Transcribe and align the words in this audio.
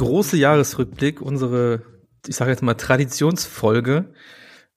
große 0.00 0.38
Jahresrückblick, 0.38 1.20
unsere, 1.20 1.82
ich 2.26 2.34
sage 2.34 2.50
jetzt 2.50 2.62
mal, 2.62 2.74
Traditionsfolge, 2.74 4.14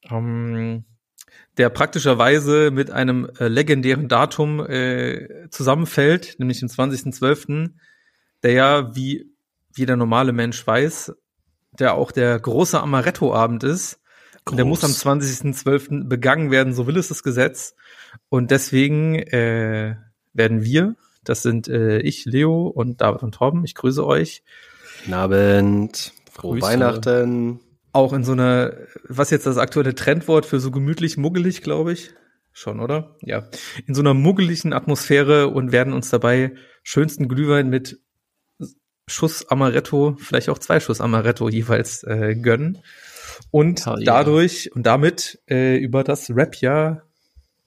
ähm, 0.10 0.84
der 1.58 1.70
praktischerweise 1.70 2.72
mit 2.72 2.92
einem 2.92 3.30
äh, 3.40 3.48
legendären 3.48 4.10
Datum 4.10 4.60
äh, 4.60 5.48
zusammenfällt, 5.50 6.36
nämlich 6.40 6.60
dem 6.60 6.68
20.12., 6.68 7.70
der 8.44 8.52
ja, 8.52 8.96
wie 8.96 9.32
jeder 9.78 9.96
normale 9.96 10.34
Mensch 10.34 10.68
weiß, 10.68 11.14
der 11.80 11.94
auch 11.94 12.12
der 12.12 12.38
große 12.38 12.80
Amaretto-Abend 12.80 13.64
ist. 13.64 14.02
Und 14.46 14.58
der 14.58 14.66
muss 14.66 14.84
am 14.84 14.92
20.12. 14.92 16.10
begangen 16.10 16.52
werden, 16.52 16.74
so 16.74 16.86
will 16.86 16.98
es 16.98 17.08
das 17.08 17.24
Gesetz. 17.24 17.76
Und 18.28 18.52
deswegen 18.52 19.16
äh, 19.16 19.96
werden 20.34 20.64
wir, 20.64 20.98
das 21.24 21.44
sind 21.44 21.70
äh, 21.70 22.00
ich, 22.00 22.26
Leo 22.26 22.68
und 22.68 23.00
David 23.00 23.24
und 23.24 23.36
Torben, 23.36 23.64
ich 23.64 23.74
grüße 23.74 24.06
euch. 24.06 24.44
Guten 25.04 25.16
Abend, 25.16 26.14
frohe 26.32 26.54
Grüße. 26.54 26.66
Weihnachten. 26.66 27.60
Auch 27.92 28.14
in 28.14 28.24
so 28.24 28.32
einer, 28.32 28.74
was 29.04 29.32
jetzt 29.32 29.46
das 29.46 29.58
aktuelle 29.58 29.96
Trendwort 29.96 30.46
für 30.46 30.62
so 30.62 30.72
gemütlich 30.72 31.18
muggelig, 31.18 31.62
glaube 31.62 31.92
ich. 31.92 32.12
Schon, 32.54 32.80
oder? 32.80 33.18
Ja. 33.22 33.50
In 33.86 33.96
so 33.96 34.02
einer 34.02 34.14
muggeligen 34.14 34.72
Atmosphäre 34.72 35.50
und 35.50 35.74
werden 35.74 35.92
uns 35.92 36.10
dabei 36.10 36.54
schönsten 36.84 37.28
Glühwein 37.28 37.70
mit 37.70 38.00
Schuss 39.06 39.46
Amaretto, 39.50 40.16
vielleicht 40.20 40.48
auch 40.48 40.58
zwei 40.58 40.80
Schuss 40.80 41.02
Amaretto 41.02 41.50
jeweils 41.50 42.04
äh, 42.04 42.36
gönnen. 42.36 42.78
Und 43.52 43.86
Hell 43.86 43.96
yeah. 43.96 44.06
dadurch 44.06 44.74
und 44.74 44.86
damit 44.86 45.42
äh, 45.50 45.76
über 45.76 46.06
das 46.06 46.30
Rap-Jahr 46.30 47.04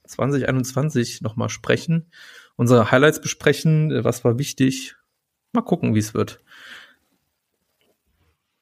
2021 0.07 1.21
nochmal 1.21 1.49
sprechen, 1.49 2.09
unsere 2.55 2.89
Highlights 2.89 3.21
besprechen, 3.21 3.91
äh, 3.91 4.03
was 4.03 4.23
war 4.23 4.39
wichtig. 4.39 4.95
Mal 5.53 5.61
gucken, 5.61 5.93
wie 5.93 5.99
es 5.99 6.15
wird. 6.15 6.41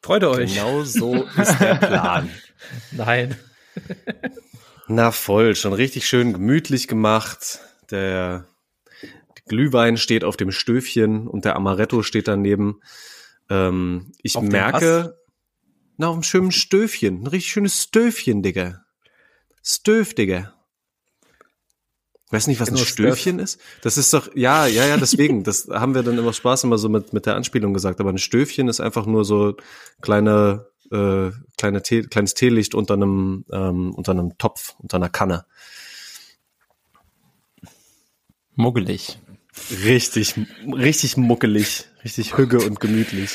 Freut 0.05 0.23
euch? 0.23 0.53
Genau 0.53 0.83
so 0.83 1.23
ist 1.23 1.59
der 1.59 1.75
Plan. 1.77 2.29
Nein. 2.91 3.35
Na 4.87 5.09
voll, 5.09 5.55
schon 5.55 5.73
richtig 5.73 6.05
schön 6.05 6.31
gemütlich 6.31 6.87
gemacht. 6.87 7.57
Der 7.89 8.47
Glühwein 9.47 9.97
steht 9.97 10.23
auf 10.23 10.37
dem 10.37 10.51
Stöfchen 10.51 11.27
und 11.27 11.43
der 11.43 11.55
Amaretto 11.55 12.03
steht 12.03 12.27
daneben. 12.27 12.81
Ähm, 13.49 14.11
ich 14.21 14.35
Auf 14.35 14.43
merke, 14.43 15.17
na, 15.97 16.09
auf 16.09 16.13
einem 16.13 16.21
schönen 16.21 16.51
Stöfchen, 16.51 17.23
ein 17.23 17.27
richtig 17.27 17.51
schönes 17.51 17.81
Stöfchen, 17.81 18.43
Digga. 18.43 18.85
Stöf, 19.63 20.13
Digga. 20.13 20.53
Weiß 22.35 22.47
nicht, 22.47 22.59
was 22.59 22.69
ein 22.69 22.77
Stöfchen 22.77 23.39
ist? 23.39 23.61
Das 23.81 23.97
ist 23.97 24.13
doch, 24.13 24.29
ja, 24.35 24.67
ja, 24.67 24.85
ja, 24.85 24.97
deswegen. 24.97 25.43
Das 25.43 25.67
haben 25.71 25.95
wir 25.95 26.03
dann 26.03 26.17
immer 26.17 26.33
Spaß 26.33 26.65
immer 26.65 26.77
so 26.77 26.89
mit, 26.89 27.13
mit 27.13 27.25
der 27.25 27.35
Anspielung 27.35 27.73
gesagt. 27.73 28.01
Aber 28.01 28.09
ein 28.09 28.17
Stöfchen 28.17 28.67
ist 28.67 28.81
einfach 28.81 29.05
nur 29.05 29.23
so 29.23 29.55
kleine, 30.01 30.67
äh, 30.91 31.31
kleine 31.57 31.81
Tee, 31.81 32.03
kleines 32.03 32.33
Teelicht 32.33 32.75
unter 32.75 32.95
einem, 32.95 33.45
ähm, 33.51 33.93
unter 33.95 34.11
einem 34.11 34.37
Topf, 34.37 34.75
unter 34.79 34.97
einer 34.97 35.09
Kanne. 35.09 35.45
Muggelig. 38.55 39.17
Richtig, 39.85 40.35
richtig 40.67 41.15
muckelig, 41.15 41.85
richtig 42.03 42.37
hügge 42.37 42.59
und 42.59 42.81
gemütlich. 42.81 43.31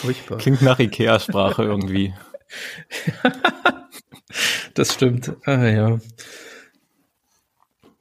Furchtbar. 0.00 0.38
Klingt 0.38 0.62
nach 0.62 0.78
Ikea-Sprache 0.78 1.64
irgendwie. 1.64 2.14
Das 4.74 4.94
stimmt. 4.94 5.32
Ah, 5.44 5.66
ja. 5.66 5.98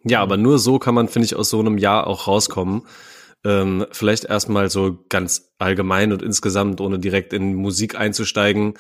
Ja, 0.08 0.22
aber 0.22 0.38
nur 0.38 0.60
so 0.60 0.80
kann 0.80 0.96
man, 0.96 1.10
finde 1.10 1.26
ich, 1.26 1.36
aus 1.36 1.50
so 1.50 1.60
einem 1.60 1.78
Jahr 1.78 2.08
auch 2.08 2.28
rauskommen. 2.28 2.84
Ähm, 3.44 3.86
vielleicht 3.92 4.26
erstmal 4.26 4.70
so 4.70 5.06
ganz 5.10 5.54
allgemein 5.58 6.12
und 6.12 6.22
insgesamt, 6.22 6.82
ohne 6.82 7.00
direkt 7.00 7.34
in 7.34 7.56
Musik 7.56 7.96
einzusteigen. 7.96 8.76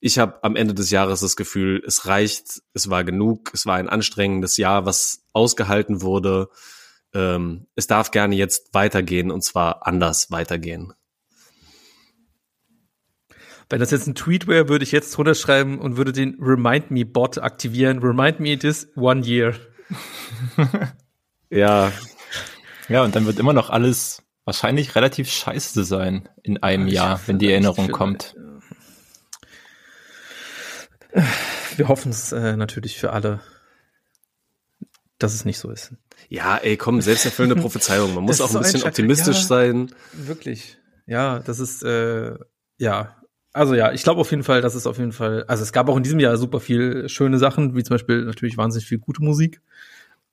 Ich 0.00 0.18
habe 0.18 0.42
am 0.42 0.56
Ende 0.56 0.74
des 0.74 0.90
Jahres 0.90 1.20
das 1.20 1.36
Gefühl, 1.36 1.82
es 1.86 2.06
reicht, 2.06 2.62
es 2.74 2.90
war 2.90 3.04
genug, 3.04 3.50
es 3.54 3.66
war 3.66 3.76
ein 3.76 3.88
anstrengendes 3.88 4.56
Jahr, 4.56 4.86
was 4.86 5.24
ausgehalten 5.32 6.02
wurde. 6.02 6.48
Ähm, 7.14 7.66
es 7.74 7.86
darf 7.86 8.10
gerne 8.10 8.36
jetzt 8.36 8.74
weitergehen 8.74 9.30
und 9.30 9.42
zwar 9.42 9.86
anders 9.86 10.30
weitergehen. 10.30 10.92
Wenn 13.68 13.80
das 13.80 13.90
jetzt 13.90 14.06
ein 14.06 14.14
Tweet 14.14 14.46
wäre, 14.46 14.68
würde 14.68 14.84
ich 14.84 14.92
jetzt 14.92 15.16
drunter 15.16 15.34
schreiben 15.34 15.78
und 15.78 15.96
würde 15.96 16.12
den 16.12 16.36
Remind 16.40 16.90
Me 16.90 17.04
Bot 17.04 17.38
aktivieren. 17.38 17.98
Remind 17.98 18.38
me 18.38 18.56
this 18.56 18.88
one 18.96 19.26
year. 19.26 19.54
Ja, 21.50 21.92
Ja, 22.88 23.02
und 23.04 23.14
dann 23.14 23.24
wird 23.26 23.38
immer 23.38 23.52
noch 23.52 23.70
alles 23.70 24.22
wahrscheinlich 24.44 24.94
relativ 24.94 25.30
scheiße 25.30 25.84
sein 25.84 26.28
in 26.42 26.62
einem 26.62 26.88
Jahr, 26.88 27.20
wenn 27.26 27.38
die 27.38 27.50
Erinnerung 27.50 27.90
kommt. 27.92 28.34
Wir 31.76 31.88
hoffen 31.88 32.10
es 32.10 32.32
äh, 32.32 32.56
natürlich 32.56 32.98
für 32.98 33.12
alle, 33.12 33.40
dass 35.18 35.34
es 35.34 35.44
nicht 35.44 35.58
so 35.58 35.70
ist. 35.70 35.94
ja, 36.28 36.56
ey, 36.58 36.76
komm, 36.76 37.00
selbsterfüllende 37.00 37.56
Prophezeiung. 37.62 38.14
Man 38.14 38.24
muss 38.24 38.40
auch 38.40 38.54
ein 38.54 38.60
bisschen 38.60 38.82
ein 38.82 38.88
optimistisch 38.88 39.40
Ja. 39.42 39.46
sein. 39.46 39.94
Wirklich. 40.12 40.78
Ja, 41.06 41.38
das 41.38 41.58
ist, 41.60 41.82
äh, 41.84 42.34
ja. 42.78 43.15
Also 43.56 43.74
ja, 43.74 43.90
ich 43.90 44.02
glaube 44.02 44.20
auf 44.20 44.30
jeden 44.30 44.42
Fall, 44.42 44.60
dass 44.60 44.74
es 44.74 44.86
auf 44.86 44.98
jeden 44.98 45.12
Fall, 45.12 45.44
also 45.44 45.62
es 45.62 45.72
gab 45.72 45.88
auch 45.88 45.96
in 45.96 46.02
diesem 46.02 46.20
Jahr 46.20 46.36
super 46.36 46.60
viel 46.60 47.08
schöne 47.08 47.38
Sachen, 47.38 47.74
wie 47.74 47.82
zum 47.82 47.94
Beispiel 47.94 48.26
natürlich 48.26 48.58
wahnsinnig 48.58 48.86
viel 48.86 48.98
gute 48.98 49.24
Musik, 49.24 49.62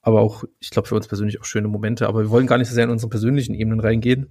aber 0.01 0.19
auch, 0.19 0.43
ich 0.59 0.71
glaube 0.71 0.89
für 0.89 0.95
uns 0.95 1.07
persönlich 1.07 1.39
auch 1.39 1.45
schöne 1.45 1.69
Momente, 1.69 2.09
aber 2.09 2.23
wir 2.23 2.29
wollen 2.31 2.47
gar 2.47 2.57
nicht 2.57 2.67
so 2.67 2.75
sehr 2.75 2.83
in 2.83 2.89
unsere 2.89 3.09
persönlichen 3.09 3.55
Ebenen 3.55 3.79
reingehen, 3.79 4.27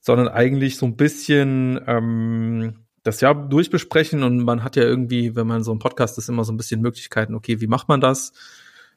sondern 0.00 0.28
eigentlich 0.28 0.76
so 0.76 0.84
ein 0.84 0.96
bisschen 0.96 1.80
ähm, 1.86 2.80
das 3.04 3.22
Jahr 3.22 3.34
durchbesprechen 3.34 4.22
und 4.22 4.44
man 4.44 4.64
hat 4.64 4.76
ja 4.76 4.82
irgendwie, 4.82 5.34
wenn 5.34 5.46
man 5.46 5.64
so 5.64 5.70
einen 5.70 5.80
Podcast 5.80 6.18
ist, 6.18 6.28
immer 6.28 6.44
so 6.44 6.52
ein 6.52 6.58
bisschen 6.58 6.82
Möglichkeiten, 6.82 7.34
okay, 7.34 7.62
wie 7.62 7.68
macht 7.68 7.88
man 7.88 8.02
das? 8.02 8.34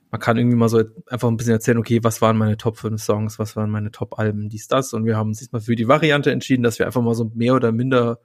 Man 0.10 0.20
kann 0.20 0.36
irgendwie 0.36 0.58
mal 0.58 0.68
so 0.68 0.84
einfach 1.08 1.30
ein 1.30 1.38
bisschen 1.38 1.54
erzählen, 1.54 1.78
okay, 1.78 2.04
was 2.04 2.22
waren 2.22 2.36
meine 2.38 2.58
Top 2.58 2.78
5 2.78 3.02
Songs, 3.02 3.40
was 3.40 3.56
waren 3.56 3.70
meine 3.70 3.92
Top 3.92 4.20
Alben, 4.20 4.50
dies, 4.50 4.68
das. 4.68 4.92
Und 4.92 5.06
wir 5.06 5.16
haben 5.16 5.30
uns 5.30 5.40
diesmal 5.40 5.62
für 5.62 5.78
die 5.78 5.88
Variante 5.88 6.30
entschieden, 6.30 6.64
dass 6.64 6.78
wir 6.78 6.86
einfach 6.86 7.02
mal 7.02 7.16
so 7.16 7.32
mehr 7.34 7.56
oder 7.56 7.72
minder 7.72 8.20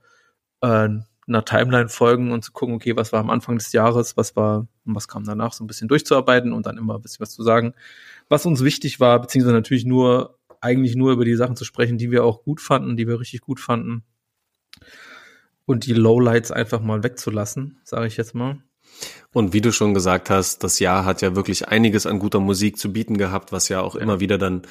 äh, 0.66 0.88
einer 1.28 1.44
Timeline 1.44 1.88
folgen 1.88 2.30
und 2.30 2.44
zu 2.44 2.52
gucken, 2.52 2.74
okay, 2.74 2.96
was 2.96 3.12
war 3.12 3.20
am 3.20 3.30
Anfang 3.30 3.58
des 3.58 3.72
Jahres, 3.72 4.16
was 4.16 4.36
war 4.36 4.66
und 4.84 4.94
was 4.94 5.08
kam 5.08 5.24
danach, 5.24 5.52
so 5.52 5.64
ein 5.64 5.66
bisschen 5.66 5.88
durchzuarbeiten 5.88 6.52
und 6.52 6.66
dann 6.66 6.78
immer 6.78 6.96
ein 6.96 7.02
bisschen 7.02 7.20
was 7.20 7.32
zu 7.32 7.42
sagen, 7.42 7.74
was 8.28 8.46
uns 8.46 8.62
wichtig 8.62 9.00
war, 9.00 9.20
beziehungsweise 9.20 9.54
natürlich 9.54 9.84
nur, 9.84 10.38
eigentlich 10.60 10.96
nur 10.96 11.12
über 11.12 11.24
die 11.24 11.34
Sachen 11.34 11.56
zu 11.56 11.64
sprechen, 11.64 11.98
die 11.98 12.10
wir 12.10 12.24
auch 12.24 12.42
gut 12.42 12.60
fanden, 12.60 12.96
die 12.96 13.08
wir 13.08 13.20
richtig 13.20 13.40
gut 13.40 13.60
fanden. 13.60 14.04
Und 15.64 15.84
die 15.86 15.94
Lowlights 15.94 16.52
einfach 16.52 16.80
mal 16.80 17.02
wegzulassen, 17.02 17.78
sage 17.82 18.06
ich 18.06 18.16
jetzt 18.16 18.34
mal. 18.34 18.58
Und 19.32 19.52
wie 19.52 19.60
du 19.60 19.70
schon 19.70 19.92
gesagt 19.92 20.30
hast, 20.30 20.64
das 20.64 20.78
Jahr 20.78 21.04
hat 21.04 21.20
ja 21.20 21.36
wirklich 21.36 21.68
einiges 21.68 22.06
an 22.06 22.18
guter 22.18 22.40
Musik 22.40 22.78
zu 22.78 22.92
bieten 22.92 23.18
gehabt, 23.18 23.52
was 23.52 23.68
ja 23.68 23.82
auch 23.82 23.94
immer 23.94 24.18
wieder 24.18 24.38
dann 24.38 24.62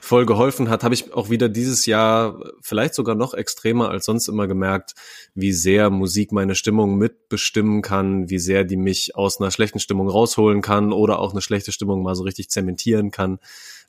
voll 0.00 0.26
geholfen 0.26 0.68
hat. 0.68 0.84
Habe 0.84 0.94
ich 0.94 1.12
auch 1.12 1.28
wieder 1.28 1.48
dieses 1.48 1.86
Jahr 1.86 2.38
vielleicht 2.60 2.94
sogar 2.94 3.16
noch 3.16 3.34
extremer 3.34 3.88
als 3.88 4.04
sonst 4.04 4.28
immer 4.28 4.46
gemerkt, 4.46 4.94
wie 5.34 5.52
sehr 5.52 5.90
Musik 5.90 6.30
meine 6.30 6.54
Stimmung 6.54 6.98
mitbestimmen 6.98 7.82
kann, 7.82 8.30
wie 8.30 8.38
sehr 8.38 8.62
die 8.62 8.76
mich 8.76 9.16
aus 9.16 9.40
einer 9.40 9.50
schlechten 9.50 9.80
Stimmung 9.80 10.08
rausholen 10.08 10.62
kann 10.62 10.92
oder 10.92 11.18
auch 11.18 11.32
eine 11.32 11.42
schlechte 11.42 11.72
Stimmung 11.72 12.04
mal 12.04 12.14
so 12.14 12.22
richtig 12.22 12.48
zementieren 12.48 13.10
kann. 13.10 13.40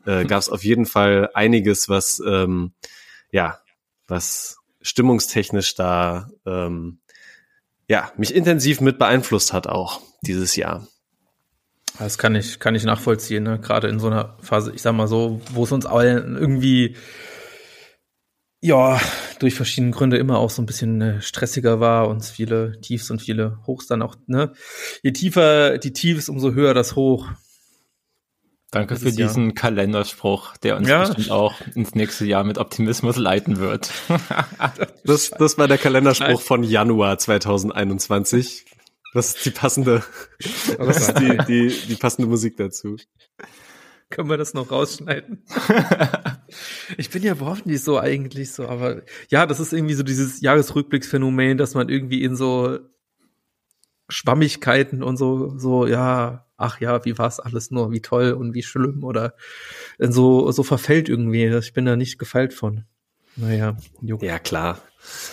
Äh, 0.06 0.26
Gab 0.28 0.40
es 0.40 0.50
auf 0.50 0.64
jeden 0.64 0.86
Fall 0.88 1.30
einiges, 1.36 1.90
was 1.90 2.22
ähm, 2.26 2.74
ja, 3.32 3.60
was 4.08 4.58
stimmungstechnisch 4.82 5.76
da 5.76 6.30
ähm, 6.46 7.00
ja, 7.88 8.12
mich 8.18 8.34
intensiv 8.34 8.82
mit 8.82 8.98
beeinflusst 8.98 9.54
hat 9.54 9.68
auch 9.68 10.02
dieses 10.22 10.56
Jahr. 10.56 10.88
Das 12.00 12.18
kann 12.18 12.36
ich, 12.36 12.60
kann 12.60 12.76
ich 12.76 12.86
nachvollziehen, 12.86 13.44
ne? 13.44 13.60
gerade 13.60 13.88
in 13.88 14.00
so 14.00 14.08
einer 14.08 14.38
Phase, 14.42 14.72
ich 14.74 14.82
sag 14.82 14.94
mal 14.94 15.08
so, 15.08 15.42
wo 15.52 15.64
es 15.64 15.72
uns 15.72 15.86
allen 15.86 16.36
irgendwie, 16.36 16.96
ja, 18.62 19.00
durch 19.40 19.54
verschiedene 19.54 19.92
Gründe 19.92 20.18
immer 20.18 20.40
auch 20.40 20.50
so 20.50 20.62
ein 20.62 20.66
bisschen 20.66 21.02
äh, 21.02 21.22
stressiger 21.22 21.80
war, 21.80 22.08
uns 22.08 22.32
viele 22.32 22.80
Tiefs 22.82 23.12
und 23.12 23.22
viele 23.22 23.60
Hochs 23.68 23.86
dann 23.88 24.02
auch, 24.02 24.16
ne? 24.26 24.54
Je 25.04 25.12
tiefer 25.12 25.78
die 25.78 25.94
Tiefs, 25.94 26.30
umso 26.30 26.54
höher 26.54 26.74
das 26.74 26.96
Hoch. 26.96 27.28
Danke 28.74 28.96
für 28.96 29.06
dieses 29.06 29.18
Jahr. 29.20 29.28
diesen 29.30 29.56
Kalenderspruch, 29.56 30.58
der 30.58 30.78
uns 30.78 30.88
Ja. 30.88 31.06
bestimmt 31.06 31.32
auch 31.32 31.54
ins 31.76 31.96
nächste 31.96 32.26
Jahr 32.26 32.44
mit 32.44 32.58
Optimismus 32.58 33.18
leiten 33.18 33.60
wird. 33.60 33.92
Das, 35.06 35.32
das 35.32 35.58
war 35.58 35.68
der 35.68 35.78
Kalenderspruch 35.78 36.42
von 36.42 36.64
Januar 36.64 37.18
2021. 37.18 38.66
Das 39.14 39.36
ist 39.36 39.46
die 39.46 39.52
passende, 39.52 40.02
das 40.78 41.10
ist 41.10 41.20
die, 41.20 41.38
die, 41.48 41.88
die 41.88 41.96
passende 41.96 42.28
Musik 42.28 42.56
dazu. 42.58 42.96
Können 44.10 44.30
wir 44.30 44.38
das 44.38 44.54
noch 44.54 44.72
rausschneiden? 44.72 45.44
ich 46.98 47.10
bin 47.10 47.22
ja 47.24 47.34
überhaupt 47.34 47.66
nicht 47.66 47.84
so 47.84 48.00
eigentlich 48.00 48.52
so, 48.52 48.68
aber 48.68 49.02
ja, 49.30 49.46
das 49.46 49.60
ist 49.60 49.74
irgendwie 49.74 49.96
so 49.96 50.04
dieses 50.04 50.40
Jahresrückblicksphänomen, 50.42 51.58
dass 51.58 51.74
man 51.76 51.90
irgendwie 51.90 52.24
in 52.24 52.36
so 52.36 52.80
Schwammigkeiten 54.10 55.04
und 55.04 55.18
so, 55.18 55.58
so, 55.58 55.88
ja, 55.88 56.46
ach 56.64 56.80
ja, 56.80 57.04
wie 57.06 57.18
war's 57.18 57.40
alles 57.40 57.72
nur, 57.72 57.92
wie 57.92 58.02
toll 58.02 58.32
und 58.32 58.54
wie 58.54 58.64
schlimm 58.64 59.04
oder 59.04 59.34
in 60.00 60.12
so, 60.12 60.52
so 60.52 60.64
verfällt 60.64 61.10
irgendwie. 61.10 61.46
Ich 61.46 61.74
bin 61.74 61.86
da 61.86 61.96
nicht 61.96 62.18
gefeilt 62.20 62.54
von. 62.54 62.86
Naja, 63.36 63.76
juckt. 64.02 64.24
Ja, 64.24 64.40
klar. 64.40 64.80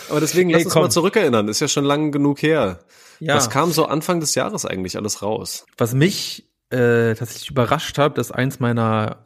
Aber 0.09 0.19
deswegen 0.19 0.49
Hey, 0.49 0.57
lass 0.57 0.65
uns 0.65 0.73
komm. 0.73 0.83
mal 0.83 0.89
zurückerinnern. 0.89 1.47
Ist 1.47 1.59
ja 1.61 1.67
schon 1.67 1.85
lang 1.85 2.11
genug 2.11 2.41
her. 2.41 2.79
Ja. 3.19 3.35
Was 3.35 3.49
kam 3.49 3.71
so 3.71 3.85
Anfang 3.85 4.19
des 4.19 4.35
Jahres 4.35 4.65
eigentlich 4.65 4.97
alles 4.97 5.21
raus? 5.21 5.65
Was 5.77 5.93
mich 5.93 6.49
äh, 6.71 7.13
tatsächlich 7.15 7.49
überrascht 7.51 7.97
hat, 7.97 8.17
dass 8.17 8.31
eins 8.31 8.59
meiner 8.59 9.25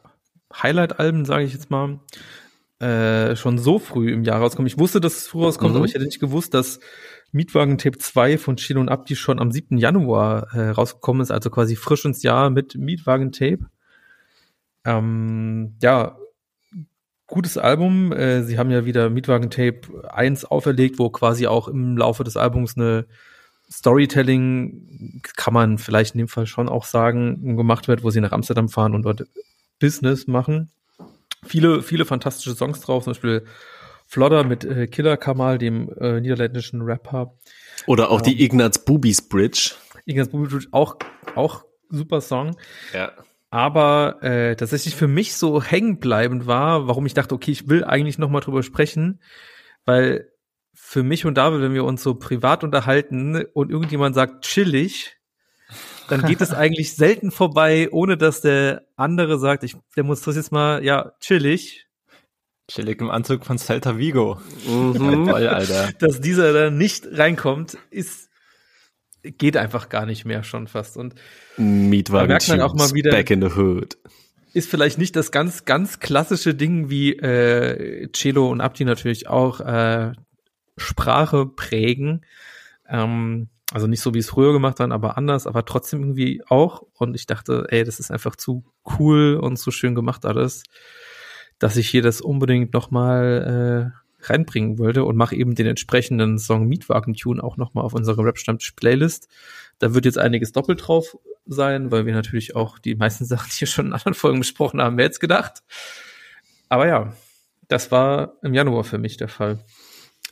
Highlight-Alben, 0.52 1.24
sage 1.24 1.44
ich 1.44 1.52
jetzt 1.52 1.70
mal, 1.70 2.00
äh, 2.78 3.34
schon 3.36 3.56
so 3.58 3.78
früh 3.78 4.12
im 4.12 4.22
Jahr 4.24 4.40
rauskommt. 4.40 4.68
Ich 4.68 4.78
wusste, 4.78 5.00
dass 5.00 5.16
es 5.16 5.26
früh 5.28 5.42
rauskommt, 5.42 5.70
Mhm. 5.72 5.76
aber 5.78 5.86
ich 5.86 5.94
hätte 5.94 6.04
nicht 6.04 6.20
gewusst, 6.20 6.52
dass 6.54 6.78
Mietwagen 7.32 7.78
Tape 7.78 7.98
2 7.98 8.38
von 8.38 8.56
Chino 8.56 8.80
und 8.80 8.88
Abdi 8.88 9.16
schon 9.16 9.38
am 9.38 9.52
7. 9.52 9.78
Januar 9.78 10.54
äh, 10.54 10.70
rausgekommen 10.70 11.22
ist, 11.22 11.30
also 11.30 11.50
quasi 11.50 11.76
frisch 11.76 12.04
ins 12.04 12.22
Jahr 12.22 12.50
mit 12.50 12.76
Mietwagen 12.76 13.32
Tape. 13.32 13.66
Ähm, 14.84 15.74
ja, 15.82 16.16
gutes 17.26 17.58
Album. 17.58 18.12
Äh, 18.12 18.42
sie 18.44 18.58
haben 18.58 18.70
ja 18.70 18.84
wieder 18.84 19.10
Mietwagen 19.10 19.50
Tape 19.50 19.80
1 20.08 20.44
auferlegt, 20.44 20.98
wo 20.98 21.10
quasi 21.10 21.46
auch 21.46 21.68
im 21.68 21.96
Laufe 21.96 22.24
des 22.24 22.36
Albums 22.36 22.76
eine 22.76 23.06
Storytelling, 23.70 25.20
kann 25.36 25.52
man 25.52 25.78
vielleicht 25.78 26.14
in 26.14 26.18
dem 26.18 26.28
Fall 26.28 26.46
schon 26.46 26.68
auch 26.68 26.84
sagen, 26.84 27.56
gemacht 27.56 27.88
wird, 27.88 28.04
wo 28.04 28.10
sie 28.10 28.20
nach 28.20 28.32
Amsterdam 28.32 28.68
fahren 28.68 28.94
und 28.94 29.02
dort 29.02 29.26
Business 29.80 30.26
machen. 30.28 30.70
Viele, 31.44 31.82
viele 31.82 32.04
fantastische 32.04 32.54
Songs 32.54 32.80
drauf, 32.80 33.04
zum 33.04 33.12
Beispiel 33.12 33.44
Flodder 34.06 34.44
mit 34.44 34.64
äh, 34.64 34.86
Killer 34.86 35.16
Kamal, 35.16 35.58
dem 35.58 35.90
äh, 36.00 36.20
niederländischen 36.20 36.82
Rapper. 36.82 37.36
Oder 37.86 38.10
auch 38.10 38.20
die 38.20 38.42
Ignaz 38.42 38.84
Bubis 38.84 39.28
Bridge. 39.28 39.72
Ignaz 40.06 40.28
Bubicic, 40.28 40.68
auch, 40.70 40.96
auch 41.34 41.64
super 41.90 42.20
Song. 42.20 42.56
Ja. 42.94 43.12
Aber 43.50 44.22
äh, 44.22 44.56
tatsächlich 44.56 44.96
für 44.96 45.08
mich 45.08 45.34
so 45.34 45.62
hängenbleibend 45.62 46.46
war, 46.46 46.88
warum 46.88 47.06
ich 47.06 47.14
dachte, 47.14 47.34
okay, 47.34 47.52
ich 47.52 47.68
will 47.68 47.84
eigentlich 47.84 48.18
noch 48.18 48.30
mal 48.30 48.40
drüber 48.40 48.62
sprechen, 48.62 49.20
weil 49.84 50.30
für 50.74 51.02
mich 51.02 51.24
und 51.24 51.36
David, 51.36 51.62
wenn 51.62 51.74
wir 51.74 51.84
uns 51.84 52.02
so 52.02 52.14
privat 52.14 52.64
unterhalten 52.64 53.44
und 53.54 53.70
irgendjemand 53.70 54.14
sagt 54.14 54.44
chillig, 54.44 55.16
dann 56.08 56.22
geht 56.22 56.40
es 56.40 56.52
eigentlich 56.54 56.94
selten 56.94 57.30
vorbei, 57.30 57.88
ohne 57.90 58.16
dass 58.16 58.40
der 58.40 58.82
andere 58.96 59.38
sagt, 59.38 59.64
ich 59.64 59.76
demonstriere 59.96 60.36
jetzt 60.36 60.52
mal, 60.52 60.84
ja, 60.84 61.12
chillig, 61.20 61.85
Chillig 62.68 63.00
im 63.00 63.10
Anzug 63.10 63.44
von 63.44 63.58
Celta 63.58 63.96
Vigo. 63.98 64.40
Mhm. 64.66 65.26
Voll, 65.28 65.46
Alter. 65.46 65.92
dass 65.98 66.20
dieser 66.20 66.52
da 66.52 66.70
nicht 66.70 67.06
reinkommt, 67.12 67.78
ist 67.90 68.28
geht 69.22 69.56
einfach 69.56 69.88
gar 69.88 70.06
nicht 70.06 70.24
mehr 70.24 70.44
schon 70.44 70.68
fast 70.68 70.96
und 70.96 71.14
Mietwagen 71.56 72.28
merkt 72.28 72.48
man 72.48 72.60
auch 72.60 72.74
mal 72.74 72.92
wieder- 72.92 73.10
Back 73.10 73.30
in 73.30 73.42
the 73.42 73.48
Hood. 73.56 73.96
ist 74.52 74.70
vielleicht 74.70 74.98
nicht 74.98 75.16
das 75.16 75.32
ganz, 75.32 75.64
ganz 75.64 75.98
klassische 75.98 76.54
Ding 76.54 76.90
wie 76.90 77.12
äh, 77.14 78.08
Cello 78.12 78.48
und 78.50 78.60
Abdi 78.60 78.84
natürlich 78.84 79.28
auch 79.28 79.60
äh, 79.60 80.12
Sprache 80.76 81.46
prägen. 81.46 82.24
Ähm, 82.88 83.48
also 83.72 83.88
nicht 83.88 84.00
so, 84.00 84.14
wie 84.14 84.20
es 84.20 84.30
früher 84.30 84.52
gemacht 84.52 84.78
haben, 84.78 84.92
aber 84.92 85.18
anders, 85.18 85.46
aber 85.48 85.64
trotzdem 85.64 86.00
irgendwie 86.02 86.42
auch. 86.48 86.82
Und 86.94 87.16
ich 87.16 87.26
dachte, 87.26 87.66
ey, 87.70 87.82
das 87.82 87.98
ist 87.98 88.12
einfach 88.12 88.36
zu 88.36 88.64
cool 88.98 89.34
und 89.34 89.56
zu 89.56 89.72
schön 89.72 89.96
gemacht 89.96 90.24
alles, 90.24 90.62
dass 91.58 91.76
ich 91.76 91.88
hier 91.88 92.02
das 92.02 92.20
unbedingt 92.20 92.72
nochmal 92.74 93.92
äh, 93.92 94.26
reinbringen 94.28 94.78
wollte 94.78 95.04
und 95.04 95.16
mache 95.16 95.36
eben 95.36 95.54
den 95.54 95.66
entsprechenden 95.66 96.38
Song 96.38 96.66
Mietwagen-Tune 96.66 97.42
auch 97.42 97.56
nochmal 97.56 97.84
auf 97.84 97.94
unsere 97.94 98.24
Rap-Stammtisch-Playlist. 98.24 99.28
Da 99.78 99.94
wird 99.94 100.04
jetzt 100.04 100.18
einiges 100.18 100.52
doppelt 100.52 100.86
drauf 100.86 101.16
sein, 101.46 101.90
weil 101.90 102.06
wir 102.06 102.14
natürlich 102.14 102.56
auch 102.56 102.78
die 102.78 102.94
meisten 102.94 103.24
Sachen 103.26 103.50
hier 103.50 103.68
schon 103.68 103.86
in 103.86 103.92
anderen 103.92 104.14
Folgen 104.14 104.38
besprochen 104.38 104.80
haben, 104.80 104.96
wer 104.96 105.04
jetzt 105.04 105.20
gedacht. 105.20 105.62
Aber 106.68 106.86
ja, 106.86 107.12
das 107.68 107.90
war 107.90 108.34
im 108.42 108.54
Januar 108.54 108.84
für 108.84 108.98
mich 108.98 109.16
der 109.16 109.28
Fall. 109.28 109.58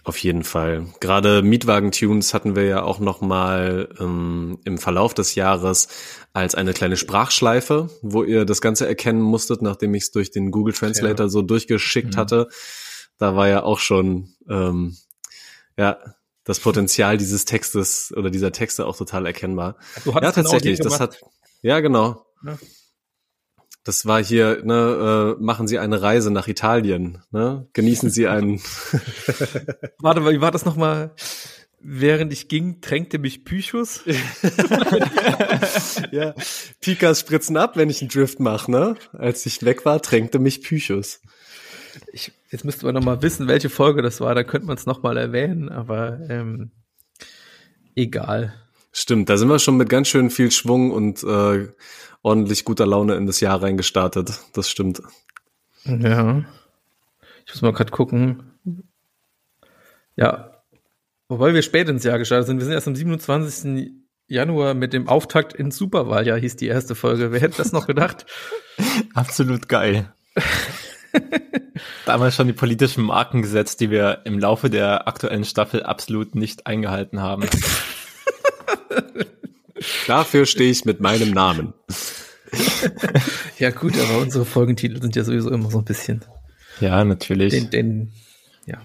Auf 0.06 0.18
jeden 0.18 0.44
Fall. 0.44 0.86
Gerade 1.00 1.42
Mietwagen-Tunes 1.42 2.34
hatten 2.34 2.54
wir 2.56 2.64
ja 2.64 2.82
auch 2.82 2.98
noch 2.98 3.22
mal 3.22 3.88
ähm, 3.98 4.58
im 4.64 4.76
Verlauf 4.76 5.14
des 5.14 5.34
Jahres 5.34 5.88
als 6.34 6.54
eine 6.54 6.74
kleine 6.74 6.98
Sprachschleife, 6.98 7.88
wo 8.02 8.22
ihr 8.22 8.44
das 8.44 8.60
Ganze 8.60 8.86
erkennen 8.86 9.22
musstet, 9.22 9.62
nachdem 9.62 9.94
ich 9.94 10.04
es 10.04 10.10
durch 10.10 10.30
den 10.30 10.50
Google 10.50 10.74
Translator 10.74 11.30
so 11.30 11.40
durchgeschickt 11.40 12.14
Mhm. 12.14 12.18
hatte. 12.18 12.48
Da 13.16 13.34
war 13.34 13.48
ja 13.48 13.62
auch 13.62 13.78
schon 13.78 14.34
ähm, 14.48 14.94
ja 15.78 15.98
das 16.44 16.60
Potenzial 16.60 17.16
dieses 17.16 17.46
Textes 17.46 18.12
oder 18.14 18.28
dieser 18.28 18.52
Texte 18.52 18.84
auch 18.86 18.98
total 18.98 19.24
erkennbar. 19.24 19.78
Du 20.04 20.10
Ja, 20.10 20.16
hattest 20.16 20.34
genau 20.34 20.50
tatsächlich. 20.50 20.80
den 20.80 20.84
Das 20.84 21.00
hat 21.00 21.18
ja 21.62 21.80
genau. 21.80 22.26
Ja. 22.44 22.58
Das 23.84 24.06
war 24.06 24.24
hier, 24.24 24.62
ne, 24.64 25.36
äh, 25.38 25.42
machen 25.42 25.68
Sie 25.68 25.78
eine 25.78 26.00
Reise 26.00 26.30
nach 26.30 26.48
Italien, 26.48 27.18
ne? 27.30 27.68
Genießen 27.74 28.08
Sie 28.08 28.26
einen 28.26 28.62
Warte, 29.98 30.24
wie 30.24 30.40
war 30.40 30.50
das 30.50 30.64
nochmal? 30.64 31.14
Während 31.80 32.32
ich 32.32 32.48
ging, 32.48 32.80
tränkte 32.80 33.18
mich 33.18 33.44
Pychus. 33.44 34.00
ja, 36.12 36.34
Pikas 36.80 37.20
spritzen 37.20 37.58
ab, 37.58 37.76
wenn 37.76 37.90
ich 37.90 38.00
einen 38.00 38.08
Drift 38.08 38.40
mache, 38.40 38.70
ne? 38.70 38.96
Als 39.12 39.44
ich 39.44 39.62
weg 39.62 39.84
war, 39.84 40.00
tränkte 40.00 40.38
mich 40.38 40.62
Pychus. 40.62 41.20
Ich, 42.10 42.32
jetzt 42.50 42.64
müsste 42.64 42.86
man 42.86 42.94
nochmal 42.94 43.20
wissen, 43.20 43.48
welche 43.48 43.68
Folge 43.68 44.00
das 44.00 44.22
war. 44.22 44.34
Da 44.34 44.44
könnte 44.44 44.66
man 44.66 44.78
es 44.78 44.86
nochmal 44.86 45.18
erwähnen, 45.18 45.68
aber 45.68 46.20
ähm, 46.30 46.70
egal. 47.94 48.54
Stimmt, 48.92 49.28
da 49.28 49.36
sind 49.36 49.48
wir 49.48 49.58
schon 49.58 49.76
mit 49.76 49.90
ganz 49.90 50.08
schön 50.08 50.30
viel 50.30 50.50
Schwung 50.50 50.90
und 50.90 51.22
äh, 51.22 51.68
ordentlich 52.24 52.64
guter 52.64 52.86
Laune 52.86 53.14
in 53.14 53.26
das 53.26 53.38
Jahr 53.40 53.62
reingestartet. 53.62 54.40
Das 54.54 54.68
stimmt. 54.68 55.00
Ja. 55.84 56.44
Ich 57.46 57.52
muss 57.52 57.62
mal 57.62 57.72
gerade 57.72 57.92
gucken. 57.92 58.54
Ja. 60.16 60.62
Wobei 61.28 61.54
wir 61.54 61.62
spät 61.62 61.88
ins 61.88 62.02
Jahr 62.02 62.18
gestartet 62.18 62.46
sind. 62.46 62.58
Wir 62.58 62.64
sind 62.64 62.74
erst 62.74 62.88
am 62.88 62.96
27. 62.96 63.92
Januar 64.26 64.72
mit 64.72 64.94
dem 64.94 65.06
Auftakt 65.06 65.52
ins 65.52 65.76
Superwahljahr, 65.76 66.38
hieß 66.38 66.56
die 66.56 66.66
erste 66.66 66.94
Folge. 66.94 67.30
Wer 67.30 67.40
hätte 67.40 67.58
das 67.58 67.72
noch 67.72 67.86
gedacht? 67.86 68.24
Absolut 69.14 69.68
geil. 69.68 70.12
Damals 72.06 72.34
schon 72.34 72.46
die 72.46 72.54
politischen 72.54 73.04
Marken 73.04 73.42
gesetzt, 73.42 73.80
die 73.80 73.90
wir 73.90 74.22
im 74.24 74.38
Laufe 74.38 74.70
der 74.70 75.06
aktuellen 75.06 75.44
Staffel 75.44 75.82
absolut 75.82 76.34
nicht 76.34 76.66
eingehalten 76.66 77.20
haben. 77.20 77.44
Dafür 80.06 80.46
stehe 80.46 80.70
ich 80.70 80.84
mit 80.84 81.00
meinem 81.00 81.30
Namen. 81.30 81.74
Ja, 83.58 83.70
gut, 83.70 83.94
aber 83.98 84.18
unsere 84.18 84.44
Folgentitel 84.44 85.00
sind 85.00 85.16
ja 85.16 85.24
sowieso 85.24 85.50
immer 85.50 85.70
so 85.70 85.78
ein 85.78 85.84
bisschen 85.84 86.24
Ja, 86.80 87.04
natürlich. 87.04 87.52
den, 87.52 87.70
den, 87.70 88.12
ja. 88.66 88.80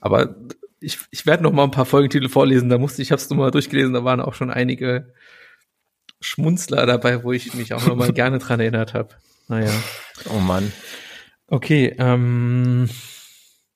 Aber 0.00 0.34
ich, 0.80 0.98
ich 1.10 1.26
werde 1.26 1.42
noch 1.42 1.52
mal 1.52 1.64
ein 1.64 1.70
paar 1.70 1.86
Folgentitel 1.86 2.28
vorlesen. 2.28 2.68
Da 2.68 2.78
musste 2.78 3.02
ich, 3.02 3.10
habe 3.10 3.20
es 3.20 3.28
nur 3.30 3.38
mal 3.38 3.50
durchgelesen. 3.50 3.92
Da 3.94 4.04
waren 4.04 4.20
auch 4.20 4.34
schon 4.34 4.50
einige 4.50 5.12
Schmunzler 6.20 6.86
dabei, 6.86 7.22
wo 7.24 7.32
ich 7.32 7.54
mich 7.54 7.74
auch 7.74 7.86
noch 7.86 7.96
mal 7.96 8.12
gerne 8.14 8.38
dran 8.38 8.60
erinnert 8.60 8.94
habe. 8.94 9.10
Naja. 9.48 9.72
Oh 10.30 10.38
Mann. 10.40 10.72
Okay. 11.46 11.94
Ähm, 11.98 12.88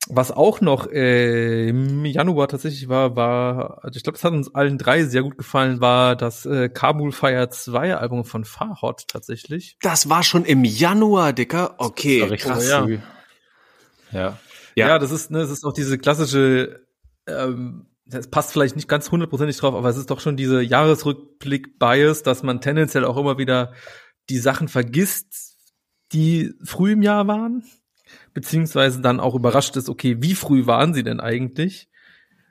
was 0.08 0.32
auch 0.32 0.60
noch 0.60 0.88
äh, 0.90 1.68
im 1.68 2.04
Januar 2.04 2.48
tatsächlich 2.48 2.88
war, 2.88 3.14
war, 3.14 3.84
also 3.84 3.96
ich 3.96 4.02
glaube, 4.02 4.16
es 4.16 4.24
hat 4.24 4.32
uns 4.32 4.54
allen 4.54 4.76
drei 4.78 5.04
sehr 5.04 5.22
gut 5.22 5.38
gefallen, 5.38 5.80
war 5.80 6.16
das 6.16 6.44
äh, 6.44 6.68
Kabul 6.68 7.12
Fire 7.12 7.48
2 7.48 7.96
Album 7.96 8.24
von 8.24 8.44
Farhot 8.44 9.04
tatsächlich. 9.08 9.76
Das 9.80 10.08
war 10.08 10.22
schon 10.22 10.44
im 10.44 10.64
Januar, 10.64 11.32
Dicker. 11.32 11.76
Okay, 11.78 12.26
Das 12.28 12.40
krass. 12.40 12.68
ja. 12.68 12.86
Ja. 14.10 14.38
Ja. 14.74 14.88
Ja, 14.88 14.98
das 14.98 15.10
ist, 15.10 15.30
ne, 15.30 15.38
das 15.38 15.50
ist 15.50 15.64
auch 15.64 15.72
diese 15.72 15.98
klassische, 15.98 16.84
ähm, 17.26 17.86
das 18.06 18.28
passt 18.28 18.52
vielleicht 18.52 18.74
nicht 18.76 18.88
ganz 18.88 19.10
hundertprozentig 19.10 19.56
drauf, 19.56 19.74
aber 19.74 19.88
es 19.88 19.96
ist 19.96 20.10
doch 20.10 20.20
schon 20.20 20.36
diese 20.36 20.62
Jahresrückblick-Bias, 20.62 22.22
dass 22.22 22.42
man 22.42 22.60
tendenziell 22.60 23.04
auch 23.04 23.16
immer 23.16 23.38
wieder 23.38 23.72
die 24.30 24.38
Sachen 24.38 24.68
vergisst, 24.68 25.56
die 26.12 26.52
früh 26.64 26.92
im 26.92 27.02
Jahr 27.02 27.26
waren, 27.26 27.64
beziehungsweise 28.34 29.00
dann 29.00 29.20
auch 29.20 29.34
überrascht 29.34 29.76
ist, 29.76 29.88
okay, 29.88 30.16
wie 30.20 30.34
früh 30.34 30.66
waren 30.66 30.94
sie 30.94 31.02
denn 31.02 31.20
eigentlich? 31.20 31.88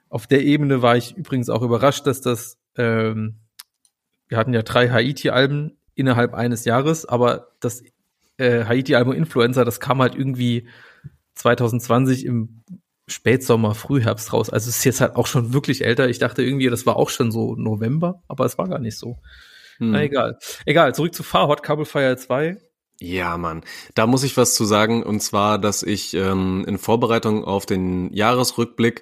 Auf 0.09 0.27
der 0.27 0.43
Ebene 0.43 0.81
war 0.81 0.97
ich 0.97 1.15
übrigens 1.15 1.49
auch 1.49 1.61
überrascht, 1.61 2.05
dass 2.05 2.21
das, 2.21 2.57
ähm, 2.75 3.39
wir 4.27 4.37
hatten 4.37 4.53
ja 4.53 4.61
drei 4.61 4.89
Haiti-Alben 4.89 5.77
innerhalb 5.95 6.33
eines 6.33 6.65
Jahres, 6.65 7.05
aber 7.05 7.47
das 7.59 7.83
äh, 8.37 8.65
Haiti-Album 8.65 9.13
Influencer, 9.13 9.65
das 9.65 9.79
kam 9.79 10.01
halt 10.01 10.15
irgendwie 10.15 10.67
2020 11.35 12.25
im 12.25 12.63
Spätsommer, 13.07 13.75
Frühherbst 13.75 14.31
raus. 14.33 14.49
Also 14.49 14.69
es 14.69 14.77
ist 14.77 14.83
jetzt 14.83 15.01
halt 15.01 15.15
auch 15.15 15.27
schon 15.27 15.53
wirklich 15.53 15.83
älter. 15.83 16.09
Ich 16.09 16.19
dachte 16.19 16.43
irgendwie, 16.43 16.69
das 16.69 16.85
war 16.85 16.95
auch 16.95 17.09
schon 17.09 17.31
so 17.31 17.55
November, 17.55 18.23
aber 18.27 18.45
es 18.45 18.57
war 18.57 18.67
gar 18.67 18.79
nicht 18.79 18.97
so. 18.97 19.17
Hm. 19.77 19.91
Na 19.91 20.03
egal. 20.03 20.37
Egal, 20.65 20.95
zurück 20.95 21.13
zu 21.13 21.23
Farhot, 21.23 21.63
Cable 21.63 21.85
Fire 21.85 22.15
2. 22.15 22.57
Ja, 23.01 23.35
Mann. 23.35 23.63
Da 23.95 24.05
muss 24.05 24.21
ich 24.21 24.37
was 24.37 24.53
zu 24.53 24.63
sagen, 24.63 25.01
und 25.01 25.21
zwar, 25.21 25.57
dass 25.57 25.81
ich 25.81 26.13
ähm, 26.13 26.63
in 26.67 26.77
Vorbereitung 26.77 27.43
auf 27.43 27.65
den 27.65 28.13
Jahresrückblick 28.13 29.01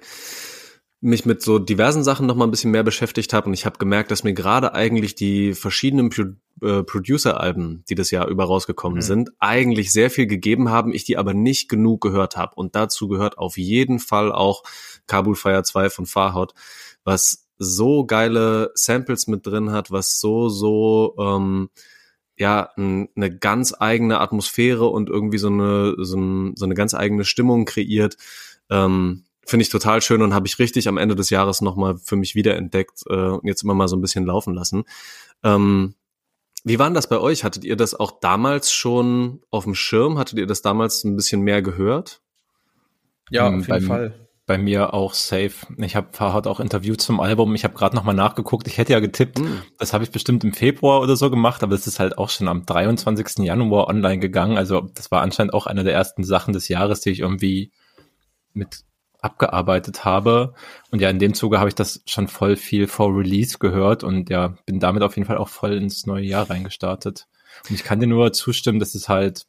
mich 1.02 1.26
mit 1.26 1.42
so 1.42 1.58
diversen 1.58 2.02
Sachen 2.02 2.26
noch 2.26 2.34
mal 2.34 2.46
ein 2.46 2.50
bisschen 2.50 2.70
mehr 2.70 2.82
beschäftigt 2.82 3.34
habe 3.34 3.48
und 3.48 3.54
ich 3.54 3.66
habe 3.66 3.78
gemerkt, 3.78 4.10
dass 4.10 4.24
mir 4.24 4.32
gerade 4.32 4.74
eigentlich 4.74 5.16
die 5.16 5.52
verschiedenen 5.52 6.08
Pro 6.08 6.22
äh, 6.66 6.82
Producer-Alben, 6.82 7.84
die 7.90 7.94
das 7.94 8.10
Jahr 8.10 8.28
über 8.28 8.44
rausgekommen 8.44 8.96
mhm. 8.96 9.02
sind, 9.02 9.30
eigentlich 9.38 9.92
sehr 9.92 10.08
viel 10.08 10.26
gegeben 10.26 10.70
haben, 10.70 10.94
ich 10.94 11.04
die 11.04 11.18
aber 11.18 11.34
nicht 11.34 11.68
genug 11.68 12.00
gehört 12.00 12.38
habe. 12.38 12.54
Und 12.54 12.74
dazu 12.74 13.06
gehört 13.06 13.36
auf 13.36 13.58
jeden 13.58 13.98
Fall 13.98 14.32
auch 14.32 14.62
Kabul 15.08 15.36
Fire 15.36 15.62
2 15.62 15.90
von 15.90 16.06
Farhot, 16.06 16.54
was 17.04 17.46
so 17.58 18.06
geile 18.06 18.70
Samples 18.74 19.26
mit 19.26 19.46
drin 19.46 19.72
hat, 19.72 19.90
was 19.90 20.18
so, 20.18 20.48
so 20.48 21.14
ähm, 21.18 21.68
ja, 22.40 22.70
eine 22.74 23.36
ganz 23.38 23.74
eigene 23.78 24.18
Atmosphäre 24.18 24.86
und 24.86 25.10
irgendwie 25.10 25.36
so 25.36 25.48
eine, 25.48 25.94
so, 25.98 26.16
ein, 26.16 26.56
so 26.56 26.64
eine 26.64 26.74
ganz 26.74 26.94
eigene 26.94 27.26
Stimmung 27.26 27.66
kreiert. 27.66 28.16
Ähm, 28.70 29.24
finde 29.44 29.62
ich 29.62 29.68
total 29.68 30.00
schön 30.00 30.22
und 30.22 30.32
habe 30.32 30.46
ich 30.46 30.58
richtig 30.58 30.88
am 30.88 30.96
Ende 30.96 31.14
des 31.14 31.28
Jahres 31.28 31.60
nochmal 31.60 31.98
für 31.98 32.16
mich 32.16 32.34
wiederentdeckt 32.34 33.02
äh, 33.10 33.14
und 33.14 33.44
jetzt 33.44 33.62
immer 33.62 33.74
mal 33.74 33.88
so 33.88 33.96
ein 33.96 34.00
bisschen 34.00 34.24
laufen 34.24 34.54
lassen. 34.54 34.84
Ähm, 35.44 35.94
wie 36.64 36.78
war 36.78 36.86
denn 36.86 36.94
das 36.94 37.10
bei 37.10 37.18
euch? 37.18 37.44
Hattet 37.44 37.64
ihr 37.64 37.76
das 37.76 37.94
auch 37.94 38.20
damals 38.20 38.72
schon 38.72 39.42
auf 39.50 39.64
dem 39.64 39.74
Schirm? 39.74 40.18
Hattet 40.18 40.38
ihr 40.38 40.46
das 40.46 40.62
damals 40.62 41.04
ein 41.04 41.16
bisschen 41.16 41.42
mehr 41.42 41.60
gehört? 41.60 42.22
Ja, 43.28 43.48
auf 43.48 43.68
jeden 43.68 43.82
Fall. 43.82 44.29
Bei 44.50 44.58
mir 44.58 44.94
auch 44.94 45.14
safe. 45.14 45.52
Ich 45.76 45.94
habe 45.94 46.08
Farhad 46.10 46.48
auch 46.48 46.58
interviewt 46.58 47.00
zum 47.00 47.20
Album. 47.20 47.54
Ich 47.54 47.62
habe 47.62 47.74
gerade 47.74 47.94
nochmal 47.94 48.16
nachgeguckt. 48.16 48.66
Ich 48.66 48.78
hätte 48.78 48.92
ja 48.92 48.98
getippt, 48.98 49.38
mhm. 49.38 49.62
das 49.78 49.92
habe 49.92 50.02
ich 50.02 50.10
bestimmt 50.10 50.42
im 50.42 50.52
Februar 50.52 51.02
oder 51.02 51.14
so 51.14 51.30
gemacht, 51.30 51.62
aber 51.62 51.76
es 51.76 51.86
ist 51.86 52.00
halt 52.00 52.18
auch 52.18 52.30
schon 52.30 52.48
am 52.48 52.66
23. 52.66 53.44
Januar 53.44 53.86
online 53.86 54.18
gegangen. 54.18 54.58
Also 54.58 54.80
das 54.92 55.12
war 55.12 55.22
anscheinend 55.22 55.54
auch 55.54 55.68
eine 55.68 55.84
der 55.84 55.92
ersten 55.92 56.24
Sachen 56.24 56.52
des 56.52 56.66
Jahres, 56.66 57.00
die 57.00 57.10
ich 57.10 57.20
irgendwie 57.20 57.70
mit 58.52 58.80
abgearbeitet 59.20 60.04
habe. 60.04 60.54
Und 60.90 61.00
ja, 61.00 61.10
in 61.10 61.20
dem 61.20 61.34
Zuge 61.34 61.60
habe 61.60 61.68
ich 61.68 61.76
das 61.76 62.02
schon 62.06 62.26
voll 62.26 62.56
viel 62.56 62.88
vor 62.88 63.16
Release 63.16 63.58
gehört 63.60 64.02
und 64.02 64.30
ja, 64.30 64.56
bin 64.66 64.80
damit 64.80 65.04
auf 65.04 65.14
jeden 65.14 65.28
Fall 65.28 65.38
auch 65.38 65.48
voll 65.48 65.74
ins 65.74 66.06
neue 66.06 66.24
Jahr 66.24 66.50
reingestartet. 66.50 67.28
Und 67.68 67.76
ich 67.76 67.84
kann 67.84 68.00
dir 68.00 68.08
nur 68.08 68.32
zustimmen, 68.32 68.80
dass 68.80 68.96
es 68.96 69.08
halt 69.08 69.46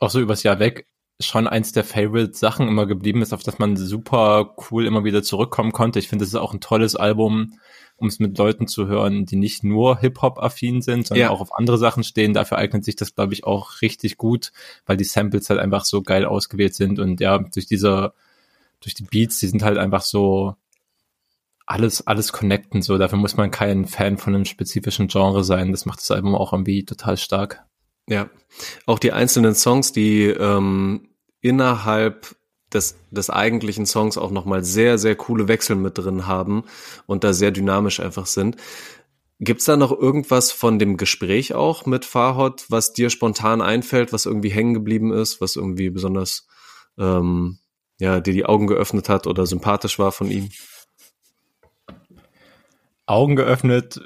auch 0.00 0.10
so 0.10 0.20
übers 0.20 0.42
Jahr 0.42 0.58
weg 0.58 0.86
schon 1.20 1.46
eins 1.46 1.72
der 1.72 1.84
Favorite 1.84 2.34
Sachen 2.34 2.68
immer 2.68 2.86
geblieben 2.86 3.22
ist, 3.22 3.32
auf 3.32 3.42
das 3.42 3.58
man 3.58 3.76
super 3.76 4.54
cool 4.70 4.86
immer 4.86 5.04
wieder 5.04 5.22
zurückkommen 5.22 5.72
konnte. 5.72 5.98
Ich 5.98 6.08
finde, 6.08 6.24
es 6.24 6.30
ist 6.30 6.34
auch 6.36 6.52
ein 6.52 6.60
tolles 6.60 6.96
Album, 6.96 7.54
um 7.96 8.08
es 8.08 8.18
mit 8.18 8.36
Leuten 8.36 8.66
zu 8.66 8.88
hören, 8.88 9.24
die 9.24 9.36
nicht 9.36 9.62
nur 9.62 9.98
Hip-Hop-affin 9.98 10.82
sind, 10.82 11.06
sondern 11.06 11.26
ja. 11.26 11.30
auch 11.30 11.40
auf 11.40 11.54
andere 11.56 11.78
Sachen 11.78 12.02
stehen. 12.02 12.34
Dafür 12.34 12.58
eignet 12.58 12.84
sich 12.84 12.96
das, 12.96 13.14
glaube 13.14 13.32
ich, 13.32 13.44
auch 13.44 13.80
richtig 13.80 14.16
gut, 14.16 14.52
weil 14.86 14.96
die 14.96 15.04
Samples 15.04 15.48
halt 15.50 15.60
einfach 15.60 15.84
so 15.84 16.02
geil 16.02 16.24
ausgewählt 16.24 16.74
sind 16.74 16.98
und 16.98 17.20
ja, 17.20 17.38
durch 17.38 17.66
diese 17.66 18.12
durch 18.80 18.94
die 18.94 19.04
Beats, 19.04 19.38
die 19.38 19.46
sind 19.46 19.62
halt 19.62 19.78
einfach 19.78 20.02
so 20.02 20.56
alles, 21.66 22.06
alles 22.06 22.32
connecten, 22.32 22.82
so. 22.82 22.98
Dafür 22.98 23.18
muss 23.18 23.36
man 23.36 23.50
kein 23.50 23.86
Fan 23.86 24.18
von 24.18 24.34
einem 24.34 24.44
spezifischen 24.44 25.08
Genre 25.08 25.42
sein. 25.44 25.72
Das 25.72 25.86
macht 25.86 26.00
das 26.00 26.10
Album 26.10 26.34
auch 26.34 26.52
irgendwie 26.52 26.84
total 26.84 27.16
stark. 27.16 27.64
Ja. 28.08 28.30
Auch 28.86 28.98
die 28.98 29.12
einzelnen 29.12 29.54
Songs, 29.54 29.92
die 29.92 30.26
ähm, 30.26 31.08
innerhalb 31.40 32.36
des, 32.72 32.96
des 33.10 33.30
eigentlichen 33.30 33.86
Songs 33.86 34.18
auch 34.18 34.30
nochmal 34.30 34.64
sehr, 34.64 34.98
sehr 34.98 35.16
coole 35.16 35.48
Wechsel 35.48 35.76
mit 35.76 35.96
drin 35.98 36.26
haben 36.26 36.64
und 37.06 37.24
da 37.24 37.32
sehr 37.32 37.50
dynamisch 37.50 38.00
einfach 38.00 38.26
sind. 38.26 38.56
Gibt's 39.40 39.64
da 39.64 39.76
noch 39.76 39.92
irgendwas 39.92 40.52
von 40.52 40.78
dem 40.78 40.96
Gespräch 40.96 41.54
auch 41.54 41.86
mit 41.86 42.04
Farhot, 42.04 42.66
was 42.68 42.92
dir 42.92 43.10
spontan 43.10 43.62
einfällt, 43.62 44.12
was 44.12 44.26
irgendwie 44.26 44.50
hängen 44.50 44.74
geblieben 44.74 45.12
ist, 45.12 45.40
was 45.40 45.56
irgendwie 45.56 45.90
besonders 45.90 46.46
ähm, 46.98 47.58
ja, 47.98 48.20
dir 48.20 48.32
die 48.32 48.46
Augen 48.46 48.66
geöffnet 48.66 49.08
hat 49.08 49.26
oder 49.26 49.46
sympathisch 49.46 49.98
war 49.98 50.12
von 50.12 50.30
ihm? 50.30 50.50
Augen 53.06 53.36
geöffnet, 53.36 54.00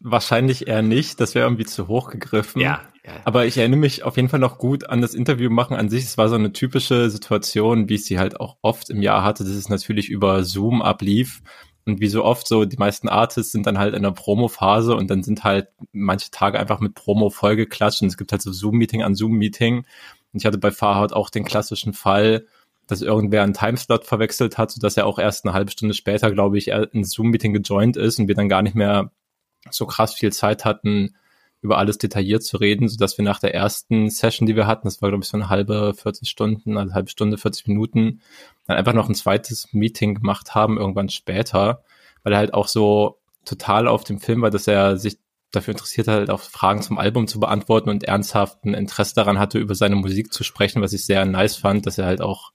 wahrscheinlich 0.00 0.66
eher 0.66 0.82
nicht. 0.82 1.20
Das 1.20 1.34
wäre 1.34 1.46
irgendwie 1.46 1.66
zu 1.66 1.86
hoch 1.86 2.10
gegriffen. 2.10 2.60
Ja, 2.60 2.82
Aber 3.24 3.46
ich 3.46 3.58
erinnere 3.58 3.80
mich 3.80 4.04
auf 4.04 4.16
jeden 4.16 4.28
Fall 4.28 4.40
noch 4.40 4.58
gut 4.58 4.88
an 4.88 5.00
das 5.00 5.14
Interview 5.14 5.50
machen 5.50 5.76
an 5.76 5.88
sich. 5.88 6.04
Es 6.04 6.18
war 6.18 6.28
so 6.28 6.36
eine 6.36 6.52
typische 6.52 7.10
Situation, 7.10 7.88
wie 7.88 7.96
ich 7.96 8.04
sie 8.04 8.18
halt 8.18 8.38
auch 8.38 8.56
oft 8.62 8.90
im 8.90 9.02
Jahr 9.02 9.24
hatte, 9.24 9.42
dass 9.42 9.54
es 9.54 9.68
natürlich 9.68 10.08
über 10.08 10.44
Zoom 10.44 10.82
ablief. 10.82 11.42
Und 11.84 12.00
wie 12.00 12.06
so 12.06 12.24
oft 12.24 12.46
so, 12.46 12.64
die 12.64 12.76
meisten 12.76 13.08
Artists 13.08 13.50
sind 13.50 13.66
dann 13.66 13.78
halt 13.78 13.94
in 13.94 14.04
der 14.04 14.12
Promo-Phase 14.12 14.94
und 14.94 15.10
dann 15.10 15.24
sind 15.24 15.42
halt 15.42 15.68
manche 15.90 16.30
Tage 16.30 16.60
einfach 16.60 16.78
mit 16.78 16.94
Promo 16.94 17.28
vollgeklatscht 17.28 18.02
und 18.02 18.08
es 18.08 18.16
gibt 18.16 18.30
halt 18.30 18.40
so 18.40 18.52
Zoom-Meeting 18.52 19.02
an 19.02 19.16
Zoom-Meeting. 19.16 19.78
Und 19.78 19.86
ich 20.32 20.46
hatte 20.46 20.58
bei 20.58 20.70
Farhad 20.70 21.12
auch 21.12 21.28
den 21.28 21.44
klassischen 21.44 21.92
Fall, 21.92 22.46
dass 22.86 23.02
irgendwer 23.02 23.42
einen 23.42 23.54
Timeslot 23.54 24.04
verwechselt 24.04 24.58
hat, 24.58 24.70
sodass 24.70 24.96
er 24.96 25.06
auch 25.06 25.18
erst 25.18 25.44
eine 25.44 25.54
halbe 25.54 25.72
Stunde 25.72 25.94
später, 25.94 26.30
glaube 26.30 26.56
ich, 26.56 26.68
ins 26.68 27.10
Zoom-Meeting 27.10 27.52
gejoint 27.52 27.96
ist 27.96 28.20
und 28.20 28.28
wir 28.28 28.36
dann 28.36 28.48
gar 28.48 28.62
nicht 28.62 28.76
mehr 28.76 29.10
so 29.70 29.86
krass 29.86 30.14
viel 30.14 30.32
Zeit 30.32 30.64
hatten, 30.64 31.16
über 31.62 31.78
alles 31.78 31.96
detailliert 31.96 32.42
zu 32.42 32.56
reden, 32.56 32.88
sodass 32.88 33.16
wir 33.16 33.24
nach 33.24 33.38
der 33.38 33.54
ersten 33.54 34.10
Session, 34.10 34.46
die 34.46 34.56
wir 34.56 34.66
hatten, 34.66 34.88
das 34.88 35.00
war, 35.00 35.10
glaube 35.10 35.22
ich, 35.22 35.30
so 35.30 35.36
eine 35.36 35.48
halbe 35.48 35.94
40 35.94 36.28
Stunden, 36.28 36.76
eine 36.76 36.92
halbe 36.92 37.08
Stunde, 37.08 37.38
40 37.38 37.68
Minuten, 37.68 38.20
dann 38.66 38.76
einfach 38.76 38.92
noch 38.92 39.08
ein 39.08 39.14
zweites 39.14 39.72
Meeting 39.72 40.16
gemacht 40.16 40.54
haben, 40.54 40.76
irgendwann 40.76 41.08
später, 41.08 41.82
weil 42.24 42.32
er 42.32 42.40
halt 42.40 42.52
auch 42.52 42.66
so 42.68 43.20
total 43.44 43.86
auf 43.86 44.04
dem 44.04 44.18
Film 44.18 44.42
war, 44.42 44.50
dass 44.50 44.66
er 44.66 44.96
sich 44.96 45.18
dafür 45.52 45.72
interessiert 45.72 46.08
hat, 46.08 46.16
halt 46.16 46.30
auch 46.30 46.40
Fragen 46.40 46.82
zum 46.82 46.98
Album 46.98 47.28
zu 47.28 47.38
beantworten 47.38 47.90
und 47.90 48.04
ernsthaft 48.04 48.64
ein 48.64 48.74
Interesse 48.74 49.14
daran 49.14 49.38
hatte, 49.38 49.58
über 49.58 49.74
seine 49.74 49.96
Musik 49.96 50.32
zu 50.32 50.44
sprechen, 50.44 50.82
was 50.82 50.92
ich 50.92 51.04
sehr 51.04 51.24
nice 51.26 51.56
fand, 51.56 51.86
dass 51.86 51.98
er 51.98 52.06
halt 52.06 52.22
auch 52.22 52.52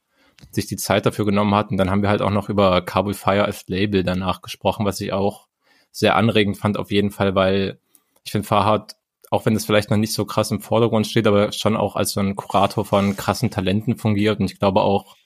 sich 0.52 0.68
die 0.68 0.78
Zeit 0.78 1.06
dafür 1.06 1.26
genommen 1.26 1.56
hat. 1.56 1.72
Und 1.72 1.78
dann 1.78 1.90
haben 1.90 2.02
wir 2.02 2.10
halt 2.10 2.22
auch 2.22 2.32
noch 2.32 2.50
über 2.50 2.82
Carbon 2.82 3.14
Fire 3.14 3.46
als 3.46 3.68
Label 3.68 4.04
danach 4.04 4.42
gesprochen, 4.42 4.86
was 4.86 5.00
ich 5.00 5.14
auch 5.14 5.48
sehr 5.92 6.16
anregend 6.16 6.58
fand 6.58 6.78
auf 6.78 6.92
jeden 6.92 7.12
Fall, 7.12 7.36
weil 7.36 7.80
ich 8.24 8.32
finde 8.32 8.48
Farhad, 8.48 8.97
auch 9.30 9.46
wenn 9.46 9.56
es 9.56 9.66
vielleicht 9.66 9.90
noch 9.90 9.98
nicht 9.98 10.14
so 10.14 10.26
krass 10.26 10.52
im 10.52 10.62
Vordergrund 10.62 11.08
steht, 11.08 11.28
aber 11.28 11.52
schon 11.52 11.76
auch 11.76 11.96
als 11.96 12.12
so 12.12 12.20
ein 12.20 12.36
Kurator 12.36 12.86
von 12.86 13.18
krassen 13.18 13.52
Talenten 13.52 13.98
fungiert. 13.98 14.40
Und 14.40 14.52
ich 14.52 14.60
glaube 14.60 14.82
auch 14.82 15.18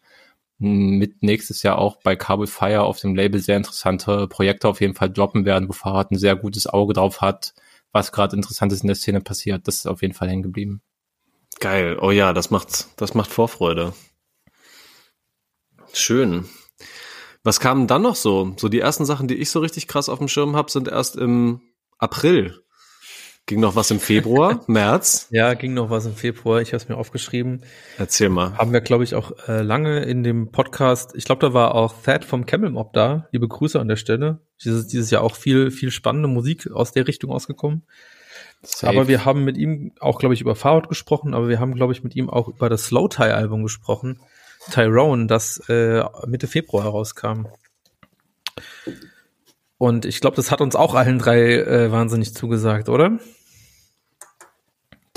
mit 0.58 1.24
nächstes 1.24 1.64
Jahr 1.64 1.80
auch 1.80 1.98
bei 2.04 2.16
Carbon 2.16 2.48
Fire 2.48 2.84
auf 2.84 3.00
dem 3.00 3.16
Label 3.16 3.42
sehr 3.42 3.58
interessante 3.58 4.28
Projekte 4.28 4.68
auf 4.68 4.80
jeden 4.80 4.94
Fall 4.94 5.10
droppen 5.10 5.44
werden, 5.44 5.68
wo 5.68 5.74
Farhad 5.74 6.12
ein 6.12 6.20
sehr 6.20 6.36
gutes 6.36 6.68
Auge 6.68 6.94
drauf 6.94 7.22
hat, 7.22 7.54
was 7.92 8.12
gerade 8.12 8.36
Interessantes 8.36 8.82
in 8.82 8.88
der 8.88 8.96
Szene 8.96 9.22
passiert. 9.22 9.68
Das 9.68 9.78
ist 9.78 9.88
auf 9.88 10.04
jeden 10.04 10.14
Fall 10.14 10.30
hängen 10.30 10.44
geblieben. 10.44 10.82
Geil. 11.60 11.98
Oh 12.00 12.12
ja, 12.12 12.34
das 12.34 12.52
macht, 12.52 12.88
das 12.98 13.14
macht 13.16 13.32
Vorfreude. 13.32 13.94
Schön. 15.94 16.46
Was 17.44 17.60
kam 17.60 17.88
dann 17.88 18.04
noch 18.04 18.16
so? 18.16 18.54
So 18.58 18.70
die 18.70 18.80
ersten 18.80 19.06
Sachen, 19.06 19.28
die 19.28 19.36
ich 19.36 19.50
so 19.50 19.60
richtig 19.60 19.88
krass 19.88 20.10
auf 20.10 20.20
dem 20.20 20.28
Schirm 20.28 20.56
habe, 20.56 20.72
sind 20.72 20.88
erst 20.88 21.16
im 21.16 21.62
April. 21.98 22.64
Ging 23.48 23.60
noch 23.60 23.76
was 23.76 23.92
im 23.92 24.00
Februar, 24.00 24.64
März? 24.68 25.28
Ja, 25.32 25.54
ging 25.56 25.74
noch 25.74 25.90
was 25.90 26.06
im 26.06 26.16
Februar. 26.16 26.62
Ich 26.62 26.70
habe 26.70 26.78
es 26.78 26.88
mir 26.88 26.96
aufgeschrieben. 26.96 27.64
Erzähl 27.98 28.30
mal. 28.30 28.58
Haben 28.58 28.72
wir, 28.72 28.82
glaube 28.82 29.04
ich, 29.04 29.16
auch 29.16 29.32
äh, 29.48 29.62
lange 29.62 30.04
in 30.04 30.24
dem 30.24 30.52
Podcast. 30.52 31.14
Ich 31.16 31.26
glaube, 31.26 31.42
da 31.42 31.54
war 31.54 31.76
auch 31.76 31.94
Thad 32.04 32.24
vom 32.24 32.46
Camel 32.46 32.70
Mob 32.70 32.94
da. 32.94 33.28
Liebe 33.32 33.48
Grüße 33.48 33.80
an 33.80 33.88
der 33.88 33.96
Stelle. 33.96 34.40
Dieses, 34.64 34.88
dieses 34.88 35.12
Jahr 35.12 35.24
auch 35.24 35.36
viel, 35.36 35.72
viel 35.72 35.92
spannende 35.92 36.28
Musik 36.28 36.72
aus 36.72 36.92
der 36.92 37.08
Richtung 37.08 37.32
ausgekommen. 37.32 37.84
Safe. 38.64 38.88
Aber 38.88 39.08
wir 39.08 39.26
haben 39.26 39.44
mit 39.44 39.58
ihm 39.58 39.94
auch, 40.00 40.20
glaube 40.20 40.36
ich, 40.36 40.42
über 40.42 40.56
Fahrrad 40.56 40.88
gesprochen, 40.88 41.34
aber 41.34 41.50
wir 41.50 41.60
haben, 41.60 41.74
glaube 41.74 41.94
ich, 41.94 42.04
mit 42.04 42.16
ihm 42.16 42.30
auch 42.30 42.48
über 42.48 42.70
das 42.70 42.86
Slow 42.86 43.10
Tie 43.10 43.24
Album 43.24 43.64
gesprochen. 43.64 44.20
Tyrone, 44.70 45.26
das 45.26 45.58
äh, 45.68 46.04
Mitte 46.28 46.48
Februar 46.48 46.84
herauskam. 46.84 47.48
Und 49.82 50.06
ich 50.06 50.22
glaube, 50.22 50.36
das 50.36 50.52
hat 50.52 50.62
uns 50.62 50.76
auch 50.76 50.94
allen 50.94 51.18
drei 51.18 51.56
äh, 51.56 51.92
wahnsinnig 51.92 52.36
zugesagt, 52.36 52.88
oder? 52.88 53.18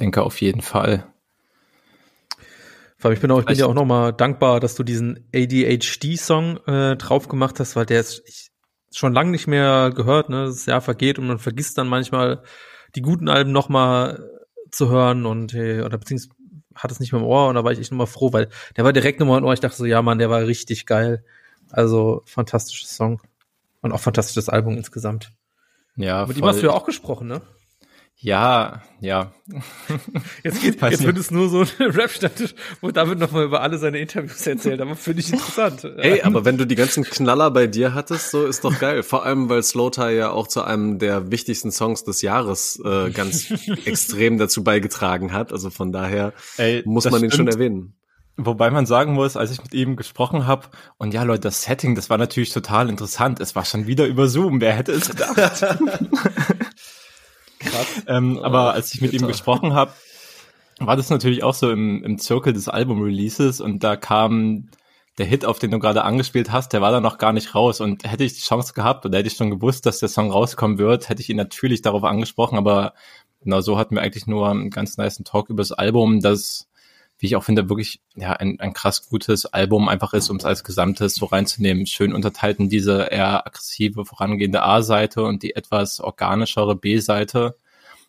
Denke 0.01 0.23
auf 0.23 0.41
jeden 0.41 0.63
Fall. 0.63 1.07
Ich 2.97 3.21
bin, 3.21 3.31
auch, 3.31 3.41
ich 3.41 3.45
bin 3.45 3.57
dir 3.57 3.69
auch 3.69 3.75
nochmal 3.75 4.15
dankbar, 4.15 4.61
dass 4.61 4.75
du 4.75 4.83
diesen 4.83 5.29
ADHD-Song 5.35 6.67
äh, 6.67 6.97
drauf 6.97 7.29
gemacht 7.29 7.61
hast, 7.61 7.77
weil 7.77 7.85
der 7.85 8.01
ist 8.01 8.23
ich, 8.25 8.53
schon 8.91 9.13
lange 9.13 9.33
nicht 9.33 9.47
mehr 9.47 9.93
gehört. 9.95 10.31
Ne? 10.31 10.47
Das 10.47 10.65
Jahr 10.65 10.81
vergeht 10.81 11.19
und 11.19 11.27
man 11.27 11.39
vergisst 11.39 11.77
dann 11.77 11.87
manchmal 11.87 12.43
die 12.95 13.03
guten 13.03 13.29
Alben 13.29 13.53
nochmal 13.53 14.31
zu 14.71 14.89
hören 14.89 15.27
und 15.27 15.53
äh, 15.53 15.83
oder 15.83 15.99
beziehungsweise 15.99 16.35
hat 16.75 16.91
es 16.91 17.01
nicht 17.01 17.13
mehr 17.13 17.21
im 17.21 17.27
Ohr 17.27 17.49
und 17.49 17.57
da 17.57 17.65
war 17.65 17.73
ich 17.73 17.81
echt 17.81 17.93
nochmal 17.93 18.07
froh, 18.07 18.33
weil 18.33 18.49
der 18.79 18.85
war 18.85 18.95
direkt 18.95 19.21
nochmal 19.21 19.41
im 19.41 19.45
Ohr. 19.45 19.53
Ich 19.53 19.61
dachte 19.61 19.77
so, 19.77 19.85
ja 19.85 20.01
Mann, 20.01 20.19
der 20.19 20.31
war 20.31 20.47
richtig 20.47 20.87
geil. 20.87 21.23
Also 21.71 22.23
fantastisches 22.25 22.97
Song 22.97 23.21
und 23.85 23.93
auch 23.93 24.01
fantastisches 24.01 24.49
Album 24.49 24.77
insgesamt. 24.77 25.31
Ja, 25.97 26.27
Mit 26.27 26.37
ihm 26.39 26.45
hast 26.45 26.61
du 26.61 26.67
ja 26.67 26.73
auch 26.73 26.85
gesprochen, 26.87 27.29
ne? 27.29 27.43
Ja, 28.17 28.83
ja. 29.01 29.33
Jetzt, 30.45 30.63
geht, 30.63 30.81
Weiß 30.81 30.93
jetzt 30.93 31.01
nicht. 31.01 31.07
wird 31.07 31.19
es 31.19 31.31
nur 31.31 31.49
so 31.49 31.61
ein 31.61 31.69
Rap-Stammtisch, 31.91 32.55
wo 32.81 32.91
David 32.91 33.19
nochmal 33.19 33.45
über 33.45 33.61
alle 33.61 33.77
seine 33.77 33.99
Interviews 33.99 34.47
erzählt, 34.47 34.81
aber 34.81 34.95
finde 34.97 35.21
ich 35.21 35.33
interessant. 35.33 35.85
Ey, 35.99 36.23
aber 36.23 36.45
wenn 36.45 36.57
du 36.57 36.65
die 36.67 36.77
ganzen 36.77 37.05
Knaller 37.05 37.51
bei 37.51 37.67
dir 37.67 37.93
hattest, 37.93 38.31
so 38.31 38.47
ist 38.47 38.65
doch 38.65 38.79
geil. 38.79 39.03
Vor 39.03 39.27
allem, 39.27 39.49
weil 39.49 39.63
Slow 39.63 39.91
Tie 39.91 40.13
ja 40.17 40.31
auch 40.31 40.47
zu 40.49 40.63
einem 40.63 40.99
der 40.99 41.31
wichtigsten 41.31 41.71
Songs 41.73 42.05
des 42.05 42.23
Jahres 42.23 42.81
äh, 42.85 43.11
ganz 43.11 43.51
extrem 43.85 44.39
dazu 44.39 44.65
beigetragen 44.65 45.33
hat. 45.33 45.53
Also 45.53 45.71
von 45.71 45.93
daher 45.93 46.33
Ey, 46.57 46.83
muss 46.87 47.05
man 47.11 47.21
den 47.21 47.31
schon 47.31 47.47
stimmt. 47.49 47.55
erwähnen. 47.55 47.95
Wobei 48.37 48.71
man 48.71 48.85
sagen 48.85 49.15
muss, 49.15 49.37
als 49.37 49.53
ich 49.53 49.63
mit 49.63 49.75
ihm 49.75 49.95
gesprochen 49.95 50.47
habe, 50.47 50.69
und 50.99 51.15
ja, 51.15 51.23
Leute, 51.23 51.43
das 51.43 51.63
Setting, 51.63 51.95
das 51.95 52.11
war 52.11 52.19
natürlich 52.19 52.53
total 52.53 52.89
interessant. 52.89 53.39
Es 53.39 53.55
war 53.55 53.65
schon 53.65 53.87
wieder 53.87 54.07
über 54.07 54.29
Zoom, 54.29 54.61
wer 54.61 54.73
hätte 54.73 54.93
es 54.93 55.09
gedacht? 55.09 55.39
ähm, 58.09 58.39
aber 58.41 58.75
als 58.75 58.93
ich 58.93 59.01
mit 59.01 59.13
ihm 59.13 59.21
bitter. 59.21 59.33
gesprochen 59.33 59.75
habe, 59.75 59.93
war 60.81 60.97
das 60.97 61.11
natürlich 61.11 61.45
auch 61.45 61.55
so 61.55 61.71
im, 61.71 62.03
im 62.03 62.19
Zirkel 62.19 62.53
des 62.53 62.69
Album-Releases 62.69 63.61
und 63.61 63.85
da 63.85 63.95
kam 63.95 64.69
der 65.19 65.27
Hit, 65.27 65.45
auf 65.45 65.61
den 65.61 65.71
du 65.71 65.79
gerade 65.79 66.03
angespielt 66.03 66.51
hast, 66.51 66.73
der 66.73 66.81
war 66.81 66.91
da 66.91 67.01
noch 67.01 67.19
gar 67.19 67.33
nicht 67.33 67.55
raus 67.55 67.81
und 67.81 68.03
hätte 68.03 68.25
ich 68.25 68.35
die 68.35 68.41
Chance 68.41 68.73
gehabt 68.75 69.07
oder 69.07 69.19
hätte 69.19 69.29
ich 69.29 69.37
schon 69.37 69.51
gewusst, 69.51 69.87
dass 69.87 70.01
der 70.01 70.09
Song 70.09 70.33
rauskommen 70.33 70.79
wird, 70.79 71.09
hätte 71.09 71.23
ich 71.23 71.31
ihn 71.31 71.37
natürlich 71.37 71.83
darauf 71.83 72.03
angesprochen, 72.03 72.59
aber 72.59 72.95
genau 73.41 73.61
so 73.61 73.79
hatten 73.79 73.95
wir 73.95 74.03
eigentlich 74.03 74.27
nur 74.27 74.49
einen 74.51 74.71
ganz 74.71 74.97
nice 74.97 75.23
Talk 75.25 75.51
über 75.51 75.63
das 75.63 75.71
Album, 75.71 76.21
das 76.21 76.69
wie 77.19 77.27
ich 77.27 77.37
auch 77.37 77.45
finde, 77.45 77.69
wirklich 77.69 78.01
ja 78.17 78.33
ein, 78.33 78.59
ein 78.61 78.73
krass 78.73 79.09
gutes 79.09 79.47
Album 79.47 79.89
einfach 79.89 80.15
ist, 80.15 80.31
um 80.31 80.37
es 80.37 80.45
als 80.45 80.65
Gesamtes 80.65 81.15
so 81.15 81.27
reinzunehmen. 81.27 81.87
Schön 81.87 82.13
unterteilt 82.13 82.59
in 82.59 82.69
diese 82.69 83.05
eher 83.05 83.47
aggressive, 83.47 84.05
vorangehende 84.05 84.63
A-Seite 84.63 85.23
und 85.23 85.43
die 85.43 85.55
etwas 85.55 86.01
organischere 86.01 86.77
B-Seite. 86.77 87.57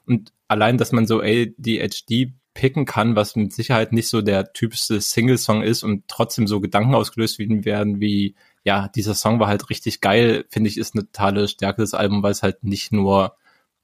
Und 0.06 0.34
allein, 0.48 0.78
dass 0.78 0.92
man 0.92 1.08
so 1.08 1.22
ADHD 1.22 2.34
picken 2.54 2.86
kann, 2.86 3.16
was 3.16 3.36
mit 3.36 3.54
Sicherheit 3.54 3.92
nicht 3.92 4.08
so 4.08 4.22
der 4.22 4.54
typischste 4.54 5.02
Single-Song 5.02 5.62
ist 5.62 5.84
und 5.84 6.08
trotzdem 6.08 6.48
so 6.48 6.62
Gedanken 6.62 6.96
ausgelöst 6.96 7.38
werden 7.38 8.00
wie, 8.00 8.36
ja, 8.64 8.88
dieser 8.88 9.14
Song 9.14 9.40
war 9.40 9.48
halt 9.48 9.70
richtig 9.70 10.02
geil, 10.02 10.46
finde 10.50 10.70
ich, 10.70 10.78
ist 10.78 10.96
eine 10.96 11.06
totale 11.06 11.48
Stärke 11.48 11.82
des 11.82 11.94
Albums, 11.94 12.24
weil 12.24 12.32
es 12.32 12.44
halt 12.44 12.64
nicht 12.64 12.92
nur 12.92 13.36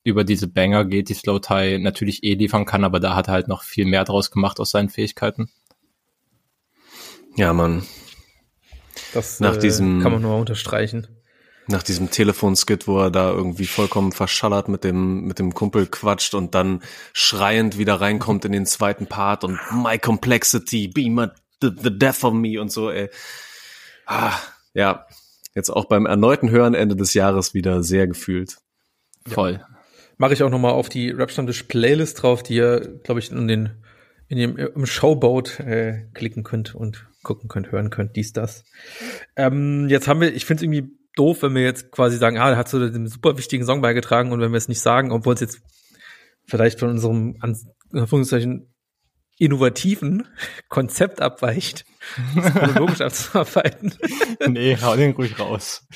über 0.04 0.24
diese 0.24 0.48
Banger 0.48 0.86
geht, 0.86 1.10
die 1.10 1.14
Slow 1.14 1.40
Tie 1.40 1.78
natürlich 1.78 2.24
eh 2.24 2.34
liefern 2.34 2.66
kann, 2.66 2.84
aber 2.84 3.00
da 3.00 3.16
hat 3.16 3.28
er 3.28 3.34
halt 3.34 3.48
noch 3.48 3.64
viel 3.64 3.86
mehr 3.86 4.04
draus 4.04 4.32
gemacht 4.32 4.60
aus 4.60 4.72
seinen 4.72 4.90
Fähigkeiten. 4.90 5.50
Ja, 7.36 7.54
Mann. 7.54 7.84
Das 9.14 9.40
Nach 9.40 9.56
äh, 9.56 9.60
diesem- 9.60 10.02
kann 10.02 10.12
man 10.12 10.22
nur 10.22 10.38
unterstreichen. 10.38 11.08
Nach 11.68 11.84
diesem 11.84 12.10
Telefonskit, 12.10 12.88
wo 12.88 13.00
er 13.00 13.12
da 13.12 13.30
irgendwie 13.30 13.66
vollkommen 13.68 14.12
verschallert 14.12 14.68
mit 14.68 14.84
dem, 14.84 15.22
mit 15.26 15.40
dem 15.40 15.54
Kumpel 15.54 15.86
quatscht 15.86 16.34
und 16.34 16.56
dann 16.56 16.82
schreiend 17.14 17.78
wieder 17.78 18.02
reinkommt 18.02 18.44
in 18.46 18.52
den 18.52 18.66
zweiten 18.66 19.06
Part 19.08 19.44
und 19.44 19.60
my 19.72 19.98
complexity, 20.00 20.88
be 20.88 21.10
my, 21.10 21.28
the, 21.62 21.70
the 21.82 21.98
death 21.98 22.24
of 22.24 22.34
me 22.34 22.60
und 22.60 22.72
so, 22.72 22.90
ey. 22.90 23.10
Ah, 24.08 24.34
ja, 24.74 25.06
jetzt 25.54 25.70
auch 25.70 25.86
beim 25.86 26.06
erneuten 26.08 26.50
Hören 26.50 26.74
Ende 26.74 26.96
des 26.96 27.14
Jahres 27.14 27.54
wieder 27.54 27.84
sehr 27.84 28.08
gefühlt. 28.08 28.58
Voll. 29.28 29.64
Mache 30.22 30.34
ich 30.34 30.44
auch 30.44 30.52
nochmal 30.52 30.74
auf 30.74 30.88
die 30.88 31.10
Rap-Stammtisch-Playlist 31.10 32.22
drauf, 32.22 32.44
die 32.44 32.54
ihr, 32.54 33.00
glaube 33.04 33.20
ich, 33.20 33.32
in 33.32 33.48
den 33.48 33.72
in 34.28 34.38
dem 34.38 34.56
im 34.56 34.86
Showboat 34.86 35.60
äh, 35.62 36.06
klicken 36.14 36.44
könnt 36.44 36.76
und 36.76 37.08
gucken 37.24 37.50
könnt, 37.50 37.72
hören 37.72 37.90
könnt, 37.90 38.16
dies, 38.16 38.32
das. 38.32 38.64
Ähm, 39.36 39.88
jetzt 39.90 40.08
haben 40.08 40.22
wir, 40.22 40.32
ich 40.32 40.46
finde 40.46 40.60
es 40.60 40.64
irgendwie 40.64 40.96
doof, 41.16 41.42
wenn 41.42 41.56
wir 41.56 41.64
jetzt 41.64 41.92
quasi 41.92 42.18
sagen, 42.18 42.38
ah, 42.38 42.52
er 42.52 42.58
hat 42.58 42.70
so 42.70 42.88
den 42.88 43.08
super 43.08 43.36
wichtigen 43.40 43.66
Song 43.66 43.82
beigetragen 43.82 44.32
und 44.32 44.40
wenn 44.42 44.52
wir 44.52 44.58
es 44.58 44.68
nicht 44.68 44.82
sagen, 44.82 45.12
obwohl 45.12 45.34
es 45.34 45.40
jetzt 45.40 45.64
vielleicht 46.46 46.80
von 46.80 46.90
unserem 46.90 47.36
Anführungszeichen 47.92 48.71
innovativen 49.38 50.28
Konzept 50.70 51.22
abweicht, 51.22 51.86
chronologisch 52.36 53.02
abzuarbeiten. 53.02 53.94
nee, 54.48 54.78
hau 54.82 54.96
den 54.96 55.12
ruhig 55.12 55.40
raus. 55.40 55.88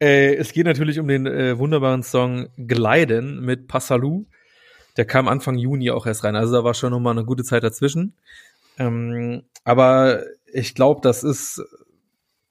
Äh, 0.00 0.34
es 0.34 0.52
geht 0.52 0.66
natürlich 0.66 0.98
um 0.98 1.08
den 1.08 1.26
äh, 1.26 1.58
wunderbaren 1.58 2.02
Song 2.02 2.48
Gleiten 2.56 3.40
mit 3.40 3.68
Passalou. 3.68 4.26
Der 4.96 5.04
kam 5.04 5.28
Anfang 5.28 5.56
Juni 5.56 5.90
auch 5.90 6.06
erst 6.06 6.24
rein. 6.24 6.36
Also 6.36 6.54
da 6.54 6.64
war 6.64 6.74
schon 6.74 6.90
noch 6.90 7.00
mal 7.00 7.12
eine 7.12 7.24
gute 7.24 7.44
Zeit 7.44 7.62
dazwischen. 7.62 8.16
Ähm, 8.78 9.44
aber 9.64 10.24
ich 10.52 10.74
glaube, 10.74 11.00
das 11.02 11.22
ist 11.22 11.62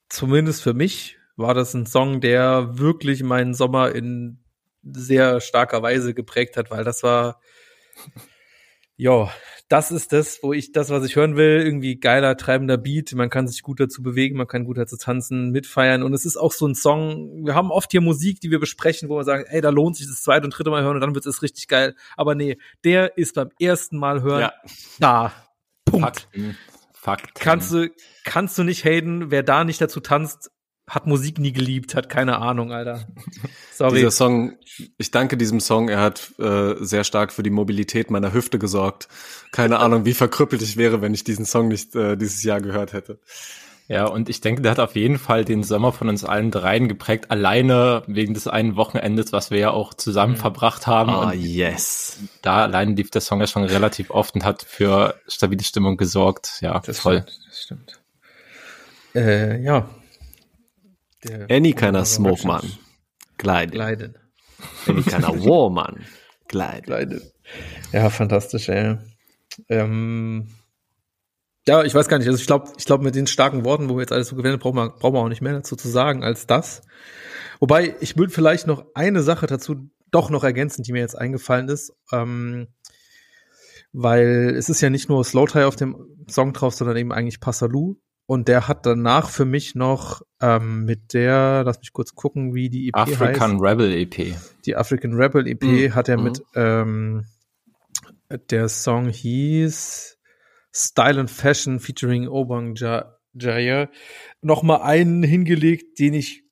zumindest 0.10 0.62
für 0.62 0.73
mich 0.73 1.17
war 1.36 1.53
das 1.53 1.73
ein 1.73 1.86
Song, 1.86 2.21
der 2.21 2.77
wirklich 2.77 3.23
meinen 3.23 3.53
Sommer 3.53 3.93
in 3.93 4.39
sehr 4.84 5.41
starker 5.41 5.81
Weise 5.81 6.13
geprägt 6.13 6.57
hat, 6.57 6.71
weil 6.71 6.84
das 6.84 7.03
war 7.03 7.39
ja, 8.97 9.31
das 9.71 9.89
ist 9.89 10.12
das, 10.12 10.39
wo 10.43 10.51
ich 10.51 10.73
das, 10.73 10.89
was 10.89 11.05
ich 11.05 11.15
hören 11.15 11.38
will, 11.38 11.62
irgendwie 11.63 11.95
geiler, 11.97 12.36
treibender 12.36 12.77
Beat, 12.77 13.13
man 13.13 13.29
kann 13.29 13.47
sich 13.47 13.62
gut 13.62 13.79
dazu 13.79 14.03
bewegen, 14.03 14.36
man 14.36 14.47
kann 14.47 14.65
gut 14.65 14.77
dazu 14.77 14.97
tanzen, 14.97 15.51
mitfeiern 15.51 16.03
und 16.03 16.13
es 16.13 16.25
ist 16.25 16.36
auch 16.36 16.51
so 16.51 16.67
ein 16.67 16.75
Song, 16.75 17.45
wir 17.45 17.55
haben 17.55 17.71
oft 17.71 17.91
hier 17.91 18.01
Musik, 18.01 18.41
die 18.41 18.51
wir 18.51 18.60
besprechen, 18.60 19.07
wo 19.07 19.15
wir 19.17 19.23
sagen, 19.23 19.45
ey, 19.47 19.62
da 19.62 19.69
lohnt 19.69 19.95
sich 19.95 20.07
das 20.07 20.23
zweite 20.23 20.43
und 20.45 20.51
dritte 20.51 20.71
Mal 20.71 20.84
hören 20.84 20.95
und 20.95 21.01
dann 21.01 21.15
wird 21.15 21.25
es 21.25 21.41
richtig 21.41 21.69
geil, 21.69 21.95
aber 22.17 22.36
nee, 22.36 22.57
der 22.84 23.17
ist 23.17 23.36
beim 23.36 23.49
ersten 23.60 23.97
Mal 23.97 24.21
hören 24.21 24.41
Ja. 24.41 24.53
da. 24.99 25.34
Punkt. 25.86 26.05
Fakten. 26.05 26.57
Fakten. 26.93 27.31
Kannst 27.36 27.71
du, 27.71 27.89
kannst 28.25 28.57
du 28.57 28.63
nicht 28.63 28.86
haten, 28.86 29.31
wer 29.31 29.41
da 29.41 29.63
nicht 29.63 29.81
dazu 29.81 30.01
tanzt, 30.01 30.50
hat 30.87 31.07
Musik 31.07 31.39
nie 31.39 31.53
geliebt, 31.53 31.95
hat 31.95 32.09
keine 32.09 32.39
Ahnung, 32.39 32.71
Alter. 32.71 33.05
Sorry. 33.73 33.95
Dieser 33.95 34.11
Song, 34.11 34.57
ich 34.97 35.11
danke 35.11 35.37
diesem 35.37 35.59
Song, 35.59 35.89
er 35.89 36.01
hat 36.01 36.33
äh, 36.39 36.75
sehr 36.79 37.03
stark 37.03 37.31
für 37.31 37.43
die 37.43 37.49
Mobilität 37.49 38.11
meiner 38.11 38.33
Hüfte 38.33 38.59
gesorgt. 38.59 39.07
Keine 39.51 39.79
Ahnung, 39.79 40.05
wie 40.05 40.13
verkrüppelt 40.13 40.61
ich 40.61 40.77
wäre, 40.77 41.01
wenn 41.01 41.13
ich 41.13 41.23
diesen 41.23 41.45
Song 41.45 41.67
nicht 41.69 41.95
äh, 41.95 42.17
dieses 42.17 42.43
Jahr 42.43 42.61
gehört 42.61 42.93
hätte. 42.93 43.19
Ja, 43.87 44.05
und 44.05 44.29
ich 44.29 44.39
denke, 44.39 44.61
der 44.61 44.71
hat 44.71 44.79
auf 44.79 44.95
jeden 44.95 45.17
Fall 45.17 45.43
den 45.43 45.63
Sommer 45.63 45.91
von 45.91 46.07
uns 46.07 46.23
allen 46.23 46.49
dreien 46.49 46.87
geprägt, 46.87 47.29
alleine 47.29 48.03
wegen 48.07 48.33
des 48.33 48.47
einen 48.47 48.77
Wochenendes, 48.77 49.33
was 49.33 49.51
wir 49.51 49.59
ja 49.59 49.71
auch 49.71 49.93
zusammen 49.93 50.37
verbracht 50.37 50.87
haben. 50.87 51.09
Ah, 51.09 51.31
und 51.31 51.33
yes. 51.33 52.19
da 52.41 52.63
alleine 52.63 52.93
lief 52.93 53.11
der 53.11 53.19
Song 53.19 53.41
ja 53.41 53.47
schon 53.47 53.65
relativ 53.65 54.09
oft 54.09 54.35
und 54.35 54.45
hat 54.45 54.63
für 54.63 55.15
stabile 55.27 55.63
Stimmung 55.63 55.97
gesorgt. 55.97 56.59
Ja, 56.61 56.79
das 56.79 56.99
voll. 56.99 57.23
Stimmt, 57.23 57.39
das 57.49 57.61
stimmt. 57.61 57.99
Äh, 59.13 59.61
ja. 59.61 59.89
Der 61.23 61.49
Any 61.49 61.73
of 61.73 62.07
smoke, 62.07 62.45
man. 62.45 62.71
Glide. 63.38 63.71
Gleiten. 63.71 64.15
Any 64.88 65.03
kind 65.03 65.27
of 65.27 65.36
war, 65.45 65.69
man. 65.69 66.05
Glide. 66.47 66.81
Gleiten. 66.84 67.21
Ja, 67.91 68.10
fantastisch, 68.10 68.69
ey. 68.69 68.97
Ähm, 69.69 70.47
ja, 71.67 71.84
ich 71.84 71.93
weiß 71.93 72.07
gar 72.07 72.17
nicht. 72.17 72.27
Also 72.27 72.39
ich 72.39 72.47
glaube, 72.47 72.71
ich 72.77 72.86
glaube, 72.86 73.03
mit 73.03 73.15
den 73.15 73.27
starken 73.27 73.65
Worten, 73.65 73.89
wo 73.89 73.95
wir 73.95 74.01
jetzt 74.01 74.12
alles 74.12 74.29
so 74.29 74.36
gewinnen, 74.36 74.60
brauchen 74.60 74.77
wir, 74.77 74.89
brauchen 74.89 75.13
wir 75.13 75.19
auch 75.19 75.29
nicht 75.29 75.41
mehr 75.41 75.53
dazu 75.53 75.75
zu 75.75 75.89
sagen 75.89 76.23
als 76.23 76.47
das. 76.47 76.81
Wobei, 77.60 77.95
ich 77.99 78.17
würde 78.17 78.34
vielleicht 78.34 78.65
noch 78.65 78.86
eine 78.95 79.21
Sache 79.21 79.45
dazu 79.45 79.89
doch 80.10 80.29
noch 80.29 80.43
ergänzen, 80.43 80.84
die 80.84 80.91
mir 80.91 80.99
jetzt 80.99 81.17
eingefallen 81.17 81.69
ist. 81.69 81.93
Ähm, 82.12 82.67
weil 83.93 84.55
es 84.57 84.69
ist 84.69 84.81
ja 84.81 84.89
nicht 84.89 85.10
nur 85.10 85.23
Slow 85.23 85.45
Tie 85.47 85.63
auf 85.63 85.75
dem 85.75 85.95
Song 86.29 86.53
drauf, 86.53 86.73
sondern 86.73 86.97
eben 86.97 87.12
eigentlich 87.12 87.39
Passalou. 87.39 87.97
Und 88.27 88.47
der 88.47 88.67
hat 88.67 88.86
danach 88.86 89.29
für 89.29 89.45
mich 89.45 89.75
noch 89.75 90.21
ähm, 90.41 90.86
mit 90.86 91.13
der, 91.13 91.63
lass 91.65 91.79
mich 91.79 91.91
kurz 91.91 92.15
gucken, 92.15 92.53
wie 92.55 92.69
die 92.69 92.88
EP 92.89 92.95
African 92.95 93.53
heißt. 93.53 93.62
Rebel 93.63 93.91
EP. 93.93 94.36
Die 94.65 94.75
African 94.75 95.13
Rebel 95.13 95.47
EP 95.47 95.63
Mhm. 95.63 95.95
hat 95.95 96.07
er 96.10 96.17
Mhm. 96.17 96.23
mit, 96.23 96.43
ähm, 96.55 97.25
der 98.49 98.69
Song 98.69 99.10
hieß 99.10 100.17
Style 100.73 101.19
and 101.19 101.29
Fashion 101.29 101.79
featuring 101.81 102.27
Obang 102.29 102.75
Ja- 102.75 103.17
Jaya, 103.34 103.89
noch 104.41 104.63
mal 104.63 104.81
einen 104.81 105.23
hingelegt, 105.23 105.99
den 105.99 106.13
ich 106.13 106.43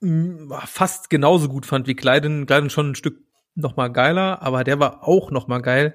mh, 0.00 0.64
fast 0.66 1.10
genauso 1.10 1.48
gut 1.48 1.66
fand 1.66 1.86
wie 1.86 1.94
Kleiden. 1.94 2.46
Kleiden 2.46 2.70
schon 2.70 2.90
ein 2.90 2.94
Stück 2.94 3.18
noch 3.54 3.76
mal 3.76 3.88
geiler, 3.88 4.40
aber 4.42 4.64
der 4.64 4.78
war 4.80 5.06
auch 5.06 5.30
noch 5.30 5.46
mal 5.48 5.60
geil. 5.60 5.94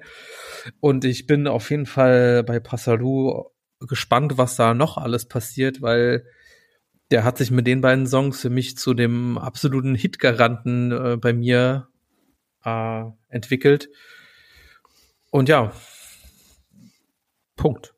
Und 0.80 1.04
ich 1.04 1.26
bin 1.26 1.46
auf 1.48 1.70
jeden 1.70 1.86
Fall 1.86 2.44
bei 2.44 2.60
Passalou 2.60 3.46
gespannt, 3.80 4.38
was 4.38 4.56
da 4.56 4.74
noch 4.74 4.96
alles 4.96 5.26
passiert, 5.26 5.82
weil 5.82 6.24
der 7.10 7.24
hat 7.24 7.38
sich 7.38 7.50
mit 7.50 7.66
den 7.66 7.80
beiden 7.80 8.06
Songs 8.06 8.40
für 8.40 8.50
mich 8.50 8.76
zu 8.76 8.94
dem 8.94 9.38
absoluten 9.38 9.94
Hitgaranten 9.94 10.92
äh, 10.92 11.16
bei 11.16 11.32
mir 11.32 11.88
äh, 12.64 13.04
entwickelt. 13.28 13.88
Und 15.30 15.48
ja, 15.48 15.72
Punkt. 17.56 17.94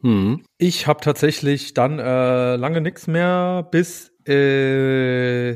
Hm. 0.00 0.44
Ich 0.58 0.86
habe 0.86 1.00
tatsächlich 1.00 1.74
dann 1.74 1.98
äh, 1.98 2.56
lange 2.56 2.80
nichts 2.80 3.06
mehr 3.06 3.66
bis 3.70 4.12
äh, 4.26 5.52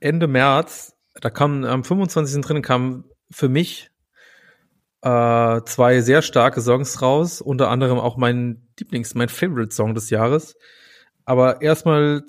Ende 0.00 0.28
März. 0.28 0.96
Da 1.20 1.30
kam 1.30 1.64
am 1.64 1.82
25. 1.82 2.40
drin 2.42 2.62
kam 2.62 3.04
für 3.30 3.48
mich 3.48 3.90
äh, 5.02 5.60
zwei 5.64 6.00
sehr 6.00 6.22
starke 6.22 6.60
Songs 6.60 7.00
raus, 7.02 7.40
unter 7.40 7.70
anderem 7.70 7.98
auch 7.98 8.16
mein 8.16 8.68
Lieblings, 8.78 9.14
mein 9.14 9.28
Favorite 9.28 9.74
Song 9.74 9.94
des 9.94 10.10
Jahres. 10.10 10.56
Aber 11.24 11.62
erstmal 11.62 12.24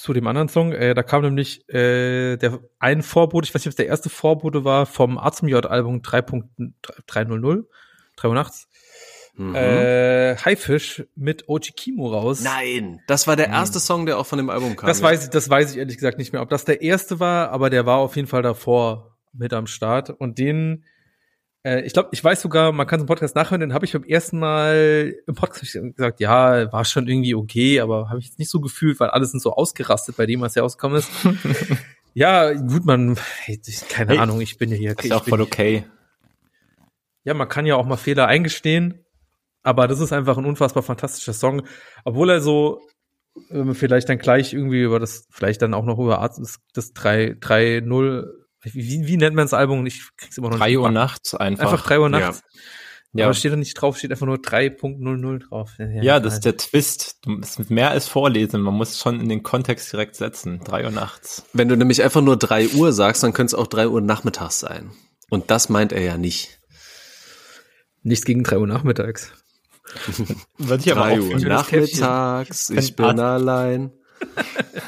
zu 0.00 0.12
dem 0.12 0.26
anderen 0.26 0.48
Song. 0.48 0.72
Äh, 0.72 0.94
da 0.94 1.02
kam 1.02 1.22
nämlich 1.22 1.68
äh, 1.68 2.36
der 2.36 2.60
ein 2.78 3.02
Vorbote, 3.02 3.46
ich 3.46 3.54
weiß 3.54 3.60
nicht, 3.60 3.68
ob 3.68 3.72
es 3.72 3.76
der 3.76 3.86
erste 3.86 4.08
Vorbote 4.08 4.64
war, 4.64 4.86
vom 4.86 5.18
Azumjord-Album 5.18 6.00
3.300, 6.00 7.64
308. 8.16 8.66
Mhm. 9.34 9.54
Äh, 9.54 10.36
Highfish 10.36 11.04
mit 11.14 11.48
Ochi 11.48 11.72
Kimo 11.72 12.08
raus. 12.08 12.42
Nein, 12.42 13.00
das 13.06 13.26
war 13.26 13.36
der 13.36 13.48
mhm. 13.48 13.54
erste 13.54 13.78
Song, 13.78 14.06
der 14.06 14.18
auch 14.18 14.26
von 14.26 14.38
dem 14.38 14.50
Album 14.50 14.76
kam. 14.76 14.88
Das 14.88 15.02
weiß 15.02 15.24
ich, 15.24 15.30
das 15.30 15.48
weiß 15.48 15.72
ich 15.72 15.78
ehrlich 15.78 15.96
gesagt 15.96 16.18
nicht 16.18 16.32
mehr, 16.32 16.42
ob 16.42 16.48
das 16.48 16.64
der 16.64 16.82
erste 16.82 17.20
war, 17.20 17.50
aber 17.50 17.70
der 17.70 17.86
war 17.86 17.98
auf 17.98 18.16
jeden 18.16 18.28
Fall 18.28 18.42
davor 18.42 19.16
mit 19.32 19.52
am 19.52 19.66
Start 19.66 20.10
und 20.10 20.38
den 20.38 20.84
äh, 21.62 21.82
ich 21.82 21.92
glaube, 21.92 22.10
ich 22.12 22.22
weiß 22.22 22.40
sogar, 22.40 22.72
man 22.72 22.86
kann 22.86 23.00
so 23.00 23.02
einen 23.02 23.08
Podcast 23.08 23.34
nachhören, 23.34 23.60
den 23.60 23.74
habe 23.74 23.84
ich 23.84 23.92
beim 23.92 24.04
ersten 24.04 24.38
Mal 24.38 25.14
im 25.26 25.34
Podcast 25.34 25.72
gesagt, 25.72 26.20
ja, 26.20 26.72
war 26.72 26.84
schon 26.84 27.06
irgendwie 27.06 27.34
okay, 27.34 27.80
aber 27.80 28.08
habe 28.08 28.18
ich 28.18 28.26
jetzt 28.26 28.38
nicht 28.38 28.50
so 28.50 28.60
gefühlt, 28.60 28.98
weil 29.00 29.10
alles 29.10 29.32
sind 29.32 29.40
so 29.40 29.54
ausgerastet 29.54 30.16
bei 30.16 30.26
dem, 30.26 30.40
was 30.40 30.54
ja 30.54 30.62
ausgekommen 30.62 30.98
ist. 30.98 31.10
ja, 32.14 32.52
gut, 32.52 32.86
man, 32.86 33.16
keine 33.88 34.12
hey, 34.12 34.18
Ahnung, 34.18 34.40
ich 34.40 34.56
bin 34.56 34.70
ja 34.70 34.76
hier. 34.76 34.98
Ist 34.98 35.12
auch 35.12 35.24
voll 35.24 35.42
okay. 35.42 35.84
Ja, 37.24 37.34
man 37.34 37.48
kann 37.48 37.66
ja 37.66 37.76
auch 37.76 37.86
mal 37.86 37.98
Fehler 37.98 38.26
eingestehen, 38.26 39.04
aber 39.62 39.86
das 39.86 40.00
ist 40.00 40.12
einfach 40.12 40.38
ein 40.38 40.46
unfassbar 40.46 40.82
fantastischer 40.82 41.34
Song, 41.34 41.62
obwohl 42.04 42.30
er 42.30 42.40
so 42.40 42.80
äh, 43.50 43.74
vielleicht 43.74 44.08
dann 44.08 44.18
gleich 44.18 44.54
irgendwie 44.54 44.82
über 44.82 44.98
das, 44.98 45.26
vielleicht 45.30 45.60
dann 45.60 45.74
auch 45.74 45.84
noch 45.84 45.98
über 45.98 46.16
das, 46.16 46.60
das 46.72 46.94
3-0 46.94 48.39
wie, 48.62 49.06
wie 49.06 49.16
nennt 49.16 49.36
man 49.36 49.44
das 49.44 49.54
Album? 49.54 49.86
Ich 49.86 50.02
krieg's 50.16 50.38
immer 50.38 50.48
noch 50.48 50.56
nicht. 50.56 50.64
3 50.64 50.78
Uhr 50.78 50.90
nachts 50.90 51.34
einfach. 51.34 51.72
Einfach 51.72 51.86
3 51.86 52.00
Uhr 52.00 52.08
nachts. 52.08 52.42
Ja. 53.12 53.24
Aber 53.24 53.34
steht 53.34 53.52
da 53.52 53.56
nicht 53.56 53.74
drauf, 53.74 53.98
steht 53.98 54.12
einfach 54.12 54.26
nur 54.26 54.36
3.00 54.36 55.48
drauf. 55.48 55.72
Ja, 55.78 55.86
ja 55.86 56.20
das 56.20 56.34
ist 56.34 56.44
der 56.44 56.56
Twist. 56.56 57.16
Du 57.22 57.30
musst 57.30 57.68
mehr 57.68 57.90
als 57.90 58.06
vorlesen. 58.06 58.60
Man 58.60 58.74
muss 58.74 59.00
schon 59.00 59.20
in 59.20 59.28
den 59.28 59.42
Kontext 59.42 59.92
direkt 59.92 60.14
setzen. 60.14 60.60
3 60.62 60.84
Uhr 60.84 60.90
nachts. 60.92 61.44
Wenn 61.52 61.68
du 61.68 61.76
nämlich 61.76 62.04
einfach 62.04 62.20
nur 62.20 62.36
3 62.36 62.68
Uhr 62.68 62.92
sagst, 62.92 63.24
dann 63.24 63.32
könnte 63.32 63.56
es 63.56 63.60
auch 63.60 63.66
3 63.66 63.88
Uhr 63.88 64.00
nachmittags 64.00 64.60
sein. 64.60 64.92
Und 65.28 65.50
das 65.50 65.68
meint 65.68 65.92
er 65.92 66.02
ja 66.02 66.18
nicht. 66.18 66.60
Nichts 68.02 68.24
gegen 68.24 68.44
3 68.44 68.58
Uhr 68.58 68.66
nachmittags. 68.68 69.32
Würde 70.58 70.82
ich 70.84 70.92
aber 70.92 71.08
3 71.08 71.20
Uhr 71.20 71.38
nachmittags, 71.40 72.70
ich 72.70 72.94
bin 72.94 73.18
allein. 73.18 73.92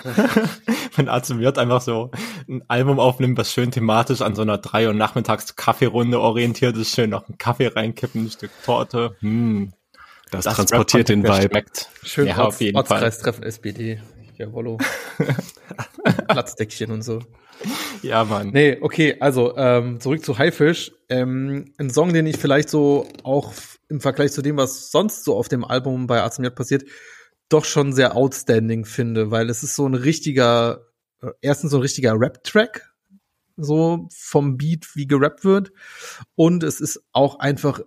wenn 0.96 1.08
Arzt 1.08 1.36
wird 1.38 1.58
einfach 1.58 1.80
so 1.80 2.10
ein 2.48 2.62
Album 2.68 2.98
aufnimmt, 2.98 3.38
was 3.38 3.52
schön 3.52 3.70
thematisch 3.70 4.20
an 4.20 4.34
so 4.34 4.42
einer 4.42 4.58
drei 4.58 4.86
Uhr 4.86 4.94
nachmittags 4.94 5.56
Kaffeerunde 5.56 6.20
orientiert 6.20 6.76
ist, 6.76 6.94
schön 6.94 7.10
noch 7.10 7.28
einen 7.28 7.38
Kaffee 7.38 7.68
reinkippen, 7.68 8.24
ein 8.24 8.30
Stück 8.30 8.50
Torte. 8.64 9.16
Hm. 9.20 9.72
Das, 10.30 10.44
das 10.44 10.56
transportiert 10.56 11.08
den 11.08 11.22
Vibe. 11.22 11.48
Schmeckt. 11.50 11.88
Schön 12.02 12.26
ja, 12.26 12.38
Orts, 12.38 12.56
auf 12.56 12.60
jeden 12.60 12.76
Ortskreistreffen 12.76 13.44
SPD. 13.44 14.00
Jawollo. 14.38 14.78
Platzdeckchen 16.28 16.90
und 16.90 17.02
so. 17.02 17.20
Ja, 18.02 18.24
Mann. 18.24 18.50
Nee, 18.50 18.78
okay, 18.80 19.16
also 19.20 19.56
ähm, 19.56 20.00
zurück 20.00 20.24
zu 20.24 20.38
Highfish. 20.38 20.92
Ähm, 21.08 21.72
ein 21.78 21.90
Song, 21.90 22.12
den 22.12 22.26
ich 22.26 22.38
vielleicht 22.38 22.70
so 22.70 23.06
auch 23.22 23.52
im 23.88 24.00
Vergleich 24.00 24.32
zu 24.32 24.42
dem, 24.42 24.56
was 24.56 24.90
sonst 24.90 25.24
so 25.24 25.36
auf 25.36 25.48
dem 25.48 25.64
Album 25.64 26.06
bei 26.06 26.22
Azamiat 26.22 26.54
passiert, 26.54 26.84
doch 27.52 27.64
schon 27.64 27.92
sehr 27.92 28.16
outstanding 28.16 28.84
finde, 28.84 29.30
weil 29.30 29.50
es 29.50 29.62
ist 29.62 29.74
so 29.74 29.86
ein 29.86 29.94
richtiger, 29.94 30.86
äh, 31.20 31.30
erstens 31.40 31.70
so 31.70 31.78
ein 31.78 31.82
richtiger 31.82 32.14
Rap-Track, 32.18 32.92
so 33.56 34.08
vom 34.14 34.56
Beat, 34.56 34.88
wie 34.94 35.06
gerappt 35.06 35.44
wird. 35.44 35.72
Und 36.34 36.62
es 36.62 36.80
ist 36.80 37.04
auch 37.12 37.38
einfach, 37.38 37.80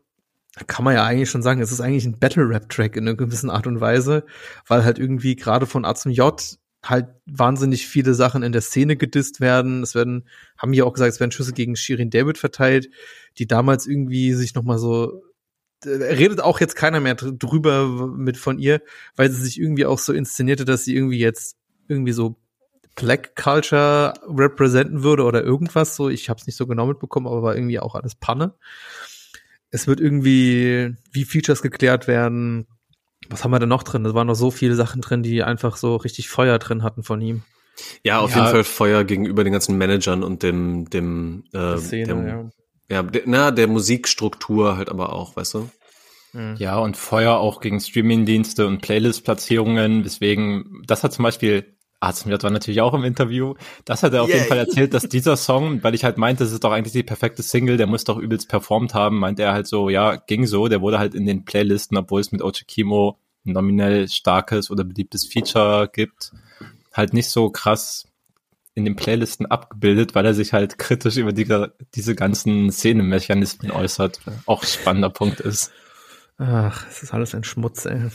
kann 0.67 0.85
man 0.85 0.93
ja 0.93 1.03
eigentlich 1.03 1.29
schon 1.29 1.41
sagen, 1.41 1.59
es 1.59 1.71
ist 1.71 1.81
eigentlich 1.81 2.05
ein 2.05 2.19
Battle-Rap-Track 2.19 2.95
in 2.95 3.07
einer 3.07 3.17
gewissen 3.17 3.49
Art 3.49 3.67
und 3.67 3.81
Weise, 3.81 4.25
weil 4.67 4.85
halt 4.85 4.99
irgendwie 4.99 5.35
gerade 5.35 5.65
von 5.65 5.83
A 5.83 5.93
J 6.05 6.57
halt 6.83 7.07
wahnsinnig 7.25 7.87
viele 7.87 8.13
Sachen 8.13 8.43
in 8.43 8.51
der 8.51 8.61
Szene 8.61 8.95
gedisst 8.95 9.41
werden. 9.41 9.81
Es 9.81 9.95
werden, 9.95 10.27
haben 10.57 10.71
hier 10.71 10.85
auch 10.85 10.93
gesagt, 10.93 11.13
es 11.13 11.19
werden 11.19 11.31
Schüsse 11.31 11.53
gegen 11.53 11.75
Shirin 11.75 12.11
David 12.11 12.37
verteilt, 12.37 12.89
die 13.39 13.47
damals 13.47 13.87
irgendwie 13.87 14.33
sich 14.33 14.53
noch 14.53 14.63
mal 14.63 14.77
so 14.77 15.23
redet 15.83 16.41
auch 16.41 16.59
jetzt 16.59 16.75
keiner 16.75 16.99
mehr 16.99 17.15
drüber 17.15 18.07
mit 18.07 18.37
von 18.37 18.59
ihr, 18.59 18.81
weil 19.15 19.31
sie 19.31 19.41
sich 19.41 19.59
irgendwie 19.59 19.85
auch 19.85 19.99
so 19.99 20.13
inszenierte, 20.13 20.65
dass 20.65 20.85
sie 20.85 20.95
irgendwie 20.95 21.19
jetzt 21.19 21.57
irgendwie 21.87 22.13
so 22.13 22.37
Black 22.95 23.35
Culture 23.35 24.13
representen 24.27 25.03
würde 25.03 25.23
oder 25.23 25.43
irgendwas 25.43 25.95
so. 25.95 26.09
Ich 26.09 26.29
habe 26.29 26.39
es 26.39 26.47
nicht 26.47 26.55
so 26.55 26.65
genau 26.65 26.87
mitbekommen, 26.87 27.27
aber 27.27 27.43
war 27.43 27.55
irgendwie 27.55 27.79
auch 27.79 27.95
alles 27.95 28.15
Panne. 28.15 28.53
Es 29.69 29.87
wird 29.87 29.99
irgendwie, 29.99 30.95
wie 31.11 31.25
Features 31.25 31.61
geklärt 31.61 32.07
werden. 32.07 32.67
Was 33.29 33.43
haben 33.43 33.51
wir 33.51 33.59
denn 33.59 33.69
noch 33.69 33.83
drin? 33.83 34.03
Da 34.03 34.13
waren 34.13 34.27
noch 34.27 34.35
so 34.35 34.51
viele 34.51 34.75
Sachen 34.75 35.01
drin, 35.01 35.23
die 35.23 35.43
einfach 35.43 35.75
so 35.75 35.97
richtig 35.97 36.29
Feuer 36.29 36.57
drin 36.59 36.83
hatten 36.83 37.03
von 37.03 37.19
ihm. 37.21 37.43
Ja, 38.03 38.19
auf 38.19 38.31
ja. 38.31 38.37
jeden 38.37 38.51
Fall 38.51 38.63
Feuer 38.63 39.03
gegenüber 39.03 39.43
den 39.43 39.51
ganzen 39.51 39.77
Managern 39.77 40.23
und 40.23 40.43
dem, 40.43 40.89
dem, 40.89 41.43
äh, 41.51 41.77
Szene, 41.77 42.07
dem, 42.07 42.27
ja. 42.27 42.49
Ja, 42.89 43.03
de, 43.03 43.23
na, 43.25 43.51
der 43.51 43.67
Musikstruktur 43.67 44.77
halt 44.77 44.89
aber 44.89 45.13
auch, 45.13 45.35
weißt 45.35 45.55
du? 45.55 45.69
Mhm. 46.33 46.55
Ja, 46.57 46.77
und 46.77 46.97
Feuer 46.97 47.37
auch 47.37 47.61
gegen 47.61 47.79
Streamingdienste 47.79 48.67
und 48.67 48.81
Playlist-Platzierungen. 48.81 50.03
Deswegen, 50.03 50.83
das 50.85 51.03
hat 51.03 51.13
zum 51.13 51.23
Beispiel 51.23 51.75
Arztmirt 51.99 52.43
war 52.43 52.51
natürlich 52.51 52.81
auch 52.81 52.93
im 52.93 53.03
Interview. 53.03 53.55
Das 53.83 54.03
hat 54.03 54.13
er 54.13 54.21
auf 54.21 54.29
yeah. 54.29 54.37
jeden 54.37 54.49
Fall 54.49 54.57
erzählt, 54.57 54.93
dass 54.93 55.07
dieser 55.07 55.37
Song, 55.37 55.83
weil 55.83 55.95
ich 55.95 56.03
halt 56.03 56.17
meinte, 56.17 56.43
das 56.43 56.53
ist 56.53 56.63
doch 56.63 56.71
eigentlich 56.71 56.93
die 56.93 57.03
perfekte 57.03 57.41
Single, 57.41 57.77
der 57.77 57.87
muss 57.87 58.03
doch 58.03 58.17
übelst 58.17 58.49
performt 58.49 58.93
haben, 58.93 59.17
meinte 59.17 59.43
er 59.43 59.53
halt 59.53 59.65
so, 59.65 59.89
ja, 59.89 60.15
ging 60.15 60.45
so, 60.45 60.67
der 60.67 60.81
wurde 60.81 60.99
halt 60.99 61.15
in 61.15 61.25
den 61.25 61.45
Playlisten, 61.45 61.97
obwohl 61.97 62.21
es 62.21 62.31
mit 62.31 62.41
Ochikimo 62.41 63.17
ein 63.45 63.53
nominell 63.53 64.07
starkes 64.07 64.69
oder 64.69 64.83
beliebtes 64.83 65.25
Feature 65.25 65.89
gibt, 65.91 66.31
halt 66.93 67.13
nicht 67.13 67.29
so 67.29 67.49
krass 67.49 68.07
in 68.75 68.85
den 68.85 68.95
Playlisten 68.95 69.45
abgebildet, 69.45 70.15
weil 70.15 70.25
er 70.25 70.33
sich 70.33 70.53
halt 70.53 70.77
kritisch 70.77 71.17
über 71.17 71.31
die, 71.31 71.47
diese 71.95 72.13
ganzen 72.13 72.71
Szenemechanismen 72.71 73.71
äußert. 73.71 74.19
Auch 74.45 74.63
spannender 74.63 75.09
Punkt 75.09 75.39
ist. 75.39 75.71
Ach, 76.37 76.85
es 76.89 77.01
ist 77.01 77.13
alles 77.13 77.33
ein 77.33 77.45
Schmutz, 77.45 77.85
ey. 77.85 78.09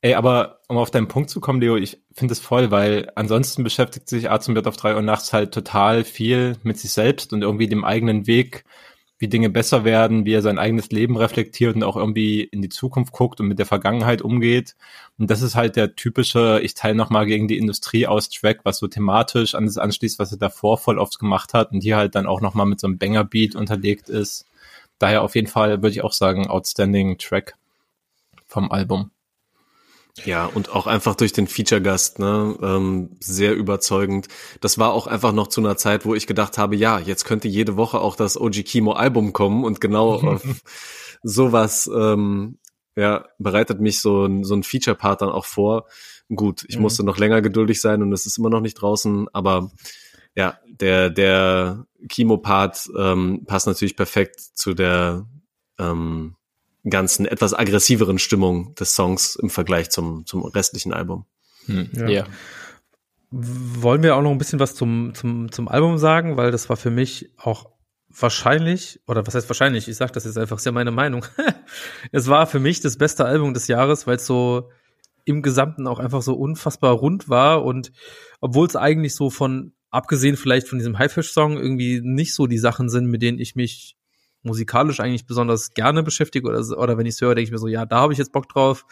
Ey, 0.00 0.14
aber 0.14 0.60
um 0.68 0.78
auf 0.78 0.90
deinen 0.90 1.08
Punkt 1.08 1.30
zu 1.30 1.40
kommen, 1.40 1.60
Leo, 1.60 1.76
ich 1.76 2.00
finde 2.12 2.32
es 2.32 2.40
voll, 2.40 2.70
weil 2.70 3.10
ansonsten 3.14 3.64
beschäftigt 3.64 4.08
sich 4.08 4.30
Arzt 4.30 4.48
auf 4.48 4.76
drei 4.76 4.94
Uhr 4.94 5.02
nachts 5.02 5.32
halt 5.32 5.52
total 5.52 6.04
viel 6.04 6.56
mit 6.62 6.78
sich 6.78 6.92
selbst 6.92 7.32
und 7.32 7.42
irgendwie 7.42 7.68
dem 7.68 7.84
eigenen 7.84 8.26
Weg, 8.26 8.64
wie 9.18 9.28
Dinge 9.28 9.48
besser 9.48 9.84
werden, 9.84 10.26
wie 10.26 10.34
er 10.34 10.42
sein 10.42 10.58
eigenes 10.58 10.90
Leben 10.90 11.16
reflektiert 11.16 11.74
und 11.74 11.82
auch 11.82 11.96
irgendwie 11.96 12.42
in 12.42 12.60
die 12.60 12.68
Zukunft 12.68 13.12
guckt 13.12 13.40
und 13.40 13.48
mit 13.48 13.58
der 13.58 13.66
Vergangenheit 13.66 14.20
umgeht. 14.20 14.76
Und 15.18 15.30
das 15.30 15.40
ist 15.40 15.54
halt 15.54 15.76
der 15.76 15.96
typische, 15.96 16.60
ich 16.62 16.74
teile 16.74 16.94
nochmal 16.94 17.24
gegen 17.24 17.48
die 17.48 17.56
Industrie 17.56 18.06
aus 18.06 18.28
Track, 18.28 18.60
was 18.64 18.78
so 18.78 18.88
thematisch 18.88 19.54
an 19.54 19.64
das 19.64 19.78
anschließt, 19.78 20.18
was 20.18 20.32
er 20.32 20.38
davor 20.38 20.76
voll 20.76 20.98
oft 20.98 21.18
gemacht 21.18 21.54
hat 21.54 21.72
und 21.72 21.80
hier 21.80 21.96
halt 21.96 22.14
dann 22.14 22.26
auch 22.26 22.42
nochmal 22.42 22.66
mit 22.66 22.80
so 22.80 22.86
einem 22.86 22.98
Banger-Beat 22.98 23.56
unterlegt 23.56 24.10
ist. 24.10 24.46
Daher 24.98 25.22
auf 25.22 25.34
jeden 25.34 25.48
Fall 25.48 25.82
würde 25.82 25.90
ich 25.90 26.04
auch 26.04 26.12
sagen, 26.12 26.46
outstanding 26.46 27.16
Track 27.18 27.54
vom 28.46 28.70
Album. 28.70 29.10
Ja, 30.24 30.46
und 30.46 30.70
auch 30.70 30.86
einfach 30.86 31.14
durch 31.14 31.32
den 31.32 31.46
Feature-Gast, 31.46 32.18
ne, 32.18 32.56
ähm, 32.62 33.10
sehr 33.20 33.54
überzeugend. 33.54 34.28
Das 34.60 34.78
war 34.78 34.92
auch 34.92 35.06
einfach 35.06 35.32
noch 35.32 35.48
zu 35.48 35.60
einer 35.60 35.76
Zeit, 35.76 36.06
wo 36.06 36.14
ich 36.14 36.26
gedacht 36.26 36.56
habe, 36.56 36.74
ja, 36.74 36.98
jetzt 36.98 37.24
könnte 37.24 37.48
jede 37.48 37.76
Woche 37.76 38.00
auch 38.00 38.16
das 38.16 38.40
OG 38.40 38.64
Kimo 38.64 38.92
Album 38.92 39.32
kommen 39.32 39.64
und 39.64 39.80
genau 39.80 40.14
auf 40.22 40.42
sowas, 41.22 41.90
ähm, 41.94 42.58
ja, 42.96 43.26
bereitet 43.38 43.80
mich 43.80 44.00
so 44.00 44.24
ein, 44.24 44.42
so 44.44 44.54
ein 44.54 44.62
Feature-Part 44.62 45.20
dann 45.20 45.28
auch 45.28 45.44
vor. 45.44 45.86
Gut, 46.34 46.64
ich 46.66 46.76
mhm. 46.76 46.82
musste 46.82 47.04
noch 47.04 47.18
länger 47.18 47.42
geduldig 47.42 47.80
sein 47.80 48.02
und 48.02 48.12
es 48.12 48.24
ist 48.24 48.38
immer 48.38 48.50
noch 48.50 48.60
nicht 48.60 48.74
draußen, 48.74 49.28
aber 49.32 49.70
ja, 50.34 50.58
der, 50.66 51.10
der 51.10 51.86
Kimo-Part 52.08 52.90
ähm, 52.98 53.44
passt 53.46 53.66
natürlich 53.66 53.96
perfekt 53.96 54.40
zu 54.40 54.74
der 54.74 55.26
ähm, 55.78 56.36
ganzen 56.90 57.26
etwas 57.26 57.54
aggressiveren 57.54 58.18
Stimmung 58.18 58.74
des 58.74 58.94
Songs 58.94 59.36
im 59.36 59.50
Vergleich 59.50 59.90
zum, 59.90 60.24
zum 60.26 60.44
restlichen 60.44 60.92
Album. 60.92 61.26
Hm, 61.66 61.90
ja. 61.92 62.08
ja. 62.08 62.26
Wollen 63.30 64.02
wir 64.02 64.16
auch 64.16 64.22
noch 64.22 64.30
ein 64.30 64.38
bisschen 64.38 64.60
was 64.60 64.74
zum, 64.74 65.12
zum, 65.14 65.50
zum 65.50 65.68
Album 65.68 65.98
sagen, 65.98 66.36
weil 66.36 66.50
das 66.50 66.68
war 66.68 66.76
für 66.76 66.90
mich 66.90 67.30
auch 67.36 67.70
wahrscheinlich, 68.08 69.00
oder 69.06 69.26
was 69.26 69.34
heißt 69.34 69.48
wahrscheinlich, 69.48 69.88
ich 69.88 69.96
sage 69.96 70.12
das 70.12 70.24
jetzt 70.24 70.38
einfach, 70.38 70.58
ist 70.58 70.64
ja 70.64 70.72
meine 70.72 70.92
Meinung. 70.92 71.26
es 72.12 72.28
war 72.28 72.46
für 72.46 72.60
mich 72.60 72.80
das 72.80 72.96
beste 72.96 73.24
Album 73.24 73.52
des 73.52 73.66
Jahres, 73.66 74.06
weil 74.06 74.16
es 74.16 74.26
so 74.26 74.70
im 75.24 75.42
Gesamten 75.42 75.86
auch 75.86 75.98
einfach 75.98 76.22
so 76.22 76.34
unfassbar 76.34 76.92
rund 76.92 77.28
war 77.28 77.64
und 77.64 77.92
obwohl 78.40 78.66
es 78.66 78.76
eigentlich 78.76 79.14
so 79.14 79.28
von, 79.28 79.72
abgesehen 79.90 80.36
vielleicht 80.36 80.68
von 80.68 80.78
diesem 80.78 80.98
Haifisch-Song, 80.98 81.56
irgendwie 81.56 82.00
nicht 82.02 82.32
so 82.32 82.46
die 82.46 82.58
Sachen 82.58 82.88
sind, 82.88 83.06
mit 83.06 83.22
denen 83.22 83.40
ich 83.40 83.56
mich 83.56 83.95
musikalisch 84.46 85.00
eigentlich 85.00 85.26
besonders 85.26 85.74
gerne 85.74 86.02
beschäftige 86.02 86.48
oder, 86.48 86.60
oder 86.78 86.96
wenn 86.96 87.06
ich 87.06 87.14
es 87.14 87.20
höre, 87.20 87.34
denke 87.34 87.48
ich 87.48 87.52
mir 87.52 87.58
so, 87.58 87.68
ja, 87.68 87.84
da 87.84 87.98
habe 87.98 88.12
ich 88.12 88.18
jetzt 88.18 88.32
Bock 88.32 88.48
drauf, 88.48 88.86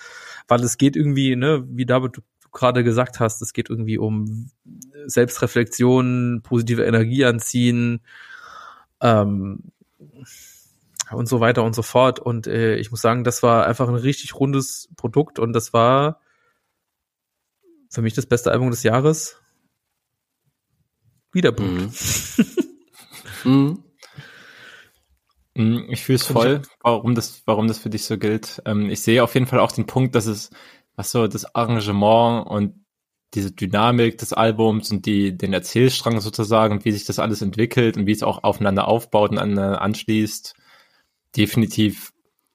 weil 0.48 0.62
es 0.62 0.76
geht 0.76 0.96
irgendwie, 0.96 1.36
ne, 1.36 1.64
wie 1.68 1.86
David 1.86 2.18
du 2.18 2.20
gerade 2.52 2.84
gesagt 2.84 3.20
hast, 3.20 3.42
es 3.42 3.52
geht 3.52 3.68
irgendwie 3.68 3.98
um 3.98 4.50
Selbstreflexion, 5.06 6.40
positive 6.42 6.84
Energie 6.84 7.24
anziehen 7.24 8.00
ähm, 9.00 9.72
und 11.10 11.28
so 11.28 11.40
weiter 11.40 11.64
und 11.64 11.74
so 11.74 11.82
fort. 11.82 12.20
Und 12.20 12.46
äh, 12.46 12.76
ich 12.76 12.90
muss 12.90 13.00
sagen, 13.00 13.24
das 13.24 13.42
war 13.42 13.66
einfach 13.66 13.88
ein 13.88 13.94
richtig 13.94 14.34
rundes 14.36 14.88
Produkt 14.96 15.38
und 15.38 15.52
das 15.52 15.72
war 15.72 16.20
für 17.90 18.02
mich 18.02 18.14
das 18.14 18.26
beste 18.26 18.50
Album 18.50 18.70
des 18.70 18.82
Jahres. 18.82 19.40
Wieder 21.32 21.52
Punkt. 21.52 21.82
Mhm. 21.82 21.90
Mm, 23.44 23.83
Ich 25.54 26.02
fühle 26.02 26.16
es 26.16 26.26
voll, 26.26 26.62
warum 26.82 27.14
das, 27.14 27.42
warum 27.46 27.68
das 27.68 27.78
für 27.78 27.90
dich 27.90 28.04
so 28.04 28.18
gilt. 28.18 28.60
Ähm, 28.66 28.90
ich 28.90 29.02
sehe 29.02 29.22
auf 29.22 29.34
jeden 29.34 29.46
Fall 29.46 29.60
auch 29.60 29.70
den 29.70 29.86
Punkt, 29.86 30.14
dass 30.14 30.26
es, 30.26 30.50
was 30.96 31.12
so 31.12 31.28
das 31.28 31.54
Arrangement 31.54 32.46
und 32.48 32.84
diese 33.34 33.52
Dynamik 33.52 34.18
des 34.18 34.32
Albums 34.32 34.90
und 34.90 35.06
die, 35.06 35.36
den 35.36 35.52
Erzählstrang 35.52 36.20
sozusagen 36.20 36.74
und 36.74 36.84
wie 36.84 36.92
sich 36.92 37.04
das 37.04 37.18
alles 37.18 37.42
entwickelt 37.42 37.96
und 37.96 38.06
wie 38.06 38.12
es 38.12 38.22
auch 38.22 38.42
aufeinander 38.42 38.88
aufbaut 38.88 39.30
und 39.30 39.38
aneinander 39.38 39.80
anschließt, 39.80 40.54
definitiv 41.36 42.12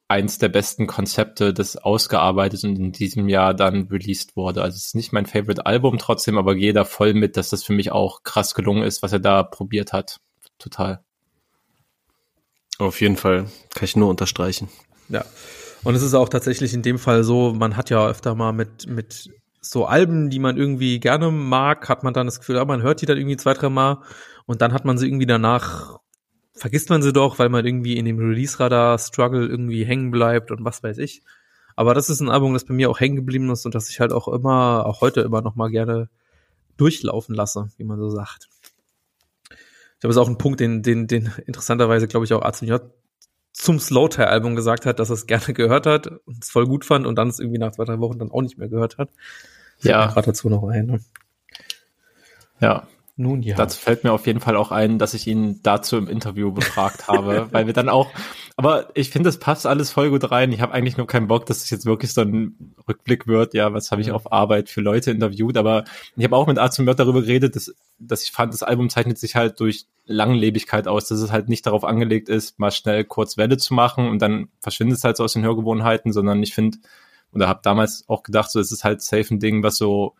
eins 0.09 0.39
der 0.39 0.49
besten 0.49 0.87
Konzepte, 0.87 1.53
das 1.53 1.77
ausgearbeitet 1.77 2.63
und 2.63 2.77
in 2.77 2.91
diesem 2.91 3.29
Jahr 3.29 3.53
dann 3.53 3.87
released 3.89 4.35
wurde. 4.35 4.61
Also 4.61 4.75
es 4.75 4.87
ist 4.87 4.95
nicht 4.95 5.13
mein 5.13 5.25
Favorite 5.25 5.65
Album 5.65 5.99
trotzdem, 5.99 6.37
aber 6.37 6.55
gehe 6.55 6.73
da 6.73 6.83
voll 6.83 7.13
mit, 7.13 7.37
dass 7.37 7.49
das 7.49 7.63
für 7.63 7.73
mich 7.73 7.91
auch 7.91 8.23
krass 8.23 8.55
gelungen 8.55 8.83
ist, 8.83 9.03
was 9.03 9.13
er 9.13 9.19
da 9.19 9.43
probiert 9.43 9.93
hat. 9.93 10.19
Total. 10.57 11.03
Auf 12.79 13.01
jeden 13.01 13.17
Fall. 13.17 13.45
Kann 13.75 13.83
ich 13.83 13.95
nur 13.95 14.09
unterstreichen. 14.09 14.69
Ja. 15.09 15.25
Und 15.83 15.95
es 15.95 16.01
ist 16.01 16.13
auch 16.13 16.29
tatsächlich 16.29 16.73
in 16.73 16.81
dem 16.81 16.97
Fall 16.97 17.23
so, 17.23 17.53
man 17.53 17.77
hat 17.77 17.89
ja 17.89 18.07
öfter 18.07 18.35
mal 18.35 18.53
mit, 18.53 18.87
mit 18.87 19.29
so 19.61 19.85
Alben, 19.85 20.29
die 20.29 20.39
man 20.39 20.57
irgendwie 20.57 20.99
gerne 20.99 21.29
mag, 21.29 21.89
hat 21.89 22.03
man 22.03 22.13
dann 22.13 22.25
das 22.25 22.39
Gefühl, 22.39 22.57
ah, 22.57 22.65
man 22.65 22.81
hört 22.81 23.01
die 23.01 23.05
dann 23.05 23.17
irgendwie 23.17 23.37
zwei, 23.37 23.53
drei 23.53 23.69
Mal 23.69 24.01
und 24.45 24.61
dann 24.61 24.73
hat 24.73 24.85
man 24.85 24.97
sie 24.97 25.07
irgendwie 25.07 25.25
danach, 25.25 25.99
vergisst 26.53 26.89
man 26.89 27.01
sie 27.01 27.13
doch, 27.13 27.37
weil 27.37 27.49
man 27.49 27.65
irgendwie 27.65 27.97
in 27.97 28.05
dem 28.05 28.17
Release-Radar-Struggle 28.17 29.45
irgendwie 29.45 29.83
hängen 29.85 30.11
bleibt 30.11 30.51
und 30.51 30.63
was 30.63 30.81
weiß 30.81 30.97
ich. 30.97 31.21
Aber 31.75 31.93
das 31.93 32.09
ist 32.09 32.19
ein 32.21 32.29
Album, 32.29 32.53
das 32.53 32.65
bei 32.65 32.73
mir 32.73 32.89
auch 32.89 32.99
hängen 32.99 33.15
geblieben 33.15 33.49
ist 33.51 33.65
und 33.65 33.75
das 33.75 33.89
ich 33.89 33.99
halt 33.99 34.11
auch 34.11 34.27
immer, 34.27 34.85
auch 34.85 35.01
heute 35.01 35.21
immer 35.21 35.41
noch 35.41 35.55
mal 35.55 35.69
gerne 35.69 36.09
durchlaufen 36.77 37.35
lasse, 37.35 37.69
wie 37.77 37.83
man 37.83 37.99
so 37.99 38.09
sagt. 38.09 38.49
Ich 39.99 40.01
glaube, 40.01 40.11
es 40.11 40.15
ist 40.15 40.21
auch 40.21 40.29
ein 40.29 40.37
Punkt, 40.37 40.61
den, 40.61 40.81
den, 40.81 41.07
den 41.07 41.29
interessanterweise, 41.45 42.07
glaube 42.07 42.25
ich, 42.25 42.31
auch 42.31 42.41
ACJ 42.41 42.75
zum 43.51 43.79
Slowtie-Album 43.81 44.55
gesagt 44.55 44.85
hat, 44.85 44.97
dass 44.97 45.09
er 45.09 45.15
es 45.15 45.27
gerne 45.27 45.53
gehört 45.53 45.85
hat 45.85 46.07
und 46.07 46.41
es 46.41 46.49
voll 46.49 46.65
gut 46.65 46.85
fand 46.85 47.05
und 47.05 47.17
dann 47.17 47.27
es 47.27 47.39
irgendwie 47.39 47.59
nach 47.59 47.73
zwei, 47.73 47.83
drei 47.83 47.99
Wochen 47.99 48.17
dann 48.17 48.31
auch 48.31 48.41
nicht 48.41 48.57
mehr 48.57 48.69
gehört 48.69 48.97
hat. 48.97 49.09
Fällt 49.79 49.93
Ja. 49.93 50.05
mir 50.05 50.13
Gerade 50.13 50.27
dazu 50.27 50.47
noch 50.47 50.63
ein. 50.69 50.85
Ne? 50.85 50.99
Ja, 52.61 52.87
Nun 53.17 53.41
ja. 53.41 53.57
Dazu 53.57 53.77
fällt 53.77 54.05
mir 54.05 54.13
auf 54.13 54.25
jeden 54.25 54.39
Fall 54.39 54.55
auch 54.55 54.71
ein, 54.71 54.99
dass 54.99 55.13
ich 55.13 55.27
ihn 55.27 55.59
dazu 55.63 55.97
im 55.97 56.07
Interview 56.07 56.53
befragt 56.53 57.09
habe, 57.09 57.47
weil 57.51 57.67
wir 57.67 57.73
dann 57.73 57.89
auch, 57.89 58.09
aber 58.59 58.89
ich 58.93 59.09
finde, 59.09 59.29
es 59.29 59.39
passt 59.39 59.65
alles 59.65 59.89
voll 59.89 60.09
gut 60.09 60.31
rein. 60.31 60.51
Ich 60.51 60.59
habe 60.59 60.73
eigentlich 60.73 60.97
nur 60.97 61.07
keinen 61.07 61.29
Bock, 61.29 61.45
dass 61.45 61.63
es 61.63 61.69
jetzt 61.69 61.85
wirklich 61.85 62.11
so 62.13 62.19
ein 62.19 62.75
Rückblick 62.89 63.25
wird, 63.25 63.53
ja, 63.53 63.71
was 63.71 63.89
habe 63.89 64.01
ich 64.01 64.11
auf 64.11 64.33
Arbeit 64.33 64.67
für 64.67 64.81
Leute 64.81 65.11
interviewt, 65.11 65.55
aber 65.55 65.85
ich 66.17 66.25
habe 66.25 66.35
auch 66.35 66.45
mit 66.45 66.57
Arzt 66.57 66.77
Mörd 66.77 66.99
darüber 66.99 67.21
geredet, 67.21 67.55
dass, 67.55 67.73
dass 67.99 68.21
ich 68.21 68.31
fand, 68.31 68.53
das 68.53 68.61
Album 68.61 68.89
zeichnet 68.89 69.17
sich 69.17 69.37
halt 69.37 69.61
durch 69.61 69.85
Langlebigkeit 70.07 70.89
aus, 70.89 71.07
dass 71.07 71.21
es 71.21 71.31
halt 71.31 71.47
nicht 71.47 71.65
darauf 71.67 71.85
angelegt 71.85 72.27
ist, 72.27 72.59
mal 72.59 72.71
schnell 72.71 73.05
kurz 73.05 73.37
Welle 73.37 73.55
zu 73.55 73.73
machen 73.73 74.09
und 74.09 74.21
dann 74.21 74.49
verschwindet 74.59 74.97
es 74.97 75.05
halt 75.05 75.15
so 75.15 75.23
aus 75.23 75.31
den 75.31 75.45
Hörgewohnheiten, 75.45 76.11
sondern 76.11 76.43
ich 76.43 76.53
finde, 76.53 76.79
oder 77.31 77.47
habe 77.47 77.61
damals 77.63 78.03
auch 78.09 78.23
gedacht, 78.23 78.51
so 78.51 78.59
es 78.59 78.73
ist 78.73 78.83
halt 78.83 79.01
safe 79.01 79.33
ein 79.33 79.39
Ding, 79.39 79.63
was 79.63 79.77
so 79.77 80.15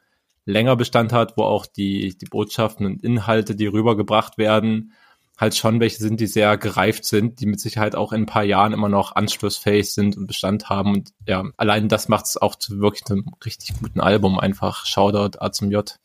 länger 0.46 0.78
Bestand 0.78 1.12
hat, 1.12 1.36
wo 1.36 1.44
auch 1.44 1.66
die, 1.66 2.18
die 2.18 2.26
Botschaften 2.26 2.86
und 2.86 3.04
Inhalte, 3.04 3.54
die 3.54 3.68
rübergebracht 3.68 4.38
werden, 4.38 4.94
halt 5.40 5.56
schon 5.56 5.80
welche 5.80 6.00
sind, 6.00 6.20
die 6.20 6.28
sehr 6.28 6.58
gereift 6.58 7.06
sind, 7.06 7.40
die 7.40 7.46
mit 7.46 7.62
Sicherheit 7.62 7.96
auch 7.96 8.12
in 8.12 8.24
ein 8.24 8.26
paar 8.26 8.44
Jahren 8.44 8.74
immer 8.74 8.90
noch 8.90 9.16
anschlussfähig 9.16 9.94
sind 9.94 10.18
und 10.18 10.28
Bestand 10.28 10.70
haben. 10.70 10.94
Und 10.96 11.14
ja, 11.26 11.46
allein 11.56 11.88
das 11.88 12.10
macht 12.10 12.26
es 12.26 12.38
auch 12.38 12.56
zu 12.56 12.80
wirklich 12.80 13.10
einem 13.10 13.26
richtig 13.46 13.80
guten 13.80 14.02
Album. 14.02 14.38
Einfach 14.38 14.86
Shoutout 14.86 15.40
A 15.40 15.52
zum 15.52 15.72
J. 15.72 15.98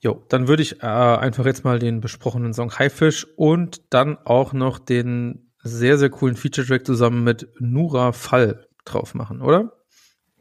Jo, 0.00 0.22
dann 0.28 0.48
würde 0.48 0.62
ich 0.62 0.82
äh, 0.82 0.86
einfach 0.86 1.46
jetzt 1.46 1.64
mal 1.64 1.78
den 1.78 2.00
besprochenen 2.00 2.52
Song 2.54 2.76
Haifisch 2.76 3.26
und 3.36 3.82
dann 3.90 4.18
auch 4.24 4.52
noch 4.52 4.78
den 4.78 5.52
sehr, 5.62 5.96
sehr 5.96 6.10
coolen 6.10 6.36
Feature-Track 6.36 6.84
zusammen 6.84 7.24
mit 7.24 7.48
Nura 7.60 8.12
Fall 8.12 8.66
drauf 8.84 9.14
machen, 9.14 9.42
oder? 9.42 9.72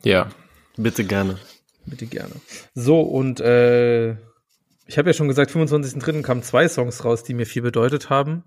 Ja. 0.04 0.30
Bitte 0.78 1.06
gerne. 1.06 1.38
Bitte 1.86 2.06
gerne. 2.08 2.34
So, 2.74 3.02
und 3.02 3.40
äh, 3.40 4.18
ich 4.88 4.98
habe 4.98 5.10
ja 5.10 5.14
schon 5.14 5.28
gesagt, 5.28 5.52
25.03. 5.52 6.22
kamen 6.22 6.44
zwei 6.44 6.68
Songs 6.68 7.04
raus, 7.06 7.24
die 7.24 7.34
mir 7.34 7.46
viel 7.46 7.62
bedeutet 7.62 8.10
haben. 8.10 8.44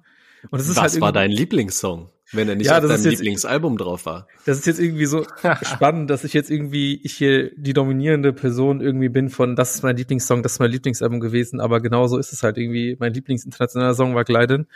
Und 0.51 0.61
es 0.61 0.69
ist 0.69 0.77
Was 0.77 0.93
halt 0.93 1.01
war 1.01 1.13
dein 1.13 1.33
Lieblingssong, 1.33 2.11
wenn 2.33 2.49
er 2.49 2.55
nicht 2.55 2.67
Ja, 2.69 2.77
auf 2.77 2.83
das 2.83 2.91
deinem 2.93 3.11
jetzt- 3.11 3.19
Lieblingsalbum 3.21 3.77
drauf 3.77 4.07
war? 4.07 4.29
Das 4.47 4.57
ist 4.59 4.67
jetzt 4.67 4.79
irgendwie 4.79 5.07
so 5.07 5.27
spannend, 5.63 6.11
dass 6.11 6.23
ich 6.23 6.33
jetzt 6.33 6.49
irgendwie, 6.51 7.01
ich 7.03 7.15
hier 7.15 7.51
die 7.57 7.73
dominierende 7.73 8.33
Person 8.33 8.81
irgendwie 8.81 9.09
bin 9.09 9.31
von, 9.31 9.57
das 9.57 9.75
ist 9.75 9.83
mein 9.83 9.97
Lieblingssong, 9.97 10.45
das 10.45 10.53
ist 10.53 10.59
mein 10.61 10.71
Lieblingsalbum 10.71 11.19
gewesen, 11.19 11.61
aber 11.61 11.81
genau 11.81 12.07
so 12.07 12.19
ist 12.19 12.33
es 12.33 12.45
halt 12.45 12.57
irgendwie. 12.57 12.97
Mein 13.01 13.13
Lieblingsinternationaler 13.15 13.95
Song 13.95 14.15
war 14.15 14.23
Gleiden, 14.25 14.69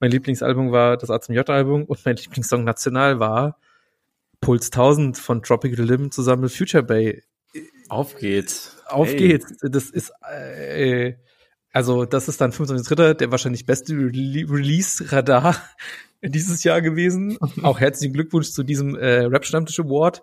mein 0.00 0.10
Lieblingsalbum 0.10 0.72
war 0.72 0.96
das 0.96 1.08
A 1.10 1.20
zum 1.20 1.34
J-Album 1.36 1.84
und 1.84 2.04
mein 2.04 2.16
Lieblingssong 2.16 2.64
national 2.64 3.20
war 3.20 3.58
Puls 4.40 4.66
1000 4.66 5.16
von 5.16 5.40
Tropical 5.42 5.84
Lim 5.86 6.10
zusammen 6.10 6.42
mit 6.42 6.52
Future 6.52 6.82
Bay. 6.82 7.22
Auf 7.88 8.16
geht's. 8.16 8.75
Auf 8.88 9.08
Hey. 9.08 9.16
geht's. 9.16 9.54
Das 9.62 9.90
ist, 9.90 10.12
äh, 10.30 11.14
also 11.72 12.04
das 12.04 12.28
ist 12.28 12.40
dann 12.40 12.52
25.3., 12.52 13.14
der 13.14 13.30
wahrscheinlich 13.30 13.66
beste 13.66 13.92
Rele 13.94 14.50
Release-Radar 14.50 15.56
dieses 16.22 16.64
Jahr 16.64 16.80
gewesen. 16.80 17.38
Auch 17.62 17.80
herzlichen 17.80 18.14
Glückwunsch 18.14 18.50
zu 18.50 18.62
diesem 18.62 18.96
äh, 18.96 19.24
Rap-Stammtisch 19.24 19.80
Award. 19.80 20.22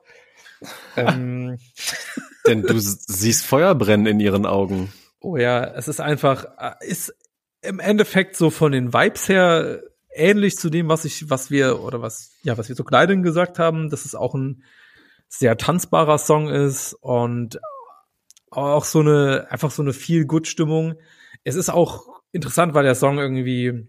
Ähm, 0.95 1.57
Denn 2.47 2.63
du 2.63 2.79
siehst 2.79 3.45
Feuer 3.45 3.75
brennen 3.75 4.05
in 4.05 4.19
ihren 4.19 4.45
Augen. 4.45 4.91
oh 5.19 5.37
ja, 5.37 5.63
es 5.63 5.87
ist 5.87 6.01
einfach, 6.01 6.45
äh, 6.57 6.87
ist 6.87 7.13
im 7.61 7.79
Endeffekt 7.79 8.35
so 8.35 8.49
von 8.49 8.71
den 8.71 8.93
Vibes 8.93 9.29
her 9.29 9.81
ähnlich 10.13 10.57
zu 10.57 10.69
dem, 10.69 10.89
was 10.89 11.05
ich, 11.05 11.29
was 11.29 11.49
wir, 11.49 11.81
oder 11.81 12.01
was, 12.01 12.31
ja, 12.43 12.57
was 12.57 12.69
wir 12.69 12.75
zu 12.75 12.83
Kleidung 12.83 13.23
gesagt 13.23 13.59
haben, 13.59 13.89
dass 13.89 14.05
es 14.05 14.15
auch 14.15 14.35
ein 14.35 14.63
sehr 15.27 15.57
tanzbarer 15.57 16.17
Song 16.17 16.49
ist 16.49 16.93
und 16.93 17.59
auch 18.57 18.85
so 18.85 18.99
eine, 18.99 19.47
einfach 19.49 19.71
so 19.71 19.81
eine 19.81 19.93
viel 19.93 20.25
gut 20.25 20.47
Stimmung. 20.47 20.95
Es 21.43 21.55
ist 21.55 21.69
auch 21.69 22.07
interessant, 22.31 22.73
weil 22.73 22.83
der 22.83 22.95
Song 22.95 23.17
irgendwie 23.17 23.87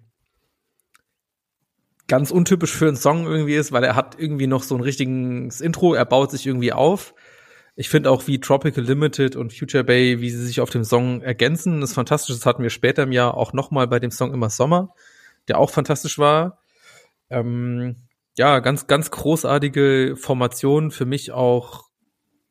ganz 2.06 2.30
untypisch 2.30 2.72
für 2.72 2.88
einen 2.88 2.96
Song 2.96 3.26
irgendwie 3.26 3.54
ist, 3.54 3.72
weil 3.72 3.84
er 3.84 3.96
hat 3.96 4.16
irgendwie 4.18 4.46
noch 4.46 4.62
so 4.62 4.74
ein 4.74 4.82
richtiges 4.82 5.60
Intro, 5.60 5.94
er 5.94 6.04
baut 6.04 6.30
sich 6.30 6.46
irgendwie 6.46 6.72
auf. 6.72 7.14
Ich 7.76 7.88
finde 7.88 8.10
auch, 8.10 8.26
wie 8.26 8.38
Tropical 8.38 8.84
Limited 8.84 9.34
und 9.34 9.52
Future 9.52 9.82
Bay, 9.82 10.20
wie 10.20 10.30
sie 10.30 10.44
sich 10.44 10.60
auf 10.60 10.70
dem 10.70 10.84
Song 10.84 11.22
ergänzen, 11.22 11.82
ist 11.82 11.94
fantastisch. 11.94 12.36
Das 12.36 12.46
hatten 12.46 12.62
wir 12.62 12.70
später 12.70 13.02
im 13.02 13.12
Jahr 13.12 13.36
auch 13.36 13.52
noch 13.52 13.70
mal 13.70 13.88
bei 13.88 13.98
dem 13.98 14.12
Song 14.12 14.32
Immer 14.32 14.50
Sommer, 14.50 14.94
der 15.48 15.58
auch 15.58 15.70
fantastisch 15.70 16.18
war. 16.18 16.60
Ähm, 17.30 17.96
ja, 18.36 18.60
ganz, 18.60 18.86
ganz 18.86 19.10
großartige 19.10 20.14
Formation. 20.16 20.92
Für 20.92 21.04
mich 21.04 21.32
auch 21.32 21.88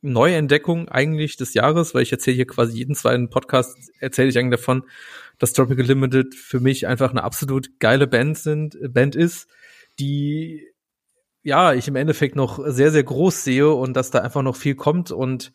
Neuentdeckung 0.04 0.88
eigentlich 0.88 1.36
des 1.36 1.54
Jahres, 1.54 1.94
weil 1.94 2.02
ich 2.02 2.12
erzähle 2.12 2.36
hier 2.36 2.46
quasi 2.46 2.76
jeden 2.76 2.94
zweiten 2.94 3.30
Podcast, 3.30 3.76
erzähle 3.98 4.28
ich 4.28 4.38
eigentlich 4.38 4.60
davon, 4.60 4.84
dass 5.38 5.52
Tropical 5.52 5.86
Limited 5.86 6.34
für 6.34 6.60
mich 6.60 6.86
einfach 6.86 7.10
eine 7.10 7.24
absolut 7.24 7.80
geile 7.80 8.06
Band 8.06 8.38
sind, 8.38 8.76
Band 8.92 9.16
ist, 9.16 9.48
die 9.98 10.68
ja, 11.42 11.74
ich 11.74 11.88
im 11.88 11.96
Endeffekt 11.96 12.36
noch 12.36 12.58
sehr, 12.66 12.90
sehr 12.90 13.04
groß 13.04 13.44
sehe 13.44 13.70
und 13.70 13.94
dass 13.94 14.10
da 14.10 14.20
einfach 14.20 14.42
noch 14.42 14.56
viel 14.56 14.74
kommt 14.74 15.10
und 15.10 15.52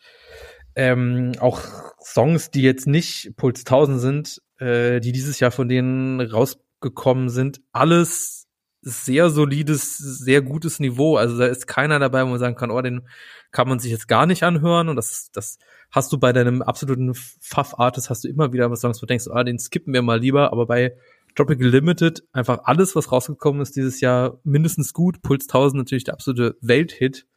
ähm, 0.75 1.33
auch 1.39 1.61
Songs, 1.99 2.51
die 2.51 2.61
jetzt 2.61 2.87
nicht 2.87 3.35
Puls 3.35 3.61
1000 3.61 3.99
sind, 3.99 4.41
äh, 4.59 4.99
die 4.99 5.11
dieses 5.11 5.39
Jahr 5.39 5.51
von 5.51 5.67
denen 5.67 6.21
rausgekommen 6.21 7.29
sind, 7.29 7.61
alles 7.71 8.47
sehr 8.81 9.29
solides, 9.29 9.97
sehr 9.97 10.41
gutes 10.41 10.79
Niveau. 10.79 11.17
Also 11.17 11.37
da 11.37 11.47
ist 11.47 11.67
keiner 11.67 11.99
dabei, 11.99 12.23
wo 12.23 12.29
man 12.29 12.39
sagen 12.39 12.55
kann, 12.55 12.71
oh, 12.71 12.81
den 12.81 13.07
kann 13.51 13.67
man 13.67 13.79
sich 13.79 13.91
jetzt 13.91 14.07
gar 14.07 14.25
nicht 14.25 14.43
anhören 14.43 14.89
und 14.89 14.95
das, 14.95 15.31
das 15.31 15.57
hast 15.91 16.11
du 16.11 16.19
bei 16.19 16.33
deinem 16.33 16.61
absoluten 16.61 17.13
Pfaff-Artist 17.15 18.09
hast 18.09 18.23
du 18.23 18.27
immer 18.27 18.53
wieder 18.53 18.73
Songs, 18.75 18.97
wo 18.97 19.01
du 19.01 19.07
denkst, 19.07 19.27
ah, 19.31 19.43
den 19.43 19.59
skippen 19.59 19.93
wir 19.93 20.01
mal 20.01 20.19
lieber, 20.19 20.51
aber 20.51 20.67
bei 20.67 20.95
Tropical 21.35 21.67
Limited, 21.67 22.23
einfach 22.31 22.61
alles, 22.63 22.95
was 22.95 23.11
rausgekommen 23.11 23.61
ist 23.61 23.75
dieses 23.75 24.01
Jahr, 24.01 24.39
mindestens 24.43 24.93
gut. 24.93 25.21
Puls 25.21 25.45
1000 25.47 25.77
natürlich 25.77 26.03
der 26.03 26.13
absolute 26.13 26.57
Welthit, 26.61 27.27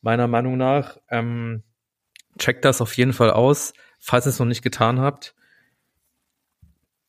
meiner 0.00 0.26
Meinung 0.26 0.56
nach. 0.56 0.98
Ähm, 1.10 1.62
checkt 2.38 2.64
das 2.64 2.80
auf 2.80 2.96
jeden 2.96 3.12
Fall 3.12 3.30
aus, 3.30 3.72
falls 3.98 4.26
ihr 4.26 4.30
es 4.30 4.38
noch 4.38 4.46
nicht 4.46 4.62
getan 4.62 5.00
habt. 5.00 5.34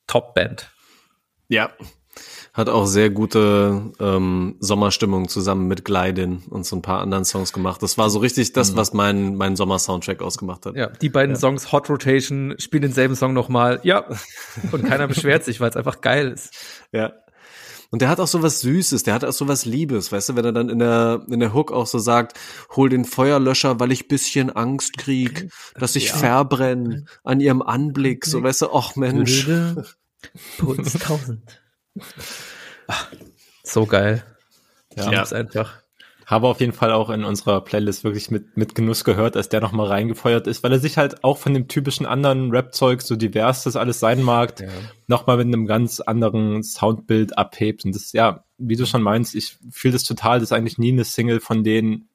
Top 0.07 0.33
Band. 0.33 0.71
Ja. 1.47 1.71
Hat 2.53 2.69
auch 2.69 2.85
sehr 2.85 3.09
gute 3.09 3.91
ähm, 3.99 4.55
Sommerstimmung 4.59 5.27
zusammen 5.27 5.67
mit 5.67 5.83
Gleidin 5.83 6.43
und 6.49 6.65
so 6.65 6.75
ein 6.75 6.81
paar 6.83 7.01
anderen 7.01 7.25
Songs 7.25 7.51
gemacht. 7.51 7.81
Das 7.81 7.97
war 7.97 8.09
so 8.11 8.19
richtig 8.19 8.53
das, 8.53 8.75
was 8.75 8.93
mein, 8.93 9.35
mein 9.35 9.55
Sommer-Soundtrack 9.55 10.21
ausgemacht 10.21 10.65
hat. 10.67 10.75
Ja, 10.75 10.87
die 10.87 11.09
beiden 11.09 11.35
Songs 11.35 11.71
Hot 11.71 11.89
Rotation 11.89 12.53
spielen 12.59 12.83
denselben 12.83 13.15
Song 13.15 13.33
nochmal. 13.33 13.79
Ja. 13.83 14.05
Und 14.71 14.83
keiner 14.85 15.07
beschwert 15.07 15.43
sich, 15.43 15.59
weil 15.59 15.71
es 15.71 15.75
einfach 15.75 16.01
geil 16.01 16.31
ist. 16.31 16.53
Ja. 16.91 17.13
Und 17.89 18.01
der 18.01 18.09
hat 18.09 18.19
auch 18.19 18.27
so 18.27 18.41
was 18.41 18.59
Süßes, 18.61 19.03
der 19.03 19.13
hat 19.13 19.23
auch 19.23 19.33
so 19.33 19.47
was 19.47 19.65
Liebes, 19.65 20.11
weißt 20.11 20.29
du, 20.29 20.35
wenn 20.35 20.45
er 20.45 20.51
dann 20.51 20.69
in 20.69 20.79
der, 20.79 21.21
in 21.29 21.39
der 21.39 21.53
Hook 21.53 21.71
auch 21.71 21.85
so 21.85 21.99
sagt, 21.99 22.39
hol 22.75 22.89
den 22.89 23.05
Feuerlöscher, 23.05 23.79
weil 23.79 23.91
ich 23.91 24.07
bisschen 24.07 24.49
Angst 24.49 24.97
krieg, 24.97 25.51
dass 25.75 25.95
ich 25.95 26.07
Ja. 26.07 26.15
verbrenne 26.15 27.05
an 27.23 27.39
ihrem 27.39 27.61
Anblick, 27.61 28.25
so 28.25 28.41
weißt 28.41 28.63
du, 28.63 28.73
ach 28.73 28.95
Mensch. 28.95 29.47
Puls 30.57 30.95
1000. 30.95 31.62
Ach, 32.87 33.11
so 33.63 33.85
geil. 33.85 34.23
Ja. 34.95 35.11
Ja. 35.11 35.21
Ist 35.21 35.33
einfach. 35.33 35.81
Habe 36.25 36.47
auf 36.47 36.61
jeden 36.61 36.71
Fall 36.71 36.91
auch 36.93 37.09
in 37.09 37.25
unserer 37.25 37.61
Playlist 37.61 38.05
wirklich 38.05 38.31
mit, 38.31 38.55
mit 38.55 38.75
Genuss 38.75 39.03
gehört, 39.03 39.35
als 39.35 39.49
der 39.49 39.59
nochmal 39.59 39.87
reingefeuert 39.87 40.47
ist, 40.47 40.63
weil 40.63 40.71
er 40.71 40.79
sich 40.79 40.97
halt 40.97 41.23
auch 41.23 41.37
von 41.37 41.53
dem 41.53 41.67
typischen 41.67 42.05
anderen 42.05 42.49
Rap-Zeug, 42.51 43.01
so 43.01 43.17
divers 43.17 43.63
das 43.63 43.75
alles 43.75 43.99
sein 43.99 44.23
mag, 44.23 44.59
Ja. 44.61 44.69
nochmal 45.07 45.35
mit 45.37 45.47
einem 45.47 45.65
ganz 45.65 45.99
anderen 45.99 46.63
Soundbild 46.63 47.37
abhebt. 47.37 47.83
Und 47.83 47.93
das, 47.93 48.13
ja, 48.13 48.45
wie 48.57 48.77
du 48.77 48.85
schon 48.85 49.01
meinst, 49.01 49.35
ich 49.35 49.57
fühle 49.69 49.93
das 49.93 50.03
total, 50.05 50.39
dass 50.39 50.53
eigentlich 50.53 50.77
nie 50.77 50.93
eine 50.93 51.03
Single 51.03 51.41
von 51.41 51.63
denen 51.63 52.07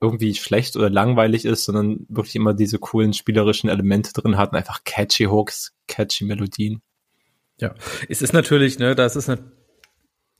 irgendwie 0.00 0.34
schlecht 0.34 0.74
oder 0.76 0.88
langweilig 0.88 1.44
ist, 1.44 1.64
sondern 1.66 2.06
wirklich 2.08 2.36
immer 2.36 2.54
diese 2.54 2.78
coolen 2.78 3.12
spielerischen 3.12 3.68
Elemente 3.68 4.12
drin 4.14 4.38
hat 4.38 4.52
und 4.52 4.58
einfach 4.58 4.84
catchy 4.84 5.24
Hooks, 5.24 5.74
catchy 5.86 6.24
Melodien. 6.24 6.80
Ja. 7.60 7.74
Es 8.08 8.22
ist 8.22 8.32
natürlich, 8.32 8.78
ne, 8.78 8.94
das 8.94 9.16
ist 9.16 9.28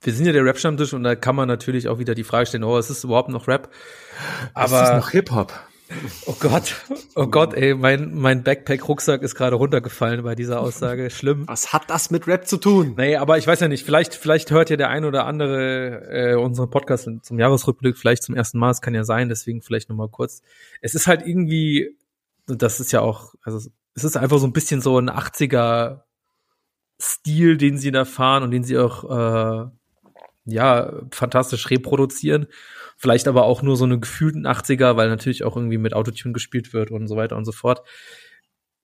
wir 0.04 0.12
sind 0.12 0.26
ja 0.26 0.32
der 0.32 0.44
Rap-Stammtisch 0.44 0.92
und 0.92 1.02
da 1.02 1.14
kann 1.14 1.34
man 1.34 1.48
natürlich 1.48 1.88
auch 1.88 1.98
wieder 1.98 2.14
die 2.14 2.24
Frage 2.24 2.46
stellen, 2.46 2.64
oh, 2.64 2.76
ist 2.76 2.90
es 2.90 3.04
überhaupt 3.04 3.30
noch 3.30 3.48
Rap? 3.48 3.70
Aber, 4.52 5.08
Hip-Hop? 5.10 5.52
oh 6.26 6.34
Gott, 6.40 6.74
oh 7.14 7.26
Gott, 7.26 7.54
ey, 7.54 7.74
mein, 7.74 8.14
mein 8.14 8.42
Backpack-Rucksack 8.42 9.22
ist 9.22 9.34
gerade 9.34 9.56
runtergefallen 9.56 10.22
bei 10.22 10.34
dieser 10.34 10.60
Aussage. 10.60 11.10
Schlimm. 11.10 11.46
Was 11.46 11.72
hat 11.72 11.88
das 11.88 12.10
mit 12.10 12.26
Rap 12.26 12.46
zu 12.46 12.56
tun? 12.56 12.94
Nee, 12.96 13.16
aber 13.16 13.38
ich 13.38 13.46
weiß 13.46 13.60
ja 13.60 13.68
nicht, 13.68 13.84
vielleicht, 13.84 14.14
vielleicht 14.14 14.50
hört 14.50 14.70
ja 14.70 14.76
der 14.76 14.88
ein 14.88 15.04
oder 15.04 15.26
andere 15.26 16.10
äh, 16.10 16.34
unseren 16.34 16.70
Podcast 16.70 17.08
zum 17.22 17.38
Jahresrückblick 17.38 17.96
vielleicht 17.96 18.22
zum 18.22 18.34
ersten 18.34 18.58
Mal, 18.58 18.70
es 18.70 18.80
kann 18.80 18.94
ja 18.94 19.04
sein, 19.04 19.28
deswegen 19.28 19.62
vielleicht 19.62 19.88
nochmal 19.88 20.08
kurz. 20.08 20.42
Es 20.80 20.94
ist 20.94 21.06
halt 21.06 21.26
irgendwie, 21.26 21.96
das 22.46 22.80
ist 22.80 22.92
ja 22.92 23.00
auch, 23.00 23.34
also 23.42 23.58
es 23.94 24.04
ist 24.04 24.16
einfach 24.16 24.38
so 24.38 24.46
ein 24.46 24.52
bisschen 24.52 24.80
so 24.80 24.98
ein 24.98 25.10
80er 25.10 26.00
Stil, 27.00 27.56
den 27.56 27.76
sie 27.76 27.90
da 27.90 28.04
fahren 28.04 28.42
und 28.42 28.50
den 28.50 28.64
sie 28.64 28.78
auch 28.78 29.04
äh, 29.04 29.70
ja 30.44 30.92
fantastisch 31.10 31.70
reproduzieren. 31.70 32.46
Vielleicht 32.96 33.26
aber 33.28 33.44
auch 33.44 33.62
nur 33.62 33.76
so 33.76 33.84
eine 33.84 33.98
gefühlten 33.98 34.46
80er, 34.46 34.96
weil 34.96 35.08
natürlich 35.08 35.44
auch 35.44 35.56
irgendwie 35.56 35.78
mit 35.78 35.94
Autotune 35.94 36.32
gespielt 36.32 36.72
wird 36.72 36.90
und 36.90 37.08
so 37.08 37.16
weiter 37.16 37.36
und 37.36 37.44
so 37.44 37.52
fort. 37.52 37.82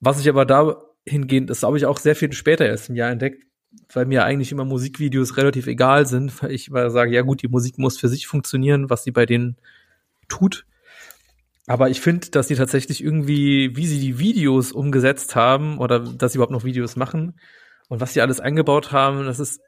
Was 0.01 0.21
ich 0.21 0.29
aber 0.29 0.45
dahingehend, 0.45 1.51
das 1.51 1.63
habe 1.63 1.77
ich 1.77 1.87
auch 1.87 1.99
sehr 1.99 2.17
viel 2.17 2.33
später 2.33 2.67
erst 2.67 2.89
im 2.89 2.97
Jahr 2.97 3.11
entdeckt, 3.11 3.45
weil 3.93 4.07
mir 4.07 4.25
eigentlich 4.25 4.51
immer 4.51 4.65
Musikvideos 4.65 5.37
relativ 5.37 5.67
egal 5.67 6.07
sind, 6.07 6.43
weil 6.43 6.53
ich 6.53 6.69
immer 6.69 6.91
sage, 6.91 7.15
ja 7.15 7.23
gut, 7.23 7.43
die 7.43 7.49
Musik 7.49 7.79
muss 7.79 7.99
für 7.99 8.09
sich 8.09 8.27
funktionieren, 8.27 8.91
was 8.91 9.05
sie 9.05 9.13
bei 9.13 9.27
denen 9.27 9.57
tut. 10.29 10.67
Aber 11.67 11.89
ich 11.89 12.01
finde, 12.01 12.31
dass 12.31 12.49
sie 12.49 12.57
tatsächlich 12.57 13.05
irgendwie, 13.05 13.77
wie 13.77 13.87
sie 13.87 14.01
die 14.01 14.19
Videos 14.19 14.73
umgesetzt 14.73 15.37
haben 15.37 15.79
oder 15.79 16.01
dass 16.01 16.33
sie 16.33 16.39
überhaupt 16.39 16.53
noch 16.53 16.65
Videos 16.65 16.97
machen 16.97 17.35
und 17.91 18.01
was 18.01 18.15
sie 18.15 18.21
alles 18.23 18.39
eingebaut 18.41 18.93
haben, 18.93 19.27
das 19.27 19.41
ist 19.41 19.61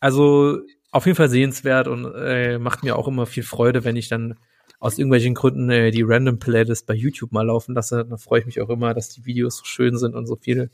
also 0.00 0.58
auf 0.90 1.06
jeden 1.06 1.16
Fall 1.16 1.28
sehenswert 1.28 1.86
und 1.86 2.04
äh, 2.14 2.58
macht 2.58 2.82
mir 2.82 2.96
auch 2.96 3.06
immer 3.06 3.26
viel 3.26 3.44
Freude, 3.44 3.84
wenn 3.84 3.96
ich 3.96 4.08
dann 4.08 4.34
aus 4.80 4.98
irgendwelchen 4.98 5.34
Gründen 5.34 5.70
äh, 5.70 5.92
die 5.92 6.02
Random 6.02 6.40
Playlist 6.40 6.86
bei 6.86 6.94
YouTube 6.94 7.30
mal 7.30 7.46
laufen 7.46 7.74
lasse. 7.74 8.04
Dann 8.04 8.18
freue 8.18 8.40
ich 8.40 8.46
mich 8.46 8.60
auch 8.60 8.68
immer, 8.70 8.92
dass 8.92 9.10
die 9.10 9.24
Videos 9.24 9.58
so 9.58 9.64
schön 9.64 9.96
sind 9.96 10.16
und 10.16 10.26
so 10.26 10.36
viele 10.36 10.70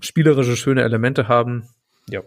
spielerische, 0.00 0.56
schöne 0.56 0.82
Elemente 0.82 1.28
haben. 1.28 1.68
Ja. 2.08 2.22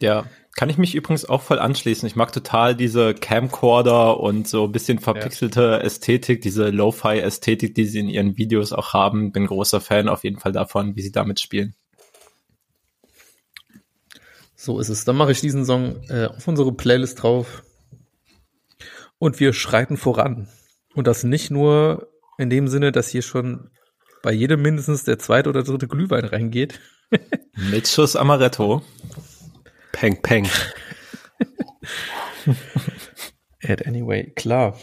Ja, 0.00 0.26
kann 0.54 0.68
ich 0.68 0.76
mich 0.76 0.94
übrigens 0.94 1.24
auch 1.24 1.40
voll 1.40 1.58
anschließen. 1.58 2.06
Ich 2.06 2.16
mag 2.16 2.32
total 2.32 2.76
diese 2.76 3.14
Camcorder 3.14 4.20
und 4.20 4.46
so 4.46 4.64
ein 4.64 4.72
bisschen 4.72 4.98
verpixelte 4.98 5.80
Ästhetik, 5.82 6.42
diese 6.42 6.68
Lo-Fi-Ästhetik, 6.68 7.74
die 7.74 7.86
sie 7.86 8.00
in 8.00 8.08
ihren 8.08 8.36
Videos 8.36 8.72
auch 8.72 8.92
haben. 8.92 9.32
Bin 9.32 9.46
großer 9.46 9.80
Fan 9.80 10.08
auf 10.08 10.22
jeden 10.22 10.38
Fall 10.38 10.52
davon, 10.52 10.96
wie 10.96 11.02
sie 11.02 11.12
damit 11.12 11.40
spielen. 11.40 11.74
So 14.60 14.80
ist 14.80 14.88
es. 14.88 15.04
Dann 15.04 15.14
mache 15.14 15.30
ich 15.30 15.40
diesen 15.40 15.64
Song 15.64 16.02
äh, 16.08 16.26
auf 16.26 16.48
unsere 16.48 16.72
Playlist 16.72 17.22
drauf. 17.22 17.62
Und 19.18 19.38
wir 19.38 19.52
schreiten 19.52 19.96
voran. 19.96 20.48
Und 20.94 21.06
das 21.06 21.22
nicht 21.22 21.52
nur 21.52 22.08
in 22.38 22.50
dem 22.50 22.66
Sinne, 22.66 22.90
dass 22.90 23.08
hier 23.08 23.22
schon 23.22 23.70
bei 24.20 24.32
jedem 24.32 24.60
mindestens 24.60 25.04
der 25.04 25.20
zweite 25.20 25.48
oder 25.48 25.62
dritte 25.62 25.86
Glühwein 25.86 26.24
reingeht. 26.24 26.80
Mit 27.70 27.86
Schuss 27.86 28.16
Amaretto. 28.16 28.82
Peng, 29.92 30.20
peng. 30.22 30.48
At 33.62 33.86
anyway, 33.86 34.32
klar. 34.34 34.76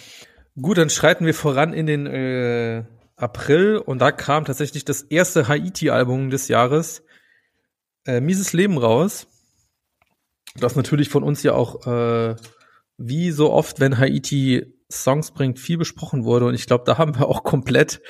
Gut, 0.59 0.77
dann 0.77 0.89
schreiten 0.89 1.25
wir 1.25 1.33
voran 1.33 1.73
in 1.73 1.85
den 1.85 2.05
äh, 2.05 2.85
April 3.17 3.75
und 3.77 3.99
da 3.99 4.13
kam 4.13 4.45
tatsächlich 4.45 4.85
das 4.85 5.01
erste 5.01 5.49
Haiti-Album 5.49 6.29
des 6.29 6.47
Jahres, 6.47 7.03
äh, 8.05 8.21
Mieses 8.21 8.53
Leben 8.53 8.77
raus. 8.77 9.27
Das 10.57 10.75
natürlich 10.75 11.09
von 11.09 11.23
uns 11.23 11.43
ja 11.43 11.53
auch, 11.53 11.85
äh, 11.85 12.35
wie 12.97 13.31
so 13.31 13.51
oft, 13.51 13.79
wenn 13.79 13.97
Haiti 13.97 14.65
Songs 14.91 15.31
bringt, 15.31 15.59
viel 15.59 15.77
besprochen 15.77 16.23
wurde. 16.23 16.45
Und 16.45 16.53
ich 16.53 16.65
glaube, 16.65 16.83
da 16.85 16.97
haben 16.97 17.17
wir 17.17 17.27
auch 17.27 17.43
komplett, 17.43 18.01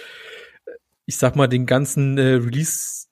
ich 1.06 1.18
sag 1.18 1.36
mal, 1.36 1.48
den 1.48 1.66
ganzen 1.66 2.18
äh, 2.18 2.34
Release, 2.34 3.08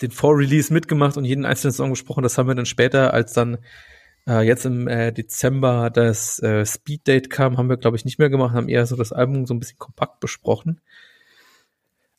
den 0.00 0.10
Vor-Release 0.10 0.72
mitgemacht 0.72 1.16
und 1.16 1.24
jeden 1.24 1.44
einzelnen 1.44 1.72
Song 1.72 1.90
besprochen. 1.90 2.22
Das 2.22 2.38
haben 2.38 2.48
wir 2.48 2.54
dann 2.54 2.66
später, 2.66 3.12
als 3.12 3.32
dann 3.32 3.58
äh, 4.28 4.42
jetzt 4.42 4.64
im 4.64 4.86
äh, 4.88 5.12
Dezember 5.12 5.90
das 5.90 6.38
äh, 6.40 6.64
Speed 6.64 7.06
Date 7.06 7.30
kam, 7.30 7.58
haben 7.58 7.68
wir, 7.68 7.76
glaube 7.76 7.96
ich, 7.96 8.04
nicht 8.04 8.18
mehr 8.18 8.30
gemacht, 8.30 8.54
haben 8.54 8.68
eher 8.68 8.86
so 8.86 8.96
das 8.96 9.12
Album 9.12 9.46
so 9.46 9.54
ein 9.54 9.60
bisschen 9.60 9.78
kompakt 9.78 10.20
besprochen. 10.20 10.80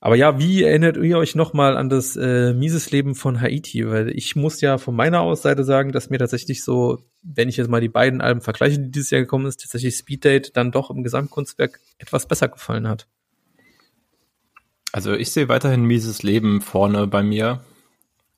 Aber 0.04 0.16
ja, 0.16 0.40
wie 0.40 0.64
erinnert 0.64 0.98
ihr 0.98 1.20
euch 1.20 1.36
nochmal 1.36 1.78
an 1.78 1.88
das 1.88 2.16
äh, 2.16 2.54
mieses 2.54 2.90
Leben 2.90 3.14
von 3.14 3.40
Haiti? 3.40 3.88
Weil 3.88 4.10
ich 4.10 4.36
muss 4.36 4.60
ja 4.60 4.80
von 4.80 4.96
meiner 4.96 5.22
Ausseite 5.22 5.64
sagen, 5.64 5.92
dass 5.92 6.10
mir 6.10 6.18
tatsächlich 6.18 6.64
so, 6.64 6.98
wenn 7.22 7.48
ich 7.48 7.58
jetzt 7.58 7.70
mal 7.70 7.82
die 7.82 7.88
beiden 7.88 8.20
Alben 8.20 8.42
vergleiche, 8.42 8.80
die 8.80 8.90
dieses 8.90 9.12
Jahr 9.12 9.22
gekommen 9.22 9.46
ist, 9.46 9.62
tatsächlich 9.62 9.96
Speed 9.96 10.26
Date 10.26 10.58
dann 10.58 10.72
doch 10.72 10.90
im 10.90 11.04
Gesamtkunstwerk 11.04 11.80
etwas 12.00 12.28
besser 12.28 12.50
gefallen 12.50 12.88
hat. 12.88 13.08
Also 14.92 15.14
ich 15.14 15.32
sehe 15.32 15.50
weiterhin 15.50 15.84
mieses 15.84 16.24
Leben 16.24 16.62
vorne 16.62 17.06
bei 17.06 17.22
mir 17.22 17.62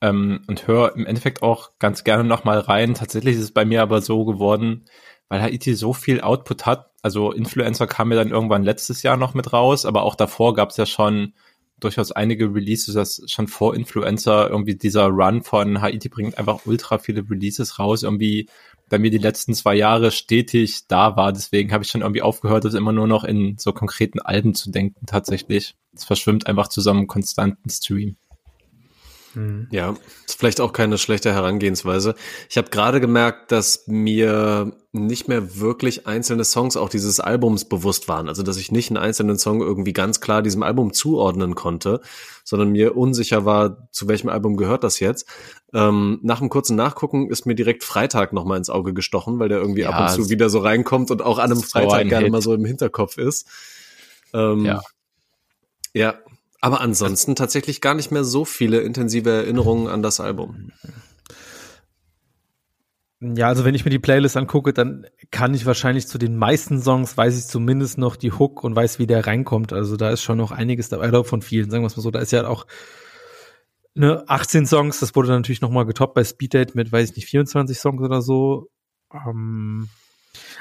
ähm, 0.02 0.42
und 0.46 0.66
höre 0.66 0.94
im 0.94 1.06
Endeffekt 1.06 1.42
auch 1.42 1.70
ganz 1.78 2.04
gerne 2.04 2.24
nochmal 2.24 2.58
rein. 2.58 2.92
Tatsächlich 2.92 3.36
ist 3.36 3.42
es 3.42 3.52
bei 3.52 3.64
mir 3.64 3.80
aber 3.80 4.02
so 4.02 4.26
geworden, 4.26 4.84
weil 5.30 5.40
Haiti 5.40 5.74
so 5.74 5.94
viel 5.94 6.20
Output 6.20 6.66
hat. 6.66 6.90
Also 7.00 7.32
Influencer 7.32 7.86
kam 7.86 8.10
mir 8.10 8.16
dann 8.16 8.28
irgendwann 8.28 8.64
letztes 8.64 9.02
Jahr 9.02 9.16
noch 9.16 9.32
mit 9.32 9.54
raus, 9.54 9.86
aber 9.86 10.02
auch 10.02 10.14
davor 10.14 10.52
gab 10.52 10.68
es 10.68 10.76
ja 10.76 10.84
schon 10.84 11.32
durchaus 11.80 12.12
einige 12.12 12.54
Releases, 12.54 12.94
das 12.94 13.22
schon 13.26 13.48
vor 13.48 13.74
Influencer 13.74 14.48
irgendwie 14.50 14.76
dieser 14.76 15.06
Run 15.06 15.42
von 15.42 15.80
Haiti 15.80 16.08
bringt 16.08 16.38
einfach 16.38 16.66
ultra 16.66 16.98
viele 16.98 17.28
Releases 17.28 17.78
raus, 17.78 18.02
irgendwie 18.02 18.48
bei 18.88 18.98
mir 18.98 19.10
die 19.10 19.18
letzten 19.18 19.54
zwei 19.54 19.74
Jahre 19.74 20.10
stetig 20.10 20.86
da 20.88 21.16
war. 21.16 21.32
Deswegen 21.32 21.72
habe 21.72 21.84
ich 21.84 21.90
schon 21.90 22.02
irgendwie 22.02 22.22
aufgehört, 22.22 22.64
das 22.64 22.74
immer 22.74 22.92
nur 22.92 23.06
noch 23.06 23.24
in 23.24 23.56
so 23.58 23.72
konkreten 23.72 24.20
Alben 24.20 24.54
zu 24.54 24.70
denken 24.70 25.06
tatsächlich. 25.06 25.74
Es 25.94 26.04
verschwimmt 26.04 26.46
einfach 26.46 26.68
zusammen 26.68 27.00
im 27.00 27.06
konstanten 27.06 27.70
Stream. 27.70 28.16
Ja, 29.70 29.96
ist 30.26 30.38
vielleicht 30.38 30.60
auch 30.60 30.72
keine 30.72 30.98
schlechte 30.98 31.32
Herangehensweise. 31.32 32.14
Ich 32.48 32.56
habe 32.56 32.70
gerade 32.70 33.00
gemerkt, 33.00 33.50
dass 33.52 33.84
mir 33.86 34.72
nicht 34.92 35.26
mehr 35.26 35.58
wirklich 35.58 36.06
einzelne 36.06 36.44
Songs 36.44 36.76
auch 36.76 36.88
dieses 36.88 37.18
Albums 37.18 37.64
bewusst 37.64 38.08
waren. 38.08 38.28
Also 38.28 38.42
dass 38.42 38.56
ich 38.56 38.70
nicht 38.70 38.90
einen 38.90 38.96
einzelnen 38.96 39.38
Song 39.38 39.60
irgendwie 39.60 39.92
ganz 39.92 40.20
klar 40.20 40.42
diesem 40.42 40.62
Album 40.62 40.92
zuordnen 40.92 41.54
konnte, 41.54 42.00
sondern 42.44 42.70
mir 42.70 42.96
unsicher 42.96 43.44
war, 43.44 43.88
zu 43.90 44.06
welchem 44.06 44.28
Album 44.28 44.56
gehört 44.56 44.84
das 44.84 45.00
jetzt. 45.00 45.26
Ähm, 45.72 46.20
nach 46.22 46.40
einem 46.40 46.50
kurzen 46.50 46.76
Nachgucken 46.76 47.28
ist 47.28 47.44
mir 47.44 47.56
direkt 47.56 47.82
Freitag 47.82 48.32
nochmal 48.32 48.58
ins 48.58 48.70
Auge 48.70 48.94
gestochen, 48.94 49.40
weil 49.40 49.48
der 49.48 49.58
irgendwie 49.58 49.82
Ja, 49.82 49.90
ab 49.90 50.00
und 50.00 50.10
zu 50.10 50.30
wieder 50.30 50.48
so 50.48 50.60
reinkommt 50.60 51.10
und 51.10 51.22
auch 51.22 51.38
an 51.38 51.50
einem 51.50 51.60
so 51.60 51.66
Freitag 51.66 52.00
ein 52.00 52.08
gerne 52.08 52.30
mal 52.30 52.42
so 52.42 52.54
im 52.54 52.64
Hinterkopf 52.64 53.18
ist. 53.18 53.48
Ähm, 54.32 54.64
Ja. 54.64 54.80
Ja, 55.96 56.14
aber 56.64 56.80
ansonsten 56.80 57.34
tatsächlich 57.34 57.82
gar 57.82 57.92
nicht 57.92 58.10
mehr 58.10 58.24
so 58.24 58.46
viele 58.46 58.80
intensive 58.80 59.28
Erinnerungen 59.28 59.86
an 59.86 60.02
das 60.02 60.18
Album. 60.18 60.72
Ja, 63.20 63.48
also 63.48 63.66
wenn 63.66 63.74
ich 63.74 63.84
mir 63.84 63.90
die 63.90 63.98
Playlist 63.98 64.34
angucke, 64.38 64.72
dann 64.72 65.06
kann 65.30 65.52
ich 65.52 65.66
wahrscheinlich 65.66 66.08
zu 66.08 66.16
den 66.16 66.38
meisten 66.38 66.80
Songs, 66.80 67.18
weiß 67.18 67.36
ich 67.36 67.48
zumindest 67.48 67.98
noch 67.98 68.16
die 68.16 68.32
Hook 68.32 68.64
und 68.64 68.74
weiß, 68.74 68.98
wie 68.98 69.06
der 69.06 69.26
reinkommt. 69.26 69.74
Also 69.74 69.98
da 69.98 70.08
ist 70.08 70.22
schon 70.22 70.38
noch 70.38 70.52
einiges 70.52 70.88
dabei, 70.88 71.08
oder 71.08 71.22
von 71.24 71.42
vielen, 71.42 71.70
sagen 71.70 71.82
wir 71.82 71.88
es 71.88 71.98
mal 71.98 72.02
so. 72.02 72.10
Da 72.10 72.20
ist 72.20 72.32
ja 72.32 72.46
auch 72.46 72.66
ne, 73.92 74.24
18 74.26 74.64
Songs, 74.64 75.00
das 75.00 75.14
wurde 75.14 75.28
dann 75.28 75.40
natürlich 75.40 75.60
nochmal 75.60 75.84
getoppt 75.84 76.14
bei 76.14 76.24
Speed 76.24 76.54
Date 76.54 76.74
mit, 76.74 76.90
weiß 76.90 77.10
ich 77.10 77.16
nicht, 77.16 77.26
24 77.26 77.78
Songs 77.78 78.00
oder 78.00 78.22
so. 78.22 78.70
Ähm, 79.12 79.90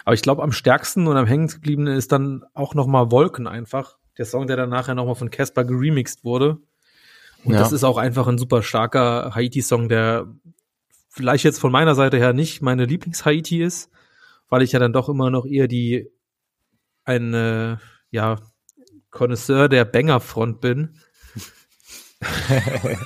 aber 0.03 0.15
ich 0.15 0.21
glaube, 0.21 0.43
am 0.43 0.51
stärksten 0.51 1.07
und 1.07 1.15
am 1.15 1.27
hängengebliebenen 1.27 1.95
ist 1.95 2.11
dann 2.11 2.43
auch 2.53 2.75
nochmal 2.75 3.09
Wolken 3.09 3.47
einfach. 3.47 3.99
Der 4.17 4.25
Song, 4.25 4.47
der 4.47 4.57
dann 4.57 4.69
nachher 4.69 4.95
nochmal 4.95 5.15
von 5.15 5.31
Casper 5.31 5.63
geremixed 5.63 6.23
wurde. 6.23 6.57
Und 7.43 7.53
Ja. 7.53 7.59
das 7.59 7.71
ist 7.71 7.83
auch 7.83 7.97
einfach 7.97 8.27
ein 8.27 8.37
super 8.37 8.63
starker 8.63 9.33
Haiti-Song, 9.35 9.89
der 9.89 10.27
vielleicht 11.09 11.43
jetzt 11.43 11.59
von 11.59 11.71
meiner 11.71 11.95
Seite 11.95 12.17
her 12.17 12.33
nicht 12.33 12.61
meine 12.61 12.85
Lieblings-Haiti 12.85 13.63
ist, 13.63 13.89
weil 14.49 14.61
ich 14.61 14.71
ja 14.71 14.79
dann 14.79 14.93
doch 14.93 15.09
immer 15.09 15.29
noch 15.29 15.45
eher 15.45 15.67
die 15.67 16.09
ein 17.05 17.33
äh, 17.33 17.77
ja 18.11 18.39
Connoisseur 19.09 19.67
der 19.69 19.85
Banger-Front 19.85 20.61
bin. 20.61 20.99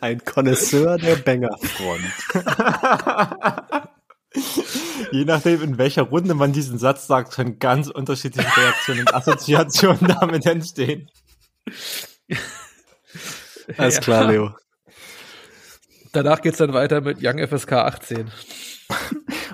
Ein 0.00 0.24
Connoisseur 0.24 0.96
der 0.98 1.16
Banger-Front. 1.16 2.04
Je 5.12 5.24
nachdem, 5.24 5.62
in 5.62 5.78
welcher 5.78 6.02
Runde 6.02 6.34
man 6.34 6.52
diesen 6.52 6.78
Satz 6.78 7.06
sagt, 7.06 7.32
können 7.32 7.58
ganz 7.58 7.88
unterschiedliche 7.88 8.48
Reaktionen 8.56 9.00
und 9.00 9.14
Assoziationen 9.14 10.08
damit 10.20 10.46
entstehen. 10.46 11.10
Alles 13.76 14.00
klar, 14.00 14.30
Leo. 14.30 14.54
Danach 16.12 16.40
geht's 16.40 16.58
dann 16.58 16.72
weiter 16.72 17.00
mit 17.00 17.18
Young 17.22 17.38
FSK 17.46 17.72
18. 17.72 18.30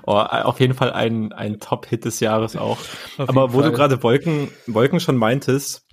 Oh, 0.07 0.18
auf 0.18 0.61
jeden 0.61 0.74
Fall 0.74 0.92
ein, 0.92 1.32
ein 1.32 1.61
Top-Hit 1.61 2.05
des 2.05 2.20
Jahres 2.20 2.57
auch. 2.57 2.78
Auf 3.16 3.26
Aber 3.26 3.55
wo 3.55 3.61
Fall. 3.61 3.70
du 3.70 3.74
gerade 3.74 4.03
Wolken, 4.03 4.51
Wolken 4.66 5.01
schon 5.01 5.16
meintest, 5.16 5.86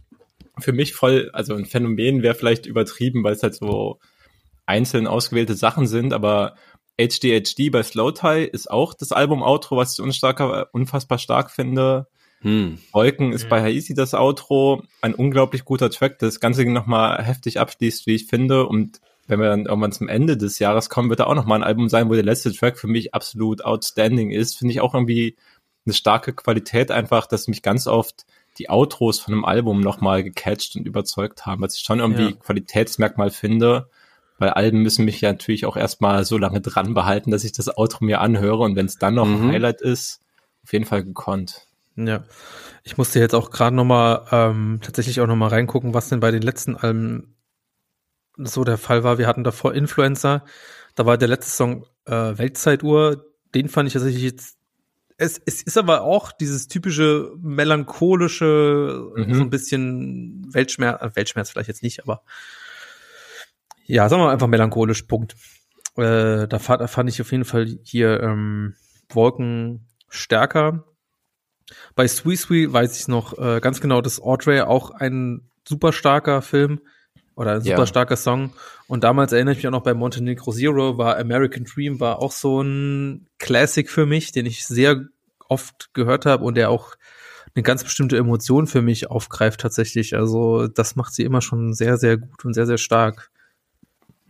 für 0.60 0.74
mich 0.74 0.94
voll, 0.94 1.30
also 1.32 1.56
ein 1.56 1.66
Phänomen 1.66 2.22
wäre 2.22 2.36
vielleicht 2.36 2.66
übertrieben, 2.66 3.24
weil 3.24 3.34
es 3.34 3.44
halt 3.44 3.56
so 3.56 4.00
einzeln 4.66 5.08
ausgewählte 5.08 5.54
Sachen 5.54 5.88
sind, 5.88 6.14
aber 6.14 6.56
HDHD 7.00 7.72
bei 7.72 7.84
Slow 7.84 8.12
Tie 8.14 8.44
ist 8.46 8.70
auch 8.70 8.94
das 8.94 9.12
Album-Outro, 9.12 9.78
was 9.78 9.94
ich 9.94 10.02
unstarker, 10.04 10.68
unfassbar 10.72 11.18
stark 11.18 11.52
finde. 11.52 12.08
Hm. 12.42 12.80
Wolken 12.92 13.34
ist 13.34 13.46
Mhm. 13.46 13.50
bei 13.50 13.62
Haiti 13.62 13.94
das 13.94 14.14
Outro, 14.14 14.84
ein 15.02 15.14
unglaublich 15.14 15.64
guter 15.64 15.90
Track, 15.90 16.20
das 16.20 16.40
Ganze 16.40 16.66
nochmal 16.66 17.24
heftig 17.24 17.60
abschließt, 17.60 18.08
wie 18.08 18.16
ich 18.16 18.26
finde. 18.26 18.66
Und 18.66 19.00
wenn 19.28 19.40
wir 19.40 19.50
dann 19.50 19.66
irgendwann 19.68 19.92
zum 19.92 20.10
Ende 20.10 20.38
des 20.38 20.58
Jahres 20.60 20.90
kommen, 20.90 21.10
wird 21.10 21.20
da 21.20 21.26
auch 21.28 21.36
nochmal 21.36 21.60
ein 21.60 21.64
Album 21.64 21.88
sein, 21.88 22.10
wo 22.10 22.14
der 22.16 22.24
letzte 22.24 22.52
Track 22.52 22.80
für 22.80 22.88
mich 22.88 23.14
absolut 23.14 23.64
outstanding 23.64 24.32
ist. 24.32 24.58
Finde 24.58 24.74
ich 24.74 24.82
auch 24.82 24.94
irgendwie 24.96 25.36
eine 25.86 25.94
starke 25.94 26.34
Qualität 26.34 26.92
einfach, 26.92 27.28
dass 27.28 27.48
mich 27.48 27.62
ganz 27.62 27.88
oft 27.88 28.26
die 28.58 28.70
Outros 28.70 29.20
von 29.20 29.34
einem 29.34 29.46
Album 29.46 29.80
nochmal 29.80 30.24
gecatcht 30.24 30.76
und 30.76 30.86
überzeugt 30.86 31.46
haben, 31.46 31.62
was 31.62 31.76
ich 31.76 31.84
schon 31.84 32.00
irgendwie 32.00 32.24
Ja. 32.24 32.32
Qualitätsmerkmal 32.32 33.30
finde. 33.32 33.88
Weil 34.42 34.50
Alben 34.50 34.82
müssen 34.82 35.06
mich 35.06 35.22
ja 35.22 35.32
natürlich 35.32 35.66
auch 35.68 35.78
erstmal 35.78 36.26
so 36.26 36.38
lange 36.38 36.62
dran 36.62 36.94
behalten, 36.96 37.30
dass 37.30 37.44
ich 37.44 37.52
das 37.52 37.70
Outro 37.78 38.04
mir 38.04 38.22
anhöre 38.22 38.64
und 38.64 38.76
wenn 38.76 38.88
es 38.88 38.98
dann 38.98 39.14
noch 39.14 39.28
Mhm. 39.28 39.36
ein 39.44 39.52
Highlight 39.52 39.82
ist, 39.82 40.20
auf 40.64 40.74
jeden 40.74 40.86
Fall 40.86 41.04
gekonnt. 41.04 41.68
Ja. 41.96 42.24
Ich 42.84 42.98
musste 42.98 43.20
jetzt 43.20 43.36
auch 43.36 43.52
gerade 43.52 43.76
noch 43.76 43.86
mal 43.86 44.26
ähm, 44.32 44.80
tatsächlich 44.82 45.22
auch 45.22 45.28
noch 45.28 45.36
mal 45.36 45.50
reingucken, 45.50 45.94
was 45.94 46.10
denn 46.10 46.20
bei 46.22 46.32
den 46.32 46.42
letzten 46.42 46.76
Alben 46.76 47.36
so 48.38 48.64
der 48.64 48.78
Fall 48.80 49.04
war. 49.04 49.20
Wir 49.20 49.28
hatten 49.28 49.44
davor 49.44 49.76
Influencer. 49.76 50.44
Da 50.96 51.06
war 51.06 51.18
der 51.20 51.28
letzte 51.28 51.52
Song 51.52 51.86
äh, 52.06 52.12
Weltzeituhr. 52.38 53.26
Den 53.54 53.70
fand 53.70 53.88
ich 53.88 53.94
tatsächlich 53.94 54.24
jetzt. 54.24 54.58
Es, 55.18 55.40
es 55.46 55.62
ist 55.62 55.78
aber 55.78 56.02
auch 56.02 56.32
dieses 56.32 56.68
typische 56.68 57.32
melancholische, 57.40 59.12
Mhm. 59.16 59.34
so 59.36 59.42
ein 59.42 59.50
bisschen 59.52 60.52
Weltschmerz, 60.54 61.16
Weltschmerz 61.16 61.52
vielleicht 61.52 61.68
jetzt 61.68 61.84
nicht, 61.84 62.02
aber 62.02 62.24
ja, 63.92 64.08
sagen 64.08 64.22
wir 64.22 64.28
mal 64.28 64.34
einfach 64.34 64.48
melancholisch, 64.48 65.04
Punkt. 65.04 65.36
Äh, 65.98 66.48
da, 66.48 66.60
fand, 66.60 66.90
fand 66.90 67.10
ich 67.10 67.22
auf 67.22 67.32
jeden 67.32 67.46
Fall 67.46 67.68
hier 67.84 68.22
ähm, 68.24 68.76
Wolken 69.10 69.88
stärker. 70.10 70.86
Bei 71.96 72.08
Sui 72.08 72.36
Sui 72.38 72.72
weiß 72.72 73.00
ich 73.00 73.08
noch 73.08 73.38
äh, 73.38 73.60
ganz 73.60 73.82
genau, 73.82 74.02
dass 74.02 74.22
Audrey 74.22 74.62
auch 74.62 74.92
ein 74.92 75.50
super 75.68 75.92
starker 75.92 76.42
Film 76.42 76.80
oder 77.36 77.56
ein 77.56 77.62
Ja. 77.64 77.76
super 77.76 77.86
starker 77.88 78.16
Song. 78.16 78.54
Und 78.88 79.04
damals 79.04 79.34
erinnere 79.34 79.54
ich 79.54 79.58
mich 79.60 79.68
auch 79.68 79.72
noch 79.72 79.84
bei 79.84 79.94
Montenegro 79.94 80.52
Zero 80.52 80.98
war 80.98 81.18
American 81.18 81.66
Dream 81.66 82.00
war 82.00 82.20
auch 82.20 82.32
so 82.32 82.62
ein 82.62 83.28
Classic 83.40 83.90
für 83.90 84.06
mich, 84.06 84.32
den 84.32 84.46
ich 84.46 84.66
sehr 84.66 85.06
oft 85.50 85.94
gehört 85.94 86.26
habe 86.26 86.46
und 86.46 86.56
der 86.56 86.70
auch 86.70 86.96
eine 87.56 87.64
ganz 87.64 87.84
bestimmte 87.84 88.18
Emotion 88.18 88.68
für 88.68 88.82
mich 88.82 89.10
aufgreift 89.10 89.60
tatsächlich. 89.60 90.16
Also 90.16 90.68
das 90.68 90.96
macht 90.96 91.14
sie 91.14 91.24
immer 91.24 91.42
schon 91.42 91.74
sehr, 91.74 91.98
sehr 91.98 92.18
gut 92.18 92.46
und 92.46 92.54
sehr, 92.54 92.66
sehr 92.66 92.78
stark. 92.78 93.32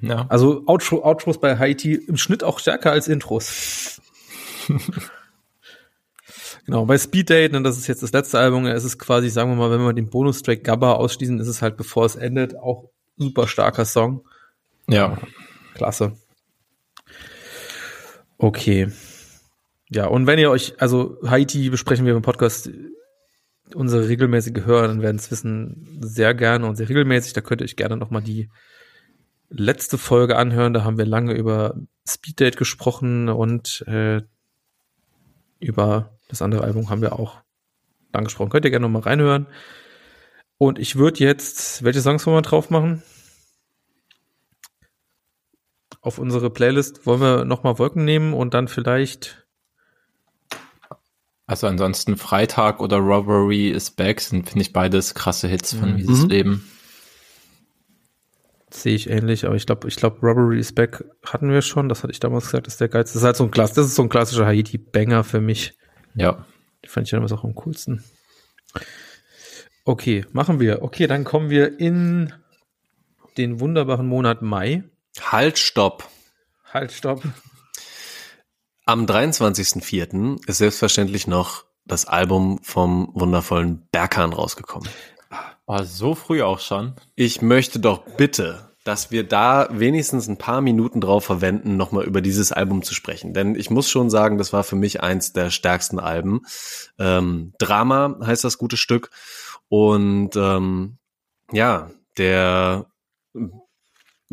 Ja. 0.02 0.26
Also 0.30 0.64
Outro, 0.66 1.04
Outros 1.04 1.40
bei 1.40 1.58
Haiti 1.58 1.94
im 1.96 2.18
Schnitt 2.18 2.44
auch 2.44 2.60
stärker 2.60 2.92
als 2.92 3.08
Intros. 3.08 4.02
genau, 6.66 6.86
bei 6.86 6.98
Speed 6.98 7.30
Date, 7.30 7.56
und 7.56 7.64
das 7.64 7.78
ist 7.78 7.88
jetzt 7.88 8.04
das 8.04 8.12
letzte 8.12 8.40
Album, 8.40 8.66
es 8.66 8.84
ist 8.84 8.98
quasi, 8.98 9.30
sagen 9.30 9.52
wir 9.52 9.56
mal, 9.56 9.72
wenn 9.72 9.86
wir 9.86 9.94
den 9.94 10.10
Bonustrack 10.10 10.64
Gabba 10.64 10.94
ausschließen, 10.94 11.40
ist 11.40 11.48
es 11.48 11.62
halt, 11.62 11.78
bevor 11.78 12.06
es 12.06 12.16
endet, 12.16 12.58
auch 12.58 12.90
super 13.18 13.48
starker 13.48 13.86
Song. 13.86 14.28
Ja. 14.88 15.18
Klasse. 15.76 16.14
Okay. 18.38 18.92
Ja, 19.90 20.08
und 20.08 20.26
wenn 20.26 20.40
ihr 20.40 20.50
euch, 20.50 20.74
also 20.82 21.18
Haiti 21.26 21.70
besprechen 21.70 22.06
wir 22.06 22.16
im 22.16 22.22
Podcast, 22.22 22.72
unsere 23.76 24.08
regelmäßige 24.08 24.66
Hörer, 24.66 24.88
dann 24.88 25.02
werden 25.02 25.18
es 25.18 25.30
wissen, 25.32 26.00
sehr 26.02 26.34
gerne 26.34 26.68
und 26.68 26.76
sehr 26.76 26.90
regelmäßig. 26.90 27.34
Da 27.34 27.42
könnt 27.42 27.62
ihr 27.62 27.66
euch 27.66 27.76
gerne 27.76 27.98
nochmal 27.98 28.22
die 28.22 28.50
letzte 29.52 29.98
Folge 29.98 30.38
anhören. 30.38 30.74
Da 30.74 30.84
haben 30.84 30.98
wir 30.98 31.06
lange 31.06 31.34
über 31.34 31.76
Speeddate 32.08 32.58
gesprochen 32.58 33.30
und 33.30 33.84
äh, 33.88 34.22
über 35.60 36.18
das 36.30 36.42
andere 36.42 36.64
Album 36.64 36.90
haben 36.90 37.02
wir 37.02 37.20
auch 37.20 37.42
lang 38.14 38.24
gesprochen. 38.24 38.50
Könnt 38.50 38.66
ihr 38.66 38.72
gerne 38.72 38.86
nochmal 38.88 39.04
reinhören. 39.04 39.48
Und 40.58 40.80
ich 40.80 40.96
würde 40.96 41.20
jetzt, 41.20 41.84
welche 41.84 42.02
Songs 42.02 42.26
wollen 42.26 42.38
wir 42.38 42.42
drauf 42.42 42.70
machen? 42.70 43.04
Auf 46.02 46.18
unsere 46.18 46.50
Playlist 46.50 47.06
wollen 47.06 47.22
wir 47.22 47.46
nochmal 47.46 47.78
Wolken 47.78 48.06
nehmen 48.06 48.34
und 48.34 48.54
dann 48.54 48.68
vielleicht 48.68 49.46
Also 51.46 51.68
ansonsten 51.68 52.16
Freitag 52.18 52.80
oder 52.80 52.98
Robbery 52.98 53.70
is 53.70 53.92
Back 53.92 54.22
sind, 54.22 54.48
finde 54.50 54.62
ich, 54.62 54.72
beides 54.74 55.14
krasse 55.14 55.48
Hits 55.48 55.74
von 55.74 55.94
Mhm. 55.94 55.98
dieses 55.98 56.26
Leben. 56.26 56.68
Sehe 58.74 58.96
ich 58.96 59.10
ähnlich, 59.10 59.46
aber 59.46 59.56
ich 59.56 59.66
glaube, 59.66 59.88
ich 59.88 59.96
glaube, 59.96 60.20
Robbery 60.22 60.60
is 60.60 60.74
Back 60.74 61.04
hatten 61.26 61.50
wir 61.52 61.62
schon. 61.62 61.90
Das 61.90 62.04
hatte 62.04 62.12
ich 62.12 62.20
damals 62.20 62.46
gesagt, 62.46 62.68
das 62.68 62.76
ist 62.76 62.82
der 62.82 62.90
geilste. 62.90 63.14
Das 63.14 63.22
ist 63.22 63.26
halt 63.26 63.36
so 63.36 63.44
ein 63.44 63.52
Klass, 63.52 63.74
das 63.74 63.88
ist 63.88 63.96
so 63.96 64.04
ein 64.04 64.10
klassischer 64.10 64.46
Haiti-Banger 64.46 65.24
für 65.24 65.42
mich. 65.42 65.74
Ja. 66.16 66.46
Die 66.84 66.90
fand 66.90 67.08
ich 67.08 67.12
damals 67.12 67.32
auch 67.32 67.44
am 67.44 67.56
coolsten. 67.56 68.04
Okay, 69.84 70.26
machen 70.32 70.60
wir. 70.60 70.84
Okay, 70.84 71.08
dann 71.08 71.24
kommen 71.24 71.50
wir 71.50 71.80
in 71.80 72.34
den 73.38 73.60
wunderbaren 73.60 74.08
Monat 74.08 74.42
Mai. 74.42 74.84
Halt, 75.20 75.58
stopp. 75.58 76.08
Halt, 76.72 76.92
stopp. 76.92 77.24
Am 78.86 79.06
23.04. 79.06 80.48
ist 80.48 80.58
selbstverständlich 80.58 81.28
noch 81.28 81.66
das 81.86 82.06
Album 82.06 82.60
vom 82.64 83.10
wundervollen 83.14 83.88
Berkan 83.92 84.34
rausgekommen. 84.34 84.90
Oh, 85.74 85.84
so 85.84 86.16
früh 86.16 86.42
auch 86.42 86.60
schon. 86.60 86.96
Ich 87.16 87.42
möchte 87.42 87.80
doch 87.80 88.04
bitte, 88.18 88.74
dass 88.84 89.10
wir 89.10 89.26
da 89.26 89.70
wenigstens 89.72 90.28
ein 90.28 90.36
paar 90.36 90.60
Minuten 90.60 91.00
drauf 91.00 91.24
verwenden, 91.24 91.78
nochmal 91.78 92.04
über 92.04 92.20
dieses 92.20 92.52
Album 92.52 92.84
zu 92.84 92.94
sprechen. 92.94 93.34
Denn 93.34 93.56
ich 93.56 93.70
muss 93.70 93.90
schon 93.90 94.10
sagen, 94.10 94.38
das 94.38 94.52
war 94.52 94.66
für 94.66 94.76
mich 94.76 95.02
eins 95.02 95.32
der 95.32 95.50
stärksten 95.50 95.98
Alben. 95.98 96.42
Ähm, 97.00 97.54
Drama 97.58 98.18
heißt 98.22 98.44
das 98.44 98.58
gute 98.58 98.76
Stück. 98.76 99.12
Und 99.70 100.36
ähm, 100.36 100.98
ja, 101.54 101.90
der 102.18 102.88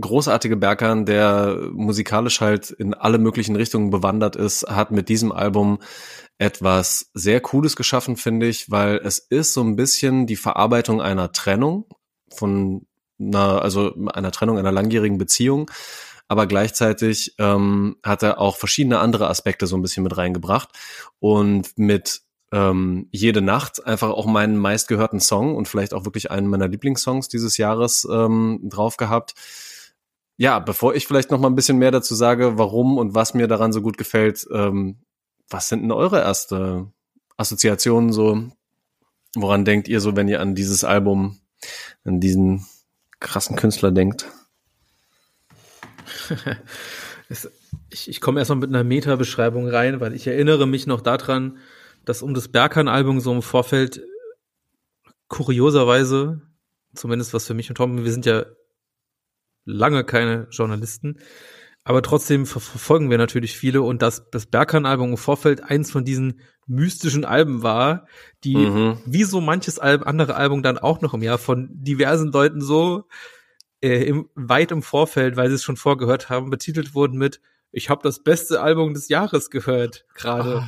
großartige 0.01 0.57
Berkan, 0.57 1.07
der 1.07 1.57
musikalisch 1.71 2.41
halt 2.41 2.71
in 2.71 2.95
alle 2.95 3.19
möglichen 3.19 3.55
Richtungen 3.55 3.91
bewandert 3.91 4.35
ist, 4.35 4.65
hat 4.69 4.91
mit 4.91 5.09
diesem 5.09 5.31
Album 5.31 5.79
etwas 6.39 7.11
sehr 7.15 7.41
Cooles 7.41 7.77
geschaffen, 7.77 8.17
finde 8.17 8.47
ich, 8.47 8.71
weil 8.71 9.01
es 9.05 9.19
ist 9.19 9.53
so 9.53 9.63
ein 9.63 9.77
bisschen 9.77 10.27
die 10.27 10.37
Verarbeitung 10.37 11.03
einer 11.03 11.33
Trennung 11.33 11.87
von 12.33 12.87
einer, 13.21 13.63
also 13.63 13.95
einer 14.13 14.31
Trennung 14.31 14.59
einer 14.59 14.73
langjährigen 14.73 15.19
Beziehung, 15.19 15.71
aber 16.29 16.47
gleichzeitig 16.47 17.35
ähm, 17.39 17.97
hat 18.05 18.23
er 18.23 18.39
auch 18.39 18.57
verschiedene 18.57 19.01
andere 19.01 19.29
Aspekte 19.29 19.67
so 19.67 19.77
ein 19.77 19.83
bisschen 19.83 20.05
mit 20.05 20.17
reingebracht 20.17 20.69
und 21.19 21.77
mit 21.77 22.21
ähm, 22.53 23.09
jede 23.11 23.43
Nacht 23.43 23.85
einfach 23.85 24.11
auch 24.11 24.27
meinen 24.27 24.57
meistgehörten 24.57 25.21
Song 25.21 25.57
und 25.57 25.69
vielleicht 25.69 25.93
auch 25.93 26.05
wirklich 26.05 26.31
einen 26.31 26.47
meiner 26.47 26.69
Lieblingssongs 26.69 27.29
dieses 27.29 27.57
Jahres 27.57 28.07
ähm, 28.11 28.61
drauf 28.63 28.97
gehabt. 28.97 29.35
Ja, 30.37 30.61
bevor 30.61 30.95
ich 30.95 31.07
vielleicht 31.07 31.31
noch 31.31 31.41
mal 31.41 31.49
ein 31.49 31.57
bisschen 31.57 31.79
mehr 31.79 31.91
dazu 31.91 32.15
sage, 32.15 32.59
warum 32.59 32.97
und 32.97 33.15
was 33.15 33.35
mir 33.35 33.49
daran 33.49 33.73
so 33.73 33.83
gut 33.83 33.99
gefällt, 33.99 34.47
ähm, 34.53 34.99
was 35.51 35.69
sind 35.69 35.83
denn 35.83 35.93
eure 35.93 36.21
erste 36.21 36.91
Assoziationen 37.37 38.13
so? 38.13 38.51
Woran 39.35 39.65
denkt 39.65 39.89
ihr 39.89 40.01
so, 40.01 40.17
wenn 40.17 40.29
ihr 40.29 40.41
an 40.41 40.55
dieses 40.55 40.85
Album, 40.85 41.39
an 42.05 42.21
diesen 42.21 42.67
krassen 43.21 43.57
Künstler 43.57 43.91
denkt? 43.91 44.27
Ich 47.91 48.09
ich 48.09 48.21
komme 48.23 48.41
erstmal 48.41 48.59
mit 48.59 48.71
einer 48.71 48.85
Meta-Beschreibung 48.85 49.69
rein, 49.69 50.01
weil 50.01 50.15
ich 50.15 50.27
erinnere 50.27 50.67
mich 50.67 50.87
noch 50.87 51.03
daran, 51.03 51.59
dass 52.07 52.23
um 52.23 52.33
das 52.33 52.49
Berkan-Album 52.49 53.21
so 53.21 53.33
im 53.33 53.43
Vorfeld 53.43 54.03
kurioserweise, 55.29 56.41
zumindest 56.95 57.35
was 57.35 57.47
für 57.47 57.53
mich 57.53 57.69
und 57.69 57.77
Tom, 57.77 58.03
wir 58.05 58.13
sind 58.13 58.25
ja 58.25 58.47
lange 59.67 60.05
keine 60.05 60.49
Journalisten, 60.51 61.19
aber 61.89 62.03
trotzdem 62.03 62.45
ver 62.45 62.61
verfolgen 62.61 63.09
wir 63.09 63.17
natürlich 63.17 63.57
viele 63.57 63.81
und 63.81 64.03
dass 64.03 64.29
das 64.31 64.45
Berkan-Album 64.45 65.13
im 65.13 65.17
Vorfeld 65.17 65.63
eins 65.63 65.91
von 65.91 66.05
diesen 66.05 66.41
mystischen 66.67 67.25
Alben 67.25 67.63
war, 67.63 68.07
die 68.45 68.57
Mhm. 68.57 68.99
wie 69.07 69.25
so 69.25 69.41
manches 69.41 69.79
Al 69.79 70.05
andere 70.05 70.35
Album 70.35 70.63
dann 70.63 70.77
auch 70.77 71.01
noch 71.01 71.15
im 71.15 71.23
Jahr 71.23 71.39
von 71.39 71.71
diversen 71.73 72.31
Leuten 72.31 72.61
so 72.61 73.05
äh, 73.81 74.05
im, 74.05 74.29
weit 74.35 74.71
im 74.71 74.83
Vorfeld, 74.83 75.37
weil 75.37 75.49
sie 75.49 75.55
es 75.55 75.65
schon 75.65 75.79
vorgehört 75.79 76.29
haben, 76.29 76.51
betitelt 76.51 76.95
wurden 76.95 77.17
mit 77.17 77.41
Ich 77.73 77.89
habe 77.89 78.03
das 78.03 78.23
beste 78.23 78.61
Album 78.61 78.93
des 78.93 79.09
Jahres 79.09 79.49
gehört 79.49 80.05
gerade. 80.15 80.67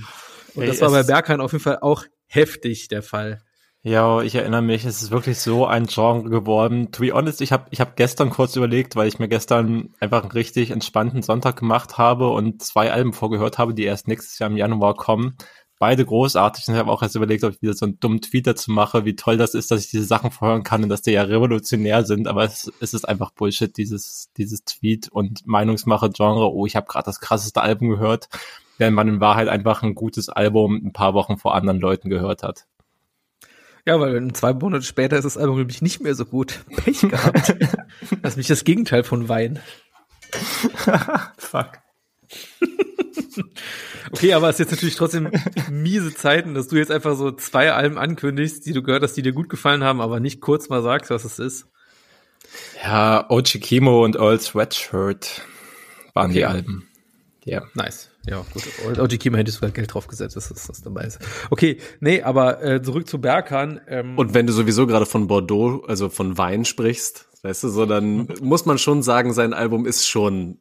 und 0.55 0.63
ey, 0.63 0.69
das 0.69 0.81
war 0.81 0.91
bei 0.91 1.03
Berkan 1.03 1.43
auf 1.43 1.53
jeden 1.53 1.63
Fall 1.63 1.81
auch 1.81 2.07
heftig 2.29 2.89
der 2.89 3.03
Fall. 3.03 3.43
Ja, 3.83 4.21
ich 4.21 4.35
erinnere 4.35 4.61
mich, 4.61 4.85
es 4.85 5.01
ist 5.03 5.11
wirklich 5.11 5.39
so 5.39 5.65
ein 5.65 5.87
Genre 5.87 6.29
geworden. 6.29 6.93
To 6.93 7.01
be 7.01 7.13
honest, 7.13 7.41
ich 7.41 7.51
habe 7.51 7.67
ich 7.71 7.81
hab 7.81 7.97
gestern 7.97 8.29
kurz 8.29 8.55
überlegt, 8.55 8.95
weil 8.95 9.09
ich 9.09 9.19
mir 9.19 9.29
gestern 9.29 9.95
einfach 10.01 10.21
einen 10.23 10.33
richtig 10.33 10.71
entspannten 10.71 11.23
Sonntag 11.23 11.57
gemacht 11.59 11.97
habe 11.97 12.29
und 12.29 12.63
zwei 12.63 12.93
Alben 12.93 13.15
vorgehört 13.15 13.57
habe, 13.57 13.73
die 13.73 13.85
erst 13.85 14.07
nächstes 14.07 14.39
Jahr 14.39 14.51
im 14.51 14.59
Januar 14.59 14.97
kommen. 14.97 15.35
Beide 15.79 16.05
großartig 16.05 16.69
und 16.69 16.75
ich 16.75 16.79
habe 16.79 16.91
auch 16.91 17.03
erst 17.03 17.17
überlegt, 17.17 17.43
ob 17.43 17.53
ich 17.55 17.63
wieder 17.63 17.73
so 17.73 17.87
einen 17.87 17.99
dummen 17.99 18.21
Tweet 18.21 18.47
dazu 18.47 18.71
mache, 18.71 19.07
wie 19.07 19.17
toll 19.17 19.39
das 19.39 19.55
ist, 19.55 19.71
dass 19.71 19.81
ich 19.83 19.91
diese 19.91 20.05
Sachen 20.05 20.31
vorhören 20.31 20.63
kann 20.63 20.83
und 20.83 20.91
dass 20.91 21.01
die 21.01 21.13
ja 21.13 21.23
revolutionär 21.23 22.05
sind, 22.05 22.29
aber 22.29 22.45
es, 22.45 22.71
es 22.81 22.93
ist 22.93 23.09
einfach 23.09 23.31
Bullshit, 23.31 23.75
dieses, 23.75 24.31
dieses 24.37 24.63
Tweet 24.65 25.09
und 25.11 25.47
Meinungsmache-Genre, 25.47 26.53
oh, 26.53 26.67
ich 26.67 26.77
habe 26.77 26.87
gerade 26.87 27.07
das 27.07 27.21
krasseste 27.21 27.63
Album 27.63 27.89
gehört, 27.89 28.29
während 28.77 28.95
man 28.95 29.09
in 29.09 29.21
Wahrheit 29.21 29.49
einfach 29.49 29.83
ein 29.83 29.95
gutes 29.95 30.29
Album 30.29 30.75
ein 30.85 30.93
paar 30.93 31.15
Wochen 31.15 31.39
vor 31.39 31.55
anderen 31.55 31.81
Leuten 31.81 32.11
gehört 32.11 32.43
hat. 32.43 32.67
Ja, 33.87 33.99
weil 33.99 34.33
zwei 34.33 34.53
Monate 34.53 34.85
später 34.85 35.17
ist 35.17 35.25
das 35.25 35.39
Album 35.39 35.59
nämlich 35.59 35.83
nicht 35.83 36.01
mehr 36.01 36.15
so 36.15 36.25
gut. 36.25 36.61
Pech 36.77 37.01
gehabt. 37.01 37.49
das 37.49 38.33
ist 38.33 38.37
nämlich 38.37 38.49
das 38.49 38.65
Gegenteil 38.65 39.05
von 39.05 39.29
Wein. 39.29 39.59
Fuck. 41.39 41.79
Okay, 44.13 44.33
aber 44.35 44.49
es 44.49 44.57
ist 44.57 44.61
jetzt 44.61 44.71
natürlich 44.73 44.97
trotzdem 44.97 45.31
miese 45.71 46.13
Zeiten, 46.13 46.55
dass 46.55 46.67
du 46.67 46.77
jetzt 46.77 46.91
einfach 46.91 47.17
so 47.17 47.31
zwei 47.31 47.73
Alben 47.73 47.97
ankündigst, 47.97 48.67
die 48.67 48.73
du 48.73 48.83
gehört 48.83 49.05
hast, 49.05 49.15
die 49.15 49.23
dir 49.23 49.33
gut 49.33 49.49
gefallen 49.49 49.85
haben, 49.85 50.01
aber 50.01 50.19
nicht 50.19 50.41
kurz 50.41 50.69
mal 50.69 50.83
sagst, 50.83 51.11
was 51.11 51.25
es 51.25 51.39
ist. 51.39 51.67
Ja, 52.83 53.31
Ochi 53.31 53.61
Kimo 53.61 54.05
und 54.05 54.17
Earl 54.17 54.41
Sweatshirt 54.41 55.43
waren 56.15 56.33
die 56.33 56.45
Okay. 56.45 56.53
Alben. 56.53 56.90
Ja. 57.45 57.63
Nice. 57.75 58.11
Ja, 58.27 58.45
gut. 58.53 58.99
OG 58.99 59.19
Kima 59.19 59.39
hätte 59.39 59.51
sogar 59.51 59.71
Geld 59.71 59.95
draufgesetzt, 59.95 60.37
dass 60.37 60.49
das, 60.49 60.67
das 60.67 60.83
dabei 60.83 61.05
ist. 61.05 61.19
Okay, 61.51 61.79
nee, 62.01 62.23
aber 62.23 62.63
äh, 62.63 62.83
zurück 62.83 63.09
zu 63.09 63.21
Berkan. 63.21 63.81
Ähm, 63.89 64.19
Und 64.19 64.35
wenn 64.35 64.47
du 64.47 64.53
sowieso 64.53 64.87
gerade 64.87 65.07
von 65.07 65.27
Bordeaux, 65.27 65.83
also 65.87 66.09
von 66.11 66.37
Wein 66.37 66.65
sprichst, 66.65 67.27
weißt 67.43 67.65
du, 67.65 67.69
so 67.69 67.87
dann 67.87 68.29
muss 68.43 68.67
man 68.67 68.79
schon 68.79 69.03
sagen, 69.03 69.33
sein 69.33 69.55
Album 69.55 69.87
ist 69.87 70.07
schon 70.07 70.59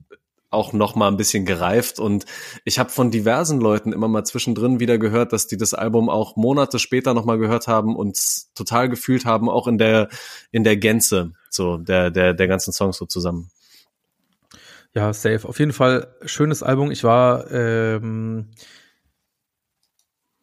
auch 0.51 0.73
noch 0.73 0.95
mal 0.95 1.07
ein 1.09 1.17
bisschen 1.17 1.45
gereift 1.45 1.99
und 1.99 2.25
ich 2.65 2.79
habe 2.79 2.89
von 2.89 3.11
diversen 3.11 3.59
Leuten 3.59 3.93
immer 3.93 4.07
mal 4.07 4.23
zwischendrin 4.23 4.79
wieder 4.79 4.97
gehört, 4.97 5.31
dass 5.31 5.45
die 5.45 5.57
das 5.57 5.75
Album 5.75 6.09
auch 6.09 6.37
Monate 6.37 6.79
später 6.79 7.13
noch 7.13 7.25
mal 7.25 7.37
gehört 7.37 7.67
haben 7.67 7.95
und 7.95 8.17
total 8.55 8.89
gefühlt 8.89 9.25
haben, 9.25 9.47
auch 9.47 9.67
in 9.67 9.77
der 9.77 10.09
in 10.51 10.63
der 10.63 10.75
Gänze, 10.77 11.33
so 11.51 11.77
der 11.77 12.09
der 12.09 12.33
der 12.33 12.47
ganzen 12.47 12.73
Songs 12.73 12.97
so 12.97 13.05
zusammen. 13.05 13.51
Ja, 14.95 15.13
safe. 15.13 15.47
Auf 15.47 15.59
jeden 15.59 15.73
Fall 15.73 16.15
schönes 16.25 16.63
Album. 16.63 16.91
Ich 16.91 17.03
war, 17.03 17.49
ähm, 17.51 18.49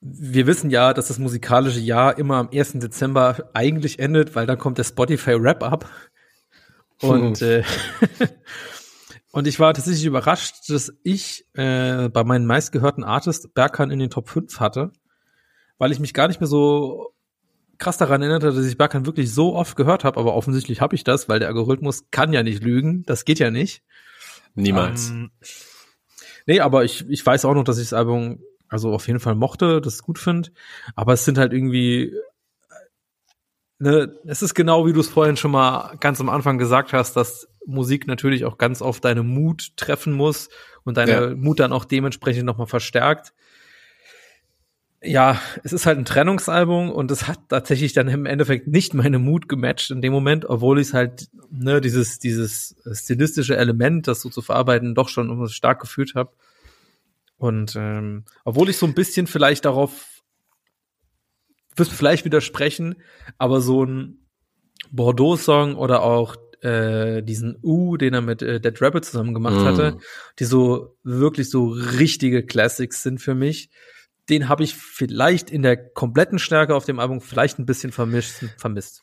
wir 0.00 0.46
wissen 0.46 0.70
ja, 0.70 0.94
dass 0.94 1.08
das 1.08 1.18
musikalische 1.18 1.80
Jahr 1.80 2.16
immer 2.16 2.36
am 2.36 2.50
1. 2.52 2.74
Dezember 2.74 3.50
eigentlich 3.54 3.98
endet, 3.98 4.36
weil 4.36 4.46
dann 4.46 4.58
kommt 4.58 4.78
der 4.78 4.84
Spotify 4.84 5.42
Wrap-Up. 5.42 5.88
Und, 7.02 7.42
äh, 7.42 7.64
und 9.32 9.48
ich 9.48 9.58
war 9.58 9.74
tatsächlich 9.74 10.04
überrascht, 10.04 10.68
dass 10.68 10.92
ich 11.02 11.44
äh, 11.54 12.08
bei 12.08 12.22
meinen 12.22 12.46
meistgehörten 12.46 13.04
Artist 13.04 13.52
Berkan 13.52 13.90
in 13.90 13.98
den 13.98 14.10
Top 14.10 14.28
5 14.28 14.60
hatte, 14.60 14.92
weil 15.78 15.90
ich 15.90 15.98
mich 15.98 16.14
gar 16.14 16.28
nicht 16.28 16.40
mehr 16.40 16.48
so 16.48 17.12
krass 17.78 17.98
daran 17.98 18.22
erinnerte, 18.22 18.52
dass 18.52 18.64
ich 18.64 18.78
Berkan 18.78 19.06
wirklich 19.06 19.34
so 19.34 19.54
oft 19.54 19.76
gehört 19.76 20.04
habe, 20.04 20.18
aber 20.18 20.34
offensichtlich 20.34 20.80
habe 20.80 20.94
ich 20.94 21.04
das, 21.04 21.28
weil 21.28 21.40
der 21.40 21.48
Algorithmus 21.48 22.10
kann 22.10 22.32
ja 22.32 22.42
nicht 22.42 22.62
lügen, 22.62 23.02
das 23.06 23.24
geht 23.24 23.38
ja 23.38 23.50
nicht. 23.50 23.82
Niemals. 24.56 25.10
Ähm, 25.10 25.30
nee, 26.46 26.60
aber 26.60 26.84
ich, 26.84 27.08
ich 27.08 27.24
weiß 27.24 27.44
auch 27.44 27.54
noch, 27.54 27.64
dass 27.64 27.78
ich 27.78 27.84
das 27.84 27.92
Album 27.92 28.42
also 28.68 28.92
auf 28.92 29.06
jeden 29.06 29.20
Fall 29.20 29.34
mochte, 29.34 29.80
das 29.80 30.02
gut 30.02 30.18
finde. 30.18 30.50
Aber 30.94 31.12
es 31.12 31.24
sind 31.24 31.38
halt 31.38 31.52
irgendwie, 31.52 32.12
ne, 33.78 34.12
es 34.24 34.42
ist 34.42 34.54
genau 34.54 34.86
wie 34.86 34.92
du 34.92 35.00
es 35.00 35.08
vorhin 35.08 35.36
schon 35.36 35.52
mal 35.52 35.96
ganz 36.00 36.20
am 36.20 36.28
Anfang 36.28 36.58
gesagt 36.58 36.92
hast, 36.92 37.14
dass 37.16 37.48
Musik 37.64 38.06
natürlich 38.06 38.44
auch 38.44 38.58
ganz 38.58 38.82
oft 38.82 39.04
deine 39.04 39.22
Mut 39.22 39.76
treffen 39.76 40.12
muss 40.12 40.48
und 40.84 40.96
deine 40.96 41.12
Ja. 41.12 41.34
Mut 41.34 41.60
dann 41.60 41.72
auch 41.72 41.84
dementsprechend 41.84 42.44
nochmal 42.44 42.66
verstärkt. 42.66 43.32
Ja, 45.06 45.40
es 45.62 45.72
ist 45.72 45.86
halt 45.86 45.98
ein 45.98 46.04
Trennungsalbum 46.04 46.90
und 46.90 47.10
es 47.10 47.28
hat 47.28 47.38
tatsächlich 47.48 47.92
dann 47.92 48.08
im 48.08 48.26
Endeffekt 48.26 48.66
nicht 48.66 48.92
meine 48.92 49.18
Mut 49.18 49.48
gematcht 49.48 49.90
in 49.90 50.02
dem 50.02 50.12
Moment, 50.12 50.44
obwohl 50.46 50.80
ich 50.80 50.88
es 50.88 50.94
halt, 50.94 51.28
ne, 51.50 51.80
dieses, 51.80 52.18
dieses 52.18 52.74
stilistische 52.92 53.56
Element, 53.56 54.08
das 54.08 54.20
so 54.20 54.30
zu 54.30 54.42
verarbeiten, 54.42 54.94
doch 54.94 55.08
schon 55.08 55.48
stark 55.48 55.80
gefühlt 55.80 56.14
habe. 56.14 56.32
Und 57.38 57.76
ähm, 57.76 58.24
obwohl 58.44 58.68
ich 58.68 58.78
so 58.78 58.86
ein 58.86 58.94
bisschen 58.94 59.26
vielleicht 59.26 59.64
darauf, 59.64 60.22
wirst 61.76 61.92
vielleicht 61.92 62.24
widersprechen, 62.24 62.96
aber 63.38 63.60
so 63.60 63.84
ein 63.84 64.26
Bordeaux-Song 64.90 65.76
oder 65.76 66.02
auch 66.02 66.36
äh, 66.62 67.22
diesen 67.22 67.58
U, 67.62 67.96
den 67.96 68.14
er 68.14 68.22
mit 68.22 68.42
äh, 68.42 68.60
Dead 68.60 68.80
Rabbit 68.80 69.04
zusammen 69.04 69.34
gemacht 69.34 69.56
Mm. 69.56 69.64
hatte, 69.64 69.98
die 70.38 70.44
so 70.44 70.96
wirklich 71.02 71.50
so 71.50 71.66
richtige 71.68 72.44
Classics 72.44 73.02
sind 73.02 73.20
für 73.20 73.34
mich. 73.34 73.70
Den 74.28 74.48
habe 74.48 74.64
ich 74.64 74.74
vielleicht 74.74 75.50
in 75.50 75.62
der 75.62 75.76
kompletten 75.76 76.38
Stärke 76.38 76.74
auf 76.74 76.84
dem 76.84 76.98
Album 76.98 77.20
vielleicht 77.20 77.58
ein 77.58 77.66
bisschen 77.66 77.92
vermischt, 77.92 78.44
vermisst. 78.58 79.02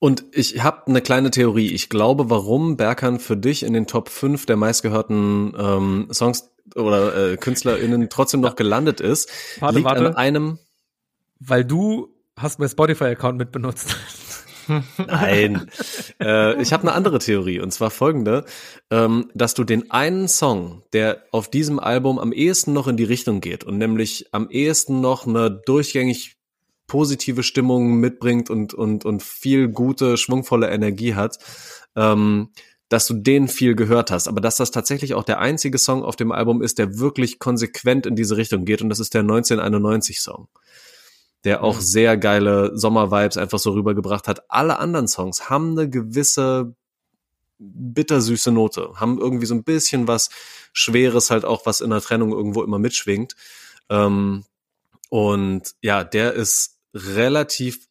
Und 0.00 0.24
ich 0.32 0.62
habe 0.62 0.86
eine 0.86 1.00
kleine 1.00 1.30
Theorie. 1.30 1.68
Ich 1.68 1.88
glaube, 1.88 2.28
warum 2.28 2.76
Berkan 2.76 3.20
für 3.20 3.36
dich 3.36 3.62
in 3.62 3.72
den 3.72 3.86
Top 3.86 4.08
5 4.08 4.46
der 4.46 4.56
meistgehörten 4.56 5.54
ähm, 5.56 6.08
Songs 6.12 6.50
oder 6.74 7.32
äh, 7.32 7.36
KünstlerInnen 7.36 8.08
trotzdem 8.10 8.40
noch 8.40 8.56
gelandet 8.56 9.00
ist, 9.00 9.30
Warte, 9.60 9.76
liegt 9.76 9.86
warte. 9.86 10.06
an 10.08 10.16
einem 10.16 10.58
Weil 11.38 11.64
du 11.64 12.08
hast 12.36 12.58
mein 12.58 12.68
Spotify-Account 12.68 13.38
mitbenutzt. 13.38 13.96
Nein. 14.98 15.70
äh, 16.20 16.60
ich 16.60 16.72
habe 16.72 16.82
eine 16.84 16.92
andere 16.92 17.18
Theorie 17.18 17.60
und 17.60 17.72
zwar 17.72 17.90
folgende, 17.90 18.44
ähm, 18.90 19.30
dass 19.34 19.54
du 19.54 19.64
den 19.64 19.90
einen 19.90 20.28
Song, 20.28 20.82
der 20.92 21.24
auf 21.32 21.50
diesem 21.50 21.78
Album 21.78 22.18
am 22.18 22.32
ehesten 22.32 22.72
noch 22.72 22.88
in 22.88 22.96
die 22.96 23.04
Richtung 23.04 23.40
geht 23.40 23.64
und 23.64 23.78
nämlich 23.78 24.26
am 24.32 24.48
ehesten 24.50 25.00
noch 25.00 25.26
eine 25.26 25.50
durchgängig 25.50 26.36
positive 26.86 27.42
Stimmung 27.42 27.94
mitbringt 27.96 28.50
und 28.50 28.74
und 28.74 29.04
und 29.04 29.22
viel 29.22 29.68
gute 29.68 30.16
schwungvolle 30.16 30.70
Energie 30.70 31.14
hat, 31.14 31.38
ähm, 31.96 32.50
dass 32.88 33.06
du 33.06 33.14
den 33.14 33.48
viel 33.48 33.74
gehört 33.74 34.10
hast, 34.10 34.28
aber 34.28 34.40
dass 34.40 34.56
das 34.56 34.70
tatsächlich 34.70 35.14
auch 35.14 35.24
der 35.24 35.40
einzige 35.40 35.78
Song 35.78 36.02
auf 36.02 36.16
dem 36.16 36.30
Album 36.30 36.62
ist, 36.62 36.78
der 36.78 36.98
wirklich 36.98 37.38
konsequent 37.38 38.06
in 38.06 38.16
diese 38.16 38.36
Richtung 38.36 38.64
geht 38.64 38.82
und 38.82 38.90
das 38.90 39.00
ist 39.00 39.14
der 39.14 39.22
1991 39.22 40.20
Song 40.20 40.48
der 41.44 41.62
auch 41.62 41.76
Mhm. 41.76 41.82
sehr 41.82 42.16
geile 42.16 42.76
Sommervibes 42.76 43.36
einfach 43.36 43.58
so 43.58 43.72
rübergebracht 43.72 44.28
hat. 44.28 44.50
Alle 44.50 44.78
anderen 44.78 45.08
Songs 45.08 45.50
haben 45.50 45.72
eine 45.72 45.88
gewisse 45.88 46.74
bittersüße 47.58 48.50
Note, 48.50 48.92
haben 48.96 49.18
irgendwie 49.18 49.46
so 49.46 49.54
ein 49.54 49.64
bisschen 49.64 50.08
was 50.08 50.30
Schweres 50.72 51.30
halt 51.30 51.44
auch, 51.44 51.66
was 51.66 51.80
in 51.80 51.90
der 51.90 52.00
Trennung 52.00 52.32
irgendwo 52.32 52.62
immer 52.62 52.78
mitschwingt. 52.78 53.34
Ähm, 53.88 54.44
und 55.08 55.74
ja, 55.80 56.02
der 56.04 56.32
ist 56.32 56.78
relativ 56.94 57.86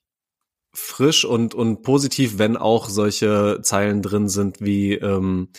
frisch 0.74 1.24
und, 1.24 1.54
und 1.54 1.84
positiv, 1.84 2.40
wenn 2.40 2.58
auch 2.58 2.90
solche 2.90 3.60
Zeilen 3.62 4.02
drin 4.02 4.28
sind 4.28 4.60
wie 4.60 4.94
ähm, 4.96 5.50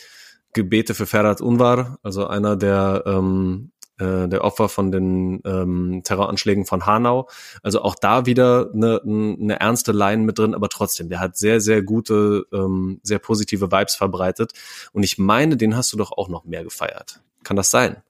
Gebete 0.53 0.95
für 0.95 1.07
Ferhat 1.07 1.41
Unvar, 1.41 1.99
also 2.03 2.27
einer 2.27 2.57
der 2.57 3.05
ähm, 3.07 3.73
äh, 3.99 4.29
der 4.29 4.43
Opfer 4.43 4.69
von 4.69 4.91
den 4.91 5.41
ähm, 5.45 6.03
Terroranschlägen 6.03 6.67
von 6.67 6.87
Hanau. 6.87 7.29
Also 7.63 7.83
auch 7.83 7.95
da 7.95 8.27
wieder 8.27 8.71
eine, 8.73 9.01
eine 9.05 9.61
ernste 9.61 9.93
Line 9.93 10.23
mit 10.23 10.39
drin, 10.39 10.55
aber 10.55 10.69
trotzdem, 10.69 11.09
der 11.09 11.21
hat 11.21 11.37
sehr, 11.37 11.61
sehr 11.61 11.83
gute, 11.83 12.45
ähm, 12.53 13.01
sehr 13.03 13.19
positive 13.19 13.71
Vibes 13.71 13.95
verbreitet. 13.95 14.53
Und 14.93 15.05
ich 15.05 15.19
meine, 15.19 15.57
den 15.57 15.77
hast 15.77 15.93
du 15.93 15.97
doch 15.97 16.13
auch 16.13 16.29
noch 16.29 16.45
mehr 16.45 16.65
gefeiert. 16.65 17.21
Kann 17.45 17.57
das 17.57 17.71
sein? 17.71 18.03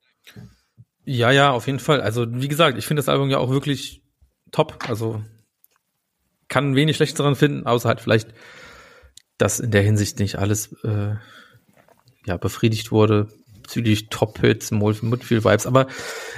Ja, 1.04 1.30
ja, 1.30 1.50
auf 1.50 1.66
jeden 1.66 1.80
Fall. 1.80 2.00
Also, 2.00 2.24
wie 2.28 2.48
gesagt, 2.48 2.78
ich 2.78 2.86
finde 2.86 3.00
das 3.00 3.10
Album 3.10 3.28
ja 3.28 3.38
auch 3.38 3.50
wirklich 3.50 4.02
top. 4.52 4.78
Also, 4.88 5.22
kann 6.48 6.76
wenig 6.76 6.96
Schlechtes 6.96 7.18
daran 7.18 7.36
finden, 7.36 7.66
außer 7.66 7.88
halt 7.88 8.00
vielleicht, 8.00 8.28
dass 9.36 9.60
in 9.60 9.70
der 9.70 9.82
Hinsicht 9.82 10.18
nicht 10.18 10.38
alles 10.38 10.72
äh, 10.82 11.16
ja, 12.24 12.36
befriedigt 12.38 12.90
wurde 12.90 13.28
bezüglich 13.64 14.08
Top-Hits, 14.08 14.70
mit 14.70 15.24
viel 15.24 15.44
Vibes. 15.44 15.66
Aber 15.66 15.88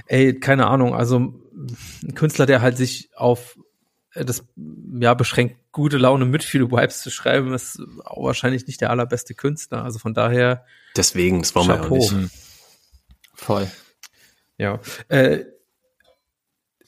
ey, 0.06 0.38
keine 0.38 0.66
Ahnung, 0.66 0.94
also 0.94 1.18
ein 1.18 2.14
Künstler, 2.14 2.46
der 2.46 2.62
halt 2.62 2.76
sich 2.76 3.10
auf 3.14 3.58
äh, 4.12 4.24
das 4.24 4.44
ja 4.98 5.14
beschränkt, 5.14 5.56
gute 5.72 5.98
Laune 5.98 6.24
mit 6.24 6.42
viel 6.42 6.70
Vibes 6.70 7.02
zu 7.02 7.10
schreiben, 7.10 7.52
ist 7.52 7.80
auch 8.04 8.24
wahrscheinlich 8.24 8.66
nicht 8.66 8.80
der 8.80 8.90
allerbeste 8.90 9.34
Künstler. 9.34 9.84
Also 9.84 9.98
von 9.98 10.14
daher 10.14 10.64
Deswegen, 10.96 11.42
das 11.42 11.54
wollen 11.54 11.68
wir 11.68 11.82
auch 11.82 11.90
nicht. 11.90 12.30
Voll. 13.34 13.70
Ja. 14.56 14.80
Äh, 15.08 15.44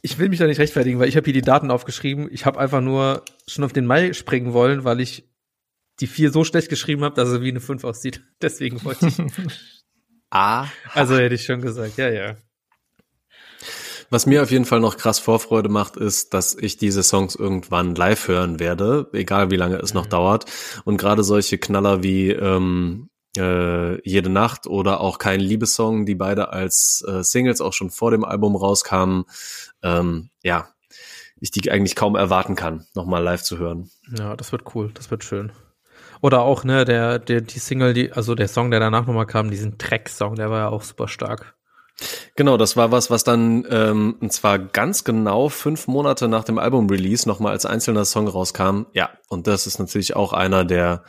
ich 0.00 0.18
will 0.18 0.28
mich 0.28 0.38
da 0.38 0.46
nicht 0.46 0.58
rechtfertigen, 0.58 0.98
weil 0.98 1.08
ich 1.08 1.16
habe 1.16 1.24
hier 1.24 1.34
die 1.34 1.42
Daten 1.42 1.70
aufgeschrieben. 1.70 2.28
Ich 2.32 2.46
habe 2.46 2.58
einfach 2.58 2.80
nur 2.80 3.24
schon 3.46 3.64
auf 3.64 3.72
den 3.72 3.84
Mai 3.84 4.14
springen 4.14 4.52
wollen, 4.54 4.84
weil 4.84 5.00
ich 5.00 5.28
die 6.00 6.06
vier 6.06 6.30
so 6.30 6.44
schlecht 6.44 6.68
geschrieben 6.68 7.04
habe, 7.04 7.14
dass 7.14 7.28
er 7.28 7.42
wie 7.42 7.50
eine 7.50 7.60
5 7.60 7.84
aussieht. 7.84 8.22
Deswegen 8.42 8.82
wollte 8.84 9.08
ich. 9.08 9.18
ah. 10.30 10.66
Also 10.94 11.16
hätte 11.16 11.34
ich 11.34 11.44
schon 11.44 11.60
gesagt, 11.60 11.98
ja, 11.98 12.08
ja. 12.10 12.36
Was 14.10 14.24
mir 14.24 14.42
auf 14.42 14.50
jeden 14.50 14.64
Fall 14.64 14.80
noch 14.80 14.96
krass 14.96 15.18
Vorfreude 15.18 15.68
macht, 15.68 15.96
ist, 15.96 16.32
dass 16.32 16.54
ich 16.54 16.78
diese 16.78 17.02
Songs 17.02 17.34
irgendwann 17.34 17.94
live 17.94 18.28
hören 18.28 18.58
werde, 18.58 19.10
egal 19.12 19.50
wie 19.50 19.56
lange 19.56 19.76
es 19.76 19.92
noch 19.92 20.06
mhm. 20.06 20.10
dauert. 20.10 20.44
Und 20.84 20.96
gerade 20.96 21.22
solche 21.22 21.58
Knaller 21.58 22.02
wie 22.02 22.30
ähm, 22.30 23.10
äh, 23.36 24.00
Jede 24.08 24.30
Nacht 24.30 24.66
oder 24.66 25.00
auch 25.00 25.18
Kein 25.18 25.40
Liebessong, 25.40 26.06
die 26.06 26.14
beide 26.14 26.52
als 26.52 27.04
äh, 27.06 27.22
Singles 27.22 27.60
auch 27.60 27.74
schon 27.74 27.90
vor 27.90 28.10
dem 28.10 28.24
Album 28.24 28.56
rauskamen, 28.56 29.24
ähm, 29.82 30.30
ja, 30.42 30.68
ich 31.40 31.50
die 31.50 31.70
eigentlich 31.70 31.94
kaum 31.94 32.16
erwarten 32.16 32.54
kann, 32.54 32.86
nochmal 32.94 33.22
live 33.22 33.42
zu 33.42 33.58
hören. 33.58 33.90
Ja, 34.16 34.36
das 34.36 34.52
wird 34.52 34.74
cool, 34.74 34.90
das 34.94 35.10
wird 35.10 35.22
schön. 35.22 35.52
Oder 36.20 36.42
auch, 36.42 36.64
ne, 36.64 36.84
der, 36.84 37.18
der, 37.18 37.40
die 37.40 37.58
Single, 37.58 37.94
die, 37.94 38.12
also 38.12 38.34
der 38.34 38.48
Song, 38.48 38.70
der 38.70 38.80
danach 38.80 39.06
nochmal 39.06 39.26
kam, 39.26 39.50
diesen 39.50 39.78
Track-Song, 39.78 40.34
der 40.34 40.50
war 40.50 40.58
ja 40.58 40.68
auch 40.68 40.82
super 40.82 41.08
stark. 41.08 41.54
Genau, 42.36 42.56
das 42.56 42.76
war 42.76 42.92
was, 42.92 43.10
was 43.10 43.24
dann 43.24 43.66
ähm, 43.70 44.16
und 44.20 44.32
zwar 44.32 44.58
ganz 44.58 45.02
genau 45.02 45.48
fünf 45.48 45.88
Monate 45.88 46.28
nach 46.28 46.44
dem 46.44 46.58
Album-Release 46.58 47.28
nochmal 47.28 47.52
als 47.52 47.66
einzelner 47.66 48.04
Song 48.04 48.28
rauskam. 48.28 48.86
Ja, 48.92 49.10
und 49.28 49.46
das 49.48 49.66
ist 49.66 49.78
natürlich 49.78 50.14
auch 50.14 50.32
einer 50.32 50.64
der 50.64 51.02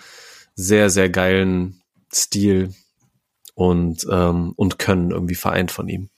sehr, 0.56 0.90
sehr 0.90 1.10
geilen 1.10 1.82
Stil 2.12 2.74
und, 3.54 4.08
ähm, 4.10 4.54
und 4.56 4.80
Können 4.80 5.12
irgendwie 5.12 5.36
vereint 5.36 5.72
von 5.72 5.88
ihm. 5.88 6.10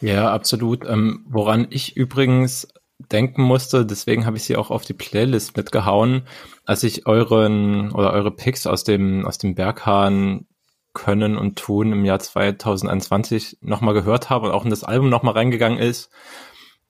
Ja, 0.00 0.32
absolut. 0.32 0.86
Ähm, 0.88 1.26
woran 1.28 1.66
ich 1.70 1.96
übrigens 1.96 2.68
denken 3.08 3.42
musste, 3.42 3.86
deswegen 3.86 4.26
habe 4.26 4.36
ich 4.36 4.44
sie 4.44 4.56
auch 4.56 4.70
auf 4.70 4.84
die 4.84 4.94
Playlist 4.94 5.56
mitgehauen, 5.56 6.26
als 6.64 6.82
ich 6.82 7.06
euren 7.06 7.92
oder 7.92 8.12
eure 8.12 8.30
Picks 8.30 8.66
aus 8.66 8.84
dem 8.84 9.26
aus 9.26 9.38
dem 9.38 9.54
Berghahn 9.54 10.46
können 10.92 11.36
und 11.36 11.58
tun 11.58 11.92
im 11.92 12.04
Jahr 12.04 12.18
2021 12.18 13.58
nochmal 13.60 13.94
gehört 13.94 14.28
habe 14.28 14.46
und 14.46 14.52
auch 14.52 14.64
in 14.64 14.70
das 14.70 14.84
Album 14.84 15.08
nochmal 15.08 15.34
reingegangen 15.34 15.78
ist, 15.78 16.10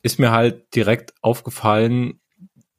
ist 0.03 0.19
mir 0.19 0.31
halt 0.31 0.75
direkt 0.75 1.13
aufgefallen, 1.21 2.21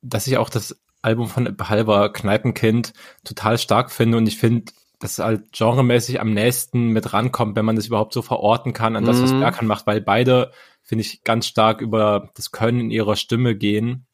dass 0.01 0.27
ich 0.27 0.37
auch 0.37 0.49
das 0.49 0.81
Album 1.01 1.27
von 1.27 1.55
Halber 1.61 2.11
Kneipenkind 2.11 2.93
total 3.23 3.57
stark 3.57 3.91
finde 3.91 4.17
und 4.17 4.27
ich 4.27 4.37
finde, 4.37 4.71
dass 4.99 5.13
es 5.13 5.19
halt 5.19 5.51
genremäßig 5.51 6.21
am 6.21 6.33
nächsten 6.33 6.89
mit 6.89 7.13
rankommt, 7.13 7.55
wenn 7.55 7.65
man 7.65 7.75
das 7.75 7.87
überhaupt 7.87 8.13
so 8.13 8.21
verorten 8.21 8.73
kann 8.73 8.95
an 8.95 9.05
das, 9.05 9.21
was 9.21 9.33
mhm. 9.33 9.39
Berghahn 9.39 9.67
macht, 9.67 9.87
weil 9.87 10.01
beide 10.01 10.51
finde 10.83 11.03
ich, 11.03 11.23
ganz 11.23 11.47
stark 11.47 11.81
über 11.81 12.29
das 12.35 12.51
Können 12.51 12.79
in 12.79 12.91
ihrer 12.91 13.15
Stimme 13.15 13.55
gehen. 13.55 14.07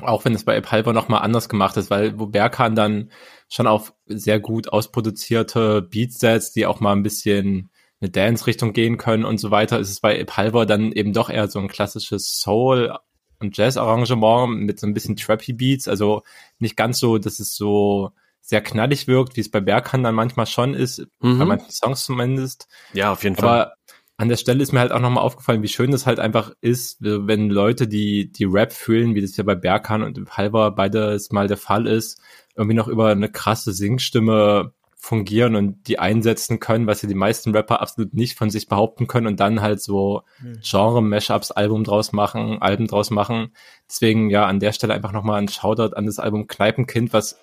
Auch 0.00 0.24
wenn 0.24 0.34
es 0.34 0.44
bei 0.44 0.60
Halber 0.62 0.92
nochmal 0.92 1.22
anders 1.22 1.48
gemacht 1.48 1.76
ist, 1.76 1.90
weil 1.90 2.18
wo 2.18 2.26
Berkan 2.26 2.74
dann 2.74 3.10
schon 3.48 3.66
auf 3.66 3.92
sehr 4.06 4.38
gut 4.38 4.68
ausproduzierte 4.68 5.82
Beats 5.82 6.20
setzt, 6.20 6.56
die 6.56 6.66
auch 6.66 6.80
mal 6.80 6.92
ein 6.92 7.02
bisschen 7.02 7.70
eine 8.00 8.10
Dance-Richtung 8.10 8.72
gehen 8.72 8.96
können 8.96 9.24
und 9.24 9.38
so 9.38 9.50
weiter, 9.50 9.78
ist 9.78 9.90
es 9.90 10.00
bei 10.00 10.24
Halber 10.24 10.64
dann 10.64 10.92
eben 10.92 11.12
doch 11.12 11.28
eher 11.28 11.48
so 11.48 11.58
ein 11.58 11.68
klassisches 11.68 12.40
Soul- 12.40 12.96
und 13.40 13.56
Jazz-Arrangement 13.56 14.60
mit 14.60 14.78
so 14.78 14.86
ein 14.86 14.94
bisschen 14.94 15.16
Trappy 15.16 15.52
Beats, 15.52 15.88
also 15.88 16.22
nicht 16.58 16.76
ganz 16.76 16.98
so, 16.98 17.18
dass 17.18 17.40
es 17.40 17.54
so 17.56 18.12
sehr 18.40 18.62
knallig 18.62 19.06
wirkt, 19.06 19.36
wie 19.36 19.40
es 19.40 19.50
bei 19.50 19.60
Berkan 19.60 20.02
dann 20.02 20.14
manchmal 20.14 20.46
schon 20.46 20.74
ist, 20.74 21.06
mhm. 21.20 21.38
bei 21.38 21.44
manchen 21.44 21.70
Songs 21.70 22.04
zumindest. 22.04 22.68
Ja, 22.92 23.12
auf 23.12 23.22
jeden 23.22 23.36
Aber 23.38 23.46
Fall 23.46 23.72
an 24.20 24.28
der 24.28 24.36
Stelle 24.36 24.62
ist 24.62 24.72
mir 24.72 24.80
halt 24.80 24.92
auch 24.92 25.00
nochmal 25.00 25.24
aufgefallen, 25.24 25.62
wie 25.62 25.68
schön 25.68 25.92
das 25.92 26.04
halt 26.04 26.20
einfach 26.20 26.52
ist, 26.60 26.98
wenn 27.00 27.48
Leute, 27.48 27.88
die 27.88 28.30
die 28.30 28.44
Rap 28.44 28.70
fühlen, 28.70 29.14
wie 29.14 29.22
das 29.22 29.34
ja 29.38 29.44
bei 29.44 29.54
Berkan 29.54 30.02
und 30.02 30.36
Halber 30.36 30.72
beides 30.72 31.32
mal 31.32 31.48
der 31.48 31.56
Fall 31.56 31.86
ist, 31.86 32.20
irgendwie 32.54 32.76
noch 32.76 32.86
über 32.86 33.08
eine 33.08 33.30
krasse 33.30 33.72
Singstimme 33.72 34.74
fungieren 34.94 35.56
und 35.56 35.88
die 35.88 35.98
einsetzen 35.98 36.60
können, 36.60 36.86
was 36.86 37.00
ja 37.00 37.08
die 37.08 37.14
meisten 37.14 37.52
Rapper 37.52 37.80
absolut 37.80 38.12
nicht 38.12 38.36
von 38.36 38.50
sich 38.50 38.68
behaupten 38.68 39.06
können 39.06 39.26
und 39.26 39.40
dann 39.40 39.62
halt 39.62 39.80
so 39.80 40.24
hm. 40.42 40.60
Genre-Mashups 40.62 41.52
Album 41.52 41.82
draus 41.82 42.12
machen, 42.12 42.60
Alben 42.60 42.88
draus 42.88 43.08
machen. 43.08 43.54
Deswegen 43.88 44.28
ja 44.28 44.44
an 44.44 44.60
der 44.60 44.72
Stelle 44.72 44.92
einfach 44.92 45.12
nochmal 45.12 45.40
ein 45.40 45.48
Shoutout 45.48 45.96
an 45.96 46.04
das 46.04 46.18
Album 46.18 46.46
Kneipenkind, 46.46 47.14
was 47.14 47.38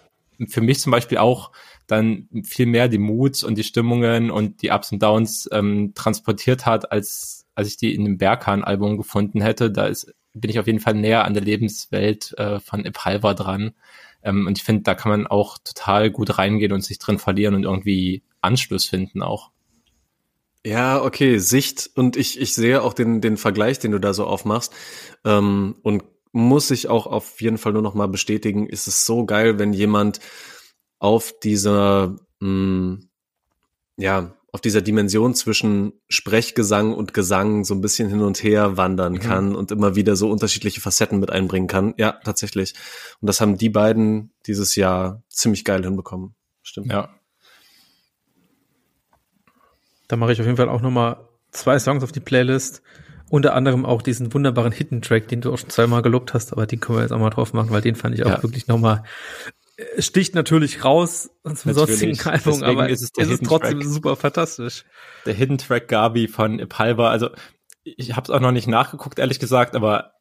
für 0.47 0.61
mich 0.61 0.79
zum 0.79 0.91
Beispiel 0.91 1.17
auch 1.17 1.51
dann 1.87 2.27
viel 2.43 2.65
mehr 2.65 2.87
die 2.87 2.97
Moods 2.97 3.43
und 3.43 3.57
die 3.57 3.63
Stimmungen 3.63 4.29
und 4.29 4.61
die 4.61 4.69
Ups 4.69 4.91
und 4.91 5.01
Downs 5.01 5.49
ähm, 5.51 5.93
transportiert 5.95 6.65
hat, 6.65 6.91
als 6.91 7.47
als 7.57 7.69
ich 7.69 7.77
die 7.77 7.95
in 7.95 8.05
dem 8.05 8.19
Berghahn-Album 8.19 8.97
gefunden 8.97 9.41
hätte. 9.41 9.71
Da 9.71 9.87
ist, 9.87 10.13
bin 10.33 10.51
ich 10.51 10.59
auf 10.59 10.67
jeden 10.67 10.79
Fall 10.79 10.93
näher 10.93 11.25
an 11.25 11.33
der 11.33 11.41
Lebenswelt 11.41 12.37
äh, 12.37 12.59
von 12.59 12.85
Ip 12.85 12.99
Halver 12.99 13.33
dran. 13.33 13.71
Ähm, 14.21 14.45
und 14.45 14.59
ich 14.59 14.63
finde, 14.63 14.83
da 14.83 14.93
kann 14.93 15.09
man 15.09 15.25
auch 15.25 15.57
total 15.57 16.11
gut 16.11 16.37
reingehen 16.37 16.71
und 16.71 16.83
sich 16.83 16.99
drin 16.99 17.17
verlieren 17.17 17.55
und 17.55 17.63
irgendwie 17.63 18.21
Anschluss 18.41 18.85
finden 18.85 19.23
auch. 19.23 19.49
Ja, 20.63 21.01
okay, 21.01 21.39
Sicht 21.39 21.89
und 21.95 22.15
ich, 22.15 22.39
ich 22.39 22.53
sehe 22.53 22.83
auch 22.83 22.93
den, 22.93 23.21
den 23.21 23.37
Vergleich, 23.37 23.79
den 23.79 23.91
du 23.91 23.99
da 23.99 24.13
so 24.13 24.25
aufmachst 24.25 24.73
ähm, 25.25 25.77
und 25.81 26.03
muss 26.33 26.69
ich 26.69 26.89
auch 26.89 27.07
auf 27.07 27.41
jeden 27.41 27.57
Fall 27.57 27.73
nur 27.73 27.81
noch 27.81 27.95
mal 27.95 28.07
bestätigen, 28.07 28.67
ist 28.67 28.87
es 28.87 29.05
so 29.05 29.25
geil, 29.25 29.57
wenn 29.57 29.73
jemand 29.73 30.19
auf 30.99 31.33
dieser, 31.43 32.15
mh, 32.39 32.49
mm, 32.49 33.09
ja, 33.97 34.33
auf 34.51 34.61
dieser 34.61 34.81
Dimension 34.81 35.35
zwischen 35.35 35.93
Sprechgesang 36.07 36.93
und 36.93 37.13
Gesang 37.13 37.63
so 37.63 37.75
ein 37.75 37.81
bisschen 37.81 38.09
hin 38.09 38.21
und 38.21 38.41
her 38.41 38.77
wandern 38.77 39.13
mhm. 39.13 39.19
kann 39.19 39.55
und 39.55 39.71
immer 39.71 39.95
wieder 39.95 40.15
so 40.15 40.31
unterschiedliche 40.31 40.81
Facetten 40.81 41.19
mit 41.19 41.29
einbringen 41.29 41.67
kann. 41.67 41.93
Ja, 41.97 42.13
tatsächlich. 42.23 42.73
Und 43.21 43.27
das 43.27 43.41
haben 43.41 43.57
die 43.57 43.69
beiden 43.69 44.31
dieses 44.47 44.75
Jahr 44.75 45.21
ziemlich 45.29 45.65
geil 45.65 45.83
hinbekommen. 45.83 46.33
Stimmt. 46.63 46.91
Ja. 46.91 47.09
Da 50.07 50.15
mache 50.15 50.31
ich 50.31 50.39
auf 50.39 50.45
jeden 50.45 50.57
Fall 50.57 50.69
auch 50.69 50.81
nochmal 50.81 51.17
zwei 51.51 51.77
Songs 51.77 52.03
auf 52.03 52.11
die 52.11 52.19
Playlist. 52.19 52.81
Unter 53.29 53.53
anderem 53.53 53.85
auch 53.85 54.01
diesen 54.01 54.33
wunderbaren 54.33 54.71
Hidden 54.71 55.01
Track, 55.01 55.27
den 55.27 55.41
du 55.41 55.51
auch 55.51 55.57
schon 55.57 55.69
zweimal 55.69 56.01
gelobt 56.01 56.33
hast, 56.33 56.53
aber 56.53 56.65
den 56.65 56.79
können 56.79 56.97
wir 56.97 57.03
jetzt 57.03 57.11
auch 57.11 57.19
mal 57.19 57.29
drauf 57.29 57.51
machen, 57.51 57.71
weil 57.71 57.81
den 57.81 57.95
fand 57.95 58.15
ich 58.15 58.23
auch 58.25 58.29
ja. 58.29 58.43
wirklich 58.43 58.67
nochmal 58.67 59.03
sticht 59.99 60.33
natürlich 60.33 60.83
raus 60.83 61.29
zum 61.43 61.73
sonstigen 61.73 62.19
Album, 62.27 62.63
aber 62.63 62.89
ist 62.89 63.01
es, 63.01 63.11
ist 63.15 63.29
es 63.29 63.39
trotzdem 63.41 63.79
Track. 63.79 63.89
super 63.89 64.15
fantastisch. 64.15 64.85
Der 65.25 65.33
Hidden 65.33 65.59
Track 65.59 65.87
Gabi 65.87 66.27
von 66.27 66.59
Ipalva, 66.59 67.09
also 67.09 67.29
ich 67.83 68.15
habe 68.15 68.23
es 68.23 68.29
auch 68.31 68.39
noch 68.39 68.51
nicht 68.51 68.67
nachgeguckt, 68.67 69.19
ehrlich 69.19 69.39
gesagt, 69.39 69.75
aber 69.75 70.13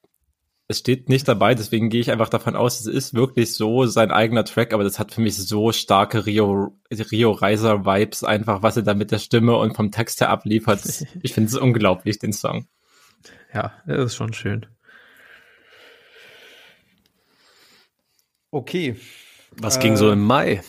es 0.68 0.80
steht 0.80 1.08
nicht 1.08 1.26
dabei, 1.28 1.54
deswegen 1.54 1.90
gehe 1.90 2.00
ich 2.00 2.10
einfach 2.10 2.28
davon 2.28 2.56
aus, 2.56 2.80
es 2.80 2.86
ist 2.86 3.14
wirklich 3.14 3.54
so 3.54 3.86
sein 3.86 4.10
eigener 4.10 4.44
Track, 4.44 4.72
aber 4.72 4.84
das 4.84 4.98
hat 4.98 5.12
für 5.12 5.20
mich 5.20 5.36
so 5.36 5.72
starke 5.72 6.26
Rio, 6.26 6.76
Rio 6.90 7.30
Reiser 7.30 7.86
Vibes 7.86 8.24
einfach, 8.24 8.62
was 8.62 8.76
er 8.76 8.82
da 8.82 8.94
mit 8.94 9.10
der 9.10 9.20
Stimme 9.20 9.56
und 9.56 9.74
vom 9.74 9.90
Text 9.90 10.20
her 10.20 10.28
abliefert. 10.28 10.82
ich 11.22 11.32
finde 11.32 11.48
es 11.48 11.56
unglaublich, 11.56 12.18
den 12.18 12.32
Song. 12.32 12.66
Ja, 13.54 13.72
das 13.86 14.06
ist 14.06 14.16
schon 14.16 14.32
schön. 14.32 14.66
Okay, 18.50 18.96
was 19.60 19.76
äh, 19.76 19.80
ging 19.80 19.96
so 19.96 20.10
im 20.10 20.24
Mai? 20.24 20.62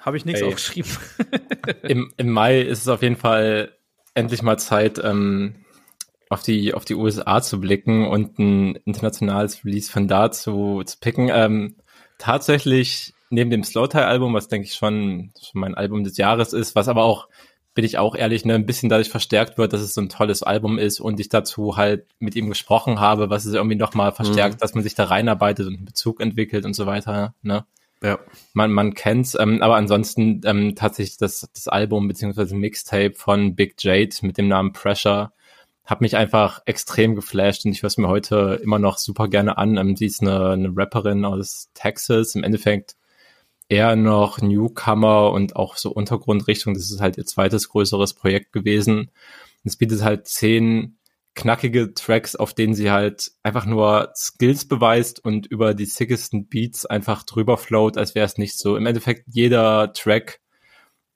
Habe 0.00 0.16
ich 0.16 0.24
nichts 0.24 0.42
Ey. 0.42 0.48
aufgeschrieben. 0.48 0.90
Im, 1.82 2.12
Im 2.16 2.30
Mai 2.30 2.60
ist 2.60 2.82
es 2.82 2.88
auf 2.88 3.02
jeden 3.02 3.16
Fall 3.16 3.72
endlich 4.14 4.42
mal 4.42 4.58
Zeit, 4.58 5.00
ähm, 5.02 5.54
auf 6.28 6.42
die 6.42 6.74
auf 6.74 6.84
die 6.84 6.94
USA 6.94 7.40
zu 7.40 7.60
blicken 7.60 8.06
und 8.06 8.38
ein 8.38 8.76
internationales 8.84 9.64
Release 9.64 9.90
von 9.90 10.08
da 10.08 10.30
zu, 10.30 10.82
zu 10.84 10.98
picken. 10.98 11.30
Ähm, 11.32 11.76
tatsächlich 12.18 13.14
neben 13.30 13.50
dem 13.50 13.64
Slowtie-Album, 13.64 14.34
was 14.34 14.48
denke 14.48 14.66
ich 14.66 14.74
schon, 14.74 15.32
schon 15.40 15.60
mein 15.60 15.74
Album 15.74 16.04
des 16.04 16.16
Jahres 16.16 16.52
ist, 16.52 16.74
was 16.74 16.88
aber 16.88 17.04
auch 17.04 17.28
bin 17.74 17.84
ich 17.84 17.98
auch 17.98 18.14
ehrlich, 18.14 18.44
ne, 18.44 18.54
ein 18.54 18.66
bisschen 18.66 18.88
dadurch 18.88 19.10
verstärkt 19.10 19.58
wird, 19.58 19.72
dass 19.72 19.80
es 19.80 19.94
so 19.94 20.00
ein 20.00 20.08
tolles 20.08 20.44
Album 20.44 20.78
ist 20.78 21.00
und 21.00 21.18
ich 21.18 21.28
dazu 21.28 21.76
halt 21.76 22.06
mit 22.20 22.36
ihm 22.36 22.48
gesprochen 22.48 23.00
habe, 23.00 23.30
was 23.30 23.44
es 23.44 23.54
irgendwie 23.54 23.76
nochmal 23.76 24.12
verstärkt, 24.12 24.56
mhm. 24.56 24.58
dass 24.60 24.74
man 24.74 24.84
sich 24.84 24.94
da 24.94 25.04
reinarbeitet 25.04 25.66
und 25.66 25.76
einen 25.76 25.84
Bezug 25.84 26.20
entwickelt 26.20 26.64
und 26.64 26.74
so 26.74 26.86
weiter, 26.86 27.34
ne? 27.42 27.66
Ja. 28.02 28.18
Man, 28.52 28.70
man 28.70 28.94
kennt's, 28.94 29.36
ähm, 29.38 29.62
aber 29.62 29.76
ansonsten 29.76 30.42
ähm, 30.44 30.74
tatsächlich 30.74 31.16
das, 31.16 31.48
das 31.54 31.68
Album 31.68 32.06
beziehungsweise 32.08 32.54
Mixtape 32.54 33.14
von 33.14 33.54
Big 33.54 33.74
Jade 33.78 34.14
mit 34.22 34.36
dem 34.36 34.48
Namen 34.48 34.72
Pressure 34.72 35.32
hat 35.84 36.00
mich 36.00 36.16
einfach 36.16 36.62
extrem 36.64 37.14
geflasht 37.14 37.64
und 37.64 37.72
ich 37.72 37.82
höre 37.82 37.88
es 37.88 37.98
mir 37.98 38.08
heute 38.08 38.60
immer 38.62 38.78
noch 38.78 38.98
super 38.98 39.28
gerne 39.28 39.58
an. 39.58 39.76
Ähm, 39.76 39.96
sie 39.96 40.06
ist 40.06 40.22
eine, 40.22 40.50
eine 40.50 40.72
Rapperin 40.74 41.24
aus 41.24 41.70
Texas, 41.74 42.34
im 42.34 42.42
Endeffekt 42.42 42.96
eher 43.68 43.96
noch 43.96 44.40
Newcomer 44.40 45.32
und 45.32 45.56
auch 45.56 45.76
so 45.76 45.90
Untergrundrichtung. 45.90 46.74
Das 46.74 46.90
ist 46.90 47.00
halt 47.00 47.18
ihr 47.18 47.26
zweites 47.26 47.68
größeres 47.68 48.14
Projekt 48.14 48.52
gewesen. 48.52 49.10
Es 49.64 49.76
bietet 49.76 50.02
halt 50.02 50.26
zehn 50.26 50.98
knackige 51.34 51.94
Tracks, 51.94 52.36
auf 52.36 52.54
denen 52.54 52.74
sie 52.74 52.90
halt 52.90 53.32
einfach 53.42 53.66
nur 53.66 54.12
Skills 54.14 54.66
beweist 54.66 55.24
und 55.24 55.46
über 55.46 55.74
die 55.74 55.86
sickesten 55.86 56.46
Beats 56.46 56.86
einfach 56.86 57.24
drüber 57.24 57.56
float, 57.58 57.98
als 57.98 58.14
wäre 58.14 58.26
es 58.26 58.38
nicht 58.38 58.58
so. 58.58 58.76
Im 58.76 58.86
Endeffekt 58.86 59.24
jeder 59.26 59.92
Track 59.92 60.40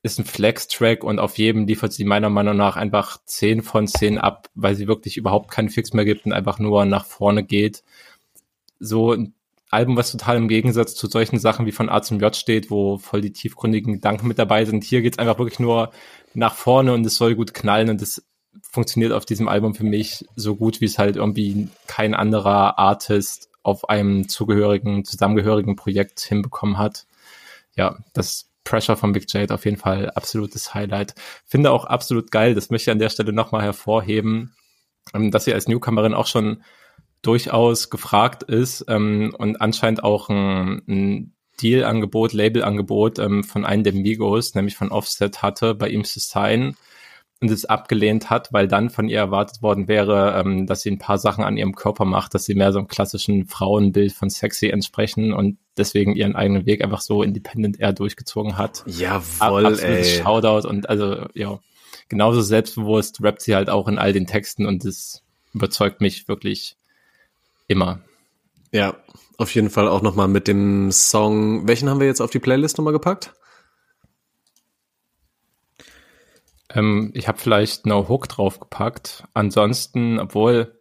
ist 0.02 0.18
ein 0.18 0.24
Flex-Track 0.24 1.04
und 1.04 1.18
auf 1.18 1.38
jedem 1.38 1.66
liefert 1.66 1.92
sie 1.92 2.04
meiner 2.04 2.30
Meinung 2.30 2.56
nach 2.56 2.76
einfach 2.76 3.18
10 3.24 3.62
von 3.62 3.86
10 3.86 4.18
ab, 4.18 4.48
weil 4.54 4.74
sie 4.74 4.88
wirklich 4.88 5.16
überhaupt 5.16 5.50
keinen 5.50 5.70
Fix 5.70 5.92
mehr 5.92 6.04
gibt 6.04 6.26
und 6.26 6.32
einfach 6.32 6.58
nur 6.58 6.84
nach 6.84 7.04
vorne 7.04 7.44
geht. 7.44 7.82
So 8.78 9.12
ein 9.12 9.34
Album, 9.70 9.96
was 9.96 10.12
total 10.12 10.36
im 10.36 10.48
Gegensatz 10.48 10.94
zu 10.94 11.08
solchen 11.08 11.38
Sachen 11.38 11.66
wie 11.66 11.72
von 11.72 11.90
A 11.90 12.00
zum 12.00 12.20
J 12.20 12.34
steht, 12.34 12.70
wo 12.70 12.98
voll 12.98 13.20
die 13.20 13.32
tiefgründigen 13.32 13.94
Gedanken 13.94 14.28
mit 14.28 14.38
dabei 14.38 14.64
sind. 14.64 14.84
Hier 14.84 15.02
geht's 15.02 15.18
einfach 15.18 15.38
wirklich 15.38 15.60
nur 15.60 15.90
nach 16.34 16.54
vorne 16.54 16.94
und 16.94 17.04
es 17.04 17.16
soll 17.16 17.34
gut 17.34 17.52
knallen 17.52 17.90
und 17.90 18.00
es 18.00 18.24
funktioniert 18.62 19.12
auf 19.12 19.24
diesem 19.24 19.48
Album 19.48 19.74
für 19.74 19.84
mich 19.84 20.24
so 20.36 20.56
gut, 20.56 20.80
wie 20.80 20.86
es 20.86 20.98
halt 20.98 21.16
irgendwie 21.16 21.68
kein 21.86 22.14
anderer 22.14 22.78
Artist 22.78 23.50
auf 23.62 23.88
einem 23.88 24.28
zugehörigen, 24.28 25.04
zusammengehörigen 25.04 25.76
Projekt 25.76 26.20
hinbekommen 26.20 26.78
hat. 26.78 27.06
Ja, 27.76 27.98
das 28.12 28.50
Pressure 28.64 28.96
von 28.96 29.12
Big 29.12 29.32
Jade 29.32 29.54
auf 29.54 29.64
jeden 29.64 29.76
Fall 29.76 30.10
absolutes 30.10 30.74
Highlight. 30.74 31.14
Finde 31.46 31.70
auch 31.70 31.84
absolut 31.84 32.30
geil, 32.30 32.54
das 32.54 32.70
möchte 32.70 32.90
ich 32.90 32.92
an 32.92 32.98
der 32.98 33.10
Stelle 33.10 33.32
nochmal 33.32 33.62
hervorheben, 33.62 34.54
ähm, 35.14 35.30
dass 35.30 35.44
sie 35.44 35.54
als 35.54 35.68
Newcomerin 35.68 36.14
auch 36.14 36.26
schon 36.26 36.62
durchaus 37.22 37.90
gefragt 37.90 38.42
ist 38.44 38.84
ähm, 38.88 39.34
und 39.36 39.60
anscheinend 39.60 40.04
auch 40.04 40.28
ein, 40.28 40.82
ein 40.86 41.34
Deal-Angebot, 41.60 42.32
Label-Angebot 42.32 43.18
ähm, 43.18 43.42
von 43.42 43.64
einem 43.64 43.84
der 43.84 43.94
Migos, 43.94 44.54
nämlich 44.54 44.76
von 44.76 44.92
Offset 44.92 45.42
hatte, 45.42 45.74
bei 45.74 45.88
ihm 45.88 46.04
zu 46.04 46.20
sein 46.20 46.76
und 47.40 47.50
es 47.50 47.64
abgelehnt 47.64 48.30
hat, 48.30 48.52
weil 48.52 48.66
dann 48.66 48.90
von 48.90 49.08
ihr 49.08 49.18
erwartet 49.18 49.62
worden 49.62 49.86
wäre, 49.86 50.34
ähm, 50.38 50.66
dass 50.66 50.82
sie 50.82 50.90
ein 50.90 50.98
paar 50.98 51.18
Sachen 51.18 51.44
an 51.44 51.56
ihrem 51.56 51.74
Körper 51.74 52.04
macht, 52.04 52.34
dass 52.34 52.44
sie 52.44 52.54
mehr 52.54 52.72
so 52.72 52.78
einem 52.78 52.88
klassischen 52.88 53.46
Frauenbild 53.46 54.12
von 54.12 54.28
sexy 54.28 54.68
entsprechen 54.68 55.32
und 55.32 55.58
deswegen 55.76 56.16
ihren 56.16 56.34
eigenen 56.34 56.66
Weg 56.66 56.82
einfach 56.82 57.00
so 57.00 57.22
independent 57.22 57.78
eher 57.78 57.92
durchgezogen 57.92 58.58
hat. 58.58 58.82
Jawohl, 58.86 59.66
Absolutes 59.66 59.82
ey. 60.16 60.22
Shoutout 60.22 60.68
und 60.68 60.88
also, 60.88 61.26
ja, 61.34 61.60
genauso 62.08 62.40
selbstbewusst 62.40 63.22
rappt 63.22 63.42
sie 63.42 63.54
halt 63.54 63.70
auch 63.70 63.86
in 63.86 63.98
all 63.98 64.12
den 64.12 64.26
Texten 64.26 64.66
und 64.66 64.84
das 64.84 65.22
überzeugt 65.54 66.00
mich 66.00 66.26
wirklich 66.26 66.76
immer. 67.68 68.00
Ja, 68.72 68.96
auf 69.36 69.54
jeden 69.54 69.70
Fall 69.70 69.86
auch 69.86 70.02
nochmal 70.02 70.28
mit 70.28 70.48
dem 70.48 70.90
Song. 70.90 71.68
Welchen 71.68 71.88
haben 71.88 72.00
wir 72.00 72.08
jetzt 72.08 72.20
auf 72.20 72.30
die 72.30 72.40
Playlist 72.40 72.78
nochmal 72.78 72.92
gepackt? 72.92 73.32
Ähm, 76.74 77.10
ich 77.14 77.28
habe 77.28 77.38
vielleicht 77.38 77.86
No 77.86 78.08
Hook 78.08 78.28
draufgepackt. 78.28 79.24
Ansonsten, 79.34 80.18
obwohl 80.18 80.78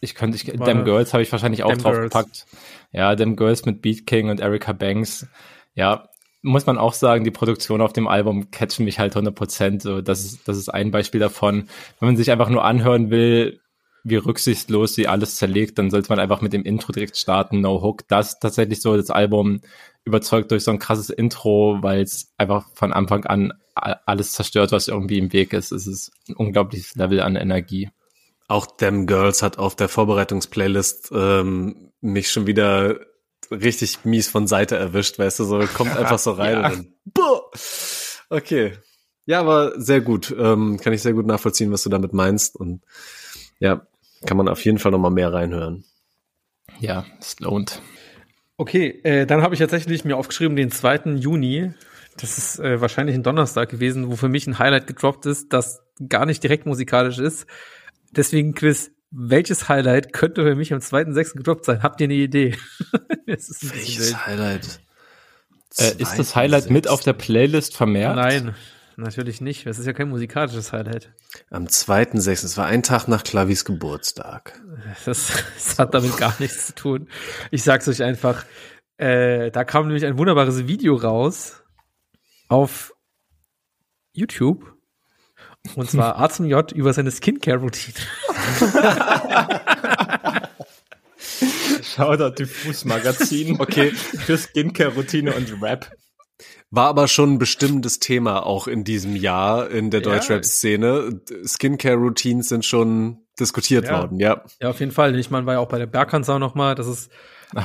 ich 0.00 0.14
könnte, 0.14 0.36
ich, 0.36 0.58
War- 0.58 0.66
Them 0.66 0.84
Girls 0.84 1.12
habe 1.12 1.22
ich 1.22 1.30
wahrscheinlich 1.30 1.62
auch 1.64 1.72
draufgepackt. 1.76 2.46
Ja, 2.92 3.14
Them 3.14 3.36
Girls 3.36 3.64
mit 3.64 3.82
Beat 3.82 4.06
King 4.06 4.30
und 4.30 4.40
Erica 4.40 4.72
Banks. 4.72 5.26
Ja, 5.74 6.08
muss 6.42 6.66
man 6.66 6.76
auch 6.76 6.92
sagen, 6.94 7.24
die 7.24 7.30
Produktion 7.30 7.80
auf 7.80 7.92
dem 7.92 8.08
Album 8.08 8.50
catchen 8.50 8.84
mich 8.84 8.98
halt 8.98 9.14
100 9.14 9.34
Prozent. 9.34 9.82
So, 9.82 10.00
das 10.00 10.24
ist, 10.24 10.48
das 10.48 10.56
ist 10.56 10.68
ein 10.68 10.90
Beispiel 10.90 11.20
davon. 11.20 11.68
Wenn 12.00 12.08
man 12.08 12.16
sich 12.16 12.30
einfach 12.30 12.48
nur 12.48 12.64
anhören 12.64 13.10
will, 13.10 13.60
wie 14.04 14.16
rücksichtslos 14.16 14.96
sie 14.96 15.06
alles 15.06 15.36
zerlegt, 15.36 15.78
dann 15.78 15.90
sollte 15.90 16.08
man 16.08 16.18
einfach 16.18 16.40
mit 16.40 16.52
dem 16.52 16.64
Intro 16.64 16.90
direkt 16.92 17.16
starten, 17.16 17.60
No 17.60 17.80
Hook. 17.80 18.08
Das 18.08 18.30
ist 18.30 18.40
tatsächlich 18.40 18.80
so, 18.82 18.96
das 18.96 19.10
Album 19.10 19.60
überzeugt 20.04 20.50
durch 20.50 20.64
so 20.64 20.72
ein 20.72 20.80
krasses 20.80 21.08
Intro, 21.10 21.78
weil 21.82 22.02
es 22.02 22.32
einfach 22.36 22.66
von 22.74 22.92
Anfang 22.92 23.24
an 23.24 23.52
alles 23.82 24.32
zerstört, 24.32 24.72
was 24.72 24.88
irgendwie 24.88 25.18
im 25.18 25.32
Weg 25.32 25.52
ist. 25.52 25.72
Es 25.72 25.86
ist 25.86 26.12
ein 26.28 26.34
unglaubliches 26.36 26.94
Level 26.94 27.20
an 27.20 27.36
Energie. 27.36 27.90
Auch 28.48 28.66
Them 28.66 29.06
Girls 29.06 29.42
hat 29.42 29.58
auf 29.58 29.76
der 29.76 29.88
Vorbereitungsplaylist 29.88 31.10
ähm, 31.14 31.92
mich 32.00 32.30
schon 32.30 32.46
wieder 32.46 33.00
richtig 33.50 34.04
mies 34.04 34.28
von 34.28 34.46
Seite 34.46 34.76
erwischt, 34.76 35.18
weißt 35.18 35.40
du, 35.40 35.44
so 35.44 35.58
kommt 35.74 35.96
einfach 35.96 36.18
so 36.18 36.32
rein 36.32 36.52
Ja. 36.60 36.66
und 36.68 36.72
dann, 36.72 36.94
boah. 37.04 37.50
Okay. 38.30 38.72
Ja, 39.24 39.40
aber 39.40 39.80
sehr 39.80 40.00
gut. 40.00 40.34
Ähm, 40.36 40.78
kann 40.80 40.92
ich 40.92 41.02
sehr 41.02 41.12
gut 41.12 41.26
nachvollziehen, 41.26 41.70
was 41.70 41.82
du 41.82 41.90
damit 41.90 42.12
meinst. 42.12 42.56
Und 42.56 42.82
ja, 43.60 43.86
kann 44.26 44.36
man 44.36 44.48
auf 44.48 44.64
jeden 44.64 44.78
Fall 44.78 44.92
noch 44.92 44.98
mal 44.98 45.10
mehr 45.10 45.32
reinhören. 45.32 45.84
Ja, 46.80 47.04
es 47.20 47.38
lohnt. 47.40 47.80
Okay, 48.56 49.00
äh, 49.04 49.26
dann 49.26 49.42
habe 49.42 49.54
ich 49.54 49.60
tatsächlich 49.60 50.04
mir 50.04 50.16
aufgeschrieben 50.16 50.56
den 50.56 50.70
2. 50.70 51.16
Juni. 51.16 51.72
Das 52.16 52.38
ist 52.38 52.58
äh, 52.58 52.80
wahrscheinlich 52.80 53.14
ein 53.14 53.22
Donnerstag 53.22 53.70
gewesen, 53.70 54.10
wo 54.10 54.16
für 54.16 54.28
mich 54.28 54.46
ein 54.46 54.58
Highlight 54.58 54.86
gedroppt 54.86 55.26
ist, 55.26 55.52
das 55.52 55.82
gar 56.08 56.26
nicht 56.26 56.42
direkt 56.42 56.66
musikalisch 56.66 57.18
ist. 57.18 57.46
Deswegen 58.10 58.54
Quiz, 58.54 58.90
welches 59.10 59.68
Highlight 59.68 60.12
könnte 60.12 60.42
für 60.42 60.54
mich 60.54 60.72
am 60.72 60.80
2.6. 60.80 61.36
gedroppt 61.36 61.64
sein? 61.64 61.82
Habt 61.82 62.00
ihr 62.00 62.04
eine 62.04 62.14
Idee? 62.14 62.56
Es 63.24 63.48
ist 63.48 63.62
ein 63.62 63.70
bisschen 63.70 64.04
wild. 64.04 64.26
Highlight? 64.26 64.80
Äh, 65.78 65.94
ist 65.98 66.18
das 66.18 66.36
Highlight 66.36 66.70
mit 66.70 66.88
auf 66.88 67.00
der 67.00 67.14
Playlist 67.14 67.76
vermerkt? 67.76 68.16
Nein, 68.16 68.54
natürlich 68.96 69.40
nicht. 69.40 69.64
Das 69.64 69.78
ist 69.78 69.86
ja 69.86 69.92
kein 69.92 70.08
musikalisches 70.08 70.72
Highlight. 70.72 71.12
Am 71.48 71.66
2.6. 71.66 72.44
Es 72.44 72.58
war 72.58 72.66
ein 72.66 72.82
Tag 72.82 73.06
nach 73.06 73.24
Clavis 73.24 73.64
Geburtstag. 73.64 74.60
Das, 75.06 75.32
das 75.54 75.78
hat 75.78 75.94
damit 75.94 76.16
gar 76.18 76.34
nichts 76.40 76.66
zu 76.66 76.74
tun. 76.74 77.08
Ich 77.50 77.62
sag's 77.62 77.88
euch 77.88 78.02
einfach. 78.02 78.44
Äh, 78.98 79.50
da 79.50 79.64
kam 79.64 79.86
nämlich 79.86 80.04
ein 80.04 80.18
wunderbares 80.18 80.66
Video 80.66 80.96
raus 80.96 81.61
auf 82.52 82.94
YouTube. 84.12 84.74
Und 85.74 85.90
zwar 85.90 86.18
A 86.20 86.28
zum 86.28 86.46
J 86.46 86.70
über 86.72 86.92
seine 86.92 87.10
Skincare-Routine. 87.10 87.94
Shoutout 91.82 92.34
Diffus 92.36 92.84
Magazin. 92.84 93.56
Okay. 93.60 93.90
Für 93.90 94.36
Skincare-Routine 94.36 95.32
und 95.34 95.62
Rap. 95.62 95.90
War 96.70 96.88
aber 96.88 97.06
schon 97.08 97.34
ein 97.34 97.38
bestimmendes 97.38 97.98
Thema 98.00 98.44
auch 98.46 98.66
in 98.66 98.84
diesem 98.84 99.14
Jahr 99.16 99.70
in 99.70 99.90
der 99.90 100.00
Ja. 100.02 100.10
Deutschrap-Szene. 100.10 101.20
Skincare-Routines 101.44 102.48
sind 102.48 102.64
schon 102.64 103.18
diskutiert 103.38 103.86
Ja. 103.86 104.00
worden, 104.00 104.18
ja. 104.18 104.42
Ja, 104.60 104.70
auf 104.70 104.80
jeden 104.80 104.92
Fall. 104.92 105.18
Ich 105.18 105.30
meine, 105.30 105.46
war 105.46 105.54
ja 105.54 105.60
auch 105.60 105.68
bei 105.68 105.78
der 105.78 105.86
Berghansau 105.86 106.38
nochmal. 106.38 106.74
Das 106.74 106.86
ist 106.86 107.10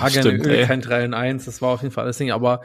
stimmt, 0.09 0.45
Öl, 0.45 0.65
kein 0.65 0.81
3 0.81 1.03
in 1.05 1.13
1. 1.13 1.45
Das 1.45 1.61
war 1.61 1.69
auf 1.69 1.81
jeden 1.81 1.93
Fall 1.93 2.05
alles 2.05 2.17
Ding. 2.17 2.31
Aber 2.31 2.61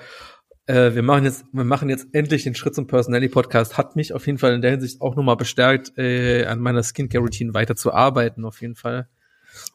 äh, 0.67 0.95
wir 0.95 1.03
machen 1.03 1.25
jetzt, 1.25 1.45
wir 1.53 1.65
machen 1.65 1.89
jetzt 1.89 2.07
endlich 2.13 2.45
den 2.45 2.55
Schritt 2.55 2.75
zum 2.75 2.87
Personality 2.87 3.29
Podcast. 3.29 3.77
Hat 3.79 3.97
mich 3.97 4.13
auf 4.13 4.27
jeden 4.27 4.39
Fall 4.39 4.55
in 4.55 4.63
der 4.63 4.71
Hinsicht 4.73 5.01
auch 5.01 5.17
nochmal 5.17 5.37
bestärkt, 5.37 5.97
äh, 5.99 6.45
an 6.47 6.61
meiner 6.61 6.83
Skincare-Routine 6.83 7.55
weiter 7.55 7.77
zu 7.77 7.93
arbeiten, 7.93 8.45
auf 8.45 8.61
jeden 8.61 8.77
Fall. 8.77 9.09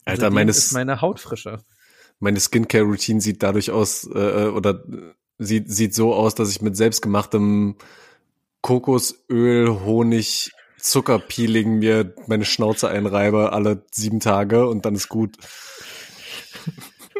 Alter, 0.06 0.22
Seitdem 0.22 0.34
meine, 0.36 0.52
ist 0.52 0.72
meine 0.74 1.02
Haut 1.02 1.20
frischer. 1.20 1.62
meine 2.20 2.40
Skincare-Routine 2.40 3.22
sieht 3.22 3.44
dadurch 3.44 3.72
aus, 3.72 4.10
äh, 4.14 4.48
oder 4.48 4.84
sieht, 5.38 5.70
sieht 5.70 5.94
so 5.94 6.14
aus, 6.14 6.36
dass 6.36 6.50
ich 6.50 6.62
mit 6.62 6.78
selbstgemachtem 6.78 7.76
Kokosöl, 8.62 9.70
Honig, 9.70 10.52
Zuckerpeeling 10.80 11.80
mir 11.80 12.14
meine 12.28 12.46
Schnauze 12.46 12.88
einreibe 12.90 13.52
alle 13.52 13.84
sieben 13.92 14.20
Tage 14.20 14.68
und 14.68 14.86
dann 14.86 14.96
ist 14.96 15.10
gut. 15.10 15.38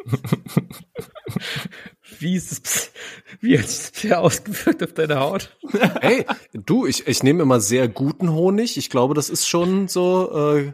Wie 2.20 2.36
ist 2.36 2.52
es, 2.52 2.92
wie 3.42 3.58
hat 3.60 3.68
sich 3.70 4.10
das 4.10 4.18
ausgewirkt 4.20 4.84
auf 4.84 4.94
deine 4.94 5.20
Haut? 5.20 5.58
Hey, 6.02 6.26
du, 6.54 6.86
ich, 6.86 7.08
ich 7.08 7.24
nehme 7.24 7.44
immer 7.44 7.60
sehr 7.60 7.88
guten 7.88 8.32
Honig. 8.34 8.78
Ich 8.78 8.90
glaube, 8.90 9.14
das 9.14 9.30
ist 9.30 9.48
schon 9.48 9.88
so 9.88 10.56
äh, 10.58 10.74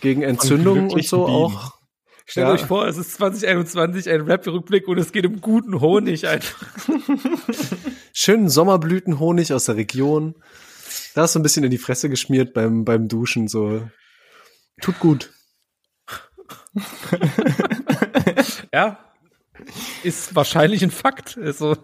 gegen 0.00 0.22
Entzündungen 0.22 0.90
und 0.90 1.04
so 1.04 1.24
Bienen. 1.26 1.36
auch. 1.36 1.74
Stellt 2.28 2.48
Ja. 2.48 2.52
euch 2.54 2.64
vor, 2.64 2.86
es 2.88 2.96
ist 2.96 3.12
2021 3.14 4.10
ein 4.10 4.22
Rap-Rückblick 4.22 4.88
und 4.88 4.98
es 4.98 5.12
geht 5.12 5.26
um 5.26 5.40
guten 5.40 5.80
Honig 5.80 6.26
einfach. 6.28 6.66
Schönen 8.12 8.48
Sommerblütenhonig 8.48 9.52
aus 9.52 9.66
der 9.66 9.76
Region. 9.76 10.34
Da 11.14 11.24
ist 11.24 11.32
so 11.34 11.38
ein 11.38 11.42
bisschen 11.44 11.62
in 11.64 11.70
die 11.70 11.78
Fresse 11.78 12.08
geschmiert 12.10 12.52
beim, 12.52 12.84
beim 12.84 13.06
Duschen, 13.08 13.46
so. 13.48 13.88
Tut 14.82 14.98
gut. 14.98 15.32
Ja, 18.72 18.98
ist 20.02 20.34
wahrscheinlich 20.34 20.82
ein 20.82 20.90
Fakt. 20.90 21.38
Also 21.42 21.76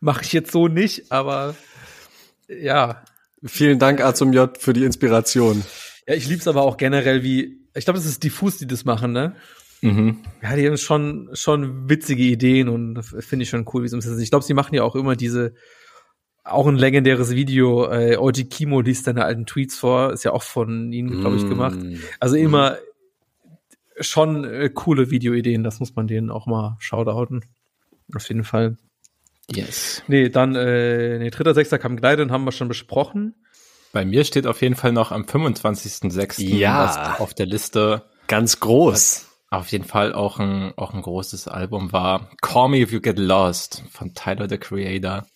mache 0.00 0.24
ich 0.24 0.32
jetzt 0.32 0.52
so 0.52 0.68
nicht, 0.68 1.10
aber 1.10 1.54
ja. 2.48 3.02
Vielen 3.42 3.78
Dank, 3.78 4.02
A 4.02 4.14
zum 4.14 4.32
J, 4.32 4.56
für 4.58 4.74
die 4.74 4.84
Inspiration. 4.84 5.64
Ja, 6.06 6.14
ich 6.14 6.28
lieb's 6.28 6.46
aber 6.46 6.62
auch 6.62 6.76
generell, 6.76 7.22
wie, 7.22 7.58
ich 7.74 7.84
glaube, 7.84 7.98
das 7.98 8.06
ist 8.06 8.22
diffus, 8.22 8.58
die 8.58 8.66
das 8.66 8.84
machen, 8.84 9.12
ne? 9.12 9.34
Mhm. 9.80 10.18
Ja, 10.42 10.56
die 10.56 10.66
haben 10.66 10.76
schon, 10.76 11.30
schon 11.32 11.88
witzige 11.88 12.22
Ideen 12.22 12.68
und 12.68 13.02
finde 13.02 13.44
ich 13.44 13.48
schon 13.48 13.64
cool, 13.72 13.82
wie 13.82 13.88
sie 13.88 13.94
umsetzen. 13.94 14.20
Ich 14.20 14.30
glaube, 14.30 14.44
sie 14.44 14.52
machen 14.52 14.74
ja 14.74 14.82
auch 14.82 14.94
immer 14.94 15.16
diese, 15.16 15.54
auch 16.44 16.66
ein 16.66 16.76
legendäres 16.76 17.30
Video, 17.30 17.90
äh, 17.90 18.16
Oji 18.16 18.44
Kimo 18.44 18.82
liest 18.82 19.04
seine 19.04 19.24
alten 19.24 19.46
Tweets 19.46 19.78
vor, 19.78 20.12
ist 20.12 20.24
ja 20.24 20.32
auch 20.32 20.42
von 20.42 20.92
ihnen, 20.92 21.20
glaube 21.20 21.36
ich, 21.36 21.48
gemacht. 21.48 21.80
Mm. 21.80 21.96
Also 22.18 22.36
immer 22.36 22.76
schon 24.00 24.44
äh, 24.44 24.70
coole 24.70 25.10
Videoideen, 25.10 25.62
das 25.64 25.80
muss 25.80 25.94
man 25.94 26.06
denen 26.06 26.30
auch 26.30 26.46
mal 26.46 26.76
shoutouten. 26.80 27.44
Auf 28.14 28.28
jeden 28.28 28.44
Fall. 28.44 28.76
Yes. 29.50 30.02
Nee, 30.06 30.28
dann, 30.28 30.54
äh, 30.54 31.18
nee, 31.18 31.30
dritter, 31.30 31.54
sechster 31.54 31.78
kam 31.78 31.96
Gleiten, 31.96 32.30
haben 32.30 32.44
wir 32.44 32.52
schon 32.52 32.68
besprochen. 32.68 33.34
Bei 33.92 34.04
mir 34.04 34.24
steht 34.24 34.46
auf 34.46 34.62
jeden 34.62 34.76
Fall 34.76 34.92
noch 34.92 35.10
am 35.10 35.22
25.06. 35.24 36.42
Ja. 36.42 37.16
auf 37.18 37.34
der 37.34 37.46
Liste 37.46 38.04
Ganz 38.28 38.60
groß. 38.60 39.26
auf 39.50 39.66
jeden 39.72 39.84
Fall 39.84 40.12
auch 40.12 40.38
ein, 40.38 40.72
auch 40.76 40.94
ein 40.94 41.02
großes 41.02 41.48
Album 41.48 41.92
war. 41.92 42.30
Call 42.40 42.68
Me 42.68 42.78
If 42.78 42.92
You 42.92 43.00
Get 43.00 43.18
Lost 43.18 43.82
von 43.90 44.14
Tyler, 44.14 44.48
the 44.48 44.58
Creator. 44.58 45.26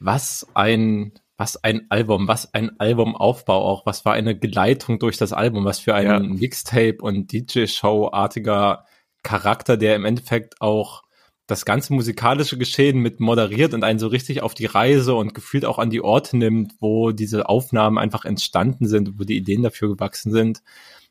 was 0.00 0.46
ein 0.54 1.12
was 1.38 1.62
ein 1.62 1.86
Album, 1.88 2.26
was 2.26 2.52
ein 2.52 2.78
Albumaufbau 2.78 3.64
auch, 3.64 3.86
was 3.86 4.04
war 4.04 4.12
eine 4.12 4.36
Geleitung 4.36 4.98
durch 4.98 5.16
das 5.16 5.32
Album, 5.32 5.64
was 5.64 5.78
für 5.78 5.94
ein 5.94 6.06
ja. 6.06 6.18
Mixtape 6.18 6.98
und 7.00 7.32
DJ-Show-artiger 7.32 8.84
Charakter, 9.22 9.76
der 9.76 9.94
im 9.94 10.04
Endeffekt 10.04 10.60
auch 10.60 11.04
das 11.46 11.64
ganze 11.64 11.94
musikalische 11.94 12.58
Geschehen 12.58 12.98
mit 12.98 13.20
moderiert 13.20 13.72
und 13.72 13.84
einen 13.84 14.00
so 14.00 14.08
richtig 14.08 14.42
auf 14.42 14.54
die 14.54 14.66
Reise 14.66 15.14
und 15.14 15.32
gefühlt 15.32 15.64
auch 15.64 15.78
an 15.78 15.90
die 15.90 16.02
Orte 16.02 16.36
nimmt, 16.36 16.74
wo 16.80 17.12
diese 17.12 17.48
Aufnahmen 17.48 17.98
einfach 17.98 18.24
entstanden 18.24 18.86
sind, 18.86 19.18
wo 19.18 19.24
die 19.24 19.36
Ideen 19.36 19.62
dafür 19.62 19.88
gewachsen 19.88 20.32
sind. 20.32 20.62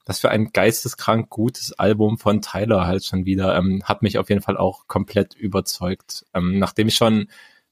Das 0.04 0.20
für 0.20 0.30
ein 0.30 0.52
geisteskrank 0.52 1.30
gutes 1.30 1.74
Album 1.74 2.18
von 2.18 2.42
Tyler 2.42 2.86
halt 2.86 3.04
schon 3.04 3.26
wieder, 3.26 3.58
ähm, 3.58 3.82
hat 3.86 4.04
mich 4.04 4.18
auf 4.18 4.30
jeden 4.30 4.42
Fall 4.42 4.58
auch 4.58 4.88
komplett 4.88 5.34
überzeugt. 5.34 6.26
Ähm, 6.34 6.60
nachdem 6.60 6.90
ich 6.90 6.96
schon 6.96 7.30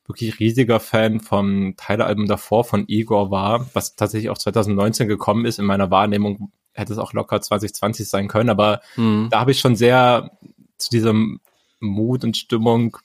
wirklich 0.07 0.39
riesiger 0.39 0.79
Fan 0.79 1.19
vom 1.19 1.75
Tyler-Album 1.77 2.27
davor 2.27 2.63
von 2.63 2.85
Igor 2.87 3.31
war, 3.31 3.67
was 3.73 3.95
tatsächlich 3.95 4.29
auch 4.29 4.37
2019 4.37 5.07
gekommen 5.07 5.45
ist. 5.45 5.59
In 5.59 5.65
meiner 5.65 5.89
Wahrnehmung 5.91 6.51
hätte 6.73 6.93
es 6.93 6.99
auch 6.99 7.13
locker 7.13 7.41
2020 7.41 8.07
sein 8.07 8.27
können, 8.27 8.49
aber 8.49 8.81
mhm. 8.95 9.29
da 9.31 9.39
habe 9.39 9.51
ich 9.51 9.59
schon 9.59 9.75
sehr 9.75 10.31
zu 10.77 10.89
diesem 10.89 11.39
Mut 11.79 12.23
und 12.23 12.37
Stimmung 12.37 12.97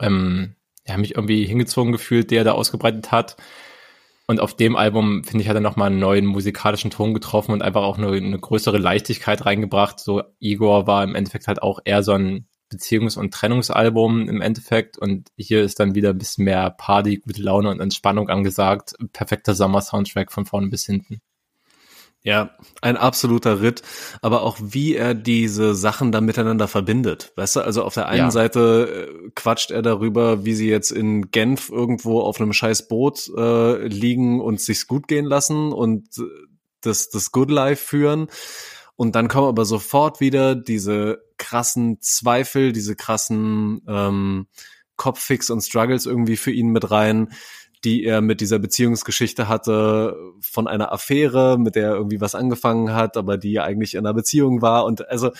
ähm, 0.00 0.54
ja, 0.86 0.96
mich 0.96 1.14
irgendwie 1.14 1.44
hingezogen 1.44 1.92
gefühlt, 1.92 2.30
der 2.30 2.44
da 2.44 2.52
ausgebreitet 2.52 3.12
hat. 3.12 3.36
Und 4.26 4.40
auf 4.40 4.54
dem 4.54 4.76
Album, 4.76 5.24
finde 5.24 5.42
ich, 5.42 5.48
hat 5.48 5.56
er 5.56 5.60
nochmal 5.60 5.90
einen 5.90 6.00
neuen 6.00 6.26
musikalischen 6.26 6.90
Ton 6.90 7.14
getroffen 7.14 7.52
und 7.52 7.62
einfach 7.62 7.82
auch 7.82 7.96
eine, 7.96 8.08
eine 8.08 8.38
größere 8.38 8.78
Leichtigkeit 8.78 9.46
reingebracht. 9.46 10.00
So, 10.00 10.22
Igor 10.38 10.86
war 10.86 11.02
im 11.02 11.14
Endeffekt 11.14 11.46
halt 11.46 11.62
auch 11.62 11.80
eher 11.84 12.02
so 12.02 12.12
ein 12.12 12.46
Beziehungs- 12.70 13.18
und 13.18 13.32
Trennungsalbum 13.32 14.28
im 14.28 14.40
Endeffekt. 14.40 14.98
Und 14.98 15.28
hier 15.36 15.62
ist 15.62 15.80
dann 15.80 15.94
wieder 15.94 16.10
ein 16.10 16.18
bisschen 16.18 16.44
mehr 16.44 16.70
Party, 16.70 17.16
gute 17.16 17.42
Laune 17.42 17.70
und 17.70 17.80
Entspannung 17.80 18.28
angesagt. 18.28 18.94
Perfekter 19.12 19.54
Sommer-Soundtrack 19.54 20.32
von 20.32 20.46
vorne 20.46 20.68
bis 20.68 20.84
hinten. 20.86 21.20
Ja, 22.22 22.50
ein 22.82 22.96
absoluter 22.96 23.62
Ritt, 23.62 23.82
aber 24.22 24.42
auch 24.42 24.58
wie 24.60 24.96
er 24.96 25.14
diese 25.14 25.74
Sachen 25.74 26.10
da 26.10 26.20
miteinander 26.20 26.66
verbindet. 26.66 27.32
Weißt 27.36 27.56
du, 27.56 27.60
also 27.60 27.84
auf 27.84 27.94
der 27.94 28.08
einen 28.08 28.26
ja. 28.26 28.30
Seite 28.30 29.08
äh, 29.26 29.30
quatscht 29.36 29.70
er 29.70 29.82
darüber, 29.82 30.44
wie 30.44 30.54
sie 30.54 30.68
jetzt 30.68 30.90
in 30.90 31.30
Genf 31.30 31.70
irgendwo 31.70 32.20
auf 32.20 32.40
einem 32.40 32.52
scheiß 32.52 32.88
Boot 32.88 33.30
äh, 33.36 33.86
liegen 33.86 34.40
und 34.40 34.60
sich's 34.60 34.88
gut 34.88 35.06
gehen 35.06 35.26
lassen 35.26 35.72
und 35.72 36.08
das, 36.80 37.08
das 37.08 37.30
Good 37.30 37.50
Life 37.50 37.84
führen. 37.84 38.26
Und 38.98 39.14
dann 39.14 39.28
kommen 39.28 39.46
aber 39.46 39.64
sofort 39.64 40.18
wieder 40.18 40.56
diese 40.56 41.22
krassen 41.36 42.00
Zweifel, 42.00 42.72
diese 42.72 42.96
krassen 42.96 43.80
ähm, 43.86 44.48
Kopffix 44.96 45.50
und 45.50 45.60
Struggles 45.60 46.04
irgendwie 46.04 46.36
für 46.36 46.50
ihn 46.50 46.70
mit 46.70 46.90
rein, 46.90 47.32
die 47.84 48.02
er 48.02 48.20
mit 48.20 48.40
dieser 48.40 48.58
Beziehungsgeschichte 48.58 49.46
hatte 49.46 50.16
von 50.40 50.66
einer 50.66 50.90
Affäre, 50.90 51.58
mit 51.60 51.76
der 51.76 51.90
er 51.90 51.94
irgendwie 51.94 52.20
was 52.20 52.34
angefangen 52.34 52.92
hat, 52.92 53.16
aber 53.16 53.38
die 53.38 53.52
ja 53.52 53.62
eigentlich 53.62 53.94
in 53.94 54.00
einer 54.00 54.14
Beziehung 54.14 54.62
war. 54.62 54.84
Und 54.84 55.08
also 55.08 55.30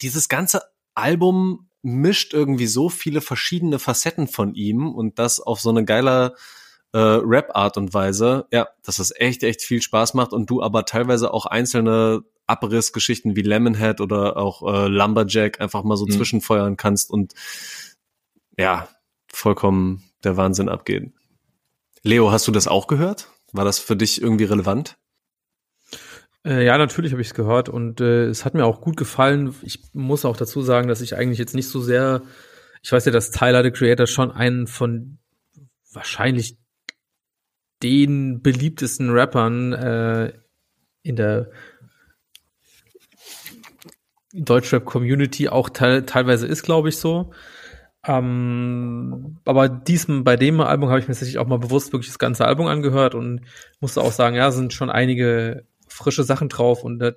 dieses 0.00 0.30
ganze 0.30 0.62
Album 0.94 1.68
mischt 1.82 2.32
irgendwie 2.32 2.66
so 2.66 2.88
viele 2.88 3.20
verschiedene 3.20 3.78
Facetten 3.78 4.26
von 4.26 4.54
ihm 4.54 4.90
und 4.90 5.18
das 5.18 5.38
auf 5.38 5.60
so 5.60 5.68
eine 5.68 5.84
geile 5.84 6.34
äh, 6.94 6.98
Rap-Art 6.98 7.76
und 7.76 7.92
Weise, 7.92 8.46
ja, 8.50 8.68
dass 8.82 9.00
es 9.00 9.12
echt, 9.14 9.42
echt 9.42 9.60
viel 9.60 9.82
Spaß 9.82 10.14
macht 10.14 10.32
und 10.32 10.48
du 10.48 10.62
aber 10.62 10.86
teilweise 10.86 11.34
auch 11.34 11.44
einzelne 11.44 12.24
Abrissgeschichten 12.46 13.36
wie 13.36 13.42
Lemonhead 13.42 14.00
oder 14.00 14.36
auch 14.36 14.62
äh, 14.62 14.88
Lumberjack 14.88 15.60
einfach 15.60 15.82
mal 15.82 15.96
so 15.96 16.06
mhm. 16.06 16.10
zwischenfeuern 16.10 16.76
kannst 16.76 17.10
und 17.10 17.34
ja, 18.58 18.88
vollkommen 19.28 20.04
der 20.22 20.36
Wahnsinn 20.36 20.68
abgeht. 20.68 21.12
Leo, 22.02 22.30
hast 22.30 22.46
du 22.46 22.52
das 22.52 22.68
auch 22.68 22.86
gehört? 22.86 23.28
War 23.52 23.64
das 23.64 23.78
für 23.78 23.96
dich 23.96 24.20
irgendwie 24.20 24.44
relevant? 24.44 24.96
Äh, 26.44 26.64
ja, 26.64 26.76
natürlich 26.76 27.12
habe 27.12 27.22
ich 27.22 27.28
es 27.28 27.34
gehört 27.34 27.68
und 27.68 28.00
äh, 28.00 28.26
es 28.26 28.44
hat 28.44 28.54
mir 28.54 28.66
auch 28.66 28.80
gut 28.80 28.96
gefallen. 28.96 29.54
Ich 29.62 29.80
muss 29.94 30.24
auch 30.24 30.36
dazu 30.36 30.60
sagen, 30.60 30.88
dass 30.88 31.00
ich 31.00 31.16
eigentlich 31.16 31.38
jetzt 31.38 31.54
nicht 31.54 31.68
so 31.68 31.80
sehr, 31.80 32.22
ich 32.82 32.92
weiß 32.92 33.06
ja, 33.06 33.12
dass 33.12 33.30
Tyler 33.30 33.62
the 33.62 33.70
Creator 33.70 34.06
schon 34.06 34.30
einen 34.30 34.66
von 34.66 35.18
wahrscheinlich 35.92 36.58
den 37.82 38.42
beliebtesten 38.42 39.10
Rappern 39.10 39.72
äh, 39.72 40.32
in 41.02 41.16
der 41.16 41.50
Deutschrap-Community 44.34 45.48
auch 45.48 45.68
te 45.70 46.04
teilweise 46.06 46.46
ist, 46.46 46.62
glaube 46.62 46.88
ich, 46.88 46.98
so. 46.98 47.32
Ähm, 48.06 49.38
aber 49.44 49.68
diesem, 49.68 50.24
bei 50.24 50.36
dem 50.36 50.60
Album 50.60 50.90
habe 50.90 50.98
ich 50.98 51.08
mir 51.08 51.14
tatsächlich 51.14 51.38
auch 51.38 51.46
mal 51.46 51.58
bewusst 51.58 51.92
wirklich 51.92 52.10
das 52.10 52.18
ganze 52.18 52.44
Album 52.44 52.66
angehört 52.66 53.14
und 53.14 53.42
musste 53.80 54.02
auch 54.02 54.12
sagen, 54.12 54.36
ja, 54.36 54.50
sind 54.50 54.72
schon 54.72 54.90
einige 54.90 55.64
frische 55.88 56.24
Sachen 56.24 56.48
drauf 56.48 56.84
und 56.84 56.98
das, 56.98 57.14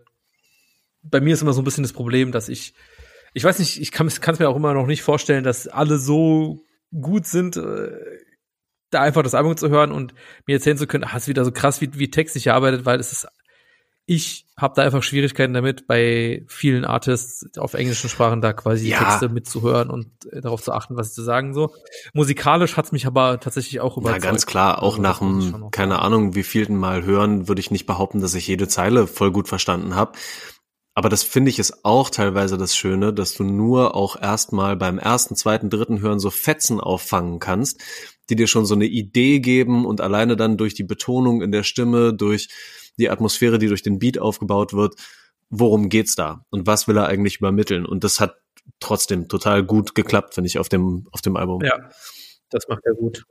bei 1.01 1.19
mir 1.19 1.33
ist 1.33 1.41
immer 1.41 1.53
so 1.53 1.61
ein 1.61 1.65
bisschen 1.65 1.83
das 1.83 1.93
Problem, 1.93 2.31
dass 2.31 2.49
ich, 2.49 2.73
ich 3.33 3.43
weiß 3.43 3.59
nicht, 3.59 3.81
ich 3.81 3.91
kann 3.91 4.07
es 4.07 4.39
mir 4.39 4.47
auch 4.47 4.55
immer 4.55 4.73
noch 4.73 4.87
nicht 4.87 5.01
vorstellen, 5.01 5.43
dass 5.43 5.67
alle 5.67 5.97
so 5.97 6.61
gut 7.01 7.25
sind, 7.25 7.57
äh, 7.57 7.91
da 8.89 9.01
einfach 9.01 9.23
das 9.23 9.35
Album 9.35 9.57
zu 9.57 9.69
hören 9.69 9.91
und 9.91 10.13
mir 10.45 10.55
erzählen 10.55 10.77
zu 10.77 10.87
können, 10.87 11.03
ah, 11.03 11.17
ist 11.17 11.27
wieder 11.27 11.43
so 11.43 11.51
krass, 11.51 11.81
wie, 11.81 11.89
wie 11.93 12.11
textlich 12.11 12.51
arbeitet, 12.51 12.85
weil 12.85 12.99
es 12.99 13.11
ist 13.11 13.27
ich 14.09 14.45
habe 14.55 14.73
da 14.73 14.83
einfach 14.83 15.03
Schwierigkeiten 15.03 15.53
damit, 15.53 15.85
bei 15.85 16.45
vielen 16.47 16.85
Artists 16.85 17.45
auf 17.57 17.73
englischen 17.73 18.09
Sprachen 18.09 18.39
da 18.39 18.53
quasi 18.53 18.87
ja. 18.87 19.03
Texte 19.03 19.27
mitzuhören 19.27 19.89
und 19.89 20.07
äh, 20.31 20.39
darauf 20.39 20.63
zu 20.63 20.71
achten, 20.71 20.95
was 20.95 21.13
sie 21.13 21.23
sagen 21.23 21.53
so. 21.53 21.75
Musikalisch 22.13 22.77
hat's 22.77 22.93
mich 22.93 23.05
aber 23.05 23.41
tatsächlich 23.41 23.81
auch 23.81 23.97
überzeugt. 23.97 24.23
Ja, 24.23 24.31
ganz 24.31 24.45
klar. 24.45 24.81
Auch 24.81 24.97
also, 24.97 25.01
nach 25.01 25.19
dem, 25.19 25.71
keine 25.71 25.99
Ahnung, 25.99 26.35
wie 26.35 26.43
vielten 26.43 26.77
Mal 26.77 27.03
hören, 27.03 27.49
würde 27.49 27.59
ich 27.59 27.69
nicht 27.69 27.85
behaupten, 27.85 28.21
dass 28.21 28.33
ich 28.33 28.47
jede 28.47 28.69
Zeile 28.69 29.07
voll 29.07 29.31
gut 29.31 29.49
verstanden 29.49 29.93
habe. 29.93 30.13
Aber 30.93 31.09
das 31.09 31.23
finde 31.23 31.51
ich 31.51 31.59
ist 31.59 31.83
auch 31.83 32.09
teilweise 32.09 32.57
das 32.57 32.77
Schöne, 32.77 33.13
dass 33.13 33.33
du 33.33 33.43
nur 33.43 33.93
auch 33.93 34.19
erstmal 34.19 34.77
beim 34.77 34.99
ersten, 34.99 35.35
zweiten, 35.35 35.69
dritten 35.69 35.99
Hören 35.99 36.19
so 36.19 36.29
Fetzen 36.29 36.79
auffangen 36.79 37.39
kannst, 37.39 37.81
die 38.29 38.37
dir 38.37 38.47
schon 38.47 38.65
so 38.65 38.73
eine 38.73 38.85
Idee 38.85 39.41
geben 39.41 39.85
und 39.85 39.99
alleine 39.99 40.37
dann 40.37 40.55
durch 40.55 40.75
die 40.75 40.83
Betonung 40.85 41.41
in 41.41 41.51
der 41.51 41.63
Stimme, 41.63 42.13
durch 42.13 42.47
die 42.97 43.09
Atmosphäre, 43.09 43.59
die 43.59 43.67
durch 43.67 43.83
den 43.83 43.99
Beat 43.99 44.19
aufgebaut 44.19 44.73
wird, 44.73 44.95
worum 45.49 45.89
geht's 45.89 46.15
da 46.15 46.45
und 46.49 46.67
was 46.67 46.87
will 46.87 46.97
er 46.97 47.07
eigentlich 47.07 47.37
übermitteln? 47.37 47.85
Und 47.85 48.03
das 48.03 48.19
hat 48.19 48.37
trotzdem 48.79 49.27
total 49.27 49.63
gut 49.63 49.95
geklappt, 49.95 50.33
finde 50.33 50.47
ich, 50.47 50.59
auf 50.59 50.69
dem, 50.69 51.07
auf 51.11 51.21
dem 51.21 51.37
Album. 51.37 51.61
Ja, 51.63 51.89
das 52.49 52.67
macht 52.67 52.85
er 52.85 52.93
gut. 52.93 53.23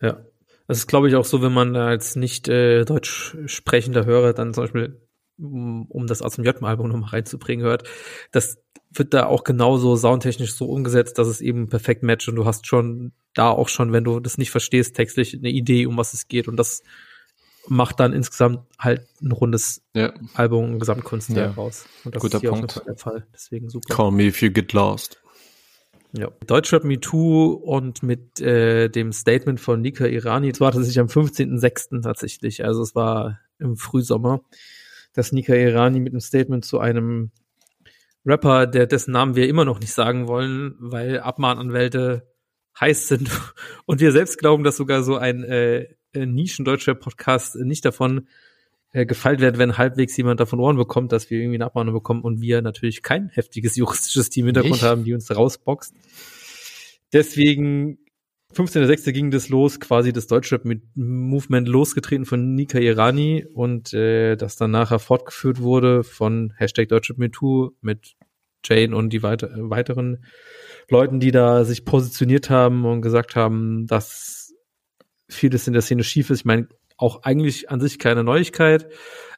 Ja. 0.00 0.24
Das 0.66 0.78
ist, 0.78 0.86
glaube 0.86 1.08
ich, 1.08 1.16
auch 1.16 1.24
so, 1.24 1.40
wenn 1.40 1.52
man 1.52 1.76
als 1.76 2.14
nicht 2.14 2.46
äh, 2.48 2.84
deutsch 2.84 3.36
sprechender 3.46 4.04
Hörer 4.04 4.34
dann 4.34 4.52
zum 4.52 4.64
Beispiel, 4.64 5.00
um, 5.38 5.86
um 5.86 6.06
das 6.06 6.20
aus 6.20 6.34
dem 6.34 6.44
J-Album 6.44 6.88
nochmal 6.88 7.10
reinzubringen, 7.10 7.64
hört, 7.64 7.88
das 8.32 8.58
wird 8.90 9.14
da 9.14 9.26
auch 9.26 9.44
genauso 9.44 9.96
soundtechnisch 9.96 10.54
so 10.54 10.66
umgesetzt, 10.66 11.18
dass 11.18 11.26
es 11.26 11.40
eben 11.40 11.68
perfekt 11.68 12.02
matcht 12.02 12.28
und 12.28 12.36
du 12.36 12.44
hast 12.44 12.66
schon 12.66 13.12
da 13.34 13.48
auch 13.48 13.68
schon, 13.68 13.92
wenn 13.92 14.04
du 14.04 14.20
das 14.20 14.36
nicht 14.36 14.50
verstehst, 14.50 14.94
textlich 14.94 15.34
eine 15.34 15.50
Idee, 15.50 15.86
um 15.86 15.96
was 15.96 16.12
es 16.12 16.28
geht 16.28 16.48
und 16.48 16.56
das 16.56 16.82
macht 17.68 18.00
dann 18.00 18.12
insgesamt 18.12 18.60
halt 18.78 19.06
ein 19.22 19.32
rundes 19.32 19.82
ja. 19.94 20.12
Album, 20.34 20.72
ein 20.72 20.78
Gesamtkunstwerk 20.78 21.50
ja. 21.50 21.54
raus. 21.54 21.86
Und 22.04 22.14
das 22.14 22.22
Guter 22.22 22.36
ist 22.36 22.40
hier 22.42 22.50
Punkt. 22.50 22.76
auch 22.76 22.84
der 22.84 22.96
Fall. 22.96 23.26
Deswegen 23.32 23.68
super. 23.68 23.94
Call 23.94 24.12
me 24.12 24.24
if 24.24 24.42
you 24.42 24.50
get 24.50 24.72
lost. 24.72 25.20
Ja. 26.12 26.30
Deutschrap 26.46 26.84
Me 26.84 26.98
Too 26.98 27.52
und 27.52 28.02
mit 28.02 28.40
äh, 28.40 28.88
dem 28.88 29.12
Statement 29.12 29.60
von 29.60 29.82
Nika 29.82 30.06
Irani, 30.06 30.50
das 30.50 30.60
war 30.60 30.72
tatsächlich 30.72 31.00
am 31.00 31.08
15.06. 31.08 32.02
tatsächlich, 32.02 32.64
also 32.64 32.82
es 32.82 32.94
war 32.94 33.40
im 33.58 33.76
Frühsommer, 33.76 34.40
dass 35.12 35.32
Nika 35.32 35.54
Irani 35.54 36.00
mit 36.00 36.14
einem 36.14 36.20
Statement 36.20 36.64
zu 36.64 36.78
einem 36.78 37.30
Rapper, 38.24 38.66
der 38.66 38.86
dessen 38.86 39.12
Namen 39.12 39.36
wir 39.36 39.48
immer 39.48 39.66
noch 39.66 39.80
nicht 39.80 39.92
sagen 39.92 40.28
wollen, 40.28 40.76
weil 40.78 41.20
Abmahnanwälte 41.20 42.26
heiß 42.80 43.08
sind 43.08 43.30
und 43.86 44.00
wir 44.00 44.12
selbst 44.12 44.38
glauben, 44.38 44.64
dass 44.64 44.76
sogar 44.76 45.02
so 45.02 45.16
ein 45.16 45.44
äh, 45.44 45.88
äh, 46.22 46.26
Nischen-deutscher 46.26 46.94
Podcast 46.94 47.56
nicht 47.56 47.84
davon 47.84 48.26
äh, 48.92 49.06
gefeilt 49.06 49.40
wird, 49.40 49.58
wenn 49.58 49.76
halbwegs 49.76 50.16
jemand 50.16 50.40
davon 50.40 50.60
Ohren 50.60 50.76
bekommt, 50.76 51.12
dass 51.12 51.30
wir 51.30 51.38
irgendwie 51.38 51.56
eine 51.56 51.66
Abmahnung 51.66 51.94
bekommen 51.94 52.22
und 52.22 52.40
wir 52.40 52.62
natürlich 52.62 53.02
kein 53.02 53.28
heftiges 53.28 53.76
juristisches 53.76 54.30
Team 54.30 54.46
im 54.46 54.54
Hintergrund 54.54 54.82
haben, 54.82 55.04
die 55.04 55.14
uns 55.14 55.26
da 55.26 55.34
rausboxt. 55.34 55.94
Deswegen 57.12 57.98
15.06. 58.54 59.12
ging 59.12 59.30
das 59.30 59.50
los, 59.50 59.78
quasi 59.78 60.12
das 60.12 60.26
Deutschrap-Movement 60.26 61.68
losgetreten 61.68 62.24
von 62.24 62.54
Nika 62.54 62.78
Irani 62.78 63.44
und 63.52 63.92
äh, 63.92 64.36
das 64.36 64.56
dann 64.56 64.70
nachher 64.70 64.98
fortgeführt 64.98 65.60
wurde 65.60 66.02
von 66.02 66.54
Hashtag 66.56 66.88
DeutschrapMeToo 66.88 67.72
mit 67.82 68.16
Jane 68.64 68.96
und 68.96 69.10
die 69.10 69.22
weiter, 69.22 69.50
äh, 69.50 69.70
weiteren 69.70 70.24
Leuten, 70.88 71.20
die 71.20 71.30
da 71.30 71.64
sich 71.64 71.84
positioniert 71.84 72.48
haben 72.48 72.86
und 72.86 73.02
gesagt 73.02 73.36
haben, 73.36 73.86
dass 73.86 74.47
vieles 75.28 75.66
in 75.66 75.72
der 75.72 75.82
Szene 75.82 76.04
schief 76.04 76.30
ist. 76.30 76.40
Ich 76.40 76.44
meine, 76.44 76.68
auch 76.96 77.22
eigentlich 77.22 77.70
an 77.70 77.80
sich 77.80 77.98
keine 77.98 78.24
Neuigkeit, 78.24 78.88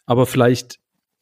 aber 0.07 0.27
vielleicht, 0.27 0.79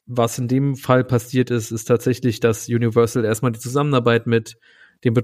was 0.06 0.38
in 0.38 0.48
dem 0.48 0.76
Fall 0.76 1.04
passiert 1.04 1.50
ist, 1.50 1.70
ist 1.70 1.84
tatsächlich, 1.84 2.40
dass 2.40 2.68
Universal 2.68 3.24
erstmal 3.24 3.52
die 3.52 3.58
Zusammenarbeit 3.58 4.26
mit 4.26 4.58
dem 5.04 5.14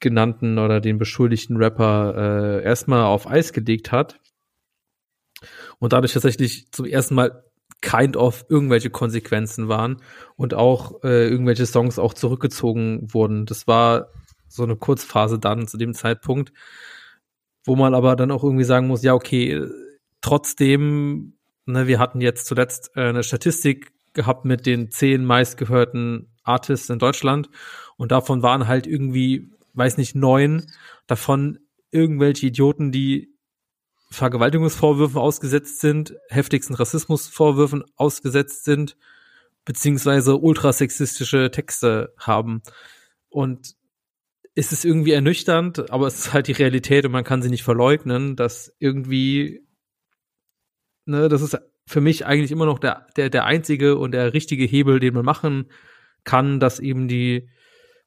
genannten 0.00 0.58
oder 0.58 0.80
den 0.80 0.98
beschuldigten 0.98 1.56
Rapper 1.56 2.14
äh, 2.16 2.64
erstmal 2.64 3.04
auf 3.04 3.26
Eis 3.26 3.52
gelegt 3.52 3.90
hat 3.90 4.20
und 5.78 5.92
dadurch 5.92 6.12
tatsächlich 6.12 6.70
zum 6.72 6.84
ersten 6.84 7.14
Mal 7.14 7.44
kind 7.80 8.16
of 8.16 8.44
irgendwelche 8.48 8.90
Konsequenzen 8.90 9.68
waren 9.68 10.02
und 10.36 10.54
auch 10.54 11.02
äh, 11.04 11.28
irgendwelche 11.28 11.66
Songs 11.66 11.98
auch 11.98 12.14
zurückgezogen 12.14 13.12
wurden. 13.12 13.46
Das 13.46 13.66
war 13.66 14.08
so 14.48 14.62
eine 14.62 14.76
Kurzphase 14.76 15.38
dann 15.38 15.66
zu 15.66 15.76
dem 15.76 15.94
Zeitpunkt, 15.94 16.52
wo 17.64 17.76
man 17.76 17.94
aber 17.94 18.16
dann 18.16 18.30
auch 18.30 18.44
irgendwie 18.44 18.64
sagen 18.64 18.86
muss, 18.86 19.02
ja, 19.02 19.14
okay, 19.14 19.66
trotzdem, 20.20 21.38
ne, 21.66 21.86
wir 21.86 21.98
hatten 21.98 22.20
jetzt 22.20 22.46
zuletzt 22.46 22.92
äh, 22.96 23.08
eine 23.08 23.22
Statistik 23.22 23.92
gehabt 24.12 24.44
mit 24.44 24.66
den 24.66 24.90
zehn 24.90 25.24
meistgehörten 25.24 26.32
Artists 26.44 26.90
in 26.90 26.98
Deutschland 26.98 27.50
und 27.96 28.12
davon 28.12 28.42
waren 28.42 28.68
halt 28.68 28.86
irgendwie, 28.86 29.50
weiß 29.72 29.96
nicht, 29.96 30.14
neun 30.14 30.66
davon 31.06 31.58
irgendwelche 31.90 32.46
Idioten, 32.46 32.92
die 32.92 33.34
Vergewaltigungsvorwürfen 34.10 35.18
ausgesetzt 35.18 35.80
sind, 35.80 36.14
heftigsten 36.28 36.74
Rassismusvorwürfen 36.74 37.84
ausgesetzt 37.96 38.64
sind, 38.64 38.96
beziehungsweise 39.64 40.36
ultrasexistische 40.36 41.50
Texte 41.50 42.14
haben. 42.18 42.62
Und 43.28 43.74
es 44.54 44.72
ist 44.72 44.84
irgendwie 44.84 45.12
ernüchternd, 45.12 45.90
aber 45.90 46.06
es 46.06 46.26
ist 46.26 46.32
halt 46.32 46.46
die 46.46 46.52
Realität 46.52 47.04
und 47.04 47.12
man 47.12 47.24
kann 47.24 47.42
sie 47.42 47.50
nicht 47.50 47.64
verleugnen, 47.64 48.36
dass 48.36 48.72
irgendwie, 48.78 49.66
ne, 51.06 51.28
das 51.28 51.42
ist 51.42 51.58
für 51.86 52.00
mich 52.00 52.24
eigentlich 52.24 52.52
immer 52.52 52.66
noch 52.66 52.78
der, 52.78 53.06
der, 53.16 53.30
der 53.30 53.44
einzige 53.44 53.96
und 53.98 54.12
der 54.12 54.32
richtige 54.32 54.64
Hebel, 54.64 55.00
den 55.00 55.14
man 55.14 55.24
machen 55.24 55.70
kann, 56.22 56.60
dass 56.60 56.80
eben 56.80 57.08
die, 57.08 57.50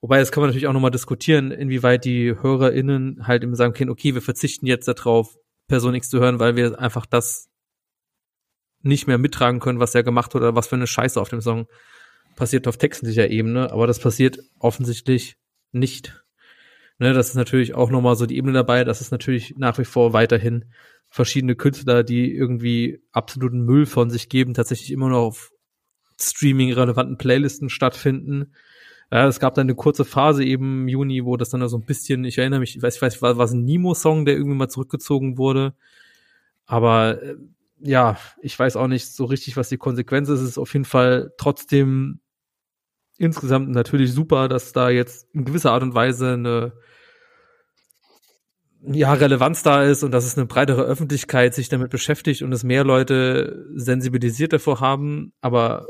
wobei 0.02 0.20
das 0.20 0.32
kann 0.32 0.42
man 0.42 0.50
natürlich 0.50 0.68
auch 0.68 0.74
nochmal 0.74 0.92
diskutieren, 0.92 1.52
inwieweit 1.52 2.06
die 2.06 2.34
HörerInnen 2.42 3.28
halt 3.28 3.44
eben 3.44 3.56
sagen 3.56 3.74
können, 3.74 3.92
okay, 3.92 4.14
wir 4.14 4.22
verzichten 4.22 4.66
jetzt 4.66 4.88
darauf, 4.88 5.36
Person 5.68 5.96
X 5.96 6.10
zu 6.10 6.20
hören, 6.20 6.40
weil 6.40 6.56
wir 6.56 6.80
einfach 6.80 7.06
das 7.06 7.50
nicht 8.82 9.06
mehr 9.06 9.18
mittragen 9.18 9.60
können, 9.60 9.82
was 9.82 9.94
er 9.96 10.04
gemacht 10.04 10.34
hat 10.34 10.42
oder 10.42 10.56
was 10.56 10.68
für 10.68 10.78
eine 10.78 10.88
Scheiße 10.88 11.20
auf 11.20 11.28
dem 11.28 11.42
Song 11.42 11.68
passiert 12.38 12.68
auf 12.68 12.78
textlicher 12.78 13.30
Ebene, 13.30 13.72
aber 13.72 13.86
das 13.86 14.00
passiert 14.00 14.40
offensichtlich 14.60 15.36
nicht. 15.74 16.24
Ne, 17.00 17.14
das 17.14 17.30
ist 17.30 17.36
natürlich 17.36 17.76
auch 17.76 17.92
nochmal 17.92 18.16
so 18.16 18.26
die 18.26 18.38
Ebene 18.38 18.54
dabei, 18.54 18.84
dass 18.84 19.02
es 19.02 19.12
natürlich 19.12 19.56
nach 19.58 19.78
wie 19.78 19.86
vor 19.86 20.14
weiterhin 20.14 20.66
verschiedene 21.10 21.56
Künstler, 21.56 22.04
die 22.04 22.34
irgendwie 22.34 23.02
absoluten 23.12 23.62
Müll 23.62 23.86
von 23.86 24.10
sich 24.10 24.30
geben, 24.30 24.54
tatsächlich 24.54 24.92
immer 24.92 25.10
noch 25.10 25.20
auf 25.28 25.52
Streaming-relevanten 26.20 27.18
Playlisten 27.18 27.70
stattfinden. 27.70 28.54
Ja, 29.12 29.28
es 29.28 29.40
gab 29.40 29.54
dann 29.54 29.68
eine 29.68 29.76
kurze 29.76 30.06
Phase 30.06 30.44
eben 30.44 30.82
im 30.82 30.88
Juni, 30.88 31.24
wo 31.24 31.38
das 31.38 31.50
dann 31.50 31.68
so 31.70 31.78
ein 31.78 31.86
bisschen, 31.86 32.26
ich 32.26 32.40
erinnere 32.40 32.60
mich, 32.60 32.76
ich 32.76 32.82
weiß, 32.82 32.96
ich 32.96 33.02
weiß, 33.02 33.22
war, 33.22 33.38
war 33.38 33.46
es 33.46 33.54
ein 33.54 33.64
Nemo-Song, 33.64 34.26
der 34.26 34.36
irgendwie 34.36 34.58
mal 34.58 34.68
zurückgezogen 34.68 35.38
wurde. 35.38 35.76
Aber 36.66 37.22
äh, 37.22 37.36
ja, 37.80 38.18
ich 38.42 38.58
weiß 38.58 38.76
auch 38.76 38.88
nicht 38.88 39.08
so 39.08 39.26
richtig, 39.26 39.56
was 39.56 39.70
die 39.70 39.78
Konsequenz 39.78 40.30
ist. 40.30 40.42
Es 40.42 40.50
ist 40.50 40.58
auf 40.58 40.74
jeden 40.74 40.86
Fall 40.86 41.32
trotzdem 41.38 42.20
insgesamt 43.18 43.70
natürlich 43.70 44.14
super, 44.14 44.48
dass 44.48 44.74
da 44.74 44.90
jetzt 44.90 45.28
in 45.34 45.46
gewisser 45.46 45.72
Art 45.72 45.84
und 45.84 45.96
Weise 45.96 46.34
eine 46.34 46.74
ja, 48.82 49.14
Relevanz 49.14 49.64
da 49.64 49.84
ist 49.84 50.04
und 50.04 50.12
dass 50.12 50.26
es 50.26 50.38
eine 50.38 50.46
breitere 50.46 50.84
Öffentlichkeit 50.84 51.54
sich 51.54 51.70
damit 51.70 51.90
beschäftigt 51.90 52.42
und 52.42 52.54
es 52.54 52.64
mehr 52.64 52.84
Leute 52.84 53.66
sensibilisiert 53.76 54.54
davor 54.54 54.80
haben, 54.80 55.34
aber 55.42 55.88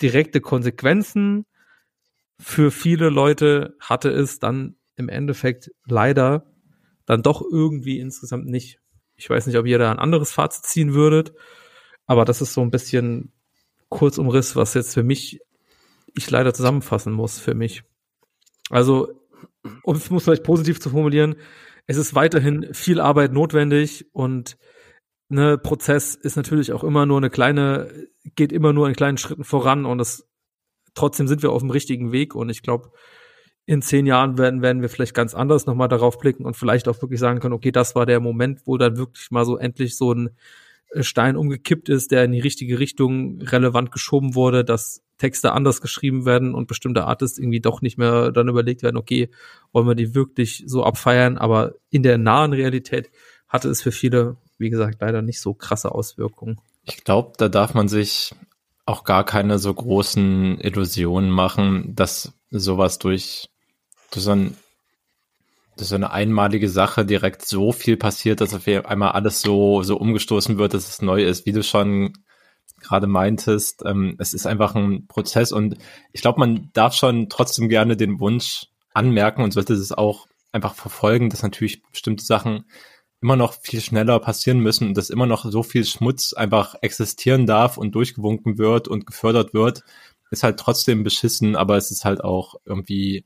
direkte 0.00 0.40
Konsequenzen 0.40 1.46
für 2.38 2.70
viele 2.70 3.10
Leute 3.10 3.76
hatte 3.80 4.10
es 4.10 4.38
dann 4.38 4.76
im 4.96 5.08
Endeffekt 5.08 5.70
leider 5.86 6.46
dann 7.06 7.22
doch 7.22 7.42
irgendwie 7.42 7.98
insgesamt 7.98 8.46
nicht. 8.46 8.78
Ich 9.16 9.28
weiß 9.28 9.46
nicht, 9.46 9.56
ob 9.56 9.66
ihr 9.66 9.78
da 9.78 9.90
ein 9.90 9.98
anderes 9.98 10.32
Fazit 10.32 10.64
ziehen 10.64 10.94
würdet, 10.94 11.32
aber 12.06 12.24
das 12.24 12.40
ist 12.40 12.54
so 12.54 12.62
ein 12.62 12.70
bisschen 12.70 13.32
Kurzumriss, 13.88 14.56
was 14.56 14.74
jetzt 14.74 14.94
für 14.94 15.02
mich 15.02 15.40
ich 16.14 16.30
leider 16.30 16.54
zusammenfassen 16.54 17.12
muss 17.12 17.38
für 17.38 17.54
mich. 17.54 17.82
Also, 18.70 19.08
um 19.82 19.96
es 19.96 20.10
muss 20.10 20.24
vielleicht 20.24 20.44
positiv 20.44 20.80
zu 20.80 20.90
formulieren, 20.90 21.36
es 21.86 21.96
ist 21.96 22.14
weiterhin 22.14 22.72
viel 22.72 23.00
Arbeit 23.00 23.32
notwendig 23.32 24.06
und 24.12 24.56
ne 25.28 25.58
Prozess 25.58 26.14
ist 26.14 26.36
natürlich 26.36 26.72
auch 26.72 26.84
immer 26.84 27.06
nur 27.06 27.18
eine 27.18 27.30
kleine, 27.30 27.88
geht 28.36 28.52
immer 28.52 28.72
nur 28.72 28.88
in 28.88 28.94
kleinen 28.94 29.18
Schritten 29.18 29.44
voran 29.44 29.86
und 29.86 29.98
das 29.98 30.28
trotzdem 30.94 31.28
sind 31.28 31.42
wir 31.42 31.52
auf 31.52 31.62
dem 31.62 31.70
richtigen 31.70 32.12
Weg 32.12 32.34
und 32.34 32.48
ich 32.48 32.62
glaube, 32.62 32.90
in 33.66 33.82
zehn 33.82 34.06
Jahren 34.06 34.38
werden, 34.38 34.62
werden 34.62 34.82
wir 34.82 34.88
vielleicht 34.88 35.14
ganz 35.14 35.34
anders 35.34 35.66
nochmal 35.66 35.88
darauf 35.88 36.18
blicken 36.18 36.44
und 36.44 36.56
vielleicht 36.56 36.88
auch 36.88 37.00
wirklich 37.02 37.20
sagen 37.20 37.40
können, 37.40 37.54
okay, 37.54 37.70
das 37.70 37.94
war 37.94 38.06
der 38.06 38.20
Moment, 38.20 38.62
wo 38.66 38.76
dann 38.76 38.96
wirklich 38.96 39.30
mal 39.30 39.44
so 39.44 39.56
endlich 39.56 39.96
so 39.96 40.12
ein 40.12 40.30
Stein 41.00 41.36
umgekippt 41.36 41.88
ist, 41.88 42.10
der 42.10 42.24
in 42.24 42.32
die 42.32 42.40
richtige 42.40 42.80
Richtung 42.80 43.40
relevant 43.42 43.92
geschoben 43.92 44.34
wurde, 44.34 44.64
dass 44.64 45.04
Texte 45.20 45.52
anders 45.52 45.80
geschrieben 45.80 46.24
werden 46.24 46.54
und 46.54 46.66
bestimmte 46.66 47.04
Artists 47.04 47.38
irgendwie 47.38 47.60
doch 47.60 47.82
nicht 47.82 47.98
mehr 47.98 48.32
dann 48.32 48.48
überlegt 48.48 48.82
werden, 48.82 48.96
okay, 48.96 49.30
wollen 49.72 49.86
wir 49.86 49.94
die 49.94 50.14
wirklich 50.14 50.64
so 50.66 50.82
abfeiern, 50.82 51.38
aber 51.38 51.74
in 51.90 52.02
der 52.02 52.18
nahen 52.18 52.52
Realität 52.52 53.10
hatte 53.48 53.68
es 53.68 53.82
für 53.82 53.92
viele, 53.92 54.36
wie 54.58 54.70
gesagt, 54.70 55.00
leider 55.00 55.22
nicht 55.22 55.40
so 55.40 55.54
krasse 55.54 55.92
Auswirkungen. 55.92 56.58
Ich 56.84 57.04
glaube, 57.04 57.32
da 57.36 57.48
darf 57.48 57.74
man 57.74 57.88
sich 57.88 58.34
auch 58.86 59.04
gar 59.04 59.24
keine 59.24 59.58
so 59.58 59.72
großen 59.72 60.58
Illusionen 60.60 61.30
machen, 61.30 61.94
dass 61.94 62.32
sowas 62.50 62.98
durch, 62.98 63.50
durch 64.10 64.24
so 64.24 64.32
ein 64.32 64.56
durch 65.76 65.88
so 65.88 65.94
eine 65.94 66.10
einmalige 66.10 66.68
Sache 66.68 67.06
direkt 67.06 67.46
so 67.46 67.72
viel 67.72 67.96
passiert, 67.96 68.40
dass 68.40 68.52
auf 68.52 68.66
einmal 68.66 69.12
alles 69.12 69.40
so, 69.40 69.82
so 69.82 69.96
umgestoßen 69.96 70.58
wird, 70.58 70.74
dass 70.74 70.88
es 70.88 71.00
neu 71.00 71.24
ist. 71.24 71.46
Wie 71.46 71.52
du 71.52 71.62
schon 71.62 72.12
gerade 72.80 73.06
meintest, 73.06 73.82
ähm, 73.84 74.16
es 74.18 74.34
ist 74.34 74.46
einfach 74.46 74.74
ein 74.74 75.06
Prozess 75.06 75.52
und 75.52 75.76
ich 76.12 76.22
glaube, 76.22 76.40
man 76.40 76.70
darf 76.72 76.94
schon 76.94 77.28
trotzdem 77.28 77.68
gerne 77.68 77.96
den 77.96 78.20
Wunsch 78.20 78.66
anmerken 78.92 79.42
und 79.42 79.52
sollte 79.52 79.74
es 79.74 79.92
auch 79.92 80.26
einfach 80.52 80.74
verfolgen, 80.74 81.30
dass 81.30 81.42
natürlich 81.42 81.82
bestimmte 81.82 82.24
Sachen 82.24 82.64
immer 83.22 83.36
noch 83.36 83.52
viel 83.52 83.80
schneller 83.80 84.18
passieren 84.18 84.60
müssen 84.60 84.88
und 84.88 84.96
dass 84.96 85.10
immer 85.10 85.26
noch 85.26 85.44
so 85.44 85.62
viel 85.62 85.84
Schmutz 85.84 86.32
einfach 86.32 86.74
existieren 86.80 87.46
darf 87.46 87.76
und 87.76 87.94
durchgewunken 87.94 88.58
wird 88.58 88.88
und 88.88 89.06
gefördert 89.06 89.52
wird, 89.52 89.84
ist 90.30 90.42
halt 90.42 90.58
trotzdem 90.58 91.02
beschissen, 91.04 91.56
aber 91.56 91.76
es 91.76 91.90
ist 91.90 92.04
halt 92.04 92.24
auch 92.24 92.54
irgendwie 92.64 93.24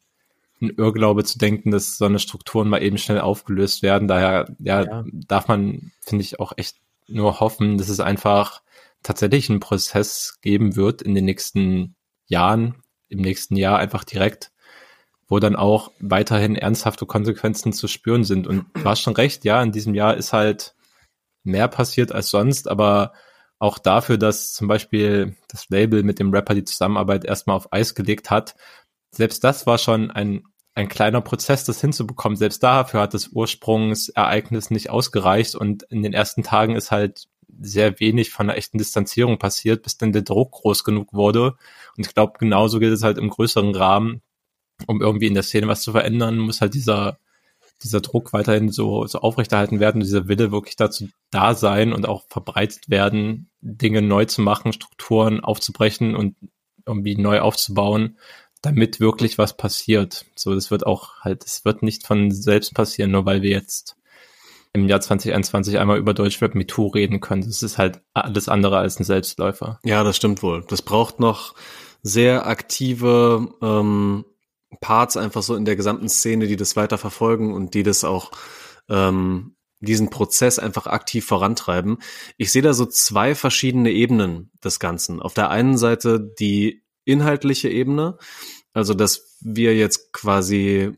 ein 0.60 0.70
Irrglaube 0.70 1.24
zu 1.24 1.38
denken, 1.38 1.70
dass 1.70 1.98
so 1.98 2.06
eine 2.06 2.18
Strukturen 2.18 2.68
mal 2.68 2.82
eben 2.82 2.98
schnell 2.98 3.20
aufgelöst 3.20 3.82
werden. 3.82 4.08
Daher 4.08 4.46
ja, 4.58 4.82
ja. 4.82 5.04
darf 5.12 5.48
man, 5.48 5.92
finde 6.00 6.22
ich, 6.22 6.40
auch 6.40 6.52
echt 6.56 6.76
nur 7.06 7.40
hoffen, 7.40 7.76
dass 7.76 7.88
es 7.88 8.00
einfach 8.00 8.62
tatsächlich 9.04 9.48
einen 9.48 9.60
Prozess 9.60 10.38
geben 10.42 10.74
wird 10.74 11.02
in 11.02 11.14
den 11.14 11.24
nächsten 11.24 11.94
Jahren, 12.26 12.82
im 13.08 13.20
nächsten 13.20 13.54
Jahr 13.54 13.78
einfach 13.78 14.02
direkt, 14.02 14.50
wo 15.28 15.38
dann 15.38 15.54
auch 15.54 15.92
weiterhin 16.00 16.56
ernsthafte 16.56 17.06
Konsequenzen 17.06 17.72
zu 17.72 17.86
spüren 17.86 18.24
sind. 18.24 18.48
Und 18.48 18.66
du 18.74 18.84
hast 18.84 19.00
schon 19.00 19.14
recht, 19.14 19.44
ja, 19.44 19.62
in 19.62 19.70
diesem 19.70 19.94
Jahr 19.94 20.16
ist 20.16 20.32
halt 20.32 20.74
mehr 21.44 21.68
passiert 21.68 22.10
als 22.10 22.30
sonst, 22.30 22.66
aber 22.66 23.12
auch 23.58 23.78
dafür, 23.78 24.18
dass 24.18 24.52
zum 24.52 24.66
Beispiel 24.66 25.36
das 25.48 25.68
Label 25.68 26.02
mit 26.02 26.18
dem 26.18 26.32
Rapper 26.32 26.54
die 26.54 26.64
Zusammenarbeit 26.64 27.24
erstmal 27.24 27.56
auf 27.56 27.72
Eis 27.72 27.94
gelegt 27.94 28.30
hat, 28.30 28.56
selbst 29.10 29.44
das 29.44 29.66
war 29.66 29.78
schon 29.78 30.10
ein, 30.10 30.42
ein 30.74 30.88
kleiner 30.88 31.20
Prozess, 31.20 31.64
das 31.64 31.80
hinzubekommen. 31.80 32.36
Selbst 32.36 32.62
dafür 32.62 33.00
hat 33.00 33.14
das 33.14 33.28
Ursprungsereignis 33.28 34.70
nicht 34.70 34.90
ausgereicht 34.90 35.54
und 35.54 35.84
in 35.84 36.02
den 36.02 36.12
ersten 36.12 36.42
Tagen 36.42 36.74
ist 36.74 36.90
halt 36.90 37.26
sehr 37.60 37.98
wenig 38.00 38.30
von 38.30 38.48
einer 38.48 38.58
echten 38.58 38.78
Distanzierung 38.78 39.38
passiert, 39.38 39.82
bis 39.82 39.96
dann 39.96 40.12
der 40.12 40.22
Druck 40.22 40.52
groß 40.52 40.84
genug 40.84 41.12
wurde. 41.12 41.56
Und 41.96 42.06
ich 42.06 42.14
glaube, 42.14 42.34
genauso 42.38 42.78
geht 42.78 42.92
es 42.92 43.02
halt 43.02 43.18
im 43.18 43.30
größeren 43.30 43.74
Rahmen, 43.74 44.22
um 44.86 45.00
irgendwie 45.00 45.26
in 45.26 45.34
der 45.34 45.42
Szene 45.42 45.68
was 45.68 45.82
zu 45.82 45.92
verändern, 45.92 46.38
muss 46.38 46.60
halt 46.60 46.74
dieser, 46.74 47.18
dieser 47.82 48.00
Druck 48.00 48.32
weiterhin 48.32 48.70
so, 48.70 49.06
so 49.06 49.20
aufrechterhalten 49.20 49.80
werden, 49.80 50.00
dieser 50.00 50.28
Wille 50.28 50.52
wirklich 50.52 50.76
dazu 50.76 51.08
da 51.30 51.54
sein 51.54 51.92
und 51.92 52.06
auch 52.08 52.24
verbreitet 52.28 52.88
werden, 52.88 53.50
Dinge 53.60 54.02
neu 54.02 54.24
zu 54.24 54.42
machen, 54.42 54.72
Strukturen 54.72 55.40
aufzubrechen 55.40 56.16
und 56.16 56.36
irgendwie 56.86 57.16
neu 57.16 57.40
aufzubauen, 57.40 58.18
damit 58.62 59.00
wirklich 59.00 59.38
was 59.38 59.56
passiert. 59.56 60.26
So, 60.34 60.54
das 60.54 60.70
wird 60.70 60.86
auch 60.86 61.20
halt, 61.20 61.44
es 61.44 61.64
wird 61.64 61.82
nicht 61.82 62.06
von 62.06 62.30
selbst 62.30 62.74
passieren, 62.74 63.10
nur 63.10 63.26
weil 63.26 63.42
wir 63.42 63.50
jetzt 63.50 63.96
im 64.74 64.88
Jahr 64.88 65.00
2021 65.00 65.78
einmal 65.78 65.98
über 65.98 66.14
Deutschrap 66.14 66.54
MeToo 66.54 66.88
reden 66.88 67.20
können. 67.20 67.42
Das 67.42 67.62
ist 67.62 67.78
halt 67.78 68.02
alles 68.12 68.48
andere 68.48 68.78
als 68.78 68.98
ein 68.98 69.04
Selbstläufer. 69.04 69.78
Ja, 69.84 70.02
das 70.02 70.16
stimmt 70.16 70.42
wohl. 70.42 70.64
Das 70.68 70.82
braucht 70.82 71.20
noch 71.20 71.54
sehr 72.02 72.46
aktive 72.46 73.48
ähm, 73.62 74.24
Parts 74.80 75.16
einfach 75.16 75.42
so 75.42 75.54
in 75.54 75.64
der 75.64 75.76
gesamten 75.76 76.08
Szene, 76.08 76.48
die 76.48 76.56
das 76.56 76.74
weiter 76.74 76.98
verfolgen 76.98 77.54
und 77.54 77.74
die 77.74 77.84
das 77.84 78.02
auch 78.02 78.32
ähm, 78.88 79.54
diesen 79.80 80.10
Prozess 80.10 80.58
einfach 80.58 80.88
aktiv 80.88 81.24
vorantreiben. 81.24 81.98
Ich 82.36 82.50
sehe 82.50 82.62
da 82.62 82.72
so 82.72 82.84
zwei 82.84 83.36
verschiedene 83.36 83.92
Ebenen 83.92 84.50
des 84.62 84.80
Ganzen. 84.80 85.22
Auf 85.22 85.34
der 85.34 85.50
einen 85.50 85.78
Seite 85.78 86.34
die 86.38 86.82
inhaltliche 87.04 87.68
Ebene, 87.68 88.18
also 88.72 88.92
dass 88.92 89.36
wir 89.40 89.76
jetzt 89.76 90.12
quasi 90.12 90.96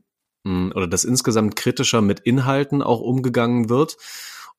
oder 0.74 0.86
dass 0.86 1.05
insgesamt 1.05 1.57
kritischer 1.57 2.03
mit 2.03 2.20
Inhalten 2.20 2.82
auch 2.82 3.01
umgegangen 3.01 3.68
wird 3.68 3.97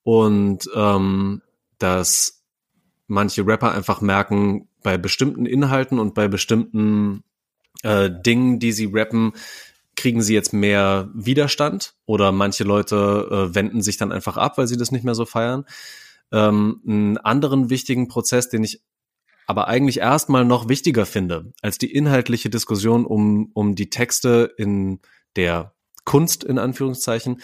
und 0.04 0.70
ähm, 0.76 1.42
dass 1.80 2.44
manche 3.08 3.46
Rapper 3.46 3.72
einfach 3.72 4.02
merken, 4.02 4.68
bei 4.84 4.98
bestimmten 4.98 5.46
Inhalten 5.46 6.00
und 6.00 6.14
bei 6.14 6.28
bestimmten 6.28 7.24
äh, 7.84 8.10
Dingen, 8.10 8.60
die 8.60 8.72
sie 8.72 8.90
rappen, 8.92 9.34
kriegen 9.96 10.22
sie 10.22 10.34
jetzt 10.34 10.54
mehr 10.54 11.10
Widerstand 11.14 11.96
oder 12.06 12.32
manche 12.32 12.64
Leute 12.64 13.28
äh, 13.52 13.56
wenden 13.56 13.82
sich 13.82 13.98
dann 13.98 14.12
einfach 14.12 14.38
ab, 14.38 14.58
weil 14.58 14.68
sie 14.68 14.78
das 14.78 14.92
nicht 14.92 15.04
mehr 15.04 15.16
so 15.16 15.26
feiern. 15.26 15.66
Ähm, 16.32 16.82
einen 16.86 17.18
anderen 17.18 17.70
wichtigen 17.70 18.08
Prozess, 18.08 18.50
den 18.50 18.64
ich 18.64 18.82
aber 19.48 19.68
eigentlich 19.68 20.00
erstmal 20.00 20.46
noch 20.46 20.68
wichtiger 20.70 21.06
finde 21.06 21.54
als 21.62 21.78
die 21.78 21.92
inhaltliche 21.92 22.50
Diskussion 22.50 23.06
um, 23.06 23.50
um 23.54 23.76
die 23.76 23.90
Texte 23.90 24.54
in 24.58 25.00
der 25.36 25.74
Kunst 26.08 26.44
in 26.46 26.58
Anführungszeichen, 26.58 27.42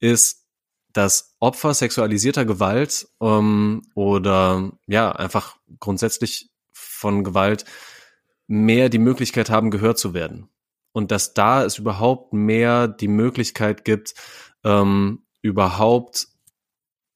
ist, 0.00 0.44
dass 0.92 1.36
Opfer 1.38 1.72
sexualisierter 1.72 2.44
Gewalt 2.44 3.08
ähm, 3.22 3.82
oder 3.94 4.72
ja 4.86 5.12
einfach 5.12 5.56
grundsätzlich 5.78 6.50
von 6.72 7.22
Gewalt 7.22 7.64
mehr 8.48 8.88
die 8.88 8.98
Möglichkeit 8.98 9.48
haben, 9.48 9.70
gehört 9.70 9.98
zu 9.98 10.12
werden. 10.12 10.50
Und 10.92 11.12
dass 11.12 11.34
da 11.34 11.64
es 11.64 11.78
überhaupt 11.78 12.32
mehr 12.32 12.88
die 12.88 13.06
Möglichkeit 13.06 13.84
gibt, 13.84 14.14
ähm, 14.64 15.22
überhaupt 15.40 16.26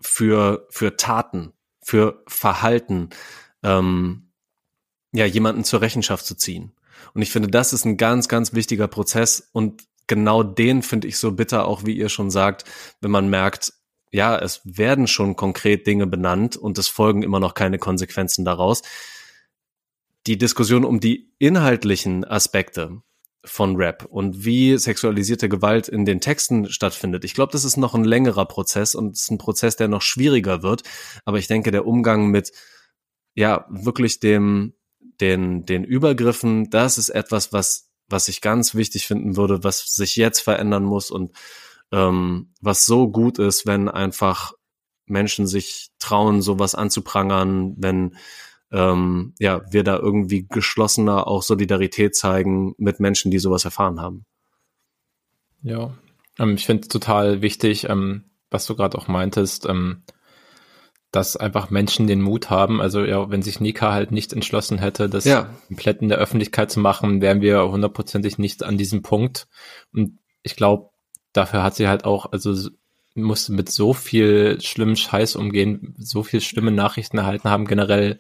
für, 0.01 0.69
für 0.71 0.97
Taten, 0.97 1.53
für 1.83 2.23
Verhalten, 2.29 3.09
ähm, 3.65 4.31
ja, 5.13 5.27
jemanden 5.27 5.65
zur 5.65 5.81
Rechenschaft 5.81 6.25
zu 6.25 6.37
ziehen. 6.37 6.73
Und 7.15 7.23
ich 7.23 7.33
finde, 7.33 7.49
das 7.49 7.73
ist 7.73 7.85
ein 7.85 7.97
ganz, 7.97 8.29
ganz 8.29 8.53
wichtiger 8.53 8.87
Prozess 8.87 9.49
und 9.53 9.83
genau 10.07 10.43
den 10.43 10.83
finde 10.83 11.09
ich 11.09 11.19
so 11.19 11.33
bitter, 11.33 11.67
auch 11.67 11.85
wie 11.85 11.97
ihr 11.97 12.09
schon 12.09 12.31
sagt, 12.31 12.65
wenn 13.01 13.11
man 13.11 13.29
merkt, 13.29 13.73
ja, 14.13 14.39
es 14.39 14.61
werden 14.65 15.07
schon 15.07 15.35
konkret 15.35 15.87
Dinge 15.87 16.07
benannt 16.07 16.57
und 16.57 16.79
es 16.79 16.89
folgen 16.89 17.23
immer 17.23 17.41
noch 17.41 17.55
keine 17.55 17.79
Konsequenzen 17.79 18.45
daraus. 18.45 18.83
Die 20.27 20.39
Diskussion 20.39 20.85
um 20.85 21.01
die 21.01 21.33
inhaltlichen 21.39 22.25
Aspekte 22.25 23.03
von 23.45 23.77
Rap 23.77 24.07
und 24.09 24.45
wie 24.45 24.79
sexualisierte 24.79 25.49
Gewalt 25.49 25.89
in 25.89 26.05
den 26.05 26.21
Texten 26.21 26.71
stattfindet. 26.71 27.25
Ich 27.25 27.35
glaube, 27.35 27.53
das 27.53 27.65
ist 27.65 27.77
noch 27.77 27.95
ein 27.95 28.05
längerer 28.05 28.47
Prozess 28.47 28.95
und 28.95 29.13
es 29.15 29.23
ist 29.23 29.31
ein 29.31 29.39
Prozess, 29.39 29.77
der 29.77 29.89
noch 29.89 30.03
schwieriger 30.03 30.63
wird. 30.63 30.83
Aber 31.25 31.39
ich 31.39 31.47
denke, 31.47 31.71
der 31.71 31.87
Umgang 31.87 32.29
mit 32.29 32.53
ja 33.35 33.67
wirklich 33.69 34.21
dem 34.21 34.75
den 35.21 35.67
den 35.67 35.85
Übergriffen, 35.85 36.71
das 36.71 36.99
ist 36.99 37.11
etwas, 37.11 37.53
was 37.53 37.91
was 38.09 38.29
ich 38.29 38.41
ganz 38.41 38.75
wichtig 38.75 39.07
finden 39.07 39.37
würde, 39.37 39.65
was 39.65 39.95
sich 39.95 40.17
jetzt 40.17 40.41
verändern 40.41 40.85
muss 40.85 41.11
und 41.11 41.33
ähm, 41.93 42.53
was 42.61 42.87
so 42.87 43.09
gut 43.09 43.39
ist, 43.39 43.67
wenn 43.67 43.89
einfach 43.89 44.53
Menschen 45.07 45.47
sich 45.47 45.91
trauen, 45.99 46.43
sowas 46.43 46.75
anzuprangern, 46.75 47.75
wenn 47.77 48.17
ähm, 48.73 49.35
ja, 49.39 49.63
wir 49.71 49.85
da 49.85 49.97
irgendwie 49.99 50.47
geschlossener 50.49 51.27
auch 51.27 51.43
Solidarität 51.43 52.17
zeigen 52.17 52.75
mit 52.79 53.01
Menschen, 53.01 53.31
die 53.31 53.39
sowas 53.39 53.65
erfahren 53.65 54.01
haben. 54.01 54.25
Ja, 55.63 55.95
ähm, 56.39 56.55
ich 56.55 56.67
finde 56.67 56.89
total 56.89 57.43
wichtig, 57.43 57.89
ähm, 57.89 58.25
was 58.51 58.67
du 58.67 58.75
gerade 58.75 58.99
auch 58.99 59.09
meintest, 59.09 59.67
ähm, 59.67 60.03
dass 61.15 61.37
einfach 61.37 61.71
Menschen 61.71 62.09
den 62.09 62.21
Mut 62.21 62.51
haben. 62.51 62.81
Also 62.81 63.05
ja, 63.05 63.31
wenn 63.31 63.41
sich 63.41 63.61
Nika 63.61 63.93
halt 63.93 64.11
nicht 64.11 64.33
entschlossen 64.33 64.79
hätte, 64.79 65.09
das 65.09 65.25
ja. 65.25 65.49
komplett 65.69 66.03
in 66.03 66.09
der 66.09 66.19
Öffentlichkeit 66.19 66.73
zu 66.73 66.81
machen, 66.81 67.21
wären 67.21 67.41
wir 67.41 67.71
hundertprozentig 67.71 68.39
nicht 68.39 68.65
an 68.65 68.77
diesem 68.77 69.03
Punkt. 69.03 69.47
Und 69.93 70.19
ich 70.43 70.57
glaube, 70.57 70.91
dafür 71.33 71.63
hat 71.63 71.77
sie 71.77 71.87
halt 71.87 72.05
auch, 72.05 72.33
also 72.33 72.69
musste 73.15 73.53
mit 73.53 73.71
so 73.71 73.93
viel 73.93 74.61
schlimmen 74.61 74.97
Scheiß 74.97 75.37
umgehen, 75.37 75.95
so 75.99 76.25
viel 76.25 76.41
schlimme 76.41 76.73
Nachrichten 76.73 77.19
erhalten 77.19 77.49
haben, 77.49 77.67
generell 77.67 78.19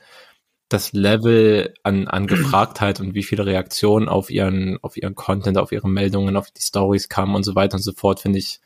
das 0.69 0.93
Level 0.93 1.75
an, 1.83 2.07
an 2.07 2.29
Gefragtheit 2.29 3.01
und 3.01 3.13
wie 3.13 3.25
viele 3.25 3.45
Reaktionen 3.45 4.09
auf 4.09 4.31
ihren, 4.31 4.79
auf 4.83 4.97
ihren 4.97 5.17
Content, 5.17 5.59
auf 5.59 5.73
ihre 5.73 5.89
Meldungen, 5.89 6.37
auf 6.37 6.53
die 6.53 6.63
Stories 6.63 7.09
kamen 7.09 7.35
und 7.35 7.43
so 7.43 7.57
weiter 7.57 7.75
und 7.75 7.83
so 7.83 7.93
fort, 7.93 8.21
finde 8.21 8.39
ich 8.39 8.61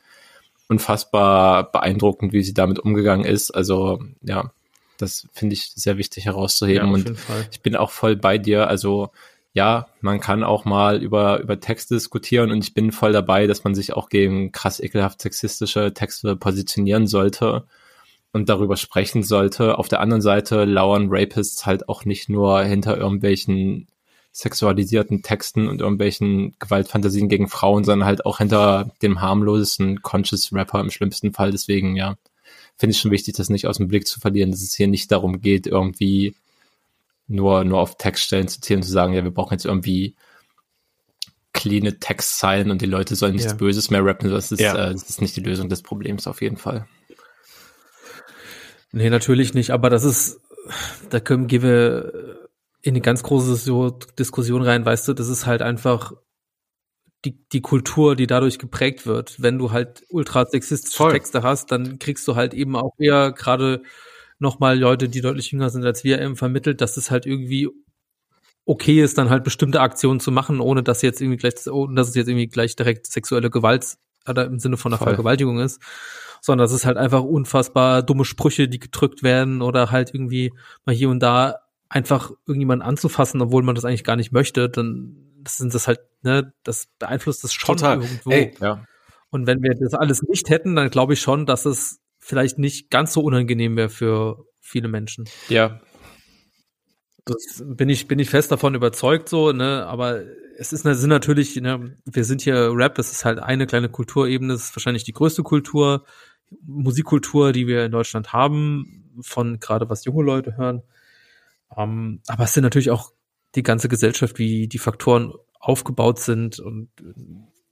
unfassbar 0.69 1.71
beeindruckend, 1.71 2.31
wie 2.31 2.43
sie 2.43 2.53
damit 2.53 2.79
umgegangen 2.79 3.25
ist. 3.25 3.51
Also, 3.51 4.01
ja, 4.21 4.51
das 4.97 5.27
finde 5.33 5.53
ich 5.53 5.71
sehr 5.75 5.97
wichtig 5.97 6.25
herauszuheben. 6.25 6.87
Ja, 6.87 6.93
und 6.93 7.13
ich 7.51 7.61
bin 7.61 7.75
auch 7.75 7.91
voll 7.91 8.15
bei 8.15 8.37
dir. 8.37 8.67
Also, 8.67 9.09
ja, 9.53 9.87
man 10.01 10.19
kann 10.19 10.43
auch 10.43 10.65
mal 10.65 11.01
über, 11.01 11.39
über 11.39 11.59
Texte 11.59 11.95
diskutieren 11.95 12.51
und 12.51 12.63
ich 12.63 12.73
bin 12.73 12.91
voll 12.91 13.11
dabei, 13.11 13.47
dass 13.47 13.63
man 13.63 13.73
sich 13.73 13.93
auch 13.93 14.09
gegen 14.09 14.51
krass 14.51 14.79
ekelhaft 14.79 15.21
sexistische 15.21 15.93
Texte 15.93 16.35
positionieren 16.35 17.07
sollte 17.07 17.65
und 18.31 18.47
darüber 18.47 18.77
sprechen 18.77 19.23
sollte. 19.23 19.79
Auf 19.79 19.87
der 19.87 20.01
anderen 20.01 20.21
Seite 20.21 20.65
lauern 20.65 21.07
Rapists 21.09 21.65
halt 21.65 21.89
auch 21.89 22.05
nicht 22.05 22.29
nur 22.29 22.61
hinter 22.61 22.95
irgendwelchen 22.95 23.87
sexualisierten 24.31 25.21
Texten 25.21 25.67
und 25.67 25.81
irgendwelchen 25.81 26.55
Gewaltfantasien 26.59 27.29
gegen 27.29 27.47
Frauen, 27.47 27.83
sondern 27.83 28.07
halt 28.07 28.25
auch 28.25 28.37
hinter 28.37 28.91
dem 29.01 29.21
harmlosesten 29.21 30.01
Conscious 30.01 30.53
Rapper 30.53 30.79
im 30.79 30.91
schlimmsten 30.91 31.33
Fall. 31.33 31.51
Deswegen, 31.51 31.95
ja, 31.95 32.15
finde 32.77 32.91
ich 32.91 32.99
schon 32.99 33.11
wichtig, 33.11 33.35
das 33.35 33.49
nicht 33.49 33.67
aus 33.67 33.77
dem 33.77 33.87
Blick 33.87 34.07
zu 34.07 34.19
verlieren, 34.19 34.51
dass 34.51 34.61
es 34.61 34.73
hier 34.73 34.87
nicht 34.87 35.11
darum 35.11 35.41
geht, 35.41 35.67
irgendwie 35.67 36.35
nur, 37.27 37.63
nur 37.63 37.79
auf 37.79 37.97
Textstellen 37.97 38.47
zu 38.47 38.61
zählen 38.61 38.79
und 38.79 38.85
zu 38.85 38.91
sagen, 38.91 39.13
ja, 39.13 39.23
wir 39.23 39.31
brauchen 39.31 39.53
jetzt 39.53 39.65
irgendwie 39.65 40.15
cleane 41.53 41.99
Textzeilen 41.99 42.71
und 42.71 42.81
die 42.81 42.85
Leute 42.85 43.15
sollen 43.15 43.33
nichts 43.33 43.51
ja. 43.51 43.57
Böses 43.57 43.89
mehr 43.89 44.05
rappen. 44.05 44.29
Das 44.29 44.51
ist, 44.51 44.59
ja. 44.59 44.89
äh, 44.89 44.91
das 44.93 45.09
ist 45.09 45.21
nicht 45.21 45.35
die 45.35 45.41
Lösung 45.41 45.67
des 45.67 45.81
Problems 45.81 46.27
auf 46.27 46.41
jeden 46.41 46.57
Fall. 46.57 46.87
Nee, 48.91 49.09
natürlich 49.09 49.53
nicht, 49.53 49.71
aber 49.71 49.89
das 49.89 50.03
ist, 50.03 50.39
da 51.09 51.19
können, 51.19 51.49
wir 51.49 52.38
in 52.81 52.93
eine 52.93 53.01
ganz 53.01 53.23
große 53.23 53.93
Diskussion 54.17 54.61
rein, 54.61 54.85
weißt 54.85 55.07
du, 55.07 55.13
das 55.13 55.27
ist 55.27 55.45
halt 55.45 55.61
einfach 55.61 56.13
die, 57.25 57.37
die 57.51 57.61
Kultur, 57.61 58.15
die 58.15 58.27
dadurch 58.27 58.59
geprägt 58.59 59.05
wird. 59.05 59.41
Wenn 59.41 59.57
du 59.57 59.71
halt 59.71 60.05
ultra 60.09 60.45
sexistische 60.45 60.95
Voll. 60.95 61.11
Texte 61.11 61.43
hast, 61.43 61.71
dann 61.71 61.99
kriegst 61.99 62.27
du 62.27 62.35
halt 62.35 62.53
eben 62.53 62.75
auch 62.77 62.93
eher 62.97 63.33
gerade 63.33 63.83
nochmal 64.37 64.79
Leute, 64.79 65.09
die 65.09 65.19
deutlich 65.19 65.51
jünger 65.51 65.69
sind 65.69 65.83
als 65.83 66.05
wir, 66.05 66.21
eben 66.21 66.37
vermittelt, 66.37 66.79
dass 66.79 66.95
es 66.95 67.11
halt 67.11 67.25
irgendwie 67.25 67.67
okay 68.65 69.01
ist, 69.01 69.17
dann 69.17 69.29
halt 69.29 69.43
bestimmte 69.43 69.81
Aktionen 69.81 70.21
zu 70.21 70.31
machen, 70.31 70.61
ohne 70.61 70.81
dass 70.81 71.01
jetzt 71.01 71.19
irgendwie 71.19 71.37
gleich, 71.37 71.67
ohne 71.69 71.95
dass 71.95 72.07
es 72.07 72.15
jetzt 72.15 72.29
irgendwie 72.29 72.47
gleich 72.47 72.77
direkt 72.77 73.07
sexuelle 73.07 73.49
Gewalt 73.49 73.97
oder 74.27 74.45
im 74.45 74.59
Sinne 74.59 74.77
von 74.77 74.93
einer 74.93 74.99
Voll. 74.99 75.07
Vergewaltigung 75.07 75.59
ist 75.59 75.81
sondern 76.41 76.65
das 76.65 76.71
ist 76.71 76.85
halt 76.85 76.97
einfach 76.97 77.23
unfassbar 77.23 78.03
dumme 78.03 78.25
Sprüche, 78.25 78.67
die 78.67 78.79
gedrückt 78.79 79.23
werden 79.23 79.61
oder 79.61 79.91
halt 79.91 80.13
irgendwie 80.13 80.53
mal 80.85 80.95
hier 80.95 81.09
und 81.09 81.19
da 81.19 81.59
einfach 81.89 82.31
irgendjemanden 82.45 82.87
anzufassen, 82.87 83.41
obwohl 83.41 83.63
man 83.63 83.75
das 83.75 83.85
eigentlich 83.85 84.03
gar 84.03 84.15
nicht 84.15 84.31
möchte, 84.31 84.69
dann 84.69 85.43
sind 85.47 85.73
das 85.73 85.87
halt, 85.87 85.99
ne, 86.21 86.53
das 86.63 86.87
beeinflusst 86.99 87.43
das 87.43 87.53
schon 87.53 87.77
Total. 87.77 88.01
irgendwo. 88.01 88.29
Ey, 88.29 88.53
ja. 88.61 88.85
Und 89.31 89.47
wenn 89.47 89.61
wir 89.61 89.75
das 89.75 89.93
alles 89.93 90.21
nicht 90.23 90.49
hätten, 90.49 90.75
dann 90.75 90.89
glaube 90.89 91.13
ich 91.13 91.21
schon, 91.21 91.45
dass 91.45 91.65
es 91.65 91.99
vielleicht 92.19 92.57
nicht 92.57 92.89
ganz 92.89 93.13
so 93.13 93.21
unangenehm 93.21 93.75
wäre 93.75 93.89
für 93.89 94.45
viele 94.59 94.87
Menschen. 94.87 95.25
Ja. 95.49 95.81
Das 97.25 97.63
bin 97.63 97.89
ich, 97.89 98.07
bin 98.07 98.19
ich 98.19 98.29
fest 98.29 98.51
davon 98.51 98.75
überzeugt 98.75 99.29
so, 99.29 99.51
ne, 99.51 99.85
aber 99.85 100.23
es 100.57 100.73
ist, 100.73 100.83
sind 100.83 101.09
natürlich, 101.09 101.55
ne, 101.55 101.95
wir 102.05 102.25
sind 102.25 102.41
hier 102.41 102.71
Rap, 102.73 102.95
das 102.95 103.11
ist 103.11 103.23
halt 103.23 103.39
eine 103.39 103.65
kleine 103.65 103.89
Kulturebene, 103.89 104.53
das 104.53 104.65
ist 104.65 104.75
wahrscheinlich 104.75 105.03
die 105.03 105.13
größte 105.13 105.43
Kultur, 105.43 106.05
Musikkultur, 106.65 107.51
die 107.51 107.67
wir 107.67 107.85
in 107.85 107.91
Deutschland 107.91 108.33
haben, 108.33 109.19
von 109.21 109.59
gerade 109.59 109.89
was 109.89 110.05
junge 110.05 110.23
Leute 110.23 110.57
hören. 110.57 110.81
Um, 111.69 111.83
ähm, 111.83 112.21
aber 112.27 112.45
es 112.45 112.53
sind 112.53 112.63
natürlich 112.63 112.89
auch 112.89 113.11
die 113.55 113.63
ganze 113.63 113.89
Gesellschaft, 113.89 114.39
wie 114.39 114.67
die 114.67 114.79
Faktoren 114.79 115.33
aufgebaut 115.59 116.19
sind 116.19 116.59
und 116.59 116.89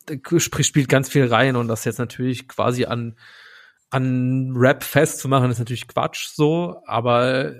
äh, 0.09 0.39
spielt 0.39 0.89
ganz 0.89 1.09
viel 1.09 1.25
rein 1.25 1.55
und 1.55 1.67
das 1.67 1.85
jetzt 1.85 1.99
natürlich 1.99 2.47
quasi 2.47 2.85
an 2.85 3.15
an 3.89 4.53
Rap 4.55 4.83
festzumachen, 4.83 5.49
ist 5.49 5.59
natürlich 5.59 5.87
Quatsch 5.87 6.27
so, 6.33 6.81
aber 6.85 7.53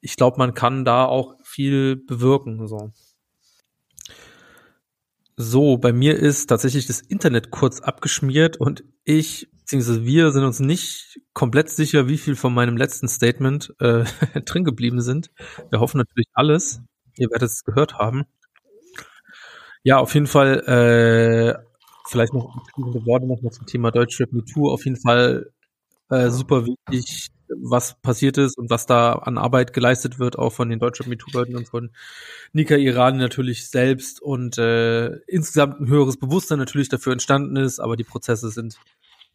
ich 0.00 0.16
glaube, 0.16 0.38
man 0.38 0.54
kann 0.54 0.84
da 0.84 1.04
auch 1.04 1.34
viel 1.42 1.96
bewirken 1.96 2.66
so. 2.66 2.92
So, 5.36 5.76
bei 5.76 5.92
mir 5.92 6.16
ist 6.16 6.46
tatsächlich 6.46 6.86
das 6.86 7.02
Internet 7.02 7.50
kurz 7.50 7.80
abgeschmiert 7.80 8.56
und 8.56 8.84
ich 9.04 9.50
beziehungsweise 9.66 10.04
wir 10.04 10.30
sind 10.30 10.44
uns 10.44 10.60
nicht 10.60 11.20
komplett 11.32 11.68
sicher, 11.70 12.06
wie 12.06 12.18
viel 12.18 12.36
von 12.36 12.54
meinem 12.54 12.76
letzten 12.76 13.08
Statement 13.08 13.74
äh, 13.80 14.04
drin 14.44 14.62
geblieben 14.62 15.00
sind. 15.00 15.32
Wir 15.70 15.80
hoffen 15.80 15.98
natürlich 15.98 16.28
alles. 16.34 16.82
Ihr 17.16 17.30
werdet 17.30 17.50
es 17.50 17.64
gehört 17.64 17.94
haben. 17.94 18.26
Ja, 19.82 19.98
auf 19.98 20.14
jeden 20.14 20.28
Fall, 20.28 20.60
äh, 20.68 21.58
vielleicht 22.08 22.32
noch 22.32 22.56
abschließende 22.56 23.04
Worte 23.06 23.26
noch 23.26 23.42
mal 23.42 23.50
zum 23.50 23.66
Thema 23.66 23.90
Deutschrap 23.90 24.32
Me 24.32 24.44
Too. 24.44 24.70
Auf 24.70 24.84
jeden 24.84 25.00
Fall 25.00 25.50
äh, 26.10 26.30
super 26.30 26.64
wichtig, 26.64 27.30
was 27.48 28.00
passiert 28.00 28.38
ist 28.38 28.56
und 28.56 28.70
was 28.70 28.86
da 28.86 29.14
an 29.14 29.36
Arbeit 29.36 29.72
geleistet 29.72 30.20
wird, 30.20 30.38
auch 30.38 30.52
von 30.52 30.68
den 30.68 30.78
Deutschen 30.78 31.08
MeToo-Leuten 31.08 31.56
und 31.56 31.68
von 31.68 31.90
Nika 32.52 32.76
Irani 32.76 33.18
natürlich 33.18 33.68
selbst 33.68 34.22
und 34.22 34.58
äh, 34.58 35.16
insgesamt 35.26 35.80
ein 35.80 35.88
höheres 35.88 36.18
Bewusstsein 36.18 36.58
natürlich 36.58 36.88
dafür 36.88 37.12
entstanden 37.12 37.56
ist, 37.56 37.80
aber 37.80 37.96
die 37.96 38.04
Prozesse 38.04 38.50
sind 38.50 38.78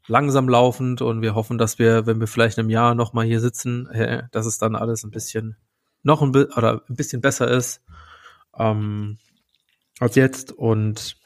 langsam 0.08 0.50
laufend 0.50 1.02
und 1.02 1.22
wir 1.22 1.36
hoffen, 1.36 1.58
dass 1.58 1.80
wir, 1.80 2.06
wenn 2.06 2.20
wir 2.20 2.28
vielleicht 2.28 2.58
im 2.58 2.70
Jahr 2.70 2.96
noch 2.96 3.14
mal 3.14 3.26
hier 3.26 3.40
sitzen, 3.40 3.88
äh, 3.88 4.24
dass 4.32 4.46
es 4.46 4.58
dann 4.58 4.76
alles 4.76 5.04
ein 5.04 5.12
bisschen 5.12 5.58
noch 6.04 6.22
ein, 6.22 6.30
oder 6.30 6.84
ein 6.90 6.96
bisschen 6.96 7.22
besser 7.22 7.50
ist 7.50 7.82
ähm, 8.58 9.18
als 10.00 10.16
jetzt 10.16 10.52
und 10.52 11.18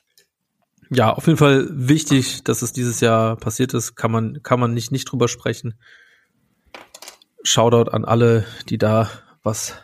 ja, 0.92 1.12
auf 1.12 1.26
jeden 1.26 1.38
Fall 1.38 1.68
wichtig, 1.72 2.44
dass 2.44 2.62
es 2.62 2.72
dieses 2.72 3.00
Jahr 3.00 3.38
passiert 3.38 3.74
ist, 3.74 3.96
kann 3.96 4.12
man 4.12 4.44
kann 4.44 4.60
man 4.60 4.74
nicht 4.74 4.92
nicht 4.92 5.06
drüber 5.06 5.28
sprechen. 5.28 5.80
Shoutout 7.44 7.92
an 7.92 8.06
alle, 8.06 8.46
die 8.70 8.78
da 8.78 9.10
was 9.42 9.76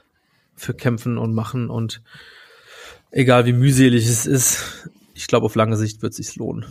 für 0.56 0.74
kämpfen 0.74 1.18
und 1.18 1.34
machen 1.34 1.70
und 1.70 2.04
egal 3.10 3.46
wie 3.46 3.54
mühselig 3.54 4.08
es 4.08 4.26
ist, 4.28 4.90
ich 5.14 5.28
glaube 5.28 5.46
auf 5.46 5.56
lange 5.56 5.78
Sicht 5.78 6.02
wird 6.02 6.12
es 6.12 6.18
sich 6.18 6.36
lohnen. 6.36 6.66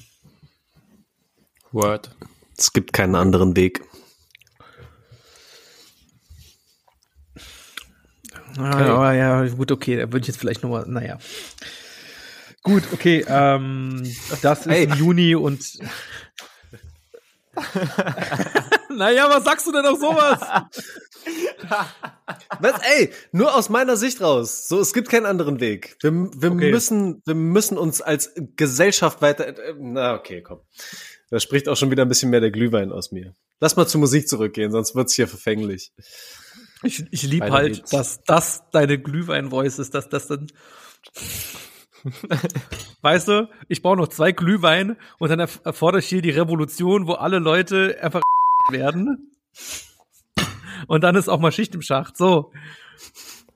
Word. 1.73 2.11
Es 2.57 2.73
gibt 2.73 2.93
keinen 2.93 3.15
anderen 3.15 3.57
Weg. 3.57 3.83
Okay. 8.53 8.87
Ja, 8.87 9.13
ja, 9.13 9.47
gut, 9.49 9.71
okay, 9.71 9.97
da 9.97 10.03
würde 10.13 10.21
ich 10.21 10.27
jetzt 10.27 10.39
vielleicht 10.39 10.63
nochmal, 10.63 10.85
naja. 10.87 11.19
Gut, 12.63 12.83
okay, 12.93 13.25
ähm, 13.29 14.03
das 14.43 14.61
ist 14.61 14.67
hey. 14.67 14.85
im 14.85 14.95
Juni 14.95 15.35
und 15.35 15.61
naja, 18.91 19.29
was 19.31 19.45
sagst 19.45 19.67
du 19.67 19.73
denn 19.73 19.87
auf 19.87 19.99
sowas? 19.99 20.41
Was, 22.61 22.81
ey, 22.97 23.13
nur 23.33 23.55
aus 23.55 23.69
meiner 23.69 23.97
Sicht 23.97 24.21
raus. 24.21 24.69
So, 24.69 24.81
es 24.81 24.95
gibt 24.95 25.09
keinen 25.11 25.27
anderen 25.27 25.61
Weg. 25.61 25.97
Wir, 26.01 26.13
wir 26.13 26.53
okay. 26.53 26.71
müssen, 26.71 27.23
wir 27.27 27.35
müssen 27.35 27.77
uns 27.77 28.01
als 28.01 28.33
Gesellschaft 28.57 29.21
weiter, 29.21 29.47
äh, 29.49 29.75
na, 29.79 30.15
okay, 30.15 30.43
komm. 30.43 30.61
Da 31.31 31.41
spricht 31.41 31.69
auch 31.69 31.77
schon 31.77 31.91
wieder 31.91 32.05
ein 32.05 32.09
bisschen 32.09 32.31
mehr 32.31 32.41
der 32.41 32.51
Glühwein 32.51 32.93
aus 32.93 33.13
mir. 33.13 33.35
Lass 33.61 33.77
mal 33.77 33.87
zur 33.87 34.01
Musik 34.01 34.29
zurückgehen, 34.29 34.73
sonst 34.73 34.95
wird's 34.95 35.15
hier 35.15 35.29
verfänglich. 35.29 35.93
Ich, 36.83 37.05
ich 37.11 37.23
lieb 37.23 37.43
halt, 37.43 37.75
geht's. 37.75 37.91
dass 37.91 38.23
das 38.25 38.63
deine 38.73 38.99
Glühwein-Voice 38.99 39.79
ist, 39.79 39.95
dass 39.95 40.09
das 40.09 40.27
dann 40.27 40.49
weißt 43.03 43.29
du, 43.29 43.49
ich 43.69 43.83
brauche 43.83 43.97
noch 43.97 44.09
zwei 44.09 44.33
Glühwein 44.33 44.97
und 45.19 45.29
dann 45.29 45.41
erfordere 45.41 46.01
ich 46.01 46.07
hier 46.07 46.23
die 46.23 46.31
Revolution, 46.31 47.07
wo 47.07 47.13
alle 47.13 47.39
Leute 47.39 47.99
einfach 48.01 48.23
werden. 48.71 49.37
Und 50.87 51.03
dann 51.03 51.17
ist 51.17 51.29
auch 51.29 51.41
mal 51.41 51.53
Schicht 51.53 51.75
im 51.75 51.83
Schacht. 51.83 52.17
So. 52.17 52.53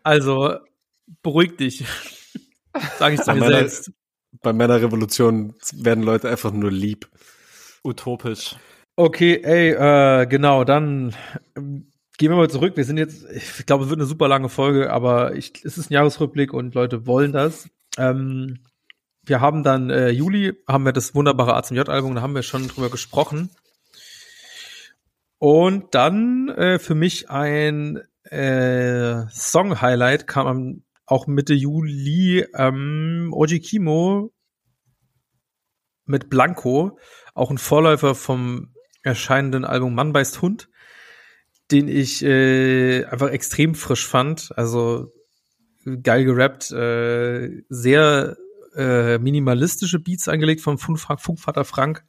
Also, 0.02 0.59
beruhig 1.22 1.56
dich. 1.56 1.84
Sag 2.98 3.14
ich 3.14 3.20
zu 3.20 3.32
mir 3.32 3.46
selbst. 3.46 3.92
Bei 4.42 4.52
meiner 4.52 4.80
Revolution 4.80 5.55
werden 5.72 6.05
Leute 6.05 6.28
einfach 6.28 6.52
nur 6.52 6.70
lieb. 6.70 7.09
Utopisch. 7.85 8.56
Okay, 8.97 9.40
ey, 9.43 9.70
äh, 9.70 10.27
genau, 10.27 10.65
dann 10.65 11.15
ähm, 11.56 11.93
gehen 12.16 12.31
wir 12.31 12.36
mal 12.36 12.51
zurück. 12.51 12.77
Wir 12.77 12.85
sind 12.85 12.97
jetzt, 12.97 13.27
ich 13.31 13.66
glaube, 13.66 13.85
es 13.85 13.90
wird 13.90 14.01
eine 14.01 14.06
super 14.06 14.28
lange 14.28 14.48
Folge, 14.48 14.90
aber 14.93 15.35
ich, 15.35 15.65
es 15.65 15.78
ist 15.78 15.90
ein 15.90 15.94
Jahresrückblick 15.94 16.52
und 16.52 16.74
Leute 16.74 17.06
wollen 17.06 17.32
das. 17.32 17.69
Ähm, 17.98 18.61
wir 19.27 19.40
haben 19.40 19.62
dann 19.62 19.90
äh, 19.90 20.11
Juli, 20.11 20.55
haben 20.69 20.85
wir 20.85 20.93
das 20.93 21.15
wunderbare 21.15 21.55
A 21.55 21.62
zum 21.62 21.77
J-Album, 21.77 22.15
da 22.15 22.23
haben 22.23 22.35
wir 22.35 22.43
schon 22.43 22.69
drüber 22.69 22.90
gesprochen. 22.90 23.51
Und 25.39 25.94
dann 25.94 26.48
äh, 26.51 26.78
für 26.78 26.94
mich 26.94 27.31
ein 27.31 28.01
äh, 28.24 29.27
Song-Highlight 29.28 30.27
kam 30.27 30.47
am, 30.47 30.82
auch 31.06 31.27
Mitte 31.27 31.52
Juli 31.52 32.47
ähm, 32.55 33.31
Oji 33.32 33.61
Kimo 33.61 34.31
mit 36.06 36.31
Blanco, 36.31 36.98
auch 37.35 37.51
ein 37.51 37.59
Vorläufer 37.59 38.14
vom 38.14 38.74
erscheinenden 39.02 39.64
Album 39.64 39.94
Mann 39.94 40.12
beißt 40.12 40.43
Hund, 40.43 40.68
den 41.70 41.89
ich 41.89 42.24
äh, 42.24 43.05
einfach 43.05 43.31
extrem 43.31 43.74
frisch 43.74 44.06
fand. 44.06 44.56
Also 44.56 45.12
geil 46.02 46.24
gerappt, 46.24 46.70
äh, 46.72 47.62
sehr 47.68 48.36
äh, 48.74 49.18
minimalistische 49.18 50.01
Beats 50.01 50.28
eingelegt 50.28 50.60
von 50.60 50.78
Funkvater 50.78 51.64
Frank. 51.64 52.05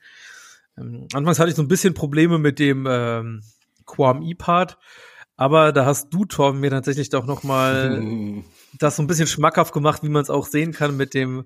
Ähm, 0.78 1.08
anfangs 1.14 1.40
hatte 1.40 1.50
ich 1.50 1.56
so 1.56 1.62
ein 1.62 1.68
bisschen 1.68 1.94
Probleme 1.94 2.40
mit 2.40 2.60
dem 2.60 2.88
ähm, 2.90 3.44
Quam 3.86 4.22
E-Part, 4.22 4.78
aber 5.36 5.72
da 5.72 5.86
hast 5.86 6.14
du, 6.14 6.26
Torben, 6.26 6.60
mir 6.60 6.72
tatsächlich 6.72 7.10
doch 7.10 7.26
noch 7.26 7.44
mal 7.44 8.02
das 8.80 8.96
so 8.96 9.04
ein 9.04 9.08
bisschen 9.08 9.28
schmackhaft 9.28 9.74
gemacht, 9.74 10.04
wie 10.04 10.10
man 10.10 10.22
es 10.22 10.30
auch 10.30 10.46
sehen 10.46 10.72
kann 10.72 10.98
mit 10.98 11.14
dem 11.14 11.46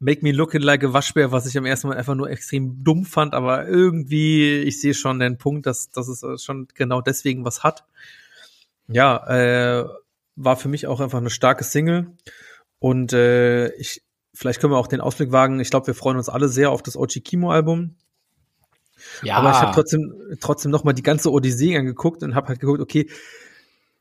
Make 0.00 0.22
Me 0.22 0.32
Looking 0.32 0.62
Like 0.62 0.82
a 0.82 0.92
Waschbär, 0.92 1.30
was 1.30 1.46
ich 1.46 1.56
am 1.56 1.66
ersten 1.66 1.88
Mal 1.88 1.96
einfach 1.96 2.14
nur 2.14 2.30
extrem 2.30 2.82
dumm 2.82 3.04
fand, 3.04 3.34
aber 3.34 3.68
irgendwie, 3.68 4.60
ich 4.60 4.80
sehe 4.80 4.94
schon 4.94 5.20
den 5.20 5.36
Punkt, 5.36 5.66
dass, 5.66 5.90
dass 5.90 6.08
es 6.08 6.42
schon 6.42 6.68
genau 6.74 7.02
deswegen 7.02 7.44
was 7.44 7.62
hat. 7.62 7.84
Ja, 8.88 9.26
äh, 9.28 9.84
war 10.36 10.56
für 10.56 10.68
mich 10.68 10.86
auch 10.86 11.00
einfach 11.00 11.18
eine 11.18 11.30
starke 11.30 11.64
Single. 11.64 12.12
Und 12.78 13.12
äh, 13.12 13.68
ich, 13.74 14.02
vielleicht 14.32 14.60
können 14.60 14.72
wir 14.72 14.78
auch 14.78 14.86
den 14.86 15.02
Ausblick 15.02 15.32
wagen. 15.32 15.60
Ich 15.60 15.70
glaube, 15.70 15.86
wir 15.86 15.94
freuen 15.94 16.16
uns 16.16 16.30
alle 16.30 16.48
sehr 16.48 16.70
auf 16.70 16.82
das 16.82 16.96
Ochi 16.96 17.20
Kimo 17.20 17.52
Album. 17.52 17.96
Ja. 19.22 19.36
Aber 19.36 19.50
ich 19.50 19.56
habe 19.56 19.74
trotzdem 19.74 20.14
trotzdem 20.40 20.70
noch 20.70 20.84
mal 20.84 20.92
die 20.92 21.02
ganze 21.02 21.30
Odyssee 21.30 21.76
angeguckt 21.76 22.22
und 22.22 22.34
habe 22.34 22.48
halt 22.48 22.60
geguckt, 22.60 22.80
okay, 22.80 23.08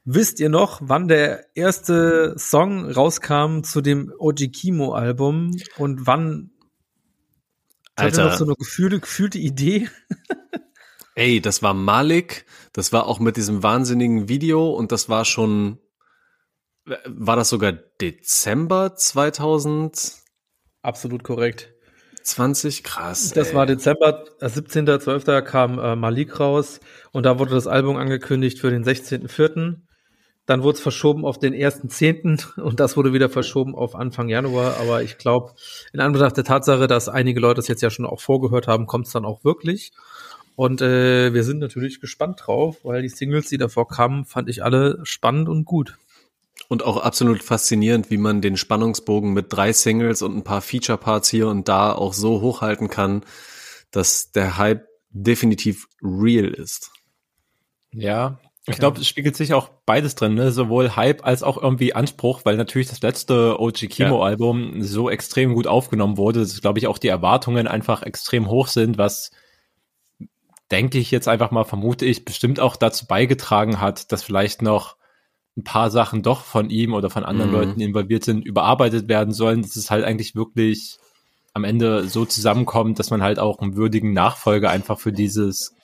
wisst 0.05 0.39
ihr 0.39 0.49
noch, 0.49 0.79
wann 0.83 1.07
der 1.07 1.55
erste 1.55 2.35
Song 2.37 2.89
rauskam 2.89 3.61
zu 3.63 3.81
dem 3.81 4.11
Oji 4.17 4.49
Kimo 4.49 4.93
Album 4.93 5.51
und 5.77 6.07
wann 6.07 6.51
Alter. 7.95 8.25
noch 8.25 8.37
so 8.37 8.45
eine 8.45 8.55
gefühlte, 8.55 8.99
gefühlte 8.99 9.37
Idee? 9.37 9.89
Ey, 11.15 11.41
das 11.41 11.61
war 11.61 11.73
Malik, 11.73 12.45
das 12.71 12.93
war 12.93 13.05
auch 13.05 13.19
mit 13.19 13.35
diesem 13.35 13.61
wahnsinnigen 13.61 14.29
Video 14.29 14.69
und 14.69 14.91
das 14.91 15.09
war 15.09 15.25
schon 15.25 15.79
war 17.05 17.35
das 17.35 17.49
sogar 17.49 17.71
Dezember 17.71 18.95
2000? 18.95 20.13
Absolut 20.81 21.23
korrekt. 21.23 21.73
20, 22.23 22.83
krass. 22.83 23.31
Das 23.33 23.49
ey. 23.49 23.55
war 23.55 23.65
Dezember, 23.65 24.25
17.12. 24.39 25.37
Äh, 25.37 25.41
kam 25.41 25.79
äh, 25.79 25.95
Malik 25.95 26.39
raus 26.39 26.79
und 27.11 27.25
da 27.25 27.39
wurde 27.39 27.51
das 27.51 27.67
Album 27.67 27.97
angekündigt 27.97 28.59
für 28.59 28.69
den 28.69 28.83
16.04. 28.83 29.81
Dann 30.49 30.63
wurde 30.63 30.77
es 30.77 30.81
verschoben 30.81 31.25
auf 31.25 31.37
den 31.37 31.53
1.10. 31.53 32.59
und 32.59 32.79
das 32.79 32.97
wurde 32.97 33.13
wieder 33.13 33.29
verschoben 33.29 33.75
auf 33.75 33.93
Anfang 33.93 34.29
Januar. 34.29 34.77
Aber 34.79 35.03
ich 35.03 35.19
glaube, 35.19 35.53
in 35.93 35.99
Anbetracht 35.99 36.37
der 36.37 36.43
Tatsache, 36.43 36.87
dass 36.87 37.07
einige 37.07 37.39
Leute 37.39 37.57
das 37.57 37.67
jetzt 37.67 37.83
ja 37.83 37.91
schon 37.91 38.07
auch 38.07 38.19
vorgehört 38.19 38.65
haben, 38.65 38.87
kommt 38.87 39.05
es 39.05 39.13
dann 39.13 39.25
auch 39.25 39.43
wirklich. 39.43 39.91
Und 40.55 40.81
äh, 40.81 41.35
wir 41.35 41.43
sind 41.43 41.59
natürlich 41.59 42.01
gespannt 42.01 42.41
drauf, 42.43 42.77
weil 42.81 43.03
die 43.03 43.09
Singles, 43.09 43.49
die 43.49 43.59
davor 43.59 43.87
kamen, 43.87 44.25
fand 44.25 44.49
ich 44.49 44.63
alle 44.63 44.99
spannend 45.03 45.49
und 45.49 45.65
gut. 45.65 45.99
Und 46.67 46.81
auch 46.81 46.97
absolut 46.97 47.43
faszinierend, 47.43 48.09
wie 48.09 48.17
man 48.17 48.41
den 48.41 48.57
Spannungsbogen 48.57 49.33
mit 49.33 49.53
drei 49.53 49.71
Singles 49.71 50.23
und 50.23 50.35
ein 50.35 50.43
paar 50.43 50.61
Feature-Parts 50.61 51.29
hier 51.29 51.47
und 51.47 51.67
da 51.67 51.91
auch 51.91 52.13
so 52.13 52.41
hochhalten 52.41 52.89
kann, 52.89 53.21
dass 53.91 54.31
der 54.31 54.57
Hype 54.57 54.87
definitiv 55.11 55.87
real 56.01 56.47
ist. 56.47 56.89
Ja, 57.91 58.39
ich 58.69 58.79
glaube, 58.79 58.99
es 58.99 59.07
spiegelt 59.07 59.35
sich 59.35 59.53
auch 59.53 59.69
beides 59.85 60.15
drin, 60.15 60.35
ne? 60.35 60.51
sowohl 60.51 60.95
Hype 60.95 61.25
als 61.25 61.43
auch 61.43 61.61
irgendwie 61.61 61.93
Anspruch, 61.93 62.41
weil 62.43 62.57
natürlich 62.57 62.89
das 62.89 63.01
letzte 63.01 63.59
OG 63.59 63.89
Kimo 63.89 64.23
Album 64.23 64.77
ja. 64.77 64.83
so 64.83 65.09
extrem 65.09 65.53
gut 65.53 65.67
aufgenommen 65.67 66.17
wurde, 66.17 66.39
dass, 66.41 66.61
glaube 66.61 66.79
ich, 66.79 66.87
auch 66.87 66.97
die 66.97 67.07
Erwartungen 67.07 67.67
einfach 67.67 68.03
extrem 68.03 68.49
hoch 68.49 68.67
sind, 68.67 68.97
was 68.97 69.31
denke 70.71 70.99
ich 70.99 71.11
jetzt 71.11 71.27
einfach 71.27 71.51
mal, 71.51 71.63
vermute 71.63 72.05
ich, 72.05 72.25
bestimmt 72.25 72.59
auch 72.59 72.75
dazu 72.75 73.07
beigetragen 73.07 73.81
hat, 73.81 74.11
dass 74.11 74.23
vielleicht 74.23 74.61
noch 74.61 74.97
ein 75.57 75.63
paar 75.63 75.89
Sachen 75.89 76.21
doch 76.21 76.43
von 76.43 76.69
ihm 76.69 76.93
oder 76.93 77.09
von 77.09 77.25
anderen 77.25 77.51
mhm. 77.51 77.55
Leuten 77.57 77.81
involviert 77.81 78.23
sind, 78.23 78.45
überarbeitet 78.45 79.07
werden 79.07 79.33
sollen, 79.33 79.61
dass 79.61 79.75
es 79.75 79.89
halt 79.89 80.05
eigentlich 80.05 80.35
wirklich 80.35 80.97
am 81.53 81.63
Ende 81.63 82.07
so 82.07 82.25
zusammenkommt, 82.25 82.99
dass 82.99 83.09
man 83.09 83.23
halt 83.23 83.39
auch 83.39 83.59
einen 83.59 83.75
würdigen 83.75 84.13
Nachfolger 84.13 84.69
einfach 84.69 84.99
für 84.99 85.11
dieses 85.11 85.75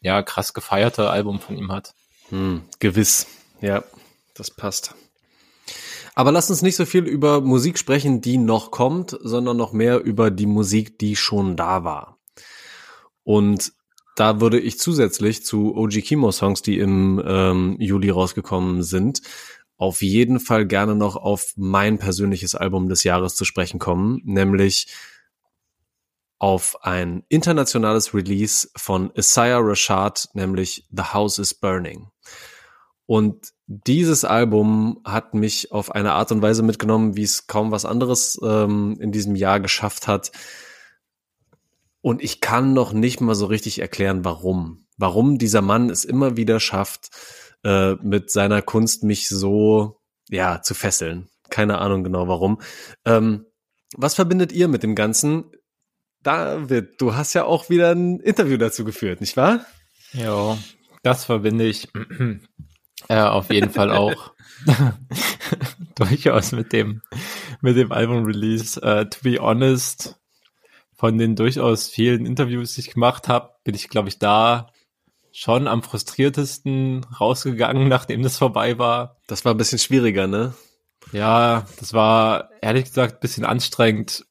ja 0.00 0.22
krass 0.22 0.54
gefeierte 0.54 1.10
Album 1.10 1.40
von 1.40 1.56
ihm 1.56 1.72
hat. 1.72 1.94
Hm, 2.30 2.62
gewiss, 2.78 3.26
ja, 3.60 3.84
das 4.34 4.50
passt. 4.50 4.94
Aber 6.14 6.32
lass 6.32 6.50
uns 6.50 6.62
nicht 6.62 6.76
so 6.76 6.84
viel 6.84 7.06
über 7.06 7.40
Musik 7.40 7.78
sprechen, 7.78 8.20
die 8.20 8.38
noch 8.38 8.70
kommt, 8.70 9.16
sondern 9.22 9.56
noch 9.56 9.72
mehr 9.72 10.00
über 10.00 10.30
die 10.30 10.46
Musik, 10.46 10.98
die 10.98 11.14
schon 11.14 11.56
da 11.56 11.84
war. 11.84 12.18
Und 13.22 13.72
da 14.16 14.40
würde 14.40 14.58
ich 14.58 14.80
zusätzlich 14.80 15.44
zu 15.44 15.76
OG 15.76 16.02
Kimo 16.02 16.32
Songs, 16.32 16.62
die 16.62 16.78
im 16.78 17.22
ähm, 17.24 17.76
Juli 17.78 18.10
rausgekommen 18.10 18.82
sind, 18.82 19.22
auf 19.76 20.02
jeden 20.02 20.40
Fall 20.40 20.66
gerne 20.66 20.96
noch 20.96 21.14
auf 21.14 21.52
mein 21.54 21.98
persönliches 21.98 22.56
Album 22.56 22.88
des 22.88 23.04
Jahres 23.04 23.36
zu 23.36 23.44
sprechen 23.44 23.78
kommen, 23.78 24.20
nämlich 24.24 24.88
auf 26.40 26.84
ein 26.84 27.24
internationales 27.28 28.12
Release 28.12 28.68
von 28.76 29.12
Isaiah 29.14 29.60
Rashad, 29.60 30.28
nämlich 30.34 30.86
The 30.90 31.02
House 31.12 31.38
is 31.38 31.54
Burning. 31.54 32.08
Und 33.08 33.54
dieses 33.66 34.26
Album 34.26 35.00
hat 35.02 35.32
mich 35.32 35.72
auf 35.72 35.94
eine 35.94 36.12
Art 36.12 36.30
und 36.30 36.42
Weise 36.42 36.62
mitgenommen, 36.62 37.16
wie 37.16 37.22
es 37.22 37.46
kaum 37.46 37.70
was 37.70 37.86
anderes 37.86 38.38
ähm, 38.42 38.98
in 39.00 39.12
diesem 39.12 39.34
Jahr 39.34 39.60
geschafft 39.60 40.06
hat. 40.06 40.30
Und 42.02 42.22
ich 42.22 42.42
kann 42.42 42.74
noch 42.74 42.92
nicht 42.92 43.22
mal 43.22 43.34
so 43.34 43.46
richtig 43.46 43.78
erklären, 43.78 44.26
warum. 44.26 44.84
Warum 44.98 45.38
dieser 45.38 45.62
Mann 45.62 45.88
es 45.88 46.04
immer 46.04 46.36
wieder 46.36 46.60
schafft, 46.60 47.08
äh, 47.64 47.94
mit 47.94 48.30
seiner 48.30 48.60
Kunst 48.60 49.04
mich 49.04 49.26
so, 49.26 50.02
ja, 50.28 50.60
zu 50.60 50.74
fesseln. 50.74 51.30
Keine 51.48 51.78
Ahnung 51.78 52.04
genau 52.04 52.28
warum. 52.28 52.60
Ähm, 53.06 53.46
was 53.96 54.16
verbindet 54.16 54.52
ihr 54.52 54.68
mit 54.68 54.82
dem 54.82 54.94
Ganzen? 54.94 55.44
David, 56.22 57.00
du 57.00 57.14
hast 57.14 57.32
ja 57.32 57.44
auch 57.44 57.70
wieder 57.70 57.92
ein 57.92 58.20
Interview 58.20 58.58
dazu 58.58 58.84
geführt, 58.84 59.22
nicht 59.22 59.38
wahr? 59.38 59.64
Ja, 60.12 60.58
das 61.02 61.24
verbinde 61.24 61.64
ich 61.64 61.88
äh, 63.08 63.20
auf 63.20 63.50
jeden 63.50 63.70
Fall 63.70 63.92
auch 63.92 64.32
durchaus 65.94 66.52
mit 66.52 66.72
dem 66.72 67.02
mit 67.60 67.76
dem 67.76 67.92
Album-Release. 67.92 68.80
Uh, 68.80 69.04
to 69.04 69.18
be 69.22 69.38
honest, 69.40 70.16
von 70.94 71.16
den 71.16 71.36
durchaus 71.36 71.88
vielen 71.88 72.26
Interviews, 72.26 72.74
die 72.74 72.80
ich 72.80 72.90
gemacht 72.90 73.28
habe, 73.28 73.50
bin 73.64 73.74
ich, 73.74 73.88
glaube 73.88 74.08
ich, 74.08 74.18
da 74.18 74.68
schon 75.30 75.68
am 75.68 75.82
frustriertesten 75.82 77.06
rausgegangen, 77.20 77.88
nachdem 77.88 78.22
das 78.22 78.38
vorbei 78.38 78.78
war. 78.78 79.16
Das 79.26 79.44
war 79.44 79.54
ein 79.54 79.58
bisschen 79.58 79.78
schwieriger, 79.78 80.26
ne? 80.26 80.54
Ja, 81.12 81.66
das 81.78 81.94
war 81.94 82.50
ehrlich 82.60 82.84
gesagt 82.86 83.14
ein 83.14 83.20
bisschen 83.20 83.44
anstrengend, 83.44 84.26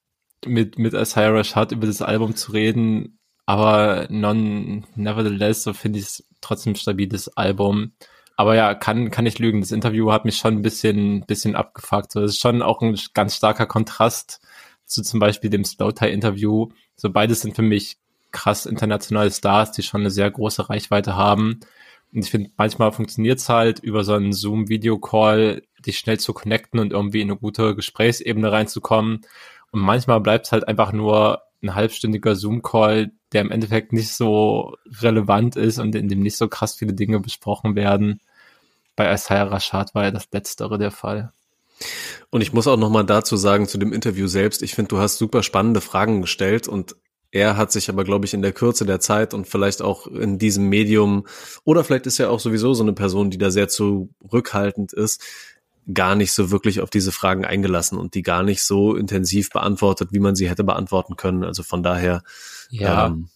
mit, 0.46 0.78
mit 0.78 0.94
Isaiah 0.94 1.32
Rashad 1.32 1.72
über 1.72 1.88
das 1.88 2.02
Album 2.02 2.36
zu 2.36 2.52
reden, 2.52 3.20
aber 3.46 4.08
non, 4.10 4.86
nevertheless, 4.96 5.64
so 5.64 5.74
finde 5.74 6.00
ich 6.00 6.06
es 6.06 6.28
trotzdem 6.42 6.74
ein 6.74 6.76
stabiles 6.76 7.30
Album. 7.30 7.94
Aber 8.38 8.56
ja, 8.56 8.76
kann, 8.76 9.10
kann 9.10 9.26
ich 9.26 9.40
lügen. 9.40 9.62
Das 9.62 9.72
Interview 9.72 10.12
hat 10.12 10.24
mich 10.24 10.38
schon 10.38 10.54
ein 10.54 10.62
bisschen, 10.62 11.26
bisschen 11.26 11.56
abgefuckt. 11.56 12.12
So, 12.12 12.22
das 12.22 12.32
ist 12.32 12.40
schon 12.40 12.62
auch 12.62 12.82
ein 12.82 12.98
ganz 13.14 13.36
starker 13.36 13.66
Kontrast 13.66 14.40
zu 14.86 15.02
zum 15.02 15.20
Beispiel 15.20 15.50
dem 15.50 15.66
Slowtie-Interview. 15.66 16.70
So 16.96 17.10
beides 17.10 17.42
sind 17.42 17.56
für 17.56 17.64
mich 17.64 17.98
krass 18.32 18.68
internationale 18.68 19.32
Stars, 19.32 19.72
die 19.72 19.82
schon 19.82 20.02
eine 20.02 20.12
sehr 20.12 20.30
große 20.30 20.70
Reichweite 20.70 21.16
haben. 21.16 21.60
Und 22.14 22.24
ich 22.24 22.30
finde, 22.30 22.52
manchmal 22.58 22.92
funktioniert 22.92 23.40
es 23.40 23.50
halt 23.50 23.80
über 23.80 24.04
so 24.04 24.14
einen 24.14 24.34
Zoom-Video-Call, 24.34 25.64
dich 25.84 25.98
schnell 25.98 26.20
zu 26.20 26.34
connecten 26.34 26.80
und 26.80 26.94
irgendwie 26.94 27.22
in 27.22 27.32
eine 27.32 27.40
gute 27.40 27.76
Gesprächsebene 27.76 28.52
reinzukommen. 28.52 29.22
Und 29.72 29.82
manchmal 29.82 30.22
bleibt 30.22 30.46
es 30.46 30.52
halt 30.52 30.68
einfach 30.68 30.92
nur 30.92 31.42
ein 31.64 31.74
halbstündiger 31.74 32.36
Zoom-Call, 32.36 33.12
der 33.34 33.42
im 33.42 33.52
Endeffekt 33.52 33.94
nicht 33.94 34.12
so 34.12 34.76
relevant 35.02 35.56
ist 35.56 35.80
und 35.80 35.96
in 35.96 36.08
dem 36.08 36.22
nicht 36.22 36.38
so 36.38 36.48
krass 36.48 36.76
viele 36.76 36.94
Dinge 36.94 37.20
besprochen 37.20 37.76
werden. 37.76 38.22
Bei 38.98 39.14
Isaiah 39.14 39.44
Rashad 39.44 39.96
war 39.96 40.04
ja 40.04 40.12
das 40.12 40.28
Letztere 40.34 40.78
der 40.78 40.92
Fall. 40.92 41.32
Und 42.32 42.42
ich 42.42 42.52
muss 42.52 42.68
auch 42.68 42.76
nochmal 42.76 43.06
dazu 43.06 43.38
sagen, 43.38 43.68
zu 43.68 43.78
dem 43.78 43.94
Interview 43.94 44.28
selbst, 44.28 44.62
ich 44.64 44.76
finde, 44.76 44.90
du 44.90 44.98
hast 44.98 45.18
super 45.18 45.44
spannende 45.44 45.80
Fragen 45.80 46.22
gestellt 46.22 46.68
und 46.68 46.98
er 47.32 47.56
hat 47.58 47.72
sich 47.72 47.90
aber, 47.90 48.04
glaube 48.04 48.26
ich, 48.26 48.34
in 48.34 48.42
der 48.42 48.54
Kürze 48.54 48.86
der 48.86 49.00
Zeit 49.00 49.34
und 49.34 49.48
vielleicht 49.48 49.82
auch 49.82 50.08
in 50.08 50.40
diesem 50.40 50.68
Medium, 50.70 51.28
oder 51.64 51.84
vielleicht 51.84 52.08
ist 52.08 52.20
er 52.20 52.32
auch 52.32 52.40
sowieso 52.40 52.74
so 52.74 52.84
eine 52.84 52.94
Person, 52.94 53.30
die 53.30 53.38
da 53.38 53.52
sehr 53.52 53.68
zurückhaltend 53.68 54.94
ist, 54.94 55.22
gar 55.94 56.16
nicht 56.16 56.32
so 56.34 56.52
wirklich 56.52 56.82
auf 56.82 56.90
diese 56.90 57.12
Fragen 57.12 57.46
eingelassen 57.46 57.98
und 57.98 58.16
die 58.16 58.24
gar 58.24 58.44
nicht 58.44 58.64
so 58.64 58.96
intensiv 58.96 59.52
beantwortet, 59.52 60.10
wie 60.12 60.20
man 60.20 60.36
sie 60.36 60.50
hätte 60.50 60.64
beantworten 60.64 61.16
können. 61.16 61.44
Also 61.44 61.64
von 61.64 61.84
daher, 61.84 62.24
ja. 62.70 63.08
Ähm. 63.08 63.30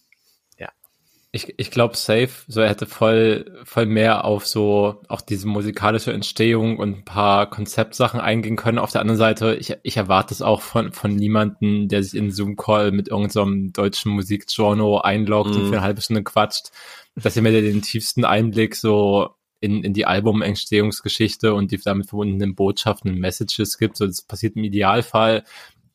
Ich, 1.34 1.54
ich 1.56 1.70
glaube, 1.70 1.96
safe, 1.96 2.28
so 2.46 2.60
er 2.60 2.68
hätte 2.68 2.84
voll, 2.84 3.58
voll 3.64 3.86
mehr 3.86 4.26
auf 4.26 4.46
so 4.46 5.00
auch 5.08 5.22
diese 5.22 5.48
musikalische 5.48 6.12
Entstehung 6.12 6.76
und 6.78 6.98
ein 6.98 7.04
paar 7.06 7.48
Konzeptsachen 7.48 8.20
eingehen 8.20 8.56
können. 8.56 8.78
Auf 8.78 8.92
der 8.92 9.00
anderen 9.00 9.16
Seite, 9.16 9.54
ich, 9.54 9.74
ich 9.82 9.96
erwarte 9.96 10.34
es 10.34 10.42
auch 10.42 10.60
von, 10.60 10.92
von 10.92 11.16
niemanden, 11.16 11.88
der 11.88 12.02
sich 12.02 12.14
in 12.20 12.30
Zoom-Call 12.30 12.92
mit 12.92 13.08
irgendeinem 13.08 13.68
so 13.68 13.82
deutschen 13.82 14.12
Musikgenre 14.12 15.06
einloggt 15.06 15.54
mm. 15.54 15.54
und 15.54 15.68
für 15.68 15.76
eine 15.76 15.80
halbe 15.80 16.02
Stunde 16.02 16.22
quatscht, 16.22 16.70
dass 17.14 17.34
er 17.34 17.40
mir 17.40 17.52
den 17.52 17.80
tiefsten 17.80 18.26
Einblick 18.26 18.76
so 18.76 19.30
in, 19.62 19.84
in 19.84 19.94
die 19.94 20.04
Album-Entstehungsgeschichte 20.04 21.54
und 21.54 21.70
die 21.70 21.78
damit 21.78 22.08
verbundenen 22.08 22.54
Botschaften 22.54 23.10
und 23.10 23.18
Messages 23.18 23.78
gibt. 23.78 23.96
So, 23.96 24.06
das 24.06 24.20
passiert 24.20 24.56
im 24.56 24.64
Idealfall. 24.64 25.44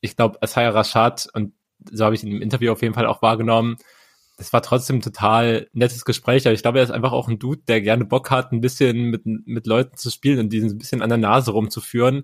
Ich 0.02 0.16
glaube, 0.16 0.42
Asaya 0.42 0.70
Rashad, 0.70 1.28
und 1.34 1.54
so 1.92 2.06
habe 2.06 2.16
ich 2.16 2.24
ihn 2.24 2.32
im 2.32 2.42
Interview 2.42 2.72
auf 2.72 2.82
jeden 2.82 2.96
Fall 2.96 3.06
auch 3.06 3.22
wahrgenommen, 3.22 3.78
das 4.38 4.54
war 4.54 4.62
trotzdem 4.62 5.02
total 5.02 5.68
nettes 5.74 6.06
Gespräch, 6.06 6.46
aber 6.46 6.54
ich 6.54 6.62
glaube, 6.62 6.78
er 6.78 6.84
ist 6.84 6.92
einfach 6.92 7.12
auch 7.12 7.28
ein 7.28 7.40
Dude, 7.40 7.64
der 7.68 7.82
gerne 7.82 8.06
Bock 8.06 8.30
hat, 8.30 8.52
ein 8.52 8.62
bisschen 8.62 9.06
mit, 9.06 9.26
mit 9.26 9.66
Leuten 9.66 9.98
zu 9.98 10.12
spielen 10.12 10.40
und 10.40 10.54
diesen 10.54 10.70
ein 10.70 10.78
bisschen 10.78 11.02
an 11.02 11.10
der 11.10 11.18
Nase 11.18 11.52
rumzuführen. 11.52 12.24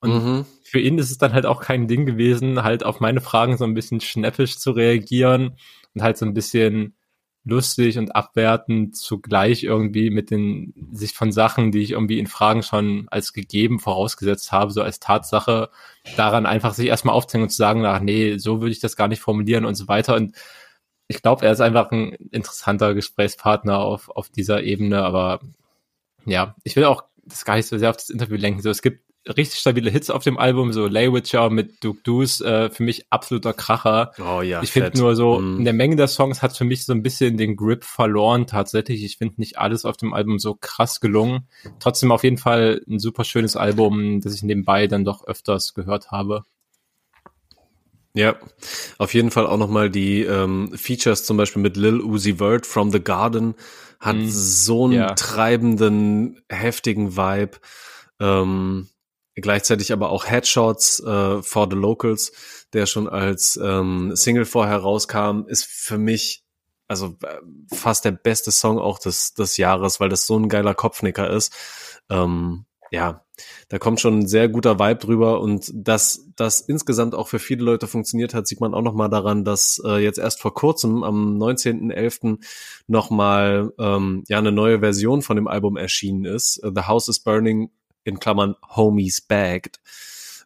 Und 0.00 0.12
mhm. 0.12 0.46
für 0.62 0.78
ihn 0.78 0.98
ist 0.98 1.10
es 1.10 1.16
dann 1.16 1.32
halt 1.32 1.46
auch 1.46 1.62
kein 1.62 1.88
Ding 1.88 2.04
gewesen, 2.04 2.62
halt 2.62 2.84
auf 2.84 3.00
meine 3.00 3.22
Fragen 3.22 3.56
so 3.56 3.64
ein 3.64 3.72
bisschen 3.72 4.02
schnäppisch 4.02 4.58
zu 4.58 4.72
reagieren 4.72 5.56
und 5.94 6.02
halt 6.02 6.18
so 6.18 6.26
ein 6.26 6.34
bisschen 6.34 6.94
lustig 7.46 7.98
und 7.98 8.14
abwertend 8.14 8.96
zugleich 8.96 9.64
irgendwie 9.64 10.10
mit 10.10 10.30
den 10.30 10.74
sich 10.92 11.12
von 11.14 11.32
Sachen, 11.32 11.72
die 11.72 11.82
ich 11.82 11.92
irgendwie 11.92 12.18
in 12.18 12.26
Fragen 12.26 12.62
schon 12.62 13.06
als 13.10 13.32
gegeben 13.32 13.80
vorausgesetzt 13.80 14.52
habe, 14.52 14.70
so 14.70 14.82
als 14.82 15.00
Tatsache, 15.00 15.70
daran 16.16 16.44
einfach 16.44 16.74
sich 16.74 16.88
erstmal 16.88 17.14
aufzuhängen 17.14 17.44
und 17.44 17.50
zu 17.50 17.56
sagen, 17.56 17.84
ach 17.86 18.00
nee, 18.00 18.36
so 18.36 18.60
würde 18.60 18.72
ich 18.72 18.80
das 18.80 18.96
gar 18.96 19.08
nicht 19.08 19.20
formulieren 19.20 19.64
und 19.64 19.74
so 19.74 19.88
weiter. 19.88 20.14
Und 20.14 20.34
ich 21.08 21.22
glaube, 21.22 21.44
er 21.44 21.52
ist 21.52 21.60
einfach 21.60 21.90
ein 21.90 22.12
interessanter 22.30 22.94
Gesprächspartner 22.94 23.78
auf, 23.78 24.08
auf 24.08 24.28
dieser 24.28 24.62
Ebene, 24.62 25.02
aber 25.02 25.40
ja, 26.24 26.54
ich 26.64 26.76
will 26.76 26.84
auch 26.84 27.04
das 27.24 27.44
gar 27.44 27.56
nicht 27.56 27.66
so 27.66 27.78
sehr 27.78 27.90
auf 27.90 27.96
das 27.96 28.10
Interview 28.10 28.36
lenken. 28.36 28.62
So, 28.62 28.70
es 28.70 28.82
gibt 28.82 29.04
richtig 29.26 29.58
stabile 29.58 29.90
Hits 29.90 30.10
auf 30.10 30.22
dem 30.22 30.36
Album, 30.36 30.72
so 30.72 30.86
Lay 30.86 31.12
Witcher 31.12 31.48
mit 31.48 31.82
Duke 31.82 32.00
Deuce, 32.04 32.40
äh, 32.42 32.70
für 32.70 32.82
mich 32.82 33.06
absoluter 33.10 33.54
Kracher. 33.54 34.12
Oh 34.18 34.42
ja. 34.42 34.62
Ich 34.62 34.72
finde 34.72 34.98
nur 34.98 35.16
so, 35.16 35.38
mm. 35.38 35.58
in 35.58 35.64
der 35.64 35.72
Menge 35.72 35.96
der 35.96 36.08
Songs 36.08 36.42
hat 36.42 36.56
für 36.56 36.64
mich 36.64 36.84
so 36.84 36.92
ein 36.92 37.02
bisschen 37.02 37.36
den 37.36 37.56
Grip 37.56 37.84
verloren 37.84 38.46
tatsächlich. 38.46 39.02
Ich 39.02 39.16
finde 39.16 39.34
nicht 39.38 39.58
alles 39.58 39.84
auf 39.84 39.96
dem 39.96 40.12
Album 40.12 40.38
so 40.38 40.54
krass 40.54 41.00
gelungen. 41.00 41.48
Trotzdem 41.80 42.12
auf 42.12 42.22
jeden 42.22 42.38
Fall 42.38 42.82
ein 42.88 42.98
super 42.98 43.24
schönes 43.24 43.56
Album, 43.56 44.20
das 44.20 44.34
ich 44.34 44.42
nebenbei 44.42 44.86
dann 44.86 45.04
doch 45.04 45.26
öfters 45.26 45.72
gehört 45.74 46.10
habe. 46.10 46.44
Ja, 48.14 48.36
auf 48.98 49.12
jeden 49.12 49.30
Fall 49.30 49.46
auch 49.46 49.56
nochmal 49.56 49.90
die 49.90 50.22
ähm, 50.22 50.72
Features 50.76 51.24
zum 51.24 51.36
Beispiel 51.36 51.60
mit 51.60 51.76
Lil 51.76 52.00
Uzi 52.00 52.38
Vert 52.38 52.64
from 52.64 52.92
the 52.92 53.02
Garden 53.02 53.54
hat 53.98 54.16
mm. 54.16 54.28
so 54.28 54.84
einen 54.84 54.92
ja. 54.92 55.14
treibenden, 55.14 56.40
heftigen 56.48 57.16
Vibe. 57.16 57.58
Ähm, 58.20 58.88
Gleichzeitig 59.36 59.92
aber 59.92 60.10
auch 60.10 60.26
Headshots 60.26 61.00
äh, 61.00 61.42
for 61.42 61.68
the 61.68 61.76
Locals, 61.76 62.32
der 62.72 62.86
schon 62.86 63.08
als 63.08 63.58
ähm, 63.60 64.14
Single 64.14 64.44
vorher 64.44 64.78
rauskam, 64.78 65.42
ist 65.48 65.64
für 65.64 65.98
mich 65.98 66.44
also 66.86 67.16
äh, 67.22 67.40
fast 67.74 68.04
der 68.04 68.12
beste 68.12 68.52
Song 68.52 68.78
auch 68.78 69.00
des, 69.00 69.34
des 69.34 69.56
Jahres, 69.56 69.98
weil 69.98 70.08
das 70.08 70.26
so 70.26 70.38
ein 70.38 70.48
geiler 70.48 70.74
Kopfnicker 70.74 71.28
ist. 71.30 71.52
Ähm, 72.08 72.64
ja, 72.92 73.23
da 73.68 73.78
kommt 73.78 74.00
schon 74.00 74.20
ein 74.20 74.26
sehr 74.28 74.48
guter 74.48 74.78
Vibe 74.78 75.00
drüber 75.00 75.40
und 75.40 75.70
dass 75.74 76.30
das 76.36 76.60
insgesamt 76.60 77.14
auch 77.14 77.28
für 77.28 77.38
viele 77.38 77.64
Leute 77.64 77.86
funktioniert 77.86 78.34
hat, 78.34 78.46
sieht 78.46 78.60
man 78.60 78.74
auch 78.74 78.82
nochmal 78.82 79.08
daran, 79.08 79.44
dass 79.44 79.80
äh, 79.84 79.98
jetzt 79.98 80.18
erst 80.18 80.40
vor 80.40 80.54
kurzem 80.54 81.02
am 81.02 81.36
19.11. 81.38 82.38
nochmal 82.86 83.72
ähm, 83.78 84.24
ja 84.28 84.38
eine 84.38 84.52
neue 84.52 84.80
Version 84.80 85.22
von 85.22 85.36
dem 85.36 85.48
Album 85.48 85.76
erschienen 85.76 86.24
ist. 86.24 86.60
The 86.62 86.82
House 86.82 87.08
is 87.08 87.20
Burning 87.20 87.70
in 88.04 88.20
Klammern 88.20 88.54
Homies 88.76 89.20
Bagged, 89.22 89.80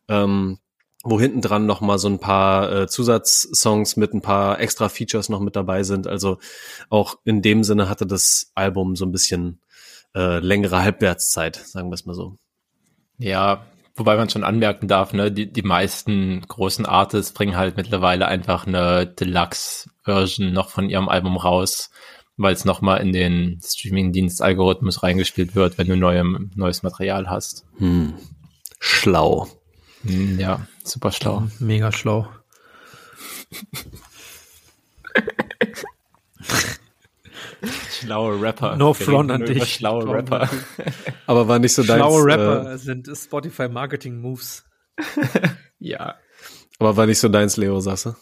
ähm, 0.08 0.58
wo 1.04 1.20
hinten 1.20 1.42
dran 1.42 1.66
noch 1.66 1.80
mal 1.80 1.98
so 1.98 2.08
ein 2.08 2.20
paar 2.20 2.72
äh, 2.72 2.86
Zusatzsongs 2.86 3.96
mit 3.96 4.14
ein 4.14 4.22
paar 4.22 4.60
extra 4.60 4.88
Features 4.88 5.28
noch 5.28 5.40
mit 5.40 5.56
dabei 5.56 5.82
sind. 5.82 6.06
Also 6.06 6.38
auch 6.88 7.16
in 7.24 7.42
dem 7.42 7.64
Sinne 7.64 7.88
hatte 7.88 8.06
das 8.06 8.52
Album 8.54 8.96
so 8.96 9.04
ein 9.04 9.12
bisschen 9.12 9.60
äh, 10.14 10.38
längere 10.38 10.82
Halbwertszeit, 10.82 11.56
sagen 11.56 11.90
wir 11.90 11.94
es 11.94 12.06
mal 12.06 12.14
so. 12.14 12.36
Ja, 13.18 13.66
wobei 13.94 14.16
man 14.16 14.30
schon 14.30 14.44
anmerken 14.44 14.88
darf, 14.88 15.12
ne, 15.12 15.30
die, 15.30 15.52
die 15.52 15.62
meisten 15.62 16.40
großen 16.46 16.86
Artists 16.86 17.32
bringen 17.32 17.56
halt 17.56 17.76
mittlerweile 17.76 18.26
einfach 18.26 18.66
eine 18.66 19.06
Deluxe-Version 19.06 20.52
noch 20.52 20.70
von 20.70 20.88
ihrem 20.88 21.08
Album 21.08 21.36
raus 21.36 21.90
weil 22.38 22.54
es 22.54 22.64
nochmal 22.64 23.02
in 23.02 23.12
den 23.12 23.60
Streaming-Dienst-Algorithmus 23.62 25.02
reingespielt 25.02 25.54
wird, 25.56 25.76
wenn 25.76 25.88
du 25.88 25.96
neue, 25.96 26.22
neues 26.54 26.84
Material 26.84 27.28
hast. 27.28 27.66
Hm. 27.78 28.14
Schlau. 28.78 29.48
Hm, 30.04 30.38
ja, 30.38 30.64
super 30.84 31.10
schlau. 31.10 31.48
Mega 31.58 31.90
schlau. 31.92 32.28
Schlaue 37.90 38.40
Rapper. 38.40 38.76
No 38.76 38.94
front 38.94 39.30
an 39.30 39.44
dich. 39.44 39.74
Schlaue 39.74 40.08
Rapper. 40.08 40.48
Aber 41.26 41.48
war 41.48 41.58
nicht 41.58 41.74
so 41.74 41.82
dein. 41.82 41.98
Schlaue 41.98 42.24
Rapper 42.24 42.72
äh, 42.72 42.78
sind 42.78 43.08
Spotify 43.14 43.68
Marketing 43.68 44.20
Moves. 44.20 44.64
ja. 45.78 46.16
Aber 46.78 46.96
war 46.96 47.06
nicht 47.06 47.18
so 47.18 47.28
deins, 47.28 47.56
Leo, 47.56 47.80
sagst 47.80 48.06
du? 48.06 48.14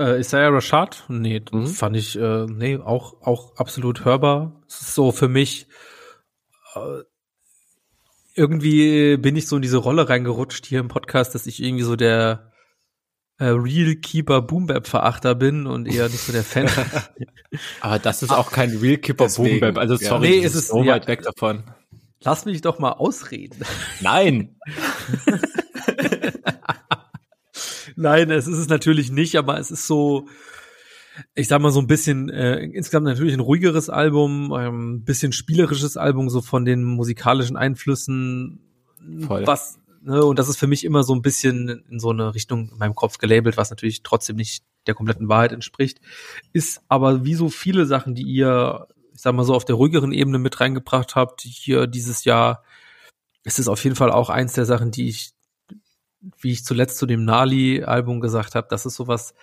Äh, 0.00 0.20
Isaiah 0.20 0.48
Rashad? 0.48 1.04
Nee, 1.08 1.42
Mhm. 1.52 1.66
fand 1.66 1.96
ich, 1.96 2.16
äh, 2.18 2.46
nee, 2.46 2.78
auch, 2.78 3.20
auch 3.22 3.56
absolut 3.56 4.04
hörbar. 4.04 4.62
Es 4.68 4.80
ist 4.80 4.94
so 4.94 5.12
für 5.12 5.28
mich, 5.28 5.68
äh, 6.74 7.02
irgendwie 8.34 9.16
bin 9.16 9.36
ich 9.36 9.46
so 9.46 9.56
in 9.56 9.62
diese 9.62 9.76
Rolle 9.76 10.08
reingerutscht 10.08 10.66
hier 10.66 10.80
im 10.80 10.88
Podcast, 10.88 11.34
dass 11.34 11.46
ich 11.46 11.62
irgendwie 11.62 11.84
so 11.84 11.94
der 11.96 12.50
äh, 13.44 13.48
Real 13.48 13.94
Keeper 13.96 14.40
Boom 14.42 14.66
Bap 14.66 14.86
Verachter 14.86 15.34
bin 15.34 15.66
und 15.66 15.86
eher 15.86 16.08
nicht 16.08 16.20
so 16.20 16.32
der 16.32 16.42
Fan. 16.44 16.68
Aber 17.80 17.98
das 17.98 18.22
ist 18.22 18.30
auch 18.30 18.50
kein 18.50 18.76
Real 18.78 18.96
Kipper 18.96 19.26
Boom 19.26 19.44
Deswegen, 19.44 19.60
Bap. 19.60 19.78
Also 19.78 19.94
ja. 19.94 20.08
sorry, 20.08 20.28
Nee, 20.28 20.42
das 20.42 20.54
es 20.54 20.62
ist- 20.62 20.68
so 20.68 20.82
ja. 20.82 20.94
weit 20.94 21.06
weg 21.06 21.22
davon. 21.22 21.62
Lass 22.22 22.46
mich 22.46 22.62
doch 22.62 22.78
mal 22.78 22.92
ausreden. 22.92 23.58
Nein. 24.00 24.56
Nein, 27.96 28.30
es 28.30 28.46
ist 28.46 28.58
es 28.58 28.68
natürlich 28.68 29.10
nicht, 29.12 29.36
aber 29.36 29.58
es 29.58 29.70
ist 29.70 29.86
so, 29.86 30.26
ich 31.34 31.46
sag 31.48 31.60
mal 31.60 31.70
so 31.70 31.80
ein 31.80 31.86
bisschen, 31.86 32.28
äh, 32.28 32.58
insgesamt 32.64 33.04
natürlich 33.06 33.34
ein 33.34 33.40
ruhigeres 33.40 33.88
Album, 33.90 34.52
ähm, 34.58 34.94
ein 34.94 35.04
bisschen 35.04 35.32
spielerisches 35.32 35.96
Album, 35.96 36.28
so 36.30 36.40
von 36.42 36.64
den 36.64 36.82
musikalischen 36.82 37.56
Einflüssen, 37.56 38.60
Voll. 39.26 39.46
was, 39.46 39.78
ne, 40.04 40.24
und 40.24 40.38
das 40.38 40.48
ist 40.48 40.58
für 40.58 40.66
mich 40.66 40.84
immer 40.84 41.02
so 41.02 41.14
ein 41.14 41.22
bisschen 41.22 41.84
in 41.90 41.98
so 41.98 42.10
eine 42.10 42.34
Richtung 42.34 42.70
in 42.70 42.78
meinem 42.78 42.94
Kopf 42.94 43.18
gelabelt, 43.18 43.56
was 43.56 43.70
natürlich 43.70 44.02
trotzdem 44.02 44.36
nicht 44.36 44.64
der 44.86 44.94
kompletten 44.94 45.28
Wahrheit 45.28 45.52
entspricht, 45.52 46.00
ist 46.52 46.82
aber 46.88 47.24
wie 47.24 47.34
so 47.34 47.48
viele 47.48 47.86
Sachen, 47.86 48.14
die 48.14 48.22
ihr, 48.24 48.86
ich 49.14 49.20
sag 49.20 49.34
mal 49.34 49.44
so 49.44 49.54
auf 49.54 49.64
der 49.64 49.76
ruhigeren 49.76 50.12
Ebene 50.12 50.38
mit 50.38 50.60
reingebracht 50.60 51.14
habt, 51.16 51.40
hier 51.42 51.86
dieses 51.86 52.24
Jahr, 52.24 52.62
ist 53.44 53.58
es 53.58 53.68
auf 53.68 53.82
jeden 53.84 53.96
Fall 53.96 54.10
auch 54.10 54.30
eins 54.30 54.54
der 54.54 54.64
Sachen, 54.64 54.90
die 54.90 55.08
ich 55.08 55.34
wie 56.38 56.52
ich 56.52 56.64
zuletzt 56.64 56.98
zu 56.98 57.06
dem 57.06 57.24
Nali-Album 57.24 58.20
gesagt 58.20 58.54
habe, 58.54 58.66
das 58.70 58.86
ist 58.86 58.96
sowas, 58.96 59.34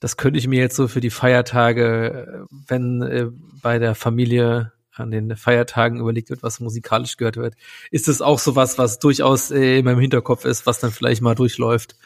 das 0.00 0.16
könnte 0.16 0.38
ich 0.38 0.46
mir 0.46 0.60
jetzt 0.60 0.76
so 0.76 0.88
für 0.88 1.00
die 1.00 1.10
Feiertage, 1.10 2.46
äh, 2.50 2.54
wenn 2.68 3.02
äh, 3.02 3.26
bei 3.62 3.78
der 3.78 3.94
Familie 3.94 4.72
an 5.00 5.10
den 5.10 5.36
Feiertagen 5.36 6.00
überlegt 6.00 6.30
wird, 6.30 6.42
was 6.42 6.60
musikalisch 6.60 7.16
gehört 7.16 7.36
wird, 7.36 7.54
ist 7.90 8.08
es 8.08 8.22
auch 8.22 8.38
sowas, 8.38 8.78
was 8.78 8.98
durchaus 8.98 9.50
äh, 9.50 9.78
in 9.78 9.84
meinem 9.84 10.00
Hinterkopf 10.00 10.44
ist, 10.44 10.66
was 10.66 10.80
dann 10.80 10.90
vielleicht 10.90 11.22
mal 11.22 11.34
durchläuft. 11.34 11.96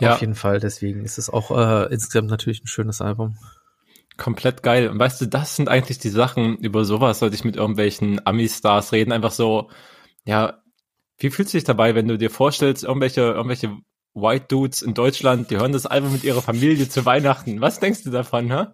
Ja. 0.00 0.14
Auf 0.14 0.20
jeden 0.20 0.34
Fall, 0.34 0.60
deswegen 0.60 1.04
ist 1.04 1.18
es 1.18 1.30
auch 1.30 1.50
äh, 1.50 1.92
insgesamt 1.92 2.28
natürlich 2.28 2.62
ein 2.62 2.66
schönes 2.66 3.00
Album. 3.00 3.36
Komplett 4.16 4.62
geil. 4.62 4.88
Und 4.88 4.98
weißt 4.98 5.20
du, 5.20 5.26
das 5.26 5.56
sind 5.56 5.68
eigentlich 5.68 5.98
die 5.98 6.08
Sachen, 6.08 6.56
über 6.58 6.84
sowas 6.84 7.18
sollte 7.18 7.34
ich 7.34 7.44
mit 7.44 7.56
irgendwelchen 7.56 8.24
Ami-Stars 8.24 8.92
reden. 8.92 9.12
Einfach 9.12 9.32
so, 9.32 9.70
ja, 10.24 10.62
wie 11.18 11.30
fühlt 11.30 11.48
sich 11.48 11.64
dabei, 11.64 11.94
wenn 11.94 12.08
du 12.08 12.18
dir 12.18 12.30
vorstellst, 12.30 12.84
irgendwelche, 12.84 13.22
irgendwelche 13.22 13.76
White 14.14 14.46
Dudes 14.48 14.82
in 14.82 14.94
Deutschland, 14.94 15.50
die 15.50 15.56
hören 15.56 15.72
das 15.72 15.86
Album 15.86 16.12
mit 16.12 16.24
ihrer 16.24 16.40
Familie 16.42 16.88
zu 16.88 17.04
Weihnachten. 17.04 17.60
Was 17.60 17.80
denkst 17.80 18.04
du 18.04 18.10
davon, 18.10 18.50
hä? 18.50 18.66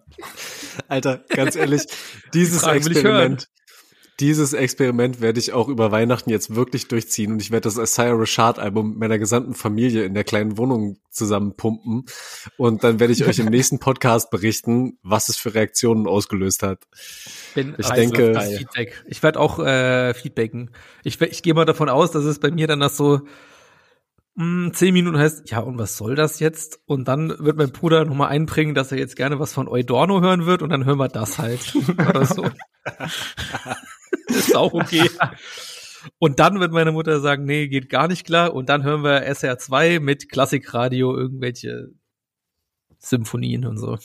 Alter, 0.87 1.23
ganz 1.29 1.55
ehrlich, 1.55 1.83
dieses 2.33 2.63
ich 2.63 2.69
Experiment, 2.69 3.49
dieses 4.19 4.53
Experiment 4.53 5.19
werde 5.19 5.39
ich 5.39 5.51
auch 5.51 5.67
über 5.67 5.91
Weihnachten 5.91 6.29
jetzt 6.29 6.53
wirklich 6.55 6.87
durchziehen 6.87 7.31
und 7.31 7.41
ich 7.41 7.49
werde 7.49 7.63
das 7.63 7.77
Isaiah 7.77 8.13
Rashad 8.13 8.59
Album 8.59 8.91
mit 8.91 8.99
meiner 8.99 9.17
gesamten 9.17 9.55
Familie 9.55 10.03
in 10.03 10.13
der 10.13 10.23
kleinen 10.23 10.59
Wohnung 10.59 10.97
zusammenpumpen 11.09 12.05
und 12.57 12.83
dann 12.83 12.99
werde 12.99 13.13
ich 13.13 13.25
euch 13.25 13.39
im 13.39 13.47
nächsten 13.47 13.79
Podcast 13.79 14.29
berichten, 14.29 14.99
was 15.01 15.27
es 15.29 15.37
für 15.37 15.55
Reaktionen 15.55 16.05
ausgelöst 16.07 16.61
hat. 16.61 16.83
Bin 17.55 17.73
Ich 17.79 17.89
denke- 17.89 18.39
Feedback. 18.39 19.03
Ich 19.07 19.23
werde 19.23 19.39
auch 19.39 19.57
äh, 19.57 20.13
feedbacken. 20.13 20.69
Ich, 21.03 21.19
ich 21.19 21.41
gehe 21.41 21.55
mal 21.55 21.65
davon 21.65 21.89
aus, 21.89 22.11
dass 22.11 22.23
es 22.25 22.37
bei 22.37 22.51
mir 22.51 22.67
dann 22.67 22.79
das 22.81 22.97
so 22.97 23.21
mh, 24.35 24.73
zehn 24.73 24.93
Minuten 24.93 25.17
heißt, 25.17 25.49
ja, 25.49 25.59
und 25.59 25.77
was 25.77 25.97
soll 25.97 26.15
das 26.15 26.39
jetzt? 26.39 26.79
Und 26.85 27.07
dann 27.07 27.29
wird 27.39 27.57
mein 27.57 27.71
Bruder 27.71 28.05
nochmal 28.05 28.29
einbringen, 28.29 28.75
dass 28.75 28.91
er 28.91 28.97
jetzt 28.97 29.15
gerne 29.15 29.39
was 29.39 29.53
von 29.53 29.67
Eudorno 29.67 30.21
hören 30.21 30.45
wird 30.45 30.61
und 30.61 30.69
dann 30.69 30.85
hören 30.85 30.99
wir 30.99 31.07
das 31.07 31.39
halt. 31.39 31.75
Oder 31.97 32.25
so. 32.25 32.45
ist 34.27 34.55
auch 34.55 34.73
okay. 34.73 35.09
Und 36.17 36.39
dann 36.39 36.59
wird 36.59 36.71
meine 36.71 36.91
Mutter 36.91 37.19
sagen, 37.19 37.45
nee, 37.45 37.67
geht 37.67 37.89
gar 37.89 38.07
nicht 38.07 38.25
klar. 38.25 38.53
Und 38.53 38.69
dann 38.69 38.83
hören 38.83 39.03
wir 39.03 39.27
SR2 39.29 39.99
mit 39.99 40.29
Klassikradio 40.29 41.15
irgendwelche 41.15 41.89
Symphonien 42.97 43.65
und 43.65 43.77
so. 43.77 43.97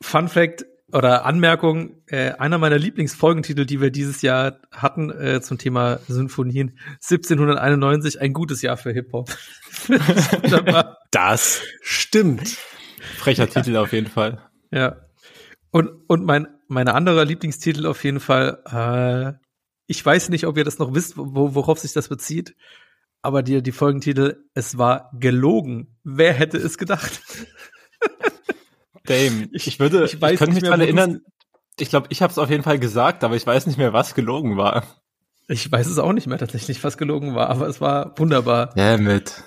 Fun 0.00 0.28
Fact 0.28 0.64
oder 0.92 1.24
Anmerkung, 1.24 2.02
äh, 2.06 2.32
einer 2.32 2.58
meiner 2.58 2.78
Lieblingsfolgentitel, 2.78 3.66
die 3.66 3.80
wir 3.80 3.90
dieses 3.90 4.22
Jahr 4.22 4.58
hatten 4.70 5.10
äh, 5.10 5.40
zum 5.40 5.58
Thema 5.58 6.00
Symphonien, 6.08 6.78
1791, 7.02 8.20
ein 8.20 8.32
gutes 8.32 8.62
Jahr 8.62 8.76
für 8.76 8.92
Hip-Hop. 8.92 9.30
Das 11.10 11.62
stimmt. 11.82 12.56
Frecher 13.16 13.48
Titel 13.48 13.76
auf 13.76 13.92
jeden 13.92 14.06
Fall. 14.06 14.40
ja. 14.70 14.96
Und, 15.72 15.88
und 16.08 16.24
mein, 16.24 16.48
meine 16.68 16.94
andere 16.94 17.24
Lieblingstitel 17.24 17.86
auf 17.86 18.02
jeden 18.04 18.20
Fall, 18.20 18.62
äh, 18.66 19.38
ich 19.86 20.04
weiß 20.04 20.28
nicht, 20.28 20.46
ob 20.46 20.56
ihr 20.56 20.64
das 20.64 20.78
noch 20.78 20.94
wisst, 20.94 21.16
wo, 21.16 21.54
worauf 21.54 21.78
sich 21.78 21.92
das 21.92 22.08
bezieht, 22.08 22.56
aber 23.22 23.42
die, 23.42 23.62
die 23.62 23.72
Folgentitel, 23.72 24.44
es 24.54 24.78
war 24.78 25.10
gelogen. 25.18 25.96
Wer 26.04 26.32
hätte 26.32 26.58
es 26.58 26.78
gedacht? 26.78 27.20
Dame, 29.10 29.48
Ich- 29.52 29.66
ich, 29.66 29.78
würde, 29.80 30.04
ich 30.04 30.14
ich, 30.14 30.20
weiß 30.20 30.38
könnte 30.38 30.54
nicht 30.54 30.62
mich 30.62 30.68
daran 30.70 30.80
erinnern, 30.80 31.20
ich 31.78 31.88
glaube, 31.90 32.06
ich 32.10 32.22
habe 32.22 32.30
es 32.30 32.38
auf 32.38 32.50
jeden 32.50 32.62
Fall 32.62 32.78
gesagt, 32.78 33.24
aber 33.24 33.36
ich 33.36 33.46
weiß 33.46 33.66
nicht 33.66 33.78
mehr, 33.78 33.92
was 33.92 34.14
gelogen 34.14 34.56
war. 34.56 34.84
Ich 35.48 35.70
weiß 35.70 35.86
es 35.86 35.98
auch 35.98 36.12
nicht 36.12 36.26
mehr 36.26 36.38
tatsächlich, 36.38 36.82
was 36.84 36.96
gelogen 36.98 37.34
war, 37.34 37.48
aber 37.50 37.66
es 37.66 37.80
war 37.80 38.16
wunderbar. 38.18 38.70
Ja, 38.76 38.96
mit. 38.96 39.42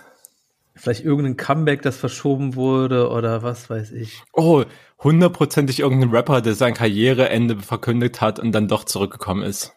Vielleicht 0.75 1.05
irgendein 1.05 1.37
Comeback, 1.37 1.81
das 1.83 1.95
verschoben 1.97 2.55
wurde 2.55 3.09
oder 3.09 3.43
was 3.43 3.69
weiß 3.69 3.91
ich. 3.91 4.21
Oh, 4.33 4.63
hundertprozentig 5.03 5.79
irgendein 5.79 6.09
Rapper, 6.09 6.41
der 6.41 6.55
sein 6.55 6.73
Karriereende 6.73 7.59
verkündet 7.59 8.21
hat 8.21 8.39
und 8.39 8.51
dann 8.51 8.67
doch 8.67 8.83
zurückgekommen 8.83 9.43
ist. 9.43 9.71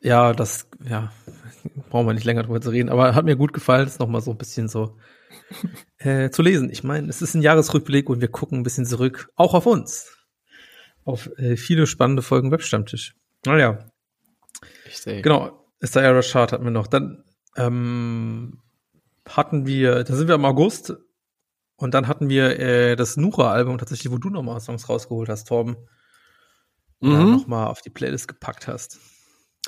Ja, 0.00 0.32
das, 0.32 0.66
ja, 0.84 1.12
brauchen 1.90 2.08
wir 2.08 2.14
nicht 2.14 2.24
länger 2.24 2.42
drüber 2.42 2.60
zu 2.60 2.70
reden, 2.70 2.88
aber 2.88 3.14
hat 3.14 3.24
mir 3.24 3.36
gut 3.36 3.52
gefallen, 3.52 3.84
das 3.84 4.00
nochmal 4.00 4.20
so 4.20 4.32
ein 4.32 4.36
bisschen 4.38 4.68
so 4.68 4.96
äh, 6.04 6.30
zu 6.30 6.42
lesen. 6.42 6.70
Ich 6.70 6.84
meine, 6.84 7.08
es 7.08 7.22
ist 7.22 7.34
ein 7.34 7.42
Jahresrückblick 7.42 8.08
und 8.08 8.20
wir 8.20 8.28
gucken 8.28 8.60
ein 8.60 8.62
bisschen 8.62 8.86
zurück, 8.86 9.30
auch 9.36 9.54
auf 9.54 9.66
uns. 9.66 10.16
Auf 11.04 11.30
äh, 11.38 11.56
viele 11.56 11.86
spannende 11.86 12.22
Folgen 12.22 12.50
Webstammtisch. 12.50 13.14
Naja, 13.44 13.78
Ich 14.86 14.98
sehe. 14.98 15.22
genau, 15.22 15.66
Isaiah 15.82 16.12
Rashad 16.12 16.52
hatten 16.52 16.64
wir 16.64 16.70
noch. 16.70 16.86
Dann 16.86 17.24
ähm, 17.56 18.60
hatten 19.28 19.66
wir, 19.66 20.04
da 20.04 20.14
sind 20.14 20.28
wir 20.28 20.36
im 20.36 20.44
August 20.44 20.94
und 21.76 21.94
dann 21.94 22.06
hatten 22.06 22.28
wir 22.28 22.58
äh, 22.58 22.96
das 22.96 23.16
Nura-Album 23.16 23.78
tatsächlich, 23.78 24.12
wo 24.12 24.18
du 24.18 24.30
nochmal 24.30 24.60
Songs 24.60 24.88
rausgeholt 24.88 25.28
hast, 25.28 25.48
Torben. 25.48 25.76
Mhm. 27.00 27.32
nochmal 27.32 27.66
auf 27.66 27.82
die 27.82 27.90
Playlist 27.90 28.28
gepackt 28.28 28.68
hast. 28.68 29.00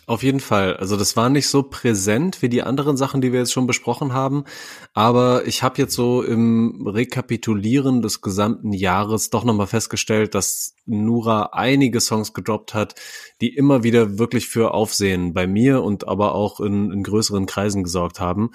Auf 0.06 0.22
jeden 0.22 0.40
Fall. 0.40 0.76
Also 0.76 0.98
das 0.98 1.16
war 1.16 1.30
nicht 1.30 1.48
so 1.48 1.62
präsent 1.62 2.42
wie 2.42 2.50
die 2.50 2.62
anderen 2.62 2.96
Sachen, 2.96 3.22
die 3.22 3.32
wir 3.32 3.38
jetzt 3.38 3.54
schon 3.54 3.66
besprochen 3.66 4.12
haben. 4.12 4.44
Aber 4.92 5.46
ich 5.46 5.62
habe 5.62 5.80
jetzt 5.80 5.94
so 5.94 6.22
im 6.22 6.86
Rekapitulieren 6.86 8.02
des 8.02 8.20
gesamten 8.20 8.74
Jahres 8.74 9.30
doch 9.30 9.44
nochmal 9.44 9.66
festgestellt, 9.66 10.34
dass 10.34 10.74
Nura 10.84 11.50
einige 11.52 12.00
Songs 12.00 12.34
gedroppt 12.34 12.74
hat, 12.74 12.96
die 13.40 13.54
immer 13.54 13.82
wieder 13.82 14.18
wirklich 14.18 14.46
für 14.46 14.74
Aufsehen 14.74 15.32
bei 15.32 15.46
mir 15.46 15.82
und 15.82 16.06
aber 16.06 16.34
auch 16.34 16.60
in, 16.60 16.90
in 16.90 17.02
größeren 17.02 17.46
Kreisen 17.46 17.82
gesorgt 17.82 18.20
haben. 18.20 18.50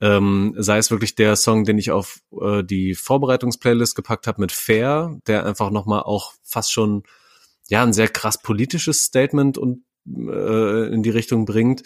Ähm, 0.00 0.54
sei 0.56 0.78
es 0.78 0.92
wirklich 0.92 1.16
der 1.16 1.34
Song, 1.34 1.64
den 1.64 1.78
ich 1.78 1.90
auf 1.90 2.20
äh, 2.40 2.62
die 2.62 2.94
Vorbereitungsplaylist 2.94 3.96
gepackt 3.96 4.28
habe 4.28 4.40
mit 4.40 4.52
Fair, 4.52 5.18
der 5.26 5.46
einfach 5.46 5.70
nochmal 5.70 6.02
auch 6.02 6.34
fast 6.44 6.72
schon 6.72 7.02
ja 7.68 7.82
ein 7.82 7.92
sehr 7.92 8.08
krass 8.08 8.40
politisches 8.40 9.02
Statement 9.02 9.58
und 9.58 9.82
äh, 10.06 10.92
in 10.92 11.02
die 11.02 11.10
Richtung 11.10 11.44
bringt. 11.44 11.82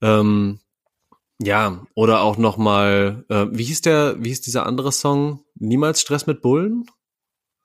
Ähm, 0.00 0.60
ja, 1.40 1.84
oder 1.94 2.20
auch 2.20 2.36
noch 2.36 2.56
mal, 2.56 3.24
äh, 3.28 3.46
wie 3.50 3.64
hieß 3.64 3.80
der, 3.82 4.16
wie 4.18 4.28
hieß 4.28 4.42
dieser 4.42 4.66
andere 4.66 4.92
Song? 4.92 5.44
Niemals 5.54 6.00
Stress 6.00 6.26
mit 6.26 6.40
Bullen? 6.42 6.86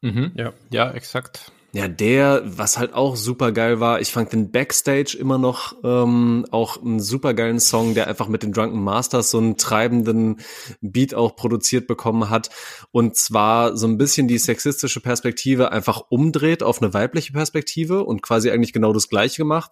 Mhm. 0.02 0.32
Ja. 0.36 0.54
Ja, 0.72 0.92
exakt. 0.92 1.52
Ja, 1.74 1.88
der, 1.90 2.44
was 2.46 2.78
halt 2.78 2.94
auch 2.94 3.18
super 3.18 3.52
geil 3.52 3.80
war, 3.80 4.00
ich 4.00 4.12
fand 4.12 4.32
den 4.32 4.52
Backstage 4.52 5.18
immer 5.20 5.38
noch 5.38 5.76
ähm, 5.84 6.46
auch 6.50 6.82
einen 6.82 7.02
super 7.02 7.34
geilen 7.34 7.60
Song, 7.60 7.94
der 7.94 8.08
einfach 8.08 8.30
mit 8.30 8.42
den 8.42 8.54
Drunken 8.54 8.82
Masters 8.82 9.32
so 9.32 9.38
einen 9.38 9.58
treibenden 9.58 10.40
Beat 10.80 11.14
auch 11.14 11.36
produziert 11.36 11.86
bekommen 11.86 12.30
hat 12.30 12.50
und 12.92 13.18
zwar 13.18 13.76
so 13.76 13.86
ein 13.86 13.98
bisschen 13.98 14.30
die 14.30 14.38
sexistische 14.38 15.02
Perspektive 15.02 15.72
einfach 15.72 16.04
umdreht 16.10 16.64
auf 16.64 16.82
eine 16.82 16.94
weibliche 16.94 17.34
Perspektive 17.34 18.04
und 18.04 18.22
quasi 18.22 18.50
eigentlich 18.50 18.74
genau 18.74 18.94
das 18.94 19.10
gleiche 19.10 19.38
gemacht, 19.38 19.72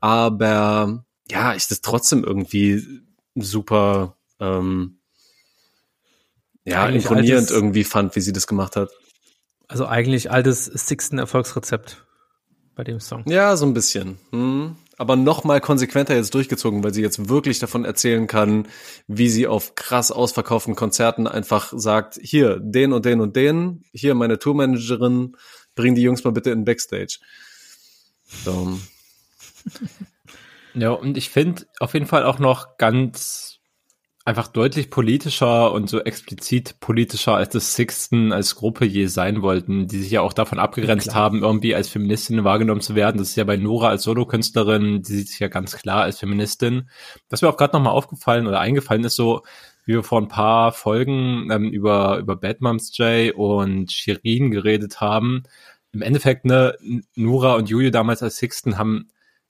aber 0.00 1.04
ja, 1.30 1.54
ich 1.54 1.68
das 1.68 1.82
trotzdem 1.82 2.24
irgendwie 2.24 2.82
super 3.36 4.16
ähm, 4.40 4.98
ja, 6.68 6.84
Eigentlich 6.84 7.04
imponierend 7.04 7.50
irgendwie 7.50 7.84
fand, 7.84 8.14
wie 8.14 8.20
sie 8.20 8.32
das 8.32 8.46
gemacht 8.46 8.76
hat. 8.76 8.90
Also 9.68 9.86
eigentlich 9.86 10.30
altes 10.30 10.64
Sixten 10.64 11.18
Erfolgsrezept 11.18 12.04
bei 12.74 12.84
dem 12.84 13.00
Song. 13.00 13.24
Ja, 13.26 13.56
so 13.56 13.66
ein 13.66 13.74
bisschen. 13.74 14.18
Hm. 14.30 14.76
aber 14.96 15.14
noch 15.16 15.44
mal 15.44 15.60
konsequenter 15.60 16.16
jetzt 16.16 16.34
durchgezogen, 16.34 16.82
weil 16.82 16.94
sie 16.94 17.02
jetzt 17.02 17.28
wirklich 17.28 17.58
davon 17.58 17.84
erzählen 17.84 18.26
kann, 18.26 18.66
wie 19.06 19.28
sie 19.28 19.46
auf 19.46 19.74
krass 19.74 20.10
ausverkauften 20.10 20.74
Konzerten 20.74 21.26
einfach 21.26 21.72
sagt, 21.76 22.18
hier, 22.20 22.58
den 22.60 22.92
und 22.92 23.04
den 23.04 23.20
und 23.20 23.36
den, 23.36 23.84
hier 23.92 24.14
meine 24.14 24.38
Tourmanagerin, 24.38 25.36
bring 25.74 25.94
die 25.94 26.02
Jungs 26.02 26.24
mal 26.24 26.32
bitte 26.32 26.50
in 26.50 26.64
Backstage. 26.64 27.18
So. 28.44 28.78
Ja, 30.74 30.90
und 30.90 31.16
ich 31.16 31.30
finde 31.30 31.66
auf 31.80 31.94
jeden 31.94 32.06
Fall 32.06 32.24
auch 32.24 32.38
noch 32.38 32.76
ganz 32.76 33.47
einfach 34.28 34.48
deutlich 34.48 34.90
politischer 34.90 35.72
und 35.72 35.88
so 35.88 36.00
explizit 36.00 36.80
politischer 36.80 37.34
als 37.34 37.48
das 37.48 37.74
Sixten 37.74 38.30
als 38.30 38.56
Gruppe 38.56 38.84
je 38.84 39.06
sein 39.06 39.40
wollten, 39.40 39.88
die 39.88 40.00
sich 40.00 40.10
ja 40.10 40.20
auch 40.20 40.34
davon 40.34 40.58
abgegrenzt 40.58 41.06
ja, 41.06 41.14
haben, 41.14 41.42
irgendwie 41.42 41.74
als 41.74 41.88
Feministin 41.88 42.44
wahrgenommen 42.44 42.82
zu 42.82 42.94
werden. 42.94 43.16
Das 43.16 43.30
ist 43.30 43.36
ja 43.36 43.44
bei 43.44 43.56
Nora 43.56 43.88
als 43.88 44.02
Solokünstlerin, 44.02 45.00
die 45.00 45.14
sieht 45.14 45.28
sich 45.28 45.38
ja 45.38 45.48
ganz 45.48 45.78
klar 45.78 46.02
als 46.02 46.18
Feministin. 46.18 46.90
Was 47.30 47.40
mir 47.40 47.48
auch 47.48 47.56
gerade 47.56 47.74
nochmal 47.74 47.94
aufgefallen 47.94 48.46
oder 48.46 48.60
eingefallen 48.60 49.02
ist, 49.04 49.16
so 49.16 49.44
wie 49.86 49.94
wir 49.94 50.02
vor 50.02 50.20
ein 50.20 50.28
paar 50.28 50.72
Folgen 50.72 51.50
ähm, 51.50 51.70
über, 51.70 52.18
über 52.18 52.36
Bad 52.36 52.60
Moms 52.60 52.94
J 52.98 53.34
und 53.34 53.90
Shirin 53.90 54.50
geredet 54.50 55.00
haben. 55.00 55.44
Im 55.92 56.02
Endeffekt, 56.02 56.44
ne, 56.44 56.76
Nora 57.14 57.54
und 57.54 57.70
Julia 57.70 57.88
damals 57.88 58.22
als 58.22 58.36
Sixten 58.36 58.76
haben 58.76 59.08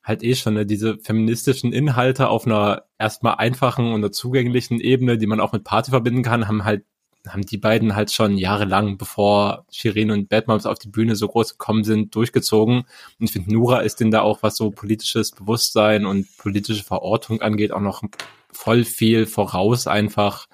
halt 0.08 0.24
eh 0.24 0.34
schon 0.34 0.54
ne, 0.54 0.66
diese 0.66 0.98
feministischen 0.98 1.72
Inhalte 1.72 2.28
auf 2.28 2.46
einer 2.46 2.84
erstmal 2.98 3.36
einfachen 3.36 3.92
und 3.92 4.14
zugänglichen 4.14 4.80
Ebene, 4.80 5.18
die 5.18 5.26
man 5.26 5.40
auch 5.40 5.52
mit 5.52 5.64
Party 5.64 5.90
verbinden 5.90 6.22
kann, 6.22 6.48
haben 6.48 6.64
halt 6.64 6.84
haben 7.26 7.44
die 7.44 7.58
beiden 7.58 7.94
halt 7.94 8.10
schon 8.10 8.38
jahrelang, 8.38 8.96
bevor 8.96 9.66
Shirin 9.70 10.10
und 10.10 10.28
Batmoms 10.28 10.66
auf 10.66 10.78
die 10.78 10.88
Bühne 10.88 11.16
so 11.16 11.28
groß 11.28 11.58
gekommen 11.58 11.84
sind, 11.84 12.14
durchgezogen. 12.14 12.84
Und 13.18 13.24
ich 13.24 13.32
finde, 13.32 13.52
Nura 13.52 13.80
ist 13.80 14.00
denn 14.00 14.10
da 14.10 14.22
auch, 14.22 14.42
was 14.42 14.56
so 14.56 14.70
politisches 14.70 15.32
Bewusstsein 15.32 16.06
und 16.06 16.26
politische 16.38 16.84
Verortung 16.84 17.42
angeht, 17.42 17.72
auch 17.72 17.80
noch 17.80 18.02
voll 18.50 18.84
viel 18.84 19.26
voraus 19.26 19.86
einfach, 19.86 20.46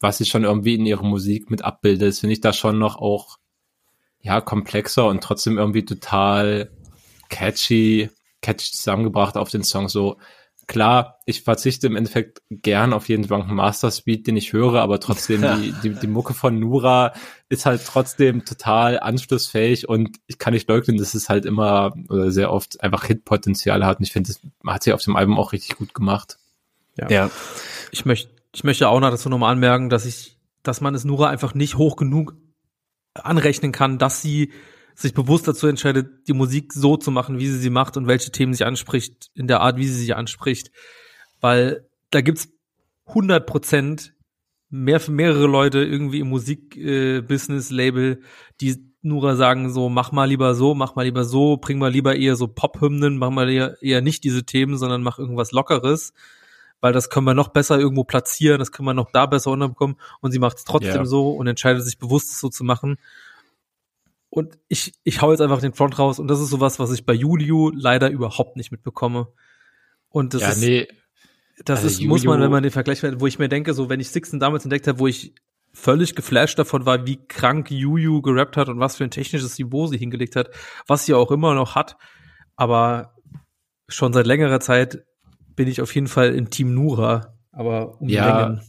was 0.00 0.18
sie 0.18 0.26
schon 0.26 0.44
irgendwie 0.44 0.74
in 0.74 0.84
ihrer 0.84 1.04
Musik 1.04 1.50
mit 1.50 1.64
abbildet. 1.64 2.16
Finde 2.16 2.34
ich 2.34 2.40
da 2.40 2.52
schon 2.52 2.78
noch 2.78 2.96
auch, 2.96 3.38
ja, 4.20 4.40
komplexer 4.40 5.06
und 5.06 5.22
trotzdem 5.22 5.56
irgendwie 5.56 5.84
total 5.84 6.70
catchy 7.30 8.10
catchy 8.42 8.72
zusammengebracht 8.72 9.36
auf 9.36 9.50
den 9.50 9.62
Song. 9.62 9.88
So 9.88 10.16
klar, 10.70 11.18
ich 11.26 11.42
verzichte 11.42 11.88
im 11.88 11.96
Endeffekt 11.96 12.42
gern 12.48 12.92
auf 12.92 13.08
jeden 13.08 13.26
Drunken 13.26 13.54
Master 13.54 13.90
Speed, 13.90 14.28
den 14.28 14.36
ich 14.36 14.52
höre, 14.52 14.80
aber 14.80 15.00
trotzdem 15.00 15.42
die, 15.42 15.72
die, 15.82 15.94
die 15.94 16.06
Mucke 16.06 16.32
von 16.32 16.60
Nura 16.60 17.12
ist 17.48 17.66
halt 17.66 17.82
trotzdem 17.84 18.44
total 18.44 19.00
anschlussfähig 19.00 19.88
und 19.88 20.18
ich 20.28 20.38
kann 20.38 20.54
nicht 20.54 20.68
leugnen, 20.68 20.96
dass 20.96 21.14
es 21.14 21.28
halt 21.28 21.44
immer 21.44 21.92
oder 22.08 22.30
sehr 22.30 22.52
oft 22.52 22.80
einfach 22.82 23.04
Hitpotenzial 23.04 23.84
hat 23.84 23.98
und 23.98 24.04
ich 24.04 24.12
finde, 24.12 24.28
das 24.28 24.40
hat 24.64 24.84
sie 24.84 24.92
auf 24.92 25.02
dem 25.02 25.16
Album 25.16 25.38
auch 25.38 25.52
richtig 25.52 25.76
gut 25.76 25.92
gemacht. 25.92 26.38
Ja. 26.96 27.10
ja. 27.10 27.30
Ich 27.90 28.04
möchte, 28.04 28.30
ich 28.54 28.62
möchte 28.62 28.88
auch 28.88 29.00
noch 29.00 29.10
dazu 29.10 29.28
nochmal 29.28 29.52
anmerken, 29.52 29.90
dass 29.90 30.06
ich, 30.06 30.36
dass 30.62 30.80
man 30.80 30.94
es 30.94 31.04
Nura 31.04 31.30
einfach 31.30 31.52
nicht 31.52 31.78
hoch 31.78 31.96
genug 31.96 32.36
anrechnen 33.14 33.72
kann, 33.72 33.98
dass 33.98 34.22
sie 34.22 34.52
sich 35.00 35.14
bewusst 35.14 35.48
dazu 35.48 35.66
entscheidet, 35.66 36.28
die 36.28 36.34
Musik 36.34 36.72
so 36.72 36.96
zu 36.96 37.10
machen, 37.10 37.38
wie 37.38 37.48
sie 37.48 37.58
sie 37.58 37.70
macht 37.70 37.96
und 37.96 38.06
welche 38.06 38.30
Themen 38.30 38.52
sie 38.52 38.64
anspricht, 38.64 39.30
in 39.34 39.46
der 39.46 39.60
Art, 39.60 39.76
wie 39.78 39.86
sie 39.86 40.04
sie 40.04 40.12
anspricht. 40.12 40.70
Weil 41.40 41.88
da 42.10 42.20
gibt's 42.20 42.50
100 43.06 43.46
Prozent 43.46 44.14
mehr 44.68 45.00
für 45.00 45.10
mehrere 45.10 45.46
Leute 45.46 45.78
irgendwie 45.82 46.20
im 46.20 46.28
Musikbusiness-Label, 46.28 48.12
äh, 48.12 48.16
die 48.60 48.90
nur 49.02 49.34
sagen 49.36 49.72
so, 49.72 49.88
mach 49.88 50.12
mal 50.12 50.26
lieber 50.26 50.54
so, 50.54 50.74
mach 50.74 50.94
mal 50.94 51.04
lieber 51.04 51.24
so, 51.24 51.56
bring 51.56 51.78
mal 51.78 51.90
lieber 51.90 52.16
eher 52.16 52.36
so 52.36 52.46
Pop-Hymnen, 52.46 53.16
mach 53.16 53.30
mal 53.30 53.48
eher, 53.48 53.82
eher 53.82 54.02
nicht 54.02 54.24
diese 54.24 54.44
Themen, 54.44 54.76
sondern 54.76 55.02
mach 55.02 55.18
irgendwas 55.18 55.52
Lockeres, 55.52 56.12
weil 56.82 56.92
das 56.92 57.08
können 57.08 57.26
wir 57.26 57.32
noch 57.32 57.48
besser 57.48 57.78
irgendwo 57.78 58.04
platzieren, 58.04 58.58
das 58.58 58.70
können 58.70 58.86
wir 58.86 58.94
noch 58.94 59.10
da 59.10 59.24
besser 59.24 59.50
unterbekommen 59.50 59.96
und 60.20 60.32
sie 60.32 60.38
macht 60.38 60.58
es 60.58 60.64
trotzdem 60.64 60.92
yeah. 60.92 61.04
so 61.06 61.30
und 61.30 61.46
entscheidet 61.46 61.82
sich 61.82 61.98
bewusst, 61.98 62.30
es 62.30 62.40
so 62.40 62.50
zu 62.50 62.62
machen 62.62 62.98
und 64.30 64.58
ich, 64.68 64.94
ich 65.02 65.20
hau 65.20 65.32
jetzt 65.32 65.40
einfach 65.40 65.60
den 65.60 65.72
Front 65.72 65.98
raus 65.98 66.18
und 66.18 66.28
das 66.28 66.40
ist 66.40 66.50
sowas, 66.50 66.78
was 66.78 66.92
ich 66.92 67.04
bei 67.04 67.12
Julio 67.12 67.70
leider 67.74 68.08
überhaupt 68.10 68.56
nicht 68.56 68.70
mitbekomme. 68.70 69.28
Und 70.08 70.34
das 70.34 70.42
ja, 70.42 70.48
ist, 70.50 70.60
nee. 70.60 70.88
das 71.64 71.80
also 71.80 71.88
ist, 71.88 71.98
Julio, 71.98 72.14
muss 72.14 72.24
man, 72.24 72.40
wenn 72.40 72.50
man 72.50 72.62
den 72.62 72.72
Vergleich 72.72 73.02
wo 73.02 73.26
ich 73.26 73.38
mir 73.38 73.48
denke, 73.48 73.74
so 73.74 73.88
wenn 73.88 74.00
ich 74.00 74.10
Sixten 74.10 74.38
damals 74.38 74.64
entdeckt 74.64 74.86
habe, 74.86 75.00
wo 75.00 75.08
ich 75.08 75.34
völlig 75.72 76.14
geflasht 76.14 76.58
davon 76.58 76.86
war, 76.86 77.06
wie 77.06 77.18
krank 77.26 77.70
Juju 77.70 78.22
gerappt 78.22 78.56
hat 78.56 78.68
und 78.68 78.78
was 78.78 78.96
für 78.96 79.04
ein 79.04 79.10
technisches 79.10 79.58
Niveau 79.58 79.86
sie 79.86 79.98
hingelegt 79.98 80.36
hat, 80.36 80.50
was 80.86 81.06
sie 81.06 81.14
auch 81.14 81.30
immer 81.30 81.54
noch 81.54 81.74
hat. 81.74 81.96
Aber 82.56 83.14
schon 83.88 84.12
seit 84.12 84.26
längerer 84.26 84.60
Zeit 84.60 85.04
bin 85.56 85.68
ich 85.68 85.80
auf 85.80 85.94
jeden 85.94 86.06
Fall 86.06 86.34
in 86.34 86.50
Team 86.50 86.74
Nura, 86.74 87.34
aber 87.52 88.00
um 88.00 88.08
ja, 88.08 88.46
Längen. 88.46 88.62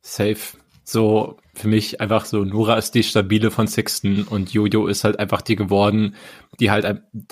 Safe. 0.00 0.38
So, 0.84 1.38
für 1.54 1.68
mich 1.68 2.00
einfach 2.00 2.24
so, 2.24 2.44
Nora 2.44 2.76
ist 2.76 2.92
die 2.92 3.02
stabile 3.02 3.50
von 3.50 3.66
Sixten 3.66 4.22
und 4.22 4.52
Jojo 4.52 4.86
ist 4.86 5.04
halt 5.04 5.18
einfach 5.18 5.42
die 5.42 5.54
geworden, 5.54 6.14
die 6.58 6.70
halt, 6.70 6.84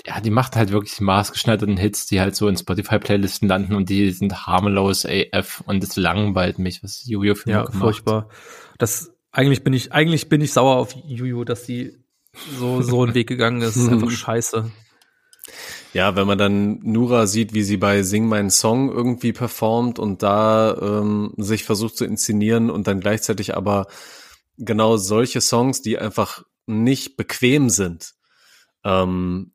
ja, 0.05 0.21
die 0.21 0.29
macht 0.29 0.55
halt 0.55 0.71
wirklich 0.71 1.01
maßgeschneiderten 1.01 1.77
Hits, 1.77 2.05
die 2.05 2.21
halt 2.21 2.35
so 2.35 2.47
in 2.47 2.55
Spotify-Playlisten 2.55 3.47
landen 3.47 3.73
und 3.73 3.89
die 3.89 4.11
sind 4.11 4.45
harmlos 4.45 5.05
AF 5.05 5.63
und 5.65 5.83
es 5.83 5.95
langweilt 5.95 6.59
mich, 6.59 6.83
was 6.83 7.03
Jojo 7.07 7.33
für 7.33 7.49
ja, 7.49 7.71
furchtbar. 7.71 8.29
Das, 8.77 9.11
eigentlich 9.31 9.63
bin 9.63 9.73
ich, 9.73 9.91
eigentlich 9.91 10.29
bin 10.29 10.41
ich 10.41 10.53
sauer 10.53 10.75
auf 10.75 10.95
Jojo, 11.07 11.43
dass 11.43 11.65
sie 11.65 11.97
so, 12.59 12.81
so 12.81 13.03
einen 13.03 13.15
Weg 13.15 13.27
gegangen 13.27 13.61
ist. 13.61 13.75
Das 13.75 13.83
ist 13.83 13.89
einfach 13.89 14.11
scheiße. 14.11 14.71
Ja, 15.93 16.15
wenn 16.15 16.25
man 16.25 16.37
dann 16.37 16.79
Nura 16.83 17.27
sieht, 17.27 17.53
wie 17.53 17.63
sie 17.63 17.77
bei 17.77 18.03
Sing 18.03 18.27
meinen 18.27 18.49
Song 18.49 18.89
irgendwie 18.89 19.33
performt 19.33 19.99
und 19.99 20.23
da 20.23 20.77
ähm, 20.81 21.33
sich 21.37 21.65
versucht 21.65 21.97
zu 21.97 22.05
inszenieren 22.05 22.69
und 22.69 22.87
dann 22.87 23.01
gleichzeitig 23.01 23.55
aber 23.55 23.87
genau 24.57 24.95
solche 24.95 25.41
Songs, 25.41 25.81
die 25.81 25.97
einfach 25.97 26.43
nicht 26.65 27.17
bequem 27.17 27.69
sind, 27.69 28.13
ähm, 28.85 29.51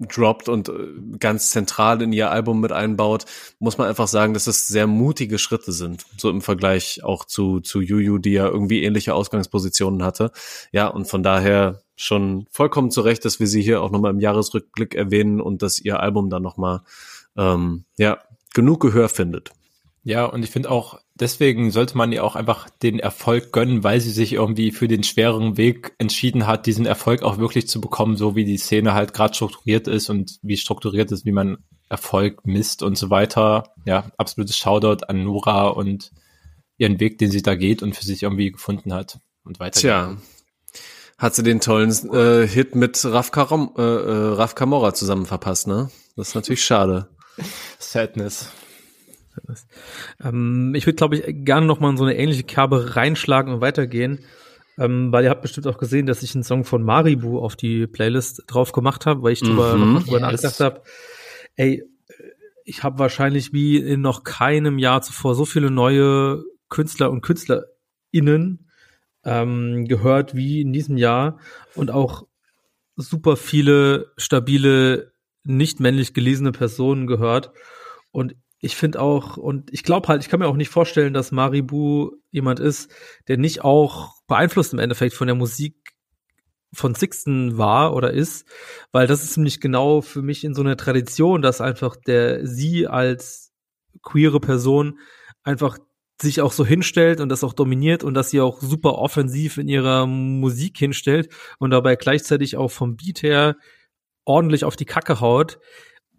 droppt 0.00 0.48
und 0.48 0.68
äh, 0.68 0.72
ganz 1.20 1.50
zentral 1.50 2.02
in 2.02 2.12
ihr 2.12 2.30
Album 2.32 2.60
mit 2.60 2.72
einbaut, 2.72 3.24
muss 3.60 3.78
man 3.78 3.86
einfach 3.88 4.08
sagen, 4.08 4.34
dass 4.34 4.48
es 4.48 4.66
sehr 4.66 4.88
mutige 4.88 5.38
Schritte 5.38 5.70
sind, 5.70 6.04
so 6.16 6.30
im 6.30 6.42
Vergleich 6.42 7.04
auch 7.04 7.24
zu, 7.24 7.60
zu 7.60 7.80
Juju, 7.80 8.18
die 8.18 8.32
ja 8.32 8.46
irgendwie 8.46 8.82
ähnliche 8.82 9.14
Ausgangspositionen 9.14 10.02
hatte. 10.02 10.32
Ja, 10.72 10.88
und 10.88 11.06
von 11.06 11.22
daher 11.22 11.83
schon 11.96 12.46
vollkommen 12.50 12.90
zu 12.90 13.00
Recht, 13.00 13.24
dass 13.24 13.40
wir 13.40 13.46
sie 13.46 13.62
hier 13.62 13.82
auch 13.82 13.90
nochmal 13.90 14.12
im 14.12 14.20
Jahresrückblick 14.20 14.94
erwähnen 14.94 15.40
und 15.40 15.62
dass 15.62 15.78
ihr 15.78 16.00
Album 16.00 16.30
dann 16.30 16.42
nochmal, 16.42 16.80
ähm, 17.36 17.84
ja, 17.96 18.18
genug 18.52 18.80
Gehör 18.80 19.08
findet. 19.08 19.52
Ja, 20.06 20.26
und 20.26 20.44
ich 20.44 20.50
finde 20.50 20.70
auch, 20.70 21.00
deswegen 21.14 21.70
sollte 21.70 21.96
man 21.96 22.12
ihr 22.12 22.24
auch 22.24 22.36
einfach 22.36 22.68
den 22.68 22.98
Erfolg 22.98 23.52
gönnen, 23.52 23.82
weil 23.84 24.00
sie 24.00 24.10
sich 24.10 24.34
irgendwie 24.34 24.70
für 24.70 24.86
den 24.86 25.02
schwereren 25.02 25.56
Weg 25.56 25.94
entschieden 25.98 26.46
hat, 26.46 26.66
diesen 26.66 26.84
Erfolg 26.84 27.22
auch 27.22 27.38
wirklich 27.38 27.68
zu 27.68 27.80
bekommen, 27.80 28.16
so 28.16 28.36
wie 28.36 28.44
die 28.44 28.58
Szene 28.58 28.92
halt 28.92 29.14
gerade 29.14 29.34
strukturiert 29.34 29.88
ist 29.88 30.10
und 30.10 30.38
wie 30.42 30.58
strukturiert 30.58 31.10
ist, 31.10 31.24
wie 31.24 31.32
man 31.32 31.56
Erfolg 31.88 32.46
misst 32.46 32.82
und 32.82 32.98
so 32.98 33.08
weiter. 33.08 33.72
Ja, 33.86 34.10
absolutes 34.18 34.58
Shoutout 34.58 35.06
an 35.06 35.24
Nora 35.24 35.68
und 35.68 36.12
ihren 36.76 37.00
Weg, 37.00 37.16
den 37.18 37.30
sie 37.30 37.42
da 37.42 37.54
geht 37.54 37.82
und 37.82 37.96
für 37.96 38.04
sich 38.04 38.24
irgendwie 38.24 38.52
gefunden 38.52 38.92
hat 38.92 39.18
und 39.44 39.58
weiter. 39.58 39.80
Tja, 39.80 40.16
hat 41.18 41.34
sie 41.34 41.42
den 41.42 41.60
tollen 41.60 41.90
äh, 42.12 42.46
Hit 42.46 42.74
mit 42.74 43.04
Raf, 43.04 43.30
Karam, 43.30 43.72
äh, 43.76 43.82
äh, 43.82 44.34
Raf 44.34 44.54
Kamora 44.54 44.94
zusammen 44.94 45.26
verpasst, 45.26 45.66
ne? 45.66 45.90
Das 46.16 46.28
ist 46.28 46.34
natürlich 46.34 46.64
schade. 46.64 47.08
Sadness. 47.78 48.50
Ähm, 50.22 50.74
ich 50.74 50.86
würde, 50.86 50.96
glaube 50.96 51.16
ich, 51.16 51.44
gerne 51.44 51.66
noch 51.66 51.80
mal 51.80 51.90
in 51.90 51.96
so 51.96 52.04
eine 52.04 52.16
ähnliche 52.16 52.44
Kerbe 52.44 52.96
reinschlagen 52.96 53.52
und 53.54 53.60
weitergehen, 53.60 54.20
ähm, 54.78 55.12
weil 55.12 55.24
ihr 55.24 55.30
habt 55.30 55.42
bestimmt 55.42 55.66
auch 55.66 55.78
gesehen, 55.78 56.06
dass 56.06 56.22
ich 56.22 56.34
einen 56.34 56.44
Song 56.44 56.64
von 56.64 56.82
Maribu 56.82 57.40
auf 57.40 57.56
die 57.56 57.86
Playlist 57.86 58.44
drauf 58.46 58.72
gemacht 58.72 59.06
habe, 59.06 59.22
weil 59.22 59.32
ich 59.32 59.40
drüber, 59.40 59.76
mhm, 59.76 60.04
drüber 60.04 60.20
yes. 60.20 60.42
nachgedacht 60.42 60.60
habe. 60.60 60.82
Ey, 61.56 61.84
ich 62.64 62.82
habe 62.82 62.98
wahrscheinlich 62.98 63.52
wie 63.52 63.76
in 63.76 64.00
noch 64.00 64.24
keinem 64.24 64.78
Jahr 64.78 65.02
zuvor 65.02 65.34
so 65.34 65.44
viele 65.44 65.70
neue 65.70 66.42
Künstler 66.68 67.10
und 67.10 67.20
KünstlerInnen 67.20 68.63
ähm, 69.24 69.86
gehört 69.86 70.34
wie 70.34 70.60
in 70.60 70.72
diesem 70.72 70.96
Jahr 70.96 71.38
und 71.74 71.90
auch 71.90 72.26
super 72.96 73.36
viele 73.36 74.12
stabile, 74.16 75.12
nicht 75.42 75.80
männlich 75.80 76.14
gelesene 76.14 76.52
Personen 76.52 77.06
gehört. 77.06 77.52
Und 78.12 78.36
ich 78.60 78.76
finde 78.76 79.00
auch, 79.00 79.36
und 79.36 79.72
ich 79.72 79.82
glaube 79.82 80.08
halt, 80.08 80.22
ich 80.22 80.28
kann 80.28 80.40
mir 80.40 80.46
auch 80.46 80.56
nicht 80.56 80.70
vorstellen, 80.70 81.12
dass 81.12 81.32
Maribu 81.32 82.12
jemand 82.30 82.60
ist, 82.60 82.90
der 83.28 83.36
nicht 83.36 83.62
auch 83.62 84.14
beeinflusst 84.26 84.72
im 84.72 84.78
Endeffekt 84.78 85.14
von 85.14 85.26
der 85.26 85.36
Musik 85.36 85.76
von 86.72 86.94
Sixten 86.94 87.56
war 87.58 87.94
oder 87.94 88.12
ist, 88.12 88.48
weil 88.90 89.06
das 89.06 89.22
ist 89.22 89.36
nämlich 89.36 89.60
genau 89.60 90.00
für 90.00 90.22
mich 90.22 90.44
in 90.44 90.54
so 90.54 90.62
einer 90.62 90.76
Tradition, 90.76 91.42
dass 91.42 91.60
einfach 91.60 91.96
der 91.96 92.46
sie 92.46 92.86
als 92.86 93.52
queere 94.02 94.40
Person 94.40 94.98
einfach 95.42 95.78
sich 96.24 96.40
auch 96.40 96.50
so 96.50 96.66
hinstellt 96.66 97.20
und 97.20 97.28
das 97.28 97.44
auch 97.44 97.52
dominiert 97.52 98.02
und 98.02 98.14
dass 98.14 98.30
sie 98.30 98.40
auch 98.40 98.60
super 98.60 98.98
offensiv 98.98 99.58
in 99.58 99.68
ihrer 99.68 100.06
Musik 100.06 100.76
hinstellt 100.76 101.28
und 101.58 101.70
dabei 101.70 101.94
gleichzeitig 101.94 102.56
auch 102.56 102.72
vom 102.72 102.96
Beat 102.96 103.22
her 103.22 103.56
ordentlich 104.24 104.64
auf 104.64 104.74
die 104.74 104.84
Kacke 104.84 105.20
haut 105.20 105.60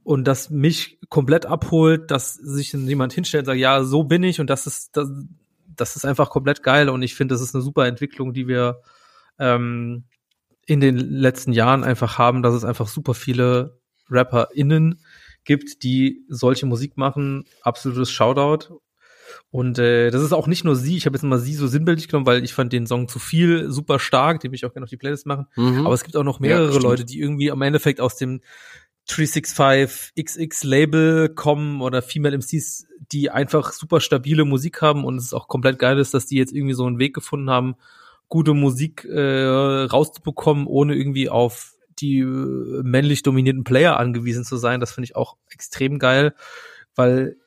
und 0.04 0.26
das 0.26 0.50
mich 0.50 1.00
komplett 1.10 1.46
abholt, 1.46 2.12
dass 2.12 2.36
sich 2.36 2.72
jemand 2.72 3.12
hinstellt 3.12 3.42
und 3.42 3.46
sagt, 3.48 3.60
ja, 3.60 3.84
so 3.84 4.04
bin 4.04 4.24
ich 4.24 4.40
und 4.40 4.50
das 4.50 4.68
ist, 4.68 4.96
das, 4.96 5.10
das 5.76 5.96
ist 5.96 6.06
einfach 6.06 6.30
komplett 6.30 6.64
geil 6.64 6.88
und 6.88 7.02
ich 7.02 7.16
finde, 7.16 7.36
das 7.36 7.42
ist 7.42 7.54
eine 7.54 7.64
super 7.64 7.86
Entwicklung, 7.88 8.32
die 8.32 8.48
wir 8.48 8.82
ähm, 9.40 10.06
in 10.66 10.80
den 10.80 10.98
letzten 10.98 11.52
Jahren 11.52 11.84
einfach 11.84 12.18
haben, 12.18 12.42
dass 12.42 12.54
es 12.54 12.64
einfach 12.64 12.88
super 12.88 13.14
viele 13.14 13.80
RapperInnen 14.10 15.00
gibt, 15.44 15.84
die 15.84 16.26
solche 16.28 16.66
Musik 16.66 16.98
machen. 16.98 17.46
Absolutes 17.62 18.12
Shoutout. 18.12 18.80
Und 19.52 19.80
äh, 19.80 20.12
das 20.12 20.22
ist 20.24 20.34
auch 20.34 20.48
nicht 20.48 20.64
nur 20.64 20.76
sie, 20.76 20.98
ich 20.98 21.06
habe 21.06 21.16
jetzt 21.16 21.24
mal 21.24 21.40
sie 21.40 21.54
so 21.54 21.68
sinnbildlich 21.68 22.08
genommen, 22.08 22.26
weil 22.26 22.44
ich 22.44 22.54
fand 22.54 22.74
den 22.74 22.88
Song 22.88 23.08
zu 23.08 23.20
viel, 23.20 23.72
super 23.72 24.00
stark, 24.00 24.40
den 24.40 24.52
will 24.52 24.56
ich 24.56 24.66
auch 24.66 24.74
gerne 24.74 24.84
auf 24.84 24.90
die 24.90 24.98
Playlist 24.98 25.26
machen. 25.26 25.48
Mhm. 25.56 25.86
Aber 25.86 25.94
es 25.94 26.04
gibt 26.04 26.16
auch 26.16 26.24
noch 26.24 26.40
mehrere 26.40 26.74
ja, 26.74 26.80
Leute, 26.80 27.06
die 27.06 27.20
irgendwie 27.20 27.52
am 27.52 27.62
Endeffekt 27.62 28.02
aus 28.02 28.18
dem 28.18 28.42
365 29.08 30.14
XX 30.16 30.64
Label 30.64 31.30
kommen 31.30 31.82
oder 31.82 32.02
Female 32.02 32.38
MCs, 32.38 32.88
die 33.12 33.30
einfach 33.30 33.72
super 33.72 34.00
stabile 34.00 34.46
Musik 34.46 34.82
haben 34.82 35.06
und 35.06 35.18
es 35.18 35.26
ist 35.26 35.34
auch 35.34 35.48
komplett 35.48 35.78
geil 35.78 36.00
ist, 36.00 36.14
dass 36.14 36.26
die 36.26 36.38
jetzt 36.38 36.54
irgendwie 36.54 36.74
so 36.74 36.86
einen 36.86 36.98
Weg 36.98 37.14
gefunden 37.14 37.50
haben, 37.50 37.76
gute 38.30 38.54
Musik 38.54 39.06
äh, 39.06 39.86
rauszubekommen, 39.86 40.66
ohne 40.66 40.96
irgendwie 40.96 41.30
auf 41.30 41.76
die 42.00 42.20
äh, 42.20 42.84
männlich 42.84 43.22
dominierten 43.24 43.64
Player 43.64 43.98
angewiesen 43.98 44.44
zu 44.44 44.58
sein. 44.58 44.80
Das 44.80 44.92
finde 44.92 45.06
ich 45.06 45.16
auch 45.16 45.38
extrem 45.50 46.00
geil, 46.00 46.34
weil 46.96 47.38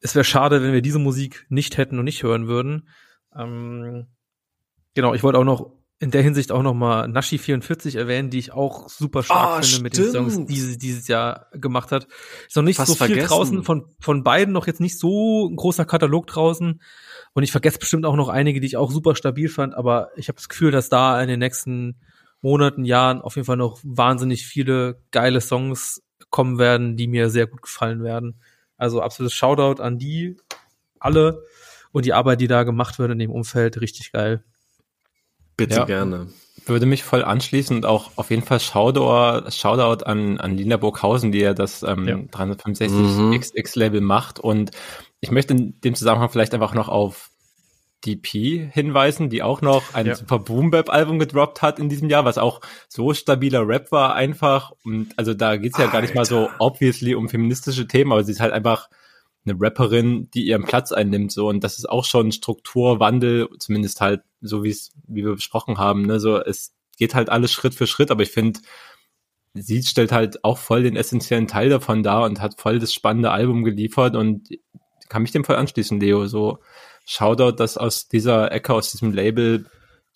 es 0.00 0.14
wäre 0.14 0.24
schade, 0.24 0.62
wenn 0.62 0.72
wir 0.72 0.82
diese 0.82 0.98
Musik 0.98 1.46
nicht 1.48 1.76
hätten 1.76 1.98
und 1.98 2.04
nicht 2.04 2.22
hören 2.22 2.46
würden. 2.46 2.88
Ähm, 3.34 4.06
genau, 4.94 5.14
ich 5.14 5.22
wollte 5.22 5.38
auch 5.38 5.44
noch 5.44 5.78
in 6.00 6.12
der 6.12 6.22
Hinsicht 6.22 6.52
auch 6.52 6.62
noch 6.62 6.74
mal 6.74 7.08
Nashi 7.08 7.38
44 7.38 7.96
erwähnen, 7.96 8.30
die 8.30 8.38
ich 8.38 8.52
auch 8.52 8.88
super 8.88 9.24
stark 9.24 9.48
oh, 9.48 9.52
finde 9.54 9.66
stimmt. 9.66 9.82
mit 9.82 9.96
den 9.96 10.12
Songs, 10.12 10.46
die 10.46 10.60
sie 10.60 10.78
dieses 10.78 11.08
Jahr 11.08 11.48
gemacht 11.52 11.90
hat. 11.90 12.06
Ist 12.46 12.54
noch 12.54 12.62
nicht 12.62 12.76
Fast 12.76 12.88
so 12.88 12.94
viel 12.94 13.08
vergessen. 13.08 13.28
draußen 13.28 13.64
von 13.64 13.86
von 13.98 14.22
beiden 14.22 14.54
noch 14.54 14.68
jetzt 14.68 14.80
nicht 14.80 14.96
so 14.98 15.48
ein 15.48 15.56
großer 15.56 15.84
Katalog 15.84 16.28
draußen 16.28 16.80
und 17.34 17.42
ich 17.42 17.50
vergesse 17.50 17.80
bestimmt 17.80 18.06
auch 18.06 18.14
noch 18.14 18.28
einige, 18.28 18.60
die 18.60 18.68
ich 18.68 18.76
auch 18.76 18.92
super 18.92 19.16
stabil 19.16 19.48
fand, 19.48 19.74
aber 19.74 20.10
ich 20.14 20.28
habe 20.28 20.36
das 20.36 20.48
Gefühl, 20.48 20.70
dass 20.70 20.88
da 20.88 21.20
in 21.20 21.28
den 21.28 21.40
nächsten 21.40 22.00
Monaten, 22.40 22.84
Jahren 22.84 23.20
auf 23.20 23.34
jeden 23.34 23.46
Fall 23.46 23.56
noch 23.56 23.80
wahnsinnig 23.82 24.46
viele 24.46 25.02
geile 25.10 25.40
Songs 25.40 26.02
kommen 26.30 26.58
werden, 26.58 26.96
die 26.96 27.08
mir 27.08 27.30
sehr 27.30 27.48
gut 27.48 27.62
gefallen 27.62 28.04
werden. 28.04 28.40
Also 28.78 29.02
absolutes 29.02 29.34
Shoutout 29.34 29.82
an 29.82 29.98
die 29.98 30.36
alle 30.98 31.42
und 31.92 32.06
die 32.06 32.12
Arbeit, 32.12 32.40
die 32.40 32.48
da 32.48 32.62
gemacht 32.62 32.98
wird 32.98 33.10
in 33.10 33.18
dem 33.18 33.30
Umfeld, 33.30 33.80
richtig 33.80 34.12
geil. 34.12 34.42
Bitte 35.56 35.76
ja, 35.76 35.84
gerne. 35.84 36.28
Würde 36.66 36.86
mich 36.86 37.02
voll 37.02 37.24
anschließen 37.24 37.76
und 37.76 37.86
auch 37.86 38.12
auf 38.16 38.30
jeden 38.30 38.42
Fall 38.42 38.60
Shoutout, 38.60 39.50
Shoutout 39.50 40.04
an, 40.04 40.38
an 40.38 40.56
Lina 40.56 40.76
Burghausen, 40.76 41.32
die 41.32 41.40
ja 41.40 41.54
das 41.54 41.82
ähm, 41.82 42.06
ja. 42.06 42.16
365 42.30 42.90
mhm. 42.90 43.38
XX-Label 43.38 44.00
macht. 44.00 44.38
Und 44.38 44.70
ich 45.20 45.30
möchte 45.30 45.54
in 45.54 45.80
dem 45.80 45.94
Zusammenhang 45.94 46.30
vielleicht 46.30 46.54
einfach 46.54 46.74
noch 46.74 46.88
auf 46.88 47.30
DP 48.06 48.70
hinweisen, 48.72 49.28
die 49.28 49.42
auch 49.42 49.60
noch 49.60 49.94
ein 49.94 50.06
ja. 50.06 50.14
super 50.14 50.38
Boom 50.38 50.70
Bap 50.70 50.88
Album 50.88 51.18
gedroppt 51.18 51.62
hat 51.62 51.78
in 51.78 51.88
diesem 51.88 52.08
Jahr, 52.08 52.24
was 52.24 52.38
auch 52.38 52.60
so 52.88 53.12
stabiler 53.12 53.66
Rap 53.66 53.90
war 53.90 54.14
einfach 54.14 54.72
und 54.84 55.18
also 55.18 55.34
da 55.34 55.56
geht's 55.56 55.78
ja 55.78 55.86
Alter. 55.86 55.94
gar 55.94 56.02
nicht 56.02 56.14
mal 56.14 56.24
so 56.24 56.48
obviously 56.58 57.14
um 57.14 57.28
feministische 57.28 57.88
Themen, 57.88 58.12
aber 58.12 58.22
sie 58.22 58.32
ist 58.32 58.40
halt 58.40 58.52
einfach 58.52 58.88
eine 59.44 59.56
Rapperin, 59.58 60.30
die 60.32 60.46
ihren 60.46 60.64
Platz 60.64 60.92
einnimmt 60.92 61.32
so 61.32 61.48
und 61.48 61.64
das 61.64 61.78
ist 61.78 61.88
auch 61.88 62.04
schon 62.04 62.30
Strukturwandel, 62.30 63.48
zumindest 63.58 64.00
halt 64.00 64.22
so 64.40 64.62
wie 64.62 64.70
es 64.70 64.92
wie 65.06 65.24
wir 65.24 65.34
besprochen 65.34 65.78
haben, 65.78 66.02
ne, 66.02 66.20
so 66.20 66.38
es 66.38 66.74
geht 66.98 67.14
halt 67.14 67.30
alles 67.30 67.52
Schritt 67.52 67.74
für 67.74 67.86
Schritt, 67.86 68.10
aber 68.10 68.22
ich 68.22 68.30
finde 68.30 68.60
sie 69.54 69.82
stellt 69.82 70.12
halt 70.12 70.44
auch 70.44 70.58
voll 70.58 70.84
den 70.84 70.94
essentiellen 70.94 71.48
Teil 71.48 71.68
davon 71.68 72.04
dar 72.04 72.24
und 72.24 72.40
hat 72.40 72.60
voll 72.60 72.78
das 72.78 72.92
spannende 72.92 73.32
Album 73.32 73.64
geliefert 73.64 74.14
und 74.14 74.50
kann 75.08 75.22
mich 75.22 75.32
dem 75.32 75.44
voll 75.44 75.56
anschließen, 75.56 75.98
Leo, 75.98 76.26
so 76.26 76.58
Shoutout, 77.10 77.52
dass 77.52 77.78
aus 77.78 78.06
dieser 78.06 78.52
Ecke, 78.52 78.74
aus 78.74 78.92
diesem 78.92 79.14
Label 79.14 79.64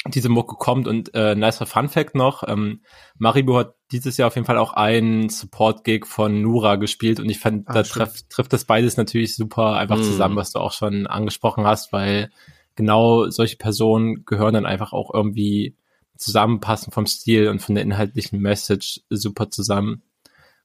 diese 0.08 0.28
Mucke 0.28 0.56
kommt 0.56 0.86
und 0.86 1.14
äh, 1.14 1.34
nicer 1.34 1.64
Fun 1.64 1.88
Fact 1.88 2.14
noch, 2.14 2.46
ähm, 2.46 2.82
Maribu 3.16 3.56
hat 3.56 3.76
dieses 3.92 4.18
Jahr 4.18 4.26
auf 4.26 4.34
jeden 4.34 4.46
Fall 4.46 4.58
auch 4.58 4.74
einen 4.74 5.30
Support-Gig 5.30 6.04
von 6.04 6.42
Nura 6.42 6.76
gespielt 6.76 7.18
und 7.18 7.30
ich 7.30 7.38
fand, 7.38 7.66
ah, 7.70 7.72
da 7.72 7.82
treff, 7.82 8.20
trifft 8.28 8.52
das 8.52 8.66
beides 8.66 8.98
natürlich 8.98 9.34
super 9.36 9.76
einfach 9.76 9.96
mm. 9.96 10.02
zusammen, 10.02 10.36
was 10.36 10.52
du 10.52 10.58
auch 10.58 10.72
schon 10.72 11.06
angesprochen 11.06 11.64
hast, 11.64 11.94
weil 11.94 12.30
genau 12.74 13.30
solche 13.30 13.56
Personen 13.56 14.26
gehören 14.26 14.52
dann 14.52 14.66
einfach 14.66 14.92
auch 14.92 15.14
irgendwie 15.14 15.76
zusammenpassen 16.18 16.92
vom 16.92 17.06
Stil 17.06 17.48
und 17.48 17.62
von 17.62 17.74
der 17.74 17.84
inhaltlichen 17.84 18.38
Message 18.38 19.00
super 19.08 19.48
zusammen. 19.48 20.02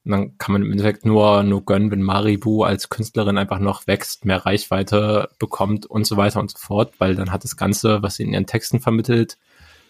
Und 0.07 0.11
dann 0.11 0.37
kann 0.37 0.53
man 0.53 0.61
im 0.61 0.71
Endeffekt 0.71 1.05
nur, 1.05 1.43
nur 1.43 1.65
gönnen, 1.65 1.91
wenn 1.91 2.01
Maribu 2.01 2.63
als 2.63 2.87
Künstlerin 2.87 3.37
einfach 3.37 3.59
noch 3.59 3.87
wächst, 3.87 4.23
mehr 4.23 4.45
Reichweite 4.45 5.27
bekommt 5.37 5.85
und 5.85 6.07
so 6.07 6.15
weiter 6.15 6.39
und 6.39 6.49
so 6.49 6.57
fort, 6.57 6.93
weil 6.97 7.15
dann 7.15 7.33
hat 7.33 7.43
das 7.43 7.57
Ganze, 7.57 8.01
was 8.03 8.15
sie 8.15 8.23
in 8.23 8.31
ihren 8.31 8.45
Texten 8.45 8.79
vermittelt, 8.79 9.37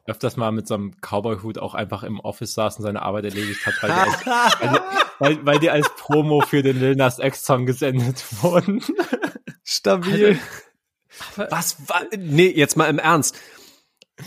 öfters 0.07 0.39
mal 0.39 0.51
mit 0.51 0.67
so 0.67 0.75
einem 0.75 0.95
Cowboy-Hut 1.03 1.59
auch 1.59 1.75
einfach 1.75 2.05
im 2.05 2.21
Office 2.21 2.55
saß 2.55 2.79
und 2.79 2.85
seine 2.85 3.03
Arbeit 3.03 3.27
erledigt 3.27 3.67
hat, 3.67 3.75
weil 3.83 3.91
die 3.91 3.99
als, 3.99 4.27
weil, 4.61 4.81
weil, 5.19 5.47
weil 5.47 5.59
die 5.59 5.71
als 5.71 5.91
Promo 5.95 6.41
für 6.41 6.63
den 6.63 6.81
Lil 6.81 6.97
Nas 6.97 7.19
X-Song 7.19 7.67
gesendet 7.67 8.25
wurden. 8.43 8.83
Stabil. 9.65 10.39
Was 11.37 11.87
war, 11.87 12.01
nee, 12.17 12.49
jetzt 12.49 12.79
mal 12.79 12.87
im 12.87 12.99
Ernst. 12.99 13.39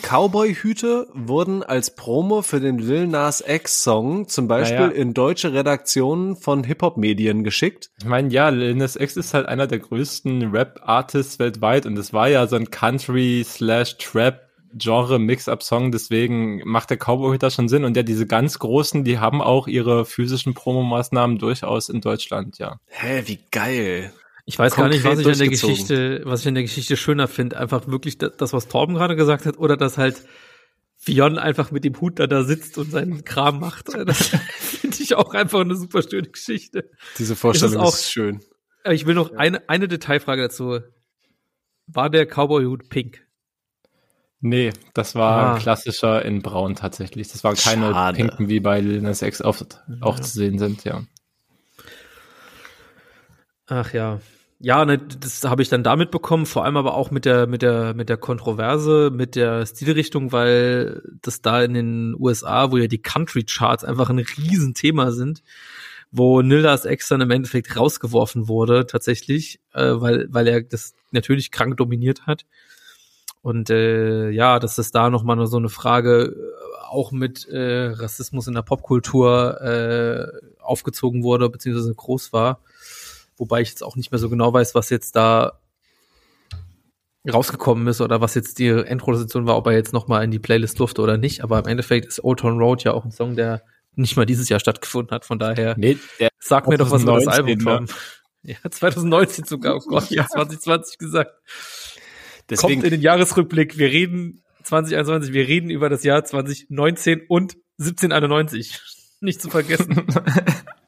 Cowboy-Hüte 0.02 1.08
wurden 1.14 1.64
als 1.64 1.96
Promo 1.96 2.42
für 2.42 2.60
den 2.60 2.78
Lil 2.78 3.08
Nas 3.08 3.44
X-Song 3.46 4.28
zum 4.28 4.48
Beispiel 4.48 4.88
naja. 4.88 4.92
in 4.92 5.14
deutsche 5.14 5.54
Redaktionen 5.54 6.36
von 6.36 6.64
Hip-Hop-Medien 6.64 7.44
geschickt. 7.44 7.92
Ich 8.00 8.06
meine, 8.06 8.30
ja, 8.30 8.50
Lil 8.50 8.76
Nas 8.76 8.96
X 8.96 9.18
ist 9.18 9.34
halt 9.34 9.48
einer 9.48 9.68
der 9.68 9.80
größten 9.80 10.52
Rap-Artists 10.52 11.40
weltweit 11.40 11.86
und 11.86 11.98
es 11.98 12.14
war 12.14 12.30
ja 12.30 12.48
so 12.48 12.56
ein 12.56 12.72
Country-slash-Trap 12.72 14.52
Genre-Mix-Up-Song, 14.74 15.92
deswegen 15.92 16.62
macht 16.66 16.90
der 16.90 16.98
Cowboy-Hüter 16.98 17.52
schon 17.52 17.68
Sinn. 17.68 17.84
Und 17.84 17.98
ja, 17.98 18.04
diese 18.04 18.26
ganz 18.26 18.60
großen, 18.60 19.04
die 19.04 19.20
haben 19.20 19.42
auch 19.42 19.68
ihre 19.68 20.06
physischen 20.06 20.54
Promomaßnahmen 20.54 21.38
durchaus 21.38 21.90
in 21.90 22.00
Deutschland, 22.00 22.58
ja. 22.58 22.80
Hä, 22.88 23.24
wie 23.26 23.40
geil. 23.52 24.14
Ich 24.46 24.58
weiß 24.58 24.76
gar 24.76 24.88
nicht, 24.90 25.04
was 25.04 25.20
ich 25.20 25.28
an 25.28 25.38
der. 25.38 25.48
Geschichte, 25.50 26.22
was 26.26 26.42
ich 26.42 26.48
an 26.48 26.56
der 26.56 26.64
Geschichte 26.64 26.98
schöner 26.98 27.28
finde. 27.28 27.58
Einfach 27.58 27.88
wirklich 27.88 28.18
das, 28.18 28.54
was 28.54 28.68
Torben 28.68 28.96
gerade 28.96 29.16
gesagt 29.16 29.46
hat, 29.46 29.58
oder 29.58 29.78
dass 29.78 29.98
halt 29.98 30.24
Fionn 30.98 31.38
einfach 31.38 31.72
mit 31.72 31.84
dem 31.84 32.00
Hut 32.02 32.20
da 32.20 32.28
da 32.28 32.44
sitzt 32.44 32.78
und 32.78 32.92
seinen 32.92 33.24
Kram 33.24 33.60
macht. 33.60 33.90
Das 34.06 34.18
finde 34.60 34.98
ich 35.02 35.16
auch 35.16 35.34
einfach 35.34 35.62
eine 35.62 35.76
super 35.76 36.02
schöne 36.04 36.28
Geschichte. 36.30 36.90
Diese 37.18 37.36
Vorstellung 37.36 37.84
Ist 37.84 37.94
ist, 37.94 38.06
auch- 38.06 38.10
schön. 38.12 38.40
Aber 38.84 38.94
ich 38.96 39.06
will 39.06 39.14
noch 39.16 39.32
eine, 39.34 39.68
eine 39.70 39.88
Detailfrage 39.88 40.42
dazu. 40.44 40.80
War 41.88 42.10
der 42.10 42.26
Cowboy-Hut 42.26 42.90
pink? 42.90 43.22
Nee, 44.40 44.72
das 44.96 45.14
war 45.14 45.32
Ah. 45.44 45.54
ein 45.56 45.62
klassischer 45.62 46.26
in 46.26 46.42
Braun 46.42 46.76
tatsächlich. 46.76 47.28
Das 47.32 47.44
waren 47.44 47.56
keine 47.56 47.92
Schade. 47.92 48.18
pinken, 48.18 48.50
wie 48.50 48.60
bei 48.60 48.80
Lil 48.80 49.02
Nas 49.02 49.22
X 49.22 49.42
oft 49.44 49.82
auch 50.00 50.20
zu 50.20 50.32
sehen 50.32 50.58
sind, 50.58 50.84
ja. 50.84 51.04
Ach 53.72 53.94
ja. 53.94 54.20
Ja, 54.60 54.84
ne, 54.84 54.98
das 54.98 55.46
habe 55.46 55.62
ich 55.62 55.70
dann 55.70 55.82
damit 55.82 56.12
bekommen, 56.12 56.46
vor 56.46 56.66
allem 56.66 56.76
aber 56.76 56.94
auch 56.94 57.10
mit 57.10 57.24
der, 57.24 57.48
mit 57.48 57.62
der, 57.62 57.94
mit 57.94 58.10
der 58.10 58.18
Kontroverse, 58.18 59.12
mit 59.14 59.36
der 59.36 59.66
Stilrichtung, 59.66 60.34
weil 60.34 61.02
das 61.22 61.42
da 61.42 61.64
in 61.64 61.74
den 61.74 62.16
USA, 62.20 62.70
wo 62.72 62.78
ja 62.78 62.88
die 62.88 63.02
Country 63.02 63.44
Charts 63.46 63.86
einfach 63.86 64.10
ein 64.10 64.20
Riesenthema 64.20 65.12
sind, 65.12 65.42
wo 66.12 66.42
Nildas 66.42 66.84
Ex 66.84 67.08
dann 67.08 67.22
im 67.22 67.32
Endeffekt 67.32 67.78
rausgeworfen 67.78 68.50
wurde, 68.50 68.86
tatsächlich, 68.88 69.62
äh, 69.74 69.94
weil, 69.94 70.28
weil 70.30 70.48
er 70.50 70.62
das 70.64 70.96
natürlich 71.12 71.52
krank 71.52 71.78
dominiert 71.78 72.28
hat. 72.28 72.46
Und 73.42 73.70
äh, 73.70 74.32
ja, 74.32 74.60
dass 74.60 74.76
das 74.76 74.92
da 74.92 75.10
nochmal 75.10 75.48
so 75.48 75.58
eine 75.58 75.70
Frage 75.70 76.36
äh, 76.36 76.88
auch 76.90 77.14
mit 77.14 77.48
äh, 77.48 77.86
Rassismus 77.94 78.48
in 78.48 78.54
der 78.54 78.64
Popkultur 78.64 79.62
äh, 79.62 80.28
aufgezogen 80.62 81.24
wurde, 81.24 81.50
beziehungsweise 81.50 81.96
groß 81.96 82.34
war. 82.34 82.60
Wobei 83.42 83.62
ich 83.62 83.70
jetzt 83.70 83.84
auch 83.84 83.96
nicht 83.96 84.12
mehr 84.12 84.20
so 84.20 84.30
genau 84.30 84.54
weiß, 84.54 84.76
was 84.76 84.92
jetzt 84.92 85.16
da 85.16 85.54
rausgekommen 87.28 87.88
ist 87.88 88.00
oder 88.00 88.22
was 88.22 88.36
jetzt 88.36 88.60
die 88.60 88.68
Endproduktion 88.68 89.48
war, 89.48 89.58
ob 89.58 89.66
er 89.66 89.74
jetzt 89.74 89.94
nochmal 89.94 90.24
in 90.24 90.30
die 90.30 90.38
Playlist 90.38 90.80
durfte 90.80 91.02
oder 91.02 91.18
nicht. 91.18 91.44
Aber 91.44 91.58
im 91.58 91.66
Endeffekt 91.66 92.06
ist 92.06 92.24
Old 92.24 92.42
Town 92.42 92.60
Road 92.60 92.84
ja 92.84 92.94
auch 92.94 93.04
ein 93.04 93.10
Song, 93.10 93.36
der 93.36 93.64
nicht 93.96 94.16
mal 94.16 94.28
dieses 94.28 94.48
Jahr 94.48 94.60
stattgefunden 94.60 95.10
hat. 95.10 95.26
Von 95.26 95.40
daher 95.40 95.76
Nee, 95.76 95.98
sag 96.38 96.68
mir 96.68 96.78
doch 96.78 96.92
was 96.92 97.02
über 97.02 97.16
das 97.16 97.24
2019, 97.24 97.68
Album, 97.68 97.82
ne? 97.82 97.88
Tom. 97.88 97.98
Ja, 98.44 98.58
2019 98.70 99.46
sogar. 99.46 99.76
Oh 99.78 99.88
Gott, 99.88 100.12
ja. 100.12 100.28
2020 100.28 101.00
gesagt. 101.00 101.32
Deswegen, 102.48 102.74
Kommt 102.74 102.84
in 102.84 102.92
den 102.92 103.02
Jahresrückblick. 103.02 103.80
Wir 103.80 103.88
reden 103.88 104.44
2021, 104.66 105.34
wir 105.34 105.48
reden 105.48 105.72
über 105.72 105.90
das 105.90 106.04
Jahr 106.04 106.24
2019 106.24 107.24
und 107.28 107.56
1791. 107.80 108.80
Nicht 109.20 109.42
zu 109.42 109.50
vergessen. 109.50 110.06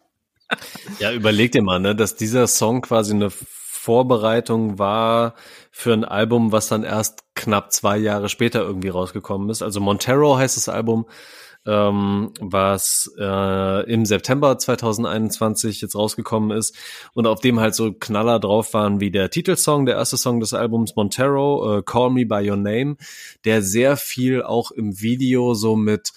ja, 0.99 1.11
überleg 1.11 1.51
dir 1.51 1.63
mal, 1.63 1.80
ne, 1.80 1.95
dass 1.95 2.15
dieser 2.15 2.47
Song 2.47 2.81
quasi 2.81 3.13
eine 3.13 3.30
Vorbereitung 3.30 4.80
war 4.80 5.35
für 5.71 5.93
ein 5.93 6.05
Album, 6.05 6.51
was 6.51 6.67
dann 6.67 6.84
erst 6.84 7.23
knapp 7.35 7.73
zwei 7.73 7.97
Jahre 7.97 8.30
später 8.30 8.61
irgendwie 8.61 8.89
rausgekommen 8.89 9.49
ist. 9.49 9.61
Also 9.61 9.81
Montero 9.81 10.38
heißt 10.38 10.55
das 10.55 10.69
Album, 10.69 11.05
ähm, 11.65 12.31
was 12.39 13.11
äh, 13.17 13.91
im 13.91 14.05
September 14.05 14.57
2021 14.57 15.81
jetzt 15.81 15.95
rausgekommen 15.95 16.57
ist 16.57 16.75
und 17.13 17.27
auf 17.27 17.39
dem 17.39 17.59
halt 17.59 17.75
so 17.75 17.93
Knaller 17.93 18.39
drauf 18.39 18.73
waren 18.73 18.99
wie 18.99 19.11
der 19.11 19.30
Titelsong, 19.30 19.85
der 19.85 19.95
erste 19.95 20.17
Song 20.17 20.39
des 20.39 20.53
Albums 20.53 20.95
Montero, 20.95 21.80
äh, 21.80 21.84
Call 21.84 22.09
Me 22.09 22.25
By 22.25 22.49
Your 22.49 22.57
Name, 22.57 22.97
der 23.45 23.61
sehr 23.61 23.97
viel 23.97 24.43
auch 24.43 24.71
im 24.71 25.01
Video 25.01 25.53
so 25.53 25.75
mit 25.75 26.11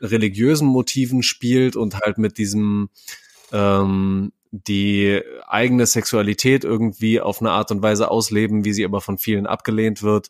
religiösen 0.00 0.68
Motiven 0.68 1.22
spielt 1.22 1.76
und 1.76 1.96
halt 2.00 2.18
mit 2.18 2.38
diesem 2.38 2.90
ähm, 3.52 4.32
die 4.50 5.20
eigene 5.46 5.86
Sexualität 5.86 6.64
irgendwie 6.64 7.20
auf 7.20 7.40
eine 7.40 7.50
Art 7.50 7.70
und 7.70 7.82
Weise 7.82 8.10
ausleben, 8.10 8.64
wie 8.64 8.72
sie 8.72 8.84
aber 8.84 9.00
von 9.00 9.18
vielen 9.18 9.46
abgelehnt 9.46 10.02
wird. 10.02 10.28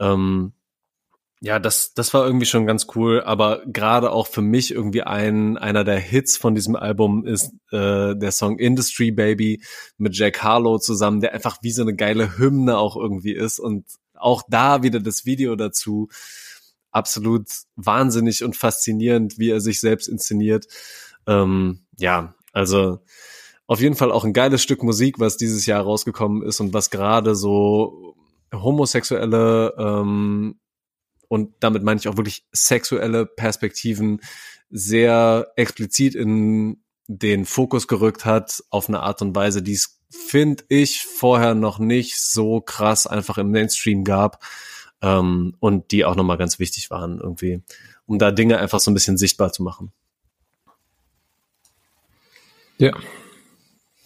Ähm, 0.00 0.52
ja, 1.40 1.60
das, 1.60 1.94
das 1.94 2.12
war 2.14 2.26
irgendwie 2.26 2.46
schon 2.46 2.66
ganz 2.66 2.88
cool, 2.96 3.22
aber 3.22 3.62
gerade 3.66 4.10
auch 4.10 4.26
für 4.26 4.42
mich 4.42 4.72
irgendwie 4.72 5.02
ein, 5.02 5.56
einer 5.56 5.84
der 5.84 5.98
Hits 5.98 6.36
von 6.36 6.54
diesem 6.54 6.74
Album 6.74 7.24
ist 7.24 7.52
äh, 7.70 8.16
der 8.16 8.32
Song 8.32 8.58
Industry 8.58 9.12
Baby 9.12 9.62
mit 9.98 10.16
Jack 10.16 10.42
Harlow 10.42 10.78
zusammen, 10.78 11.20
der 11.20 11.34
einfach 11.34 11.58
wie 11.62 11.70
so 11.70 11.82
eine 11.82 11.94
geile 11.94 12.38
Hymne 12.38 12.76
auch 12.76 12.96
irgendwie 12.96 13.34
ist 13.34 13.60
und 13.60 13.84
auch 14.14 14.42
da 14.48 14.82
wieder 14.82 14.98
das 14.98 15.26
Video 15.26 15.54
dazu 15.54 16.08
absolut 16.90 17.46
wahnsinnig 17.76 18.42
und 18.42 18.56
faszinierend, 18.56 19.38
wie 19.38 19.50
er 19.50 19.60
sich 19.60 19.78
selbst 19.78 20.08
inszeniert. 20.08 20.66
Ähm, 21.28 21.84
ja, 21.98 22.34
also 22.52 23.00
auf 23.66 23.80
jeden 23.80 23.96
Fall 23.96 24.10
auch 24.10 24.24
ein 24.24 24.32
geiles 24.32 24.62
Stück 24.62 24.82
Musik, 24.82 25.18
was 25.18 25.36
dieses 25.36 25.66
Jahr 25.66 25.82
rausgekommen 25.82 26.42
ist 26.42 26.60
und 26.60 26.72
was 26.72 26.90
gerade 26.90 27.34
so 27.34 28.16
homosexuelle 28.52 29.74
ähm, 29.78 30.58
und 31.28 31.52
damit 31.60 31.82
meine 31.82 32.00
ich 32.00 32.08
auch 32.08 32.16
wirklich 32.16 32.46
sexuelle 32.52 33.26
Perspektiven 33.26 34.20
sehr 34.70 35.52
explizit 35.56 36.14
in 36.14 36.82
den 37.06 37.44
Fokus 37.44 37.88
gerückt 37.88 38.24
hat 38.24 38.62
auf 38.70 38.88
eine 38.88 39.00
Art 39.00 39.22
und 39.22 39.34
Weise, 39.34 39.62
die 39.62 39.74
es 39.74 39.98
finde 40.10 40.64
ich 40.68 41.04
vorher 41.04 41.54
noch 41.54 41.78
nicht 41.78 42.18
so 42.18 42.60
krass 42.60 43.06
einfach 43.06 43.38
im 43.38 43.50
Mainstream 43.50 44.04
gab 44.04 44.42
ähm, 45.02 45.54
und 45.60 45.90
die 45.90 46.04
auch 46.04 46.16
nochmal 46.16 46.38
ganz 46.38 46.58
wichtig 46.58 46.90
waren 46.90 47.20
irgendwie, 47.20 47.62
um 48.06 48.18
da 48.18 48.30
Dinge 48.30 48.58
einfach 48.58 48.80
so 48.80 48.90
ein 48.90 48.94
bisschen 48.94 49.18
sichtbar 49.18 49.52
zu 49.52 49.62
machen. 49.62 49.92
Ja. 52.78 52.92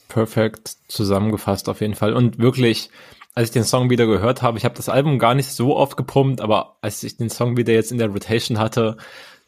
Perfekt 0.08 0.76
zusammengefasst 0.88 1.68
auf 1.68 1.80
jeden 1.80 1.94
Fall. 1.94 2.12
Und 2.12 2.38
wirklich, 2.38 2.90
als 3.34 3.48
ich 3.48 3.52
den 3.52 3.64
Song 3.64 3.88
wieder 3.88 4.06
gehört 4.06 4.42
habe, 4.42 4.58
ich 4.58 4.64
habe 4.64 4.74
das 4.74 4.88
Album 4.88 5.18
gar 5.18 5.34
nicht 5.34 5.50
so 5.50 5.76
oft 5.76 5.96
gepumpt, 5.96 6.40
aber 6.40 6.76
als 6.82 7.02
ich 7.02 7.16
den 7.16 7.30
Song 7.30 7.56
wieder 7.56 7.72
jetzt 7.72 7.92
in 7.92 7.98
der 7.98 8.08
Rotation 8.08 8.58
hatte, 8.58 8.96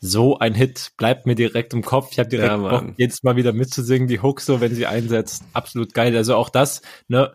so 0.01 0.39
ein 0.39 0.55
Hit 0.55 0.93
bleibt 0.97 1.27
mir 1.27 1.35
direkt 1.35 1.73
im 1.73 1.83
Kopf. 1.83 2.09
Ich 2.13 2.19
habe 2.19 2.29
direkt 2.29 2.51
Ja, 2.51 2.57
Bock, 2.57 2.95
jetzt 2.97 3.25
mal 3.25 3.37
wieder 3.37 3.53
mitzusingen, 3.53 4.09
die 4.09 4.21
Hook 4.21 4.41
so, 4.41 4.61
wenn 4.61 4.75
sie 4.75 4.87
einsetzt. 4.87 5.45
Absolut 5.53 5.95
geil. 5.95 6.15
Also 6.17 6.35
auch 6.37 6.51
das, 6.51 6.83
ne, 7.09 7.35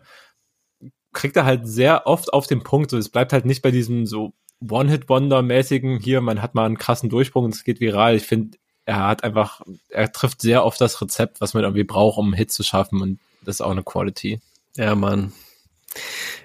kriegt 1.12 1.36
er 1.36 1.44
halt 1.44 1.66
sehr 1.66 2.06
oft 2.06 2.32
auf 2.32 2.46
den 2.46 2.62
Punkt. 2.62 2.90
So, 2.90 2.98
es 2.98 3.08
bleibt 3.08 3.32
halt 3.32 3.44
nicht 3.44 3.62
bei 3.62 3.70
diesem 3.70 4.06
so 4.06 4.32
One-Hit-Wonder-mäßigen, 4.68 5.98
hier, 5.98 6.20
man 6.20 6.42
hat 6.42 6.54
mal 6.54 6.66
einen 6.66 6.78
krassen 6.78 7.08
Durchbruch 7.08 7.42
und 7.42 7.54
es 7.54 7.64
geht 7.64 7.80
viral. 7.80 8.14
Ich 8.14 8.24
finde, 8.24 8.58
er 8.90 9.06
hat 9.06 9.22
einfach, 9.22 9.60
er 9.88 10.10
trifft 10.10 10.42
sehr 10.42 10.64
oft 10.64 10.80
das 10.80 11.00
Rezept, 11.00 11.40
was 11.40 11.54
man 11.54 11.62
irgendwie 11.62 11.84
braucht, 11.84 12.18
um 12.18 12.26
einen 12.26 12.34
Hit 12.34 12.50
zu 12.50 12.64
schaffen 12.64 13.00
und 13.00 13.20
das 13.44 13.56
ist 13.56 13.60
auch 13.60 13.70
eine 13.70 13.84
Quality. 13.84 14.40
Ja, 14.74 14.96
Mann. 14.96 15.32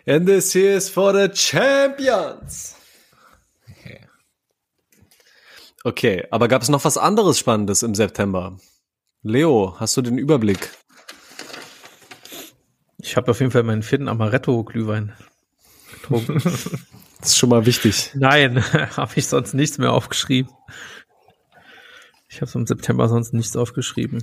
And 0.06 0.28
this 0.28 0.54
here 0.54 0.76
is 0.76 0.88
for 0.88 1.12
the 1.12 1.28
champions. 1.34 2.76
Okay, 5.84 6.26
aber 6.32 6.48
gab 6.48 6.62
es 6.62 6.70
noch 6.70 6.86
was 6.86 6.98
anderes 6.98 7.38
Spannendes 7.38 7.84
im 7.84 7.94
September? 7.96 8.58
Leo, 9.24 9.76
hast 9.80 9.98
du 9.98 10.02
den 10.02 10.18
Überblick? 10.18 10.72
Ich 12.98 13.18
habe 13.18 13.32
auf 13.32 13.40
jeden 13.40 13.52
Fall 13.52 13.64
meinen 13.64 13.84
vierten 13.84 14.08
Amaretto-Glühwein 14.08 15.14
getrunken. 15.92 16.42
Das 17.20 17.32
ist 17.32 17.38
schon 17.40 17.50
mal 17.50 17.66
wichtig. 17.66 18.12
Nein, 18.14 18.64
habe 18.98 19.14
ich 19.16 19.26
sonst 19.26 19.56
nichts 19.56 19.80
mehr 19.80 19.94
aufgeschrieben. 19.94 20.52
Ich 22.36 22.41
habe 22.41 22.52
im 22.53 22.68
September 22.68 23.07
sonst 23.07 23.34
nichts 23.34 23.56
aufgeschrieben. 23.56 24.22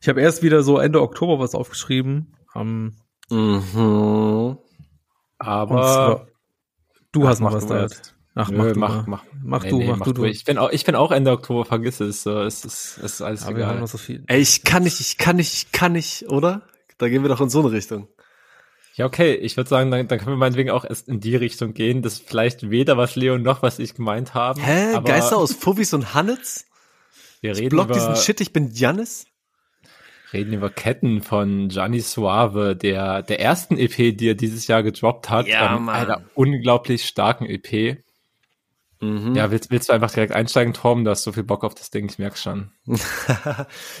Ich 0.00 0.08
habe 0.08 0.20
erst 0.20 0.42
wieder 0.42 0.62
so 0.62 0.78
Ende 0.78 1.00
Oktober 1.00 1.38
was 1.38 1.54
aufgeschrieben. 1.54 2.36
Um, 2.54 2.96
Mhm. 3.30 4.58
Aber 5.38 5.82
zwar, 5.82 6.26
du 7.12 7.26
hast 7.26 7.40
noch 7.40 7.50
mach 7.50 7.56
was 7.56 7.66
da. 7.66 7.86
Ach, 8.34 8.50
Nö, 8.50 8.58
mach 8.58 8.72
du 8.72 8.78
mach, 8.78 9.06
mach. 9.06 9.24
Mach 9.42 9.62
Nee, 9.64 9.70
du, 9.70 9.78
nee, 9.78 9.86
mach, 9.88 10.00
du, 10.04 10.12
du. 10.12 10.24
Ich 10.24 10.44
bin 10.44 10.58
auch, 10.58 10.70
ich 10.70 10.84
bin 10.84 10.94
auch 10.94 11.10
Ende 11.10 11.30
Oktober, 11.32 11.64
vergiss 11.64 12.00
es. 12.00 12.22
So, 12.22 12.42
es 12.42 12.64
ist, 12.64 12.98
es 12.98 13.14
ist 13.14 13.22
alles 13.22 13.44
Aber 13.44 13.56
wir 13.56 13.64
haben 13.66 13.72
egal. 13.72 13.80
noch 13.82 13.88
so 13.88 13.98
viel. 13.98 14.24
Ey, 14.26 14.40
ich 14.40 14.64
kann 14.64 14.82
nicht, 14.84 15.00
ich 15.00 15.18
kann 15.18 15.36
nicht, 15.36 15.52
ich 15.54 15.72
kann 15.72 15.92
nicht, 15.92 16.28
oder? 16.28 16.62
Da 16.98 17.08
gehen 17.08 17.22
wir 17.22 17.28
doch 17.28 17.40
in 17.40 17.48
so 17.48 17.60
eine 17.60 17.72
Richtung. 17.72 18.08
Ja, 18.94 19.06
okay. 19.06 19.34
Ich 19.34 19.56
würde 19.56 19.68
sagen, 19.70 19.90
dann, 19.90 20.08
dann 20.08 20.18
können 20.18 20.32
wir 20.32 20.36
meinetwegen 20.38 20.70
auch 20.70 20.84
erst 20.84 21.08
in 21.08 21.20
die 21.20 21.36
Richtung 21.36 21.72
gehen, 21.74 22.02
dass 22.02 22.18
vielleicht 22.18 22.70
weder 22.70 22.96
was 22.98 23.16
Leo 23.16 23.38
noch 23.38 23.62
was 23.62 23.78
ich 23.78 23.94
gemeint 23.94 24.34
haben. 24.34 24.60
Hä? 24.60 24.94
aber 24.94 25.08
Geister 25.10 25.36
aus 25.38 25.52
Fufis 25.52 25.92
und 25.94 26.14
Hannets? 26.14 26.66
Wir 27.42 27.52
Ich 27.52 27.58
reden 27.58 27.70
block 27.70 27.86
über, 27.86 27.94
diesen 27.94 28.16
Shit, 28.16 28.40
ich 28.40 28.52
bin 28.52 28.70
Jannis? 28.72 29.26
reden 30.32 30.54
über 30.54 30.70
Ketten 30.70 31.22
von 31.22 31.68
Gianni 31.68 32.00
Suave, 32.00 32.74
der, 32.74 33.22
der 33.22 33.40
ersten 33.40 33.76
EP, 33.76 34.16
die 34.16 34.28
er 34.28 34.34
dieses 34.34 34.66
Jahr 34.66 34.82
gedroppt 34.82 35.28
hat. 35.28 35.46
Ja, 35.46 35.76
ähm, 35.76 35.84
Mann. 35.84 35.94
einer 35.94 36.24
unglaublich 36.34 37.04
starken 37.04 37.44
EP. 37.44 38.02
Mhm. 39.02 39.34
Ja, 39.34 39.50
willst, 39.50 39.72
willst 39.72 39.88
du 39.88 39.92
einfach 39.92 40.12
direkt 40.12 40.32
einsteigen, 40.32 40.74
Tom? 40.74 41.04
Du 41.04 41.10
hast 41.10 41.24
so 41.24 41.32
viel 41.32 41.42
Bock 41.42 41.64
auf 41.64 41.74
das 41.74 41.90
Ding, 41.90 42.08
ich 42.08 42.20
merk's 42.20 42.40
schon. 42.40 42.70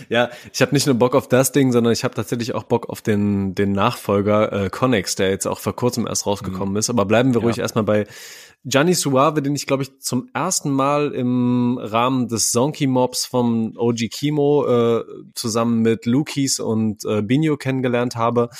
ja, 0.08 0.30
ich 0.52 0.62
habe 0.62 0.72
nicht 0.72 0.86
nur 0.86 0.94
Bock 0.94 1.16
auf 1.16 1.26
das 1.26 1.50
Ding, 1.50 1.72
sondern 1.72 1.92
ich 1.92 2.04
habe 2.04 2.14
tatsächlich 2.14 2.54
auch 2.54 2.62
Bock 2.62 2.88
auf 2.88 3.02
den, 3.02 3.56
den 3.56 3.72
Nachfolger 3.72 4.52
äh, 4.52 4.70
Connex, 4.70 5.16
der 5.16 5.30
jetzt 5.30 5.46
auch 5.46 5.58
vor 5.58 5.74
kurzem 5.74 6.06
erst 6.06 6.24
rausgekommen 6.24 6.70
mhm. 6.70 6.76
ist. 6.76 6.88
Aber 6.88 7.04
bleiben 7.04 7.34
wir 7.34 7.40
ja. 7.40 7.46
ruhig 7.46 7.58
erstmal 7.58 7.82
bei 7.82 8.06
Gianni 8.64 8.94
Suave, 8.94 9.42
den 9.42 9.56
ich, 9.56 9.66
glaube 9.66 9.82
ich, 9.82 9.98
zum 9.98 10.28
ersten 10.32 10.70
Mal 10.70 11.12
im 11.12 11.78
Rahmen 11.82 12.28
des 12.28 12.52
Zonky 12.52 12.86
Mobs 12.86 13.26
vom 13.26 13.76
OG 13.76 14.08
Kimo 14.08 14.66
äh, 14.66 15.04
zusammen 15.34 15.82
mit 15.82 16.06
Lukis 16.06 16.60
und 16.60 17.04
äh, 17.04 17.22
Binho 17.22 17.56
kennengelernt 17.56 18.14
habe 18.14 18.50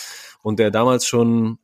und 0.42 0.58
der 0.58 0.72
damals 0.72 1.06
schon 1.06 1.58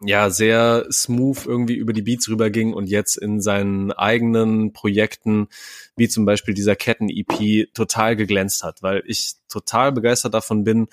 ja 0.00 0.30
sehr 0.30 0.86
smooth 0.90 1.46
irgendwie 1.46 1.74
über 1.74 1.92
die 1.92 2.02
Beats 2.02 2.28
rüberging 2.28 2.74
und 2.74 2.86
jetzt 2.86 3.16
in 3.16 3.40
seinen 3.40 3.92
eigenen 3.92 4.72
Projekten, 4.72 5.48
wie 5.96 6.08
zum 6.08 6.26
Beispiel 6.26 6.54
dieser 6.54 6.76
Ketten-EP, 6.76 7.72
total 7.72 8.16
geglänzt 8.16 8.62
hat, 8.62 8.82
weil 8.82 9.02
ich 9.06 9.34
total 9.48 9.92
begeistert 9.92 10.34
davon 10.34 10.64
bin, 10.64 10.88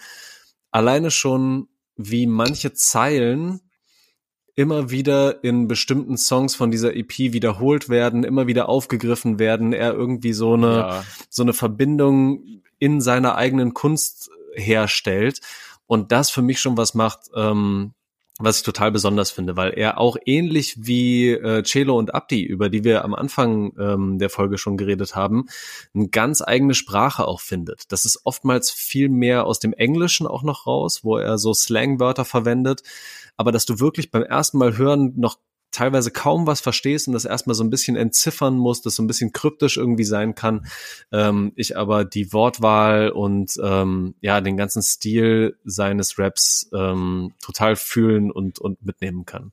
alleine 0.71 1.11
schon, 1.11 1.67
wie 1.95 2.27
manche 2.27 2.73
Zeilen 2.73 3.61
immer 4.55 4.91
wieder 4.91 5.43
in 5.43 5.67
bestimmten 5.67 6.17
Songs 6.17 6.55
von 6.55 6.71
dieser 6.71 6.95
EP 6.95 7.17
wiederholt 7.17 7.89
werden, 7.89 8.23
immer 8.23 8.47
wieder 8.47 8.69
aufgegriffen 8.69 9.39
werden, 9.39 9.73
er 9.73 9.93
irgendwie 9.93 10.33
so 10.33 10.53
eine, 10.53 10.77
ja. 10.77 11.05
so 11.29 11.43
eine 11.43 11.53
Verbindung 11.53 12.61
in 12.77 13.01
seiner 13.01 13.35
eigenen 13.35 13.73
Kunst 13.73 14.29
herstellt 14.53 15.41
und 15.87 16.11
das 16.11 16.29
für 16.29 16.41
mich 16.43 16.59
schon 16.61 16.77
was 16.77 16.93
macht, 16.93 17.31
ähm, 17.35 17.93
was 18.39 18.57
ich 18.57 18.63
total 18.63 18.91
besonders 18.91 19.29
finde, 19.29 19.55
weil 19.55 19.73
er 19.77 19.99
auch 19.99 20.17
ähnlich 20.25 20.75
wie 20.79 21.29
äh, 21.29 21.63
Celo 21.63 21.97
und 21.97 22.15
Abdi, 22.15 22.43
über 22.43 22.69
die 22.69 22.83
wir 22.83 23.05
am 23.05 23.13
Anfang 23.13 23.73
ähm, 23.77 24.17
der 24.17 24.29
Folge 24.29 24.57
schon 24.57 24.75
geredet 24.75 25.15
haben, 25.15 25.45
eine 25.93 26.07
ganz 26.07 26.41
eigene 26.41 26.73
Sprache 26.73 27.27
auch 27.27 27.41
findet. 27.41 27.91
Das 27.91 28.05
ist 28.05 28.21
oftmals 28.23 28.71
viel 28.71 29.09
mehr 29.09 29.45
aus 29.45 29.59
dem 29.59 29.73
Englischen 29.73 30.25
auch 30.25 30.41
noch 30.41 30.65
raus, 30.65 31.03
wo 31.03 31.17
er 31.17 31.37
so 31.37 31.53
Slangwörter 31.53 32.25
verwendet, 32.25 32.81
aber 33.37 33.51
dass 33.51 33.65
du 33.65 33.79
wirklich 33.79 34.09
beim 34.09 34.23
ersten 34.23 34.57
Mal 34.57 34.77
hören 34.77 35.13
noch 35.15 35.37
teilweise 35.73 36.11
kaum 36.11 36.47
was 36.47 36.61
verstehst 36.61 37.07
und 37.07 37.13
das 37.13 37.25
erstmal 37.25 37.55
so 37.55 37.63
ein 37.63 37.69
bisschen 37.69 37.97
entziffern 37.97 38.55
musst, 38.55 38.85
das 38.85 38.95
so 38.95 39.03
ein 39.03 39.07
bisschen 39.07 39.33
kryptisch 39.33 39.75
irgendwie 39.75 40.05
sein 40.05 40.35
kann. 40.35 40.65
Ähm, 41.11 41.51
ich 41.55 41.75
aber 41.75 42.05
die 42.05 42.31
Wortwahl 42.31 43.09
und 43.09 43.59
ähm, 43.61 44.15
ja, 44.21 44.39
den 44.39 44.55
ganzen 44.55 44.81
Stil 44.81 45.57
seines 45.65 46.17
Raps 46.17 46.69
ähm, 46.73 47.33
total 47.41 47.75
fühlen 47.75 48.31
und, 48.31 48.59
und 48.59 48.85
mitnehmen 48.85 49.25
kann. 49.25 49.51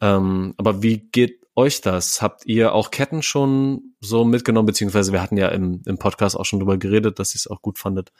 Ähm, 0.00 0.54
aber 0.58 0.82
wie 0.82 0.98
geht 0.98 1.40
euch 1.56 1.80
das? 1.80 2.22
Habt 2.22 2.46
ihr 2.46 2.72
auch 2.72 2.90
Ketten 2.90 3.22
schon 3.22 3.94
so 4.00 4.24
mitgenommen, 4.24 4.66
beziehungsweise 4.66 5.12
wir 5.12 5.20
hatten 5.20 5.36
ja 5.36 5.48
im, 5.48 5.82
im 5.86 5.98
Podcast 5.98 6.36
auch 6.36 6.44
schon 6.44 6.60
drüber 6.60 6.78
geredet, 6.78 7.18
dass 7.18 7.34
ihr 7.34 7.38
es 7.38 7.48
auch 7.48 7.62
gut 7.62 7.78
fandet. 7.78 8.12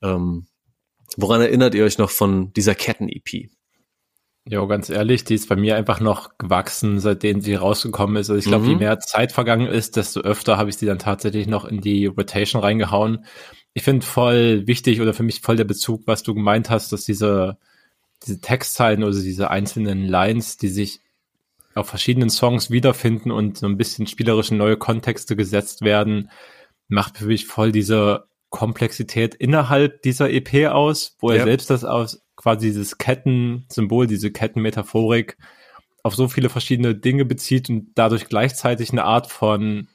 Ähm, 0.00 0.46
woran 1.16 1.42
erinnert 1.42 1.74
ihr 1.74 1.84
euch 1.84 1.98
noch 1.98 2.10
von 2.10 2.52
dieser 2.54 2.74
Ketten-EP? 2.74 3.50
Ja, 4.48 4.64
ganz 4.66 4.90
ehrlich, 4.90 5.24
die 5.24 5.34
ist 5.34 5.48
bei 5.48 5.56
mir 5.56 5.76
einfach 5.76 5.98
noch 5.98 6.38
gewachsen, 6.38 7.00
seitdem 7.00 7.40
sie 7.40 7.56
rausgekommen 7.56 8.16
ist. 8.16 8.30
Also 8.30 8.38
ich 8.38 8.44
glaube, 8.44 8.64
mhm. 8.64 8.70
je 8.70 8.76
mehr 8.76 9.00
Zeit 9.00 9.32
vergangen 9.32 9.66
ist, 9.66 9.96
desto 9.96 10.20
öfter 10.20 10.56
habe 10.56 10.70
ich 10.70 10.76
sie 10.76 10.86
dann 10.86 11.00
tatsächlich 11.00 11.48
noch 11.48 11.64
in 11.64 11.80
die 11.80 12.06
Rotation 12.06 12.62
reingehauen. 12.62 13.24
Ich 13.74 13.82
finde 13.82 14.06
voll 14.06 14.66
wichtig 14.68 15.00
oder 15.00 15.14
für 15.14 15.24
mich 15.24 15.40
voll 15.40 15.56
der 15.56 15.64
Bezug, 15.64 16.02
was 16.06 16.22
du 16.22 16.32
gemeint 16.32 16.70
hast, 16.70 16.92
dass 16.92 17.04
diese, 17.04 17.58
diese 18.24 18.40
Textzeilen 18.40 19.02
oder 19.02 19.12
diese 19.12 19.50
einzelnen 19.50 20.06
Lines, 20.06 20.56
die 20.56 20.68
sich 20.68 21.00
auf 21.74 21.88
verschiedenen 21.88 22.30
Songs 22.30 22.70
wiederfinden 22.70 23.32
und 23.32 23.58
so 23.58 23.66
ein 23.66 23.76
bisschen 23.76 24.06
spielerisch 24.06 24.52
in 24.52 24.58
neue 24.58 24.76
Kontexte 24.76 25.34
gesetzt 25.34 25.82
werden, 25.82 26.30
macht 26.86 27.18
für 27.18 27.26
mich 27.26 27.46
voll 27.46 27.72
diese 27.72 28.28
Komplexität 28.48 29.34
innerhalb 29.34 30.02
dieser 30.02 30.30
EP 30.30 30.68
aus, 30.68 31.16
wo 31.18 31.30
er 31.30 31.38
ja. 31.38 31.44
selbst 31.44 31.68
das 31.68 31.84
aus 31.84 32.22
quasi 32.36 32.68
dieses 32.68 32.98
Kettensymbol, 32.98 34.06
diese 34.06 34.30
Kettenmetaphorik 34.30 35.36
auf 36.02 36.14
so 36.14 36.28
viele 36.28 36.48
verschiedene 36.48 36.94
Dinge 36.94 37.24
bezieht 37.24 37.68
und 37.68 37.90
dadurch 37.96 38.28
gleichzeitig 38.28 38.92
eine 38.92 39.04
Art 39.04 39.26
von 39.26 39.88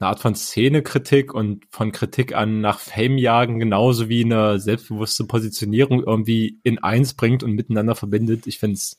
eine 0.00 0.08
Art 0.08 0.20
von 0.20 0.34
Szenekritik 0.34 1.34
und 1.34 1.66
von 1.68 1.92
Kritik 1.92 2.34
an 2.34 2.62
nach 2.62 2.80
Fame 2.80 3.18
jagen, 3.18 3.58
genauso 3.58 4.08
wie 4.08 4.24
eine 4.24 4.58
selbstbewusste 4.58 5.24
Positionierung 5.26 6.02
irgendwie 6.02 6.58
in 6.62 6.82
eins 6.82 7.12
bringt 7.12 7.42
und 7.42 7.52
miteinander 7.52 7.94
verbindet. 7.94 8.46
Ich 8.46 8.58
finde 8.58 8.74
es 8.74 8.98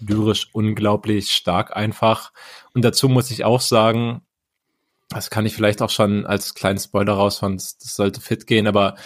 lyrisch 0.00 0.48
unglaublich 0.52 1.30
stark 1.30 1.76
einfach. 1.76 2.32
Und 2.72 2.84
dazu 2.86 3.08
muss 3.10 3.30
ich 3.30 3.44
auch 3.44 3.60
sagen, 3.60 4.22
das 5.10 5.28
kann 5.28 5.44
ich 5.44 5.54
vielleicht 5.54 5.82
auch 5.82 5.90
schon 5.90 6.24
als 6.24 6.54
kleinen 6.54 6.78
Spoiler 6.78 7.12
raus, 7.12 7.38
sonst 7.38 7.84
das 7.84 7.94
sollte 7.94 8.22
fit 8.22 8.46
gehen, 8.46 8.66
aber 8.66 8.96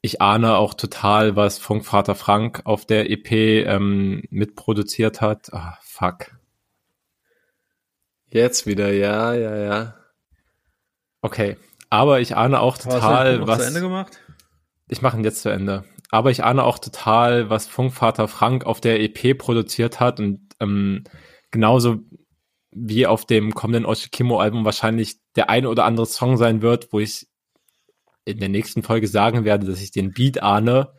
ich 0.00 0.22
ahne 0.22 0.56
auch 0.56 0.74
total, 0.74 1.36
was 1.36 1.58
Funkvater 1.58 2.14
Frank 2.14 2.62
auf 2.64 2.86
der 2.86 3.10
EP 3.10 3.32
ähm, 3.32 4.22
mitproduziert 4.30 5.20
hat. 5.20 5.52
Ah, 5.52 5.78
fuck. 5.82 6.36
Jetzt 8.30 8.66
wieder, 8.66 8.92
ja, 8.92 9.34
ja, 9.34 9.56
ja. 9.56 9.94
Okay, 11.20 11.56
aber 11.90 12.20
ich 12.20 12.36
ahne 12.36 12.60
auch 12.60 12.78
total, 12.78 13.46
was. 13.46 13.58
Zu 13.58 13.66
Ende 13.66 13.80
gemacht? 13.80 14.20
Ich 14.88 15.02
mache 15.02 15.16
ihn 15.16 15.24
jetzt 15.24 15.42
zu 15.42 15.48
Ende. 15.48 15.84
Aber 16.10 16.30
ich 16.30 16.44
ahne 16.44 16.64
auch 16.64 16.78
total, 16.78 17.50
was 17.50 17.66
Funkvater 17.66 18.28
Frank 18.28 18.64
auf 18.64 18.80
der 18.80 19.00
EP 19.00 19.36
produziert 19.36 20.00
hat 20.00 20.20
und 20.20 20.40
ähm, 20.60 21.04
genauso 21.50 21.98
wie 22.70 23.06
auf 23.06 23.26
dem 23.26 23.54
kommenden 23.54 23.86
Oshikimo-Album 23.86 24.64
wahrscheinlich 24.64 25.16
der 25.36 25.50
eine 25.50 25.68
oder 25.68 25.84
andere 25.84 26.06
Song 26.06 26.36
sein 26.36 26.62
wird, 26.62 26.92
wo 26.92 27.00
ich 27.00 27.26
in 28.28 28.38
der 28.38 28.48
nächsten 28.48 28.82
Folge 28.82 29.08
sagen 29.08 29.44
werde, 29.44 29.66
dass 29.66 29.80
ich 29.80 29.90
den 29.90 30.12
Beat 30.12 30.42
ahne. 30.42 30.92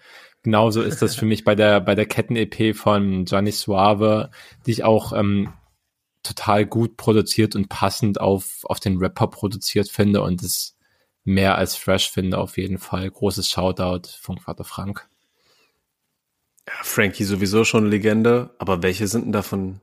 Genauso 0.44 0.82
ist 0.82 1.02
das 1.02 1.16
für 1.16 1.26
mich 1.26 1.44
bei 1.44 1.56
der, 1.56 1.82
bei 1.82 1.96
der 1.96 2.06
Ketten-EP 2.06 2.76
von 2.76 3.26
Gianni 3.26 3.52
Suave, 3.52 4.32
die 4.66 4.72
ich 4.72 4.84
auch 4.84 5.12
ähm, 5.14 5.54
total 6.24 6.66
gut 6.66 6.98
produziert 6.98 7.56
und 7.56 7.70
passend 7.70 8.22
auf, 8.22 8.62
auf 8.64 8.80
den 8.80 8.98
Rapper 8.98 9.28
produziert 9.28 9.90
finde 9.90 10.22
und 10.22 10.42
es 10.42 10.78
mehr 11.24 11.58
als 11.58 11.76
fresh 11.76 12.10
finde 12.10 12.38
auf 12.38 12.58
jeden 12.58 12.78
Fall. 12.78 13.10
Großes 13.10 13.50
Shoutout 13.50 14.10
von 14.20 14.38
Vater 14.38 14.64
Frank. 14.64 15.10
Ja, 16.68 16.74
Frankie 16.84 17.24
sowieso 17.24 17.66
schon 17.66 17.90
Legende, 17.90 18.56
aber 18.60 18.82
welche 18.82 19.08
sind 19.08 19.26
denn 19.26 19.32
davon 19.32 19.82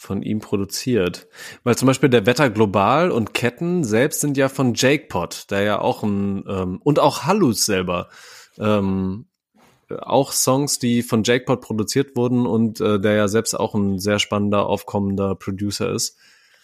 von 0.00 0.22
ihm 0.22 0.40
produziert. 0.40 1.28
Weil 1.62 1.76
zum 1.76 1.86
Beispiel 1.86 2.08
der 2.08 2.24
Wetter 2.24 2.48
Global 2.48 3.10
und 3.10 3.34
Ketten 3.34 3.84
selbst 3.84 4.20
sind 4.20 4.38
ja 4.38 4.48
von 4.48 4.72
Jake 4.74 5.08
Pot, 5.08 5.50
der 5.50 5.60
ja 5.60 5.80
auch 5.80 6.02
ein, 6.02 6.42
ähm, 6.48 6.80
und 6.82 6.98
auch 6.98 7.24
Hallus 7.24 7.66
selber, 7.66 8.08
ähm, 8.58 9.26
auch 9.90 10.32
Songs, 10.32 10.78
die 10.78 11.02
von 11.02 11.22
Jake 11.22 11.44
Pot 11.44 11.60
produziert 11.60 12.16
wurden 12.16 12.46
und 12.46 12.80
äh, 12.80 12.98
der 12.98 13.12
ja 13.12 13.28
selbst 13.28 13.54
auch 13.54 13.74
ein 13.74 13.98
sehr 13.98 14.18
spannender, 14.18 14.66
aufkommender 14.66 15.34
Producer 15.34 15.90
ist. 15.92 16.16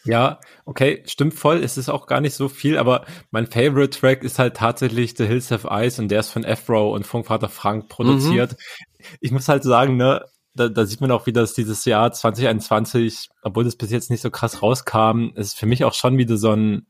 Ja, 0.04 0.40
okay, 0.64 1.02
stimmt 1.06 1.34
voll. 1.34 1.62
Es 1.62 1.76
ist 1.76 1.90
auch 1.90 2.06
gar 2.06 2.20
nicht 2.22 2.34
so 2.34 2.48
viel, 2.48 2.78
aber 2.78 3.04
mein 3.32 3.48
Favorite 3.48 3.98
Track 3.98 4.22
ist 4.22 4.38
halt 4.38 4.56
tatsächlich 4.56 5.14
The 5.16 5.26
Hills 5.26 5.50
Have 5.50 5.68
Eyes 5.68 5.98
und 5.98 6.08
der 6.08 6.20
ist 6.20 6.30
von 6.30 6.44
Afro 6.44 6.94
und 6.94 7.06
Funkvater 7.06 7.48
Frank 7.48 7.88
produziert. 7.88 8.52
Mhm. 8.52 9.06
Ich 9.20 9.30
muss 9.32 9.48
halt 9.48 9.64
sagen, 9.64 9.96
ne, 9.96 10.24
da, 10.56 10.68
da 10.68 10.86
sieht 10.86 11.00
man 11.00 11.10
auch 11.10 11.26
wieder, 11.26 11.42
dass 11.42 11.54
dieses 11.54 11.84
Jahr 11.84 12.12
2021, 12.12 13.28
obwohl 13.42 13.64
das 13.64 13.76
bis 13.76 13.90
jetzt 13.90 14.10
nicht 14.10 14.22
so 14.22 14.30
krass 14.30 14.62
rauskam, 14.62 15.30
ist 15.34 15.58
für 15.58 15.66
mich 15.66 15.84
auch 15.84 15.94
schon 15.94 16.18
wieder 16.18 16.36
so 16.36 16.52
ein 16.52 16.86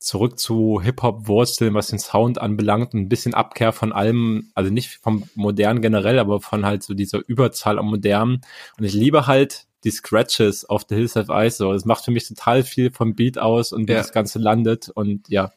zurück 0.00 0.38
zu 0.38 0.80
Hip-Hop-Wurzeln, 0.82 1.74
was 1.74 1.88
den 1.88 1.98
Sound 1.98 2.40
anbelangt, 2.40 2.94
ein 2.94 3.10
bisschen 3.10 3.34
Abkehr 3.34 3.72
von 3.72 3.92
allem, 3.92 4.50
also 4.54 4.70
nicht 4.72 4.98
vom 5.02 5.28
Modern 5.34 5.82
generell, 5.82 6.18
aber 6.18 6.40
von 6.40 6.64
halt 6.64 6.82
so 6.82 6.94
dieser 6.94 7.20
Überzahl 7.26 7.78
am 7.78 7.86
Modernen. 7.86 8.40
Und 8.78 8.84
ich 8.84 8.94
liebe 8.94 9.26
halt 9.26 9.66
die 9.84 9.90
Scratches 9.90 10.64
auf 10.64 10.86
The 10.88 10.94
Hills 10.94 11.16
of 11.16 11.28
Ice. 11.28 11.58
So, 11.58 11.72
das 11.72 11.84
macht 11.84 12.04
für 12.04 12.10
mich 12.10 12.26
total 12.26 12.64
viel 12.64 12.90
vom 12.90 13.14
Beat 13.14 13.38
aus 13.38 13.72
und 13.72 13.88
wie 13.88 13.92
ja. 13.92 13.98
das 13.98 14.12
Ganze 14.12 14.38
landet. 14.38 14.88
Und 14.88 15.28
ja. 15.28 15.52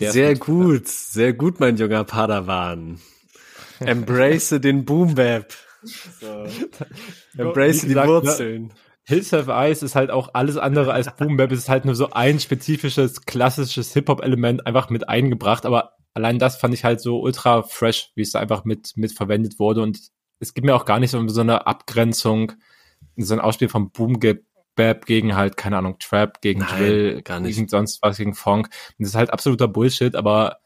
Sehr 0.00 0.36
gut, 0.36 0.88
sehr 0.88 1.32
gut, 1.32 1.60
mein 1.60 1.76
junger 1.76 2.04
Padawan. 2.04 3.00
Embrace 3.80 4.60
den 4.60 4.84
Boom 4.84 5.16
Bap. 5.16 5.52
So. 5.82 6.46
Embrace 7.36 7.82
die 7.82 7.94
ne, 7.94 8.06
Wurzeln. 8.06 8.72
Hills 9.04 9.32
Have 9.32 9.50
Eyes 9.50 9.82
ist 9.82 9.96
halt 9.96 10.10
auch 10.10 10.30
alles 10.34 10.56
andere 10.56 10.92
als 10.92 11.14
Boom 11.16 11.36
Bap. 11.36 11.50
Es 11.50 11.60
ist 11.60 11.68
halt 11.68 11.84
nur 11.84 11.94
so 11.94 12.10
ein 12.10 12.38
spezifisches, 12.38 13.22
klassisches 13.22 13.92
Hip-Hop-Element 13.92 14.66
einfach 14.66 14.90
mit 14.90 15.08
eingebracht. 15.08 15.66
Aber 15.66 15.94
allein 16.14 16.38
das 16.38 16.56
fand 16.56 16.72
ich 16.74 16.84
halt 16.84 17.00
so 17.00 17.20
ultra 17.20 17.62
fresh, 17.62 18.12
wie 18.14 18.22
es 18.22 18.30
da 18.30 18.38
einfach 18.38 18.64
mit, 18.64 18.92
mit 18.96 19.12
verwendet 19.12 19.58
wurde. 19.58 19.82
Und 19.82 19.98
es 20.38 20.54
gibt 20.54 20.66
mir 20.66 20.76
auch 20.76 20.84
gar 20.84 21.00
nicht 21.00 21.10
so, 21.10 21.26
so 21.28 21.40
eine 21.40 21.66
Abgrenzung, 21.66 22.52
so 23.16 23.34
ein 23.34 23.40
Ausspiel 23.40 23.68
von 23.68 23.90
Boom 23.90 24.20
Bap 24.74 25.04
gegen 25.04 25.36
halt, 25.36 25.56
keine 25.56 25.78
Ahnung, 25.78 25.98
Trap, 25.98 26.40
gegen 26.40 26.60
Nein, 26.60 26.78
Drill, 26.78 27.22
gar 27.22 27.40
nicht. 27.40 27.56
gegen 27.56 27.68
sonst 27.68 28.02
was, 28.02 28.16
gegen 28.16 28.34
Funk. 28.34 28.66
Und 28.66 28.94
das 29.00 29.10
ist 29.10 29.14
halt 29.16 29.32
absoluter 29.32 29.68
Bullshit, 29.68 30.14
aber 30.16 30.58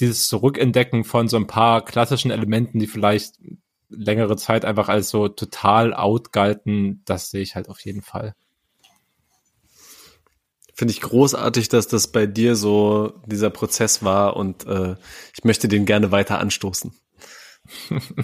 dieses 0.00 0.28
Zurückentdecken 0.28 1.04
von 1.04 1.28
so 1.28 1.36
ein 1.36 1.46
paar 1.46 1.84
klassischen 1.84 2.30
Elementen, 2.30 2.78
die 2.78 2.86
vielleicht 2.86 3.34
längere 3.94 4.36
Zeit 4.36 4.64
einfach 4.64 4.88
als 4.88 5.08
so 5.08 5.28
total 5.28 5.94
out 5.94 6.32
galten, 6.32 7.02
das 7.04 7.30
sehe 7.30 7.42
ich 7.42 7.54
halt 7.54 7.68
auf 7.68 7.80
jeden 7.80 8.02
Fall. 8.02 8.34
Finde 10.74 10.92
ich 10.92 11.00
großartig, 11.00 11.68
dass 11.68 11.86
das 11.86 12.08
bei 12.08 12.26
dir 12.26 12.56
so 12.56 13.12
dieser 13.26 13.50
Prozess 13.50 14.02
war 14.02 14.36
und 14.36 14.66
äh, 14.66 14.96
ich 15.34 15.44
möchte 15.44 15.68
den 15.68 15.84
gerne 15.84 16.10
weiter 16.10 16.38
anstoßen. 16.38 16.94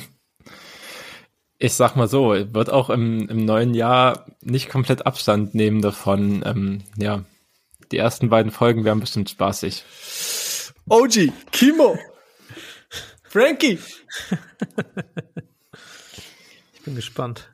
ich 1.58 1.74
sag 1.74 1.96
mal 1.96 2.08
so, 2.08 2.30
wird 2.30 2.70
auch 2.70 2.88
im, 2.90 3.28
im 3.28 3.44
neuen 3.44 3.74
Jahr 3.74 4.26
nicht 4.40 4.70
komplett 4.70 5.06
Abstand 5.06 5.54
nehmen 5.54 5.82
davon. 5.82 6.42
Ähm, 6.46 6.84
ja, 6.96 7.24
die 7.92 7.98
ersten 7.98 8.28
beiden 8.28 8.52
Folgen 8.52 8.84
werden 8.84 9.00
bestimmt 9.00 9.28
spaßig. 9.28 9.84
OG, 10.88 11.32
Kimo, 11.52 11.98
Frankie. 13.24 13.78
ich 16.88 16.94
bin 16.94 16.96
gespannt. 16.96 17.50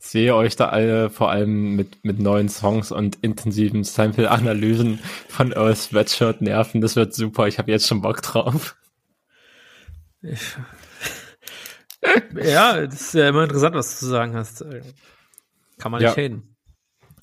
Ich 0.00 0.06
sehe 0.06 0.34
euch 0.34 0.56
da 0.56 0.70
alle 0.70 1.10
vor 1.10 1.30
allem 1.30 1.76
mit, 1.76 2.04
mit 2.04 2.18
neuen 2.18 2.48
Songs 2.48 2.90
und 2.90 3.16
intensiven 3.22 3.84
Sample-Analysen 3.84 4.98
von 5.28 5.52
Earth 5.52 5.76
Sweatshirt 5.76 6.40
nerven. 6.40 6.80
Das 6.80 6.96
wird 6.96 7.14
super. 7.14 7.46
Ich 7.46 7.58
habe 7.58 7.70
jetzt 7.70 7.86
schon 7.86 8.00
Bock 8.00 8.22
drauf. 8.22 8.76
ja, 12.34 12.86
das 12.86 13.00
ist 13.00 13.14
ja 13.14 13.28
immer 13.28 13.44
interessant, 13.44 13.76
was 13.76 13.90
du 13.90 14.06
zu 14.06 14.06
sagen 14.06 14.34
hast. 14.34 14.64
Kann 15.78 15.92
man 15.92 16.00
nicht 16.02 16.16
ja. 16.16 16.22
haten. 16.22 16.56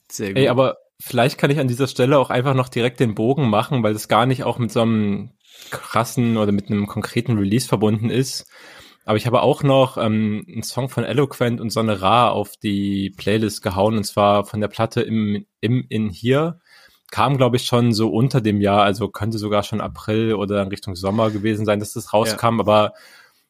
Sehr 0.10 0.30
gut. 0.30 0.38
Ey, 0.38 0.50
aber 0.50 0.78
vielleicht 1.02 1.40
kann 1.40 1.50
ich 1.50 1.60
an 1.60 1.68
dieser 1.68 1.88
Stelle 1.88 2.20
auch 2.20 2.30
einfach 2.30 2.54
noch 2.54 2.70
direkt 2.70 3.00
den 3.00 3.16
Bogen 3.16 3.50
machen, 3.50 3.82
weil 3.82 3.94
das 3.94 4.08
gar 4.08 4.28
nicht 4.28 4.44
auch 4.44 4.60
mit 4.60 4.72
so 4.72 4.82
einem 4.82 5.32
krassen 5.72 6.38
oder 6.38 6.52
mit 6.52 6.68
einem 6.68 6.86
konkreten 6.86 7.38
Release 7.38 7.68
verbunden 7.68 8.12
ist. 8.12 8.46
Aber 9.10 9.18
ich 9.18 9.26
habe 9.26 9.41
auch 9.41 9.64
noch 9.64 9.98
ähm, 9.98 10.45
einen 10.48 10.61
Song 10.61 10.88
von 10.88 11.03
Eloquent 11.03 11.60
und 11.60 11.72
Sonne 11.72 11.99
Ra 11.99 12.30
auf 12.30 12.57
die 12.57 13.10
Playlist 13.10 13.64
gehauen, 13.64 13.98
und 13.98 14.03
zwar 14.03 14.45
von 14.45 14.61
der 14.61 14.68
Platte 14.68 15.02
im, 15.02 15.48
im 15.61 15.84
In 15.90 16.11
Hier. 16.11 16.60
Kam, 17.10 17.38
glaube 17.38 17.56
ich, 17.56 17.65
schon 17.65 17.91
so 17.91 18.10
unter 18.11 18.40
dem 18.40 18.61
Jahr, 18.61 18.84
also 18.84 19.10
könnte 19.10 19.40
sogar 19.40 19.64
schon 19.64 19.81
April 19.81 20.36
oder 20.36 20.61
in 20.61 20.68
Richtung 20.68 20.95
Sommer 20.95 21.31
gewesen 21.31 21.65
sein, 21.65 21.80
dass 21.80 21.94
das 21.94 22.14
rauskam. 22.14 22.57
Ja. 22.57 22.60
Aber 22.60 22.94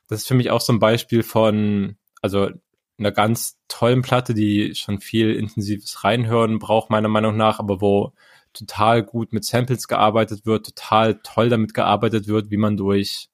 das 0.08 0.22
ist 0.22 0.30
für 0.30 0.34
mich 0.34 0.50
auch 0.50 0.62
so 0.62 0.72
ein 0.72 0.80
Beispiel 0.80 1.24
von, 1.24 1.98
also 2.22 2.52
einer 2.98 3.12
ganz 3.12 3.58
tollen 3.68 4.02
Platte, 4.02 4.34
die 4.34 4.76
schon 4.76 5.02
viel 5.02 5.36
intensives 5.36 6.06
Reinhören 6.06 6.60
braucht, 6.60 6.90
meiner 6.90 7.10
Meinung 7.10 7.36
nach, 7.36 7.60
aber 7.60 7.82
wo 7.82 8.14
total 8.54 9.04
gut 9.04 9.34
mit 9.34 9.44
Samples 9.44 9.90
gearbeitet 9.90 10.46
wird, 10.46 10.68
total 10.68 11.20
toll 11.22 11.50
damit 11.50 11.74
gearbeitet 11.74 12.30
wird, 12.30 12.50
wie 12.50 12.56
man 12.56 12.78
durch 12.78 13.29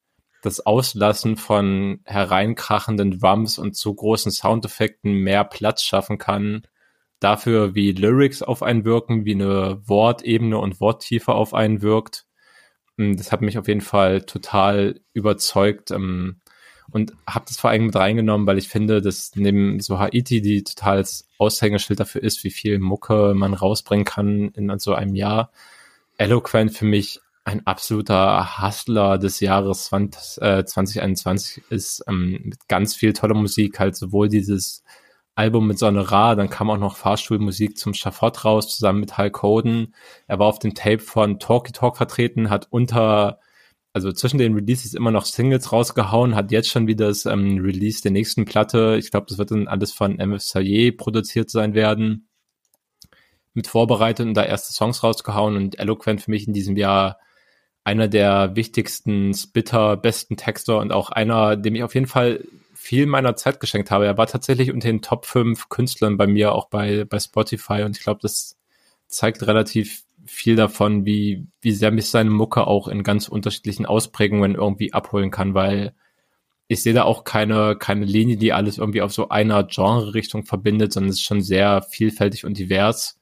das 0.46 0.64
Auslassen 0.64 1.36
von 1.36 2.00
hereinkrachenden 2.04 3.18
Drums 3.18 3.58
und 3.58 3.74
zu 3.74 3.94
großen 3.94 4.30
Soundeffekten 4.30 5.12
mehr 5.12 5.44
Platz 5.44 5.82
schaffen 5.82 6.18
kann. 6.18 6.62
Dafür, 7.20 7.74
wie 7.74 7.92
Lyrics 7.92 8.42
auf 8.42 8.62
einen 8.62 8.84
wirken, 8.84 9.24
wie 9.24 9.34
eine 9.34 9.80
Wortebene 9.86 10.58
und 10.58 10.80
Worttiefe 10.80 11.34
auf 11.34 11.52
einen 11.52 11.82
wirkt. 11.82 12.26
Das 12.96 13.32
hat 13.32 13.42
mich 13.42 13.58
auf 13.58 13.68
jeden 13.68 13.80
Fall 13.80 14.22
total 14.22 15.00
überzeugt. 15.12 15.90
Ähm, 15.90 16.40
und 16.90 17.12
habe 17.26 17.46
das 17.48 17.58
vor 17.58 17.70
allem 17.70 17.86
mit 17.86 17.96
reingenommen, 17.96 18.46
weil 18.46 18.58
ich 18.58 18.68
finde, 18.68 19.02
dass 19.02 19.32
neben 19.34 19.80
so 19.80 19.98
Haiti, 19.98 20.40
die 20.40 20.62
total 20.62 21.04
Aushängeschild 21.38 21.98
dafür 21.98 22.22
ist, 22.22 22.44
wie 22.44 22.50
viel 22.50 22.78
Mucke 22.78 23.34
man 23.34 23.54
rausbringen 23.54 24.04
kann 24.04 24.50
in 24.50 24.78
so 24.78 24.94
einem 24.94 25.16
Jahr, 25.16 25.50
Eloquent 26.18 26.72
für 26.72 26.84
mich 26.84 27.20
ein 27.46 27.64
absoluter 27.64 28.60
Hustler 28.60 29.18
des 29.18 29.38
Jahres 29.38 29.84
20, 29.84 30.42
äh, 30.42 30.64
2021 30.64 31.62
ist, 31.70 32.04
ähm, 32.08 32.40
mit 32.42 32.68
ganz 32.68 32.96
viel 32.96 33.12
toller 33.12 33.36
Musik, 33.36 33.78
halt 33.78 33.94
sowohl 33.94 34.28
dieses 34.28 34.82
Album 35.36 35.68
mit 35.68 35.78
Sonne 35.78 36.10
Ra, 36.10 36.34
dann 36.34 36.50
kam 36.50 36.70
auch 36.70 36.78
noch 36.78 36.96
Fahrstuhlmusik 36.96 37.78
zum 37.78 37.94
Schafott 37.94 38.44
raus, 38.44 38.74
zusammen 38.74 38.98
mit 39.00 39.16
Hulk 39.16 39.42
Hoden. 39.42 39.94
Er 40.26 40.40
war 40.40 40.46
auf 40.48 40.58
dem 40.58 40.74
Tape 40.74 40.98
von 40.98 41.38
Talky 41.38 41.70
Talk 41.70 41.96
vertreten, 41.96 42.50
hat 42.50 42.66
unter 42.70 43.38
also 43.92 44.12
zwischen 44.12 44.38
den 44.38 44.54
Releases 44.54 44.92
immer 44.92 45.10
noch 45.10 45.24
Singles 45.24 45.72
rausgehauen, 45.72 46.34
hat 46.34 46.50
jetzt 46.52 46.68
schon 46.68 46.86
wieder 46.86 47.06
das 47.06 47.26
ähm, 47.26 47.58
Release 47.58 48.02
der 48.02 48.10
nächsten 48.10 48.44
Platte. 48.44 48.96
Ich 48.98 49.10
glaube, 49.10 49.26
das 49.28 49.38
wird 49.38 49.52
dann 49.52 49.68
alles 49.68 49.92
von 49.92 50.18
MF 50.18 50.42
Sayer 50.42 50.92
produziert 50.92 51.48
sein 51.48 51.74
werden. 51.74 52.28
Mit 53.54 53.68
vorbereitet 53.68 54.26
und 54.26 54.34
da 54.34 54.42
erste 54.42 54.72
Songs 54.72 55.02
rausgehauen 55.02 55.56
und 55.56 55.78
Eloquent 55.78 56.20
für 56.20 56.30
mich 56.30 56.46
in 56.46 56.52
diesem 56.52 56.76
Jahr 56.76 57.18
einer 57.86 58.08
der 58.08 58.56
wichtigsten 58.56 59.32
Spitter, 59.32 59.96
besten 59.96 60.36
Texter 60.36 60.80
und 60.80 60.90
auch 60.92 61.10
einer, 61.10 61.56
dem 61.56 61.76
ich 61.76 61.84
auf 61.84 61.94
jeden 61.94 62.08
Fall 62.08 62.44
viel 62.74 63.06
meiner 63.06 63.36
Zeit 63.36 63.60
geschenkt 63.60 63.92
habe. 63.92 64.06
Er 64.06 64.18
war 64.18 64.26
tatsächlich 64.26 64.72
unter 64.72 64.88
den 64.88 65.02
Top 65.02 65.24
5 65.24 65.68
Künstlern 65.68 66.16
bei 66.16 66.26
mir 66.26 66.52
auch 66.52 66.68
bei, 66.68 67.04
bei 67.04 67.20
Spotify 67.20 67.82
und 67.84 67.96
ich 67.96 68.02
glaube, 68.02 68.18
das 68.22 68.58
zeigt 69.06 69.46
relativ 69.46 70.02
viel 70.26 70.56
davon, 70.56 71.06
wie, 71.06 71.46
wie 71.60 71.70
sehr 71.70 71.92
mich 71.92 72.10
seine 72.10 72.30
Mucke 72.30 72.66
auch 72.66 72.88
in 72.88 73.04
ganz 73.04 73.28
unterschiedlichen 73.28 73.86
Ausprägungen 73.86 74.56
irgendwie 74.56 74.92
abholen 74.92 75.30
kann, 75.30 75.54
weil 75.54 75.94
ich 76.66 76.82
sehe 76.82 76.94
da 76.94 77.04
auch 77.04 77.22
keine, 77.22 77.76
keine 77.76 78.04
Linie, 78.04 78.36
die 78.36 78.52
alles 78.52 78.78
irgendwie 78.78 79.02
auf 79.02 79.12
so 79.12 79.28
einer 79.28 79.62
Genre-Richtung 79.62 80.44
verbindet, 80.44 80.92
sondern 80.92 81.10
es 81.10 81.16
ist 81.16 81.22
schon 81.22 81.40
sehr 81.40 81.82
vielfältig 81.82 82.44
und 82.44 82.58
divers. 82.58 83.15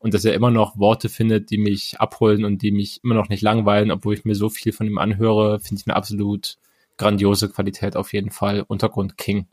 Und 0.00 0.14
dass 0.14 0.24
er 0.24 0.34
immer 0.34 0.50
noch 0.50 0.78
Worte 0.78 1.08
findet, 1.08 1.50
die 1.50 1.58
mich 1.58 2.00
abholen 2.00 2.44
und 2.44 2.62
die 2.62 2.72
mich 2.72 3.00
immer 3.04 3.14
noch 3.14 3.28
nicht 3.28 3.42
langweilen, 3.42 3.90
obwohl 3.90 4.14
ich 4.14 4.24
mir 4.24 4.34
so 4.34 4.48
viel 4.48 4.72
von 4.72 4.86
ihm 4.86 4.98
anhöre, 4.98 5.60
finde 5.60 5.80
ich 5.80 5.86
eine 5.86 5.94
absolut 5.94 6.56
grandiose 6.96 7.48
Qualität 7.48 7.96
auf 7.96 8.12
jeden 8.12 8.30
Fall. 8.30 8.64
Untergrund 8.66 9.16
King. 9.16 9.46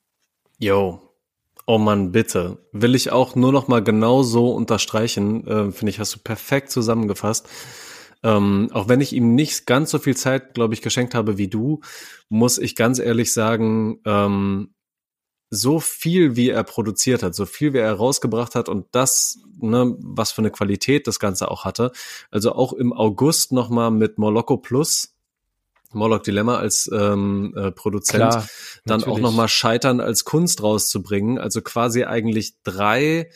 Yo, 0.57 1.07
Oh 1.69 1.77
man, 1.77 2.13
bitte. 2.13 2.59
Will 2.71 2.95
ich 2.95 3.11
auch 3.11 3.35
nur 3.35 3.51
noch 3.51 3.67
mal 3.67 3.83
genau 3.83 4.23
so 4.23 4.51
unterstreichen. 4.51 5.45
Äh, 5.45 5.71
Finde 5.73 5.89
ich, 5.89 5.99
hast 5.99 6.15
du 6.15 6.19
perfekt 6.19 6.71
zusammengefasst. 6.71 7.49
Ähm, 8.23 8.69
auch 8.71 8.87
wenn 8.87 9.01
ich 9.01 9.11
ihm 9.11 9.35
nicht 9.35 9.65
ganz 9.67 9.91
so 9.91 9.99
viel 9.99 10.15
Zeit, 10.15 10.53
glaube 10.53 10.73
ich, 10.73 10.81
geschenkt 10.81 11.13
habe 11.13 11.37
wie 11.37 11.49
du, 11.49 11.81
muss 12.29 12.57
ich 12.57 12.77
ganz 12.77 12.99
ehrlich 12.99 13.33
sagen, 13.33 13.99
ähm, 14.05 14.69
so 15.49 15.79
viel 15.79 16.35
wie 16.35 16.49
er 16.49 16.63
produziert 16.63 17.23
hat, 17.23 17.33
so 17.33 17.45
viel 17.45 17.73
wie 17.73 17.77
er 17.77 17.93
rausgebracht 17.93 18.55
hat 18.55 18.67
und 18.69 18.85
das, 18.91 19.39
ne, 19.59 19.95
was 19.99 20.31
für 20.31 20.39
eine 20.39 20.51
Qualität 20.51 21.07
das 21.07 21.19
Ganze 21.19 21.49
auch 21.49 21.63
hatte. 21.63 21.91
Also 22.31 22.53
auch 22.53 22.73
im 22.73 22.91
August 22.91 23.51
noch 23.51 23.69
mal 23.69 23.91
mit 23.91 24.17
Moloko 24.17 24.57
Plus 24.57 25.13
Morlock 25.93 26.23
Dilemma 26.23 26.57
als 26.57 26.89
ähm, 26.93 27.53
äh, 27.55 27.71
Produzent 27.71 28.29
Klar, 28.29 28.47
dann 28.85 28.99
natürlich. 28.99 29.07
auch 29.07 29.19
nochmal 29.19 29.47
Scheitern 29.47 30.01
als 30.01 30.25
Kunst 30.25 30.61
rauszubringen. 30.61 31.37
Also 31.39 31.61
quasi 31.61 32.03
eigentlich 32.03 32.55
drei 32.63 33.29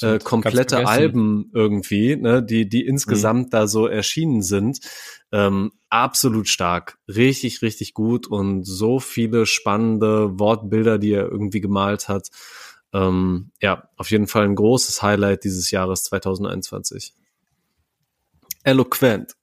äh, 0.00 0.18
komplette 0.18 0.86
Alben 0.86 1.50
irgendwie, 1.52 2.16
ne, 2.16 2.42
die, 2.42 2.68
die 2.68 2.86
insgesamt 2.86 3.46
mhm. 3.46 3.50
da 3.50 3.66
so 3.66 3.86
erschienen 3.86 4.42
sind. 4.42 4.80
Ähm, 5.32 5.72
absolut 5.88 6.48
stark. 6.48 6.98
Richtig, 7.08 7.62
richtig 7.62 7.94
gut 7.94 8.26
und 8.26 8.64
so 8.64 9.00
viele 9.00 9.46
spannende 9.46 10.38
Wortbilder, 10.38 10.98
die 10.98 11.12
er 11.12 11.28
irgendwie 11.28 11.60
gemalt 11.60 12.08
hat. 12.08 12.28
Ähm, 12.92 13.50
ja, 13.60 13.88
auf 13.96 14.10
jeden 14.10 14.26
Fall 14.26 14.44
ein 14.44 14.54
großes 14.54 15.02
Highlight 15.02 15.44
dieses 15.44 15.70
Jahres 15.70 16.04
2021. 16.04 17.14
Eloquent. 18.64 19.34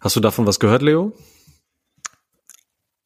Hast 0.00 0.14
du 0.14 0.20
davon 0.20 0.46
was 0.46 0.60
gehört, 0.60 0.82
Leo? 0.82 1.12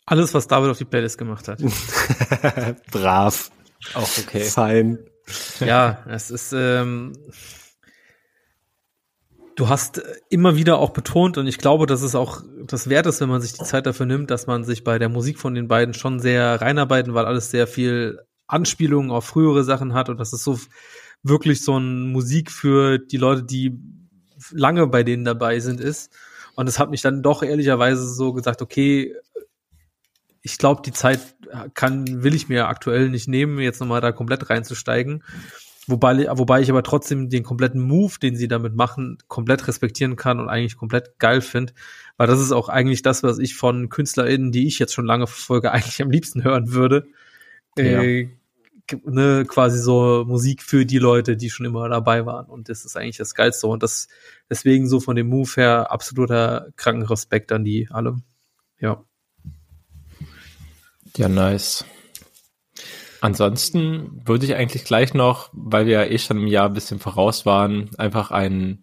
Alles, 0.07 0.35
was 0.35 0.49
David 0.49 0.71
auf 0.71 0.79
die 0.79 0.85
Playlist 0.85 1.19
gemacht 1.19 1.49
hat. 1.49 1.61
Brav. 2.91 3.51
Auch 3.95 4.19
okay. 4.19 4.45
Fein. 4.45 4.99
Ja, 5.61 6.05
es 6.09 6.31
ist, 6.31 6.53
ähm, 6.53 7.13
du 9.55 9.69
hast 9.69 10.03
immer 10.29 10.57
wieder 10.57 10.79
auch 10.79 10.91
betont, 10.91 11.39
und 11.39 11.47
ich 11.47 11.59
glaube, 11.59 11.87
dass 11.87 12.03
es 12.03 12.15
auch 12.15 12.43
das 12.67 12.89
wert 12.89 13.07
ist, 13.07 13.21
wenn 13.21 13.29
man 13.29 13.41
sich 13.41 13.53
die 13.53 13.65
Zeit 13.65 13.87
dafür 13.87 14.07
nimmt, 14.07 14.31
dass 14.31 14.47
man 14.47 14.65
sich 14.65 14.85
bei 14.85 14.99
der 14.99 15.09
Musik 15.09 15.39
von 15.39 15.55
den 15.55 15.69
beiden 15.69 15.95
schon 15.95 16.21
sehr 16.21 16.61
reinarbeiten, 16.61 17.15
weil 17.15 17.27
alles 17.27 17.51
sehr 17.51 17.67
viel 17.67 18.21
Anspielungen 18.47 19.11
auf 19.11 19.25
frühere 19.25 19.65
Sachen 19.65 19.95
hat 19.95 20.09
und 20.09 20.19
das 20.19 20.33
ist 20.33 20.45
so 20.45 20.59
wirklich 21.23 21.65
so 21.65 21.79
ein 21.79 22.11
Musik 22.11 22.51
für 22.51 22.99
die 22.99 23.17
Leute, 23.17 23.45
die 23.45 23.79
lange 24.51 24.87
bei 24.89 25.05
denen 25.05 25.25
dabei 25.25 25.61
sind, 25.61 25.81
ist. 25.81 26.13
Und 26.55 26.69
es 26.69 26.79
hat 26.79 26.91
mich 26.91 27.01
dann 27.01 27.23
doch 27.23 27.43
ehrlicherweise 27.43 28.07
so 28.07 28.33
gesagt, 28.33 28.61
okay, 28.61 29.15
ich 30.43 30.59
glaube, 30.59 30.83
die 30.85 30.93
Zeit 30.93 31.21
kann, 31.75 32.23
will 32.23 32.35
ich 32.35 32.49
mir 32.49 32.69
aktuell 32.69 33.09
nicht 33.09 33.29
nehmen, 33.29 33.59
jetzt 33.61 33.81
nochmal 33.81 34.01
da 34.01 34.13
komplett 34.13 34.51
reinzusteigen. 34.51 35.23
Wobei, 35.89 36.27
wobei 36.39 36.61
ich 36.61 36.71
aber 36.71 36.83
trotzdem 36.83 37.29
den 37.29 37.43
kompletten 37.43 37.81
Move, 37.81 38.15
den 38.21 38.37
sie 38.37 38.47
damit 38.47 38.75
machen, 38.75 39.19
komplett 39.27 39.67
respektieren 39.67 40.15
kann 40.15 40.39
und 40.39 40.49
eigentlich 40.49 40.77
komplett 40.77 41.19
geil 41.19 41.41
finde. 41.41 41.73
Weil 42.17 42.29
das 42.29 42.41
ist 42.41 42.53
auch 42.53 42.69
eigentlich 42.69 43.03
das, 43.03 43.23
was 43.23 43.39
ich 43.39 43.57
von 43.57 43.89
KünstlerInnen, 43.89 44.53
die 44.53 44.67
ich 44.67 44.79
jetzt 44.79 44.95
schon 44.95 45.07
lange 45.07 45.27
verfolge, 45.27 45.73
eigentlich 45.73 46.01
am 46.01 46.11
liebsten 46.11 46.45
hören 46.45 46.73
würde. 46.73 47.07
Ja. 47.77 48.03
Äh, 48.03 48.31
ne, 49.05 49.45
quasi 49.47 49.79
so 49.79 50.25
Musik 50.27 50.63
für 50.63 50.87
die 50.87 50.99
Leute, 50.99 51.37
die 51.37 51.51
schon 51.51 51.67
immer 51.67 51.89
dabei 51.89 52.27
waren. 52.27 52.47
Und 52.47 52.69
das 52.69 52.85
ist 52.85 52.97
eigentlich 52.97 53.17
das 53.17 53.35
Geilste. 53.35 53.67
Und 53.67 53.83
das 53.83 54.09
deswegen 54.51 54.89
so 54.89 55.01
von 55.01 55.17
dem 55.17 55.29
Move 55.29 55.51
her 55.57 55.91
absoluter 55.91 56.69
kranken 56.77 57.07
Respekt 57.07 57.51
an 57.51 57.65
die 57.65 57.89
alle. 57.91 58.17
Ja. 58.79 59.05
Ja, 61.17 61.29
nice. 61.29 61.85
Ansonsten 63.21 64.21
würde 64.25 64.47
ich 64.47 64.55
eigentlich 64.57 64.85
gleich 64.85 65.15
noch, 65.15 65.51
weil 65.53 65.87
wir 65.87 65.93
ja 65.93 66.05
eh 66.05 66.19
schon 66.19 66.39
im 66.39 66.47
Jahr 66.49 66.67
ein 66.67 66.75
bisschen 66.75 66.99
voraus 66.99 67.47
waren, 67.47 67.91
einfach 67.97 68.33
ein, 68.33 68.83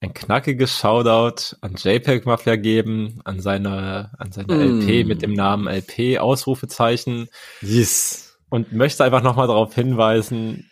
ein 0.00 0.14
knackiges 0.14 0.78
Shoutout 0.78 1.56
an 1.60 1.74
JPEG 1.76 2.24
Mafia 2.24 2.54
geben, 2.54 3.20
an 3.24 3.40
seine, 3.40 4.12
an 4.18 4.30
seine 4.30 4.54
mm. 4.54 4.80
LP 4.80 5.06
mit 5.06 5.22
dem 5.22 5.32
Namen 5.32 5.66
LP 5.66 6.18
Ausrufezeichen. 6.18 7.28
Yes. 7.62 8.38
Und 8.48 8.72
möchte 8.72 9.02
einfach 9.02 9.22
nochmal 9.22 9.48
darauf 9.48 9.74
hinweisen, 9.74 10.70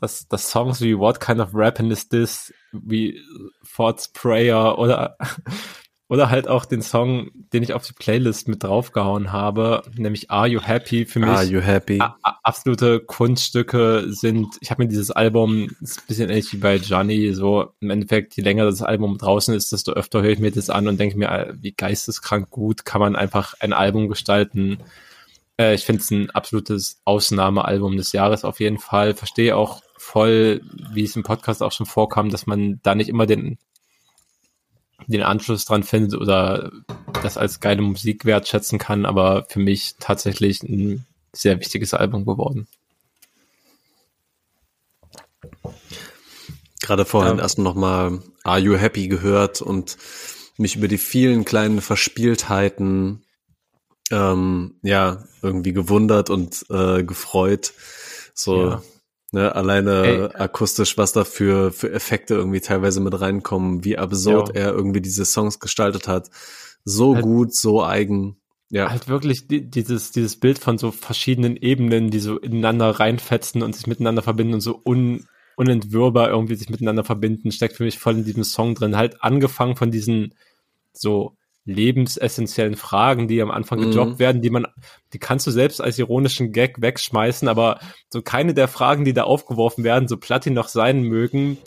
dass, 0.00 0.28
dass 0.28 0.50
Songs 0.50 0.80
wie 0.82 0.98
What 0.98 1.20
Kind 1.20 1.40
of 1.40 1.54
Rapping 1.54 1.90
is 1.90 2.08
This, 2.08 2.52
wie 2.72 3.18
Thoughts 3.74 4.08
Prayer 4.12 4.78
oder 4.78 5.16
oder 6.08 6.30
halt 6.30 6.48
auch 6.48 6.64
den 6.64 6.80
Song, 6.80 7.30
den 7.52 7.62
ich 7.62 7.74
auf 7.74 7.86
die 7.86 7.92
Playlist 7.92 8.48
mit 8.48 8.64
draufgehauen 8.64 9.30
habe, 9.30 9.82
nämlich 9.94 10.30
Are 10.30 10.48
You 10.48 10.60
Happy 10.60 11.04
für 11.04 11.18
mich. 11.18 11.28
Are 11.28 11.44
You 11.44 11.60
Happy? 11.60 12.00
absolute 12.42 13.00
Kunststücke 13.00 14.06
sind, 14.08 14.56
ich 14.60 14.70
habe 14.70 14.82
mir 14.82 14.88
dieses 14.88 15.10
Album, 15.10 15.68
ist 15.82 16.00
ein 16.00 16.06
bisschen 16.08 16.30
ähnlich 16.30 16.52
wie 16.54 16.56
bei 16.56 16.76
Johnny, 16.76 17.34
so 17.34 17.72
im 17.80 17.90
Endeffekt, 17.90 18.36
je 18.36 18.42
länger 18.42 18.64
das 18.64 18.80
Album 18.80 19.18
draußen 19.18 19.54
ist, 19.54 19.72
desto 19.72 19.92
öfter 19.92 20.22
höre 20.22 20.30
ich 20.30 20.38
mir 20.38 20.50
das 20.50 20.70
an 20.70 20.88
und 20.88 20.98
denke 20.98 21.18
mir, 21.18 21.54
wie 21.60 21.72
geisteskrank 21.72 22.48
gut 22.48 22.86
kann 22.86 23.02
man 23.02 23.14
einfach 23.14 23.54
ein 23.60 23.74
Album 23.74 24.08
gestalten. 24.08 24.78
Äh, 25.60 25.74
ich 25.74 25.84
finde 25.84 26.00
es 26.00 26.10
ein 26.10 26.30
absolutes 26.30 27.02
Ausnahmealbum 27.04 27.98
des 27.98 28.12
Jahres 28.12 28.44
auf 28.44 28.60
jeden 28.60 28.78
Fall. 28.78 29.12
Verstehe 29.12 29.56
auch 29.56 29.82
voll, 29.98 30.62
wie 30.92 31.04
es 31.04 31.16
im 31.16 31.22
Podcast 31.22 31.62
auch 31.62 31.72
schon 31.72 31.86
vorkam, 31.86 32.30
dass 32.30 32.46
man 32.46 32.80
da 32.82 32.94
nicht 32.94 33.10
immer 33.10 33.26
den 33.26 33.58
den 35.06 35.22
Anschluss 35.22 35.64
dran 35.64 35.82
findet 35.82 36.20
oder 36.20 36.70
das 37.22 37.36
als 37.36 37.60
geile 37.60 37.82
Musik 37.82 38.24
wertschätzen 38.24 38.78
kann, 38.78 39.06
aber 39.06 39.46
für 39.48 39.60
mich 39.60 39.96
tatsächlich 39.98 40.62
ein 40.62 41.06
sehr 41.32 41.60
wichtiges 41.60 41.94
Album 41.94 42.24
geworden. 42.24 42.66
Gerade 46.80 47.04
vorhin 47.04 47.36
ja. 47.36 47.42
erst 47.42 47.58
noch 47.58 47.74
mal 47.74 48.22
Are 48.44 48.58
You 48.58 48.76
Happy 48.76 49.08
gehört 49.08 49.60
und 49.60 49.96
mich 50.56 50.76
über 50.76 50.88
die 50.88 50.98
vielen 50.98 51.44
kleinen 51.44 51.80
Verspieltheiten 51.80 53.22
ähm, 54.10 54.76
ja 54.82 55.24
irgendwie 55.42 55.72
gewundert 55.72 56.30
und 56.30 56.64
äh, 56.70 57.04
gefreut. 57.04 57.72
So 58.34 58.70
ja. 58.70 58.82
Ne, 59.30 59.54
alleine 59.54 60.04
Ey. 60.06 60.40
akustisch, 60.40 60.96
was 60.96 61.12
da 61.12 61.24
für, 61.24 61.70
für 61.70 61.92
Effekte 61.92 62.34
irgendwie 62.34 62.60
teilweise 62.60 63.00
mit 63.00 63.20
reinkommen, 63.20 63.84
wie 63.84 63.98
absurd 63.98 64.54
ja. 64.54 64.62
er 64.62 64.72
irgendwie 64.72 65.02
diese 65.02 65.26
Songs 65.26 65.60
gestaltet 65.60 66.08
hat. 66.08 66.30
So 66.84 67.14
halt, 67.14 67.24
gut, 67.24 67.54
so 67.54 67.84
eigen. 67.84 68.38
Ja. 68.70 68.90
Halt 68.90 69.08
wirklich 69.08 69.46
die, 69.46 69.68
dieses, 69.68 70.12
dieses 70.12 70.40
Bild 70.40 70.58
von 70.58 70.78
so 70.78 70.90
verschiedenen 70.92 71.56
Ebenen, 71.56 72.10
die 72.10 72.20
so 72.20 72.38
ineinander 72.38 72.90
reinfetzen 72.90 73.62
und 73.62 73.74
sich 73.74 73.86
miteinander 73.86 74.22
verbinden 74.22 74.54
und 74.54 74.60
so 74.62 74.80
un, 74.82 75.26
unentwirrbar 75.56 76.30
irgendwie 76.30 76.54
sich 76.54 76.70
miteinander 76.70 77.04
verbinden, 77.04 77.52
steckt 77.52 77.76
für 77.76 77.84
mich 77.84 77.98
voll 77.98 78.14
in 78.14 78.24
diesem 78.24 78.44
Song 78.44 78.74
drin. 78.74 78.96
Halt 78.96 79.22
angefangen 79.22 79.76
von 79.76 79.90
diesen 79.90 80.34
so 80.94 81.36
lebensessentiellen 81.68 82.76
Fragen, 82.76 83.28
die 83.28 83.42
am 83.42 83.50
Anfang 83.50 83.80
mhm. 83.80 83.90
gejobbt 83.90 84.18
werden, 84.18 84.40
die 84.40 84.50
man, 84.50 84.66
die 85.12 85.18
kannst 85.18 85.46
du 85.46 85.50
selbst 85.50 85.82
als 85.82 85.98
ironischen 85.98 86.52
Gag 86.52 86.80
wegschmeißen, 86.80 87.46
aber 87.46 87.78
so 88.08 88.22
keine 88.22 88.54
der 88.54 88.68
Fragen, 88.68 89.04
die 89.04 89.12
da 89.12 89.24
aufgeworfen 89.24 89.84
werden, 89.84 90.08
so 90.08 90.16
platt 90.16 90.46
die 90.46 90.50
noch 90.50 90.68
sein 90.68 91.02
mögen, 91.02 91.58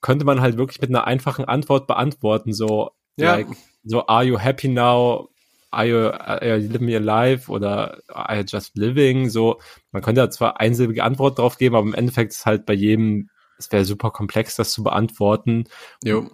könnte 0.00 0.24
man 0.24 0.40
halt 0.40 0.56
wirklich 0.58 0.80
mit 0.80 0.90
einer 0.90 1.06
einfachen 1.08 1.44
Antwort 1.44 1.88
beantworten, 1.88 2.52
so, 2.52 2.90
ja. 3.16 3.34
like, 3.34 3.48
so, 3.82 4.06
are 4.06 4.24
you 4.24 4.38
happy 4.38 4.68
now? 4.68 5.28
Are 5.70 5.86
you, 5.86 5.96
are 5.96 6.56
you 6.56 6.68
living 6.68 6.88
your 6.88 7.00
life? 7.00 7.50
Oder 7.50 7.98
are 8.08 8.38
you 8.38 8.44
just 8.46 8.76
living? 8.76 9.28
So, 9.28 9.58
man 9.90 10.02
könnte 10.02 10.22
da 10.22 10.30
zwar 10.30 10.60
einsilbige 10.60 11.04
Antwort 11.04 11.38
drauf 11.38 11.58
geben, 11.58 11.74
aber 11.74 11.86
im 11.86 11.94
Endeffekt 11.94 12.32
ist 12.32 12.46
halt 12.46 12.64
bei 12.64 12.72
jedem, 12.74 13.28
es 13.58 13.70
wäre 13.70 13.84
super 13.84 14.10
komplex, 14.10 14.56
das 14.56 14.72
zu 14.72 14.82
beantworten. 14.82 15.64
Jo 16.02 16.30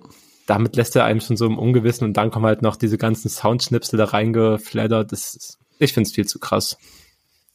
damit 0.47 0.77
lässt 0.77 0.97
er 0.97 1.05
einem 1.05 1.21
schon 1.21 1.37
so 1.37 1.47
im 1.47 1.59
Ungewissen 1.59 2.07
und 2.07 2.17
dann 2.17 2.31
kommen 2.31 2.47
halt 2.47 2.63
noch 2.63 2.77
diese 2.77 2.99
ganzen 2.99 3.29
Soundschnipsel 3.29 3.99
da 3.99 4.05
reingeflattert. 4.05 5.13
Das 5.13 5.35
ist, 5.35 5.59
ich 5.79 5.93
finde 5.93 6.09
es 6.09 6.15
viel 6.15 6.27
zu 6.27 6.39
krass. 6.39 6.77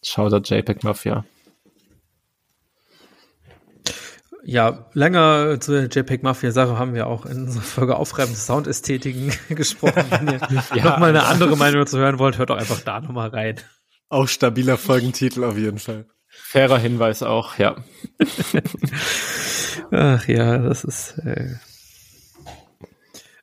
Shoutout 0.02 0.54
JPEG 0.54 0.84
Mafia. 0.84 1.26
Ja, 4.44 4.90
länger 4.94 5.60
zu 5.60 5.74
der 5.74 5.90
JPEG 5.90 6.24
Mafia 6.24 6.52
Sache 6.52 6.80
haben 6.80 6.94
wir 6.94 7.08
auch 7.08 7.26
in 7.26 7.44
unserer 7.44 7.62
Folge 7.62 7.96
aufreibende 7.98 8.40
Soundästhetiken 8.40 9.32
gesprochen. 9.56 10.06
Wenn 10.10 10.28
ihr 10.28 10.40
ja. 10.76 10.84
nochmal 10.84 11.10
eine 11.10 11.26
andere 11.26 11.56
Meinung 11.58 11.82
dazu 11.82 11.98
hören 11.98 12.20
wollt, 12.20 12.38
hört 12.38 12.50
doch 12.50 12.58
einfach 12.58 12.80
da 12.82 13.02
nochmal 13.02 13.30
rein. 13.30 13.58
Auch 14.08 14.28
stabiler 14.28 14.78
Folgentitel 14.78 15.44
auf 15.44 15.58
jeden 15.58 15.78
Fall. 15.78 16.08
Fairer 16.28 16.80
Hinweis 16.80 17.22
auch, 17.22 17.58
ja. 17.60 17.76
Ach 19.92 20.28
ja, 20.28 20.58
das 20.58 20.84
ist, 20.84 21.18
äh, 21.20 21.56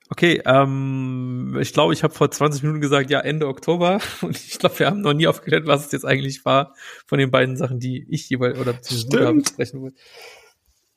Okay, 0.08 0.40
ähm, 0.44 1.56
ich 1.60 1.72
glaube, 1.72 1.92
ich 1.92 2.04
habe 2.04 2.14
vor 2.14 2.30
20 2.30 2.62
Minuten 2.62 2.80
gesagt, 2.80 3.10
ja, 3.10 3.20
Ende 3.20 3.48
Oktober. 3.48 4.00
Und 4.22 4.36
ich 4.36 4.58
glaube, 4.58 4.78
wir 4.78 4.86
haben 4.86 5.00
noch 5.00 5.14
nie 5.14 5.26
aufgeklärt, 5.26 5.66
was 5.66 5.86
es 5.86 5.92
jetzt 5.92 6.04
eigentlich 6.04 6.44
war 6.44 6.74
von 7.06 7.18
den 7.18 7.30
beiden 7.30 7.56
Sachen, 7.56 7.80
die 7.80 8.06
ich 8.08 8.28
jeweils 8.28 8.58
oder 8.58 8.72
besprechen 8.72 9.82
wollte. 9.82 9.96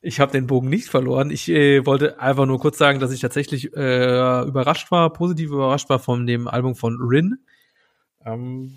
Ich 0.02 0.20
habe 0.20 0.32
den 0.32 0.48
Bogen 0.48 0.70
nicht 0.70 0.88
verloren. 0.88 1.30
Ich 1.32 1.50
äh, 1.50 1.86
wollte 1.86 2.20
einfach 2.20 2.46
nur 2.46 2.60
kurz 2.60 2.78
sagen, 2.78 3.00
dass 3.00 3.12
ich 3.12 3.20
tatsächlich 3.20 3.76
äh, 3.76 4.44
überrascht 4.44 4.92
war, 4.92 5.12
positiv 5.12 5.50
überrascht 5.50 5.90
war 5.90 6.00
von 6.00 6.26
dem 6.26 6.48
Album 6.48 6.76
von 6.76 6.98
Rin. 7.02 7.40
Ähm, 8.26 8.76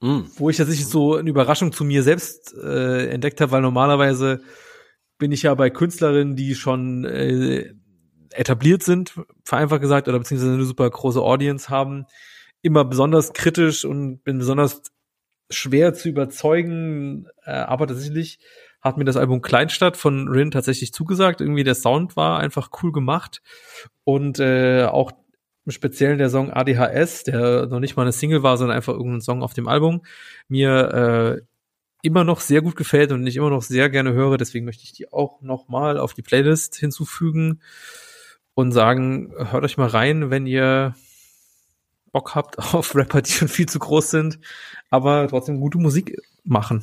mm. 0.00 0.22
Wo 0.36 0.50
ich 0.50 0.56
tatsächlich 0.56 0.86
so 0.86 1.14
eine 1.14 1.30
Überraschung 1.30 1.72
zu 1.72 1.84
mir 1.84 2.02
selbst 2.02 2.54
äh, 2.54 3.08
entdeckt 3.08 3.40
habe, 3.40 3.52
weil 3.52 3.62
normalerweise 3.62 4.40
bin 5.18 5.30
ich 5.30 5.42
ja 5.42 5.54
bei 5.54 5.70
Künstlerinnen, 5.70 6.34
die 6.34 6.54
schon 6.56 7.04
äh, 7.04 7.74
etabliert 8.32 8.82
sind, 8.82 9.14
vereinfacht 9.44 9.80
gesagt, 9.80 10.08
oder 10.08 10.18
beziehungsweise 10.18 10.54
eine 10.54 10.64
super 10.64 10.88
große 10.88 11.20
Audience 11.20 11.68
haben, 11.68 12.06
immer 12.62 12.84
besonders 12.84 13.32
kritisch 13.32 13.84
und 13.84 14.24
bin 14.24 14.38
besonders 14.38 14.82
schwer 15.50 15.94
zu 15.94 16.08
überzeugen, 16.08 17.26
äh, 17.44 17.52
aber 17.52 17.86
tatsächlich 17.86 18.38
hat 18.80 18.96
mir 18.96 19.04
das 19.04 19.16
Album 19.16 19.42
Kleinstadt 19.42 19.96
von 19.96 20.28
Rin 20.28 20.50
tatsächlich 20.50 20.92
zugesagt. 20.92 21.40
Irgendwie 21.40 21.64
der 21.64 21.74
Sound 21.74 22.16
war 22.16 22.38
einfach 22.38 22.70
cool 22.82 22.92
gemacht 22.92 23.42
und 24.04 24.38
äh, 24.38 24.84
auch 24.84 25.12
im 25.64 25.72
Speziellen 25.72 26.18
der 26.18 26.30
Song 26.30 26.50
ADHS, 26.50 27.24
der 27.24 27.66
noch 27.66 27.80
nicht 27.80 27.96
mal 27.96 28.02
eine 28.02 28.12
Single 28.12 28.42
war, 28.42 28.56
sondern 28.56 28.76
einfach 28.76 28.94
irgendein 28.94 29.20
Song 29.20 29.42
auf 29.42 29.52
dem 29.52 29.68
Album, 29.68 30.02
mir 30.48 31.40
äh, 31.40 31.42
immer 32.02 32.24
noch 32.24 32.40
sehr 32.40 32.62
gut 32.62 32.76
gefällt 32.76 33.12
und 33.12 33.26
ich 33.26 33.36
immer 33.36 33.50
noch 33.50 33.62
sehr 33.62 33.90
gerne 33.90 34.12
höre. 34.12 34.38
Deswegen 34.38 34.64
möchte 34.64 34.84
ich 34.84 34.92
die 34.92 35.12
auch 35.12 35.42
noch 35.42 35.68
mal 35.68 35.98
auf 35.98 36.14
die 36.14 36.22
Playlist 36.22 36.76
hinzufügen 36.76 37.60
und 38.58 38.72
sagen, 38.72 39.32
hört 39.36 39.62
euch 39.62 39.76
mal 39.78 39.86
rein, 39.86 40.30
wenn 40.30 40.44
ihr 40.44 40.96
Bock 42.10 42.34
habt 42.34 42.58
auf 42.74 42.96
Rapper, 42.96 43.22
die 43.22 43.30
schon 43.30 43.46
viel 43.46 43.66
zu 43.66 43.78
groß 43.78 44.10
sind, 44.10 44.40
aber 44.90 45.28
trotzdem 45.28 45.60
gute 45.60 45.78
Musik 45.78 46.20
machen. 46.42 46.82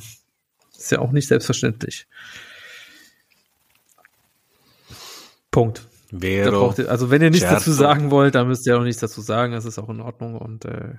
Ist 0.74 0.90
ja 0.90 1.00
auch 1.00 1.12
nicht 1.12 1.28
selbstverständlich. 1.28 2.06
Punkt. 5.50 5.86
Vero, 6.18 6.72
ihr, 6.78 6.90
also 6.90 7.10
wenn 7.10 7.20
ihr 7.20 7.28
nichts 7.28 7.46
Certo. 7.46 7.58
dazu 7.58 7.72
sagen 7.72 8.10
wollt, 8.10 8.36
dann 8.36 8.48
müsst 8.48 8.66
ihr 8.66 8.78
auch 8.78 8.82
nichts 8.82 9.02
dazu 9.02 9.20
sagen. 9.20 9.52
Das 9.52 9.66
ist 9.66 9.78
auch 9.78 9.90
in 9.90 10.00
Ordnung. 10.00 10.38
Und 10.38 10.64
äh, 10.64 10.94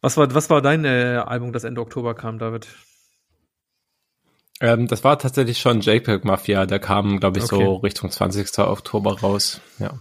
was 0.00 0.16
war 0.16 0.34
was 0.34 0.50
war 0.50 0.60
dein 0.60 0.84
äh, 0.84 1.22
Album, 1.24 1.52
das 1.52 1.62
Ende 1.62 1.80
Oktober 1.80 2.16
kam, 2.16 2.40
David? 2.40 2.66
Ähm, 4.62 4.86
das 4.86 5.02
war 5.02 5.18
tatsächlich 5.18 5.58
schon 5.58 5.80
JPEG 5.80 6.24
Mafia, 6.24 6.66
der 6.66 6.78
kam, 6.78 7.18
glaube 7.18 7.38
ich, 7.38 7.44
okay. 7.44 7.64
so 7.64 7.74
Richtung 7.76 8.10
20. 8.10 8.60
Oktober 8.60 9.18
raus. 9.20 9.60
Ja. 9.80 9.98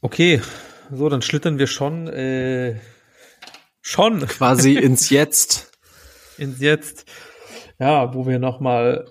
Okay, 0.00 0.42
so, 0.90 1.08
dann 1.08 1.22
schlittern 1.22 1.58
wir 1.58 1.68
schon, 1.68 2.08
äh, 2.08 2.80
schon. 3.82 4.26
Quasi 4.26 4.74
ins 4.76 5.10
Jetzt. 5.10 5.70
ins 6.38 6.58
Jetzt. 6.58 7.06
Ja, 7.78 8.12
wo 8.14 8.26
wir 8.26 8.40
noch 8.40 8.58
mal 8.58 9.06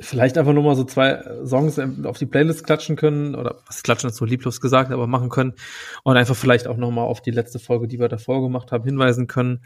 vielleicht 0.00 0.36
einfach 0.36 0.52
nur 0.52 0.62
mal 0.62 0.76
so 0.76 0.84
zwei 0.84 1.22
Songs 1.44 1.78
auf 2.04 2.18
die 2.18 2.26
Playlist 2.26 2.64
klatschen 2.64 2.96
können 2.96 3.34
oder 3.34 3.60
was 3.66 3.82
klatschen 3.82 4.10
ist 4.10 4.16
so 4.16 4.24
lieblos 4.24 4.60
gesagt, 4.60 4.92
aber 4.92 5.06
machen 5.06 5.28
können 5.28 5.54
und 6.04 6.16
einfach 6.16 6.36
vielleicht 6.36 6.68
auch 6.68 6.76
noch 6.76 6.90
mal 6.90 7.02
auf 7.02 7.20
die 7.20 7.32
letzte 7.32 7.58
Folge, 7.58 7.88
die 7.88 7.98
wir 7.98 8.08
davor 8.08 8.42
gemacht 8.42 8.70
haben, 8.70 8.84
hinweisen 8.84 9.26
können 9.26 9.64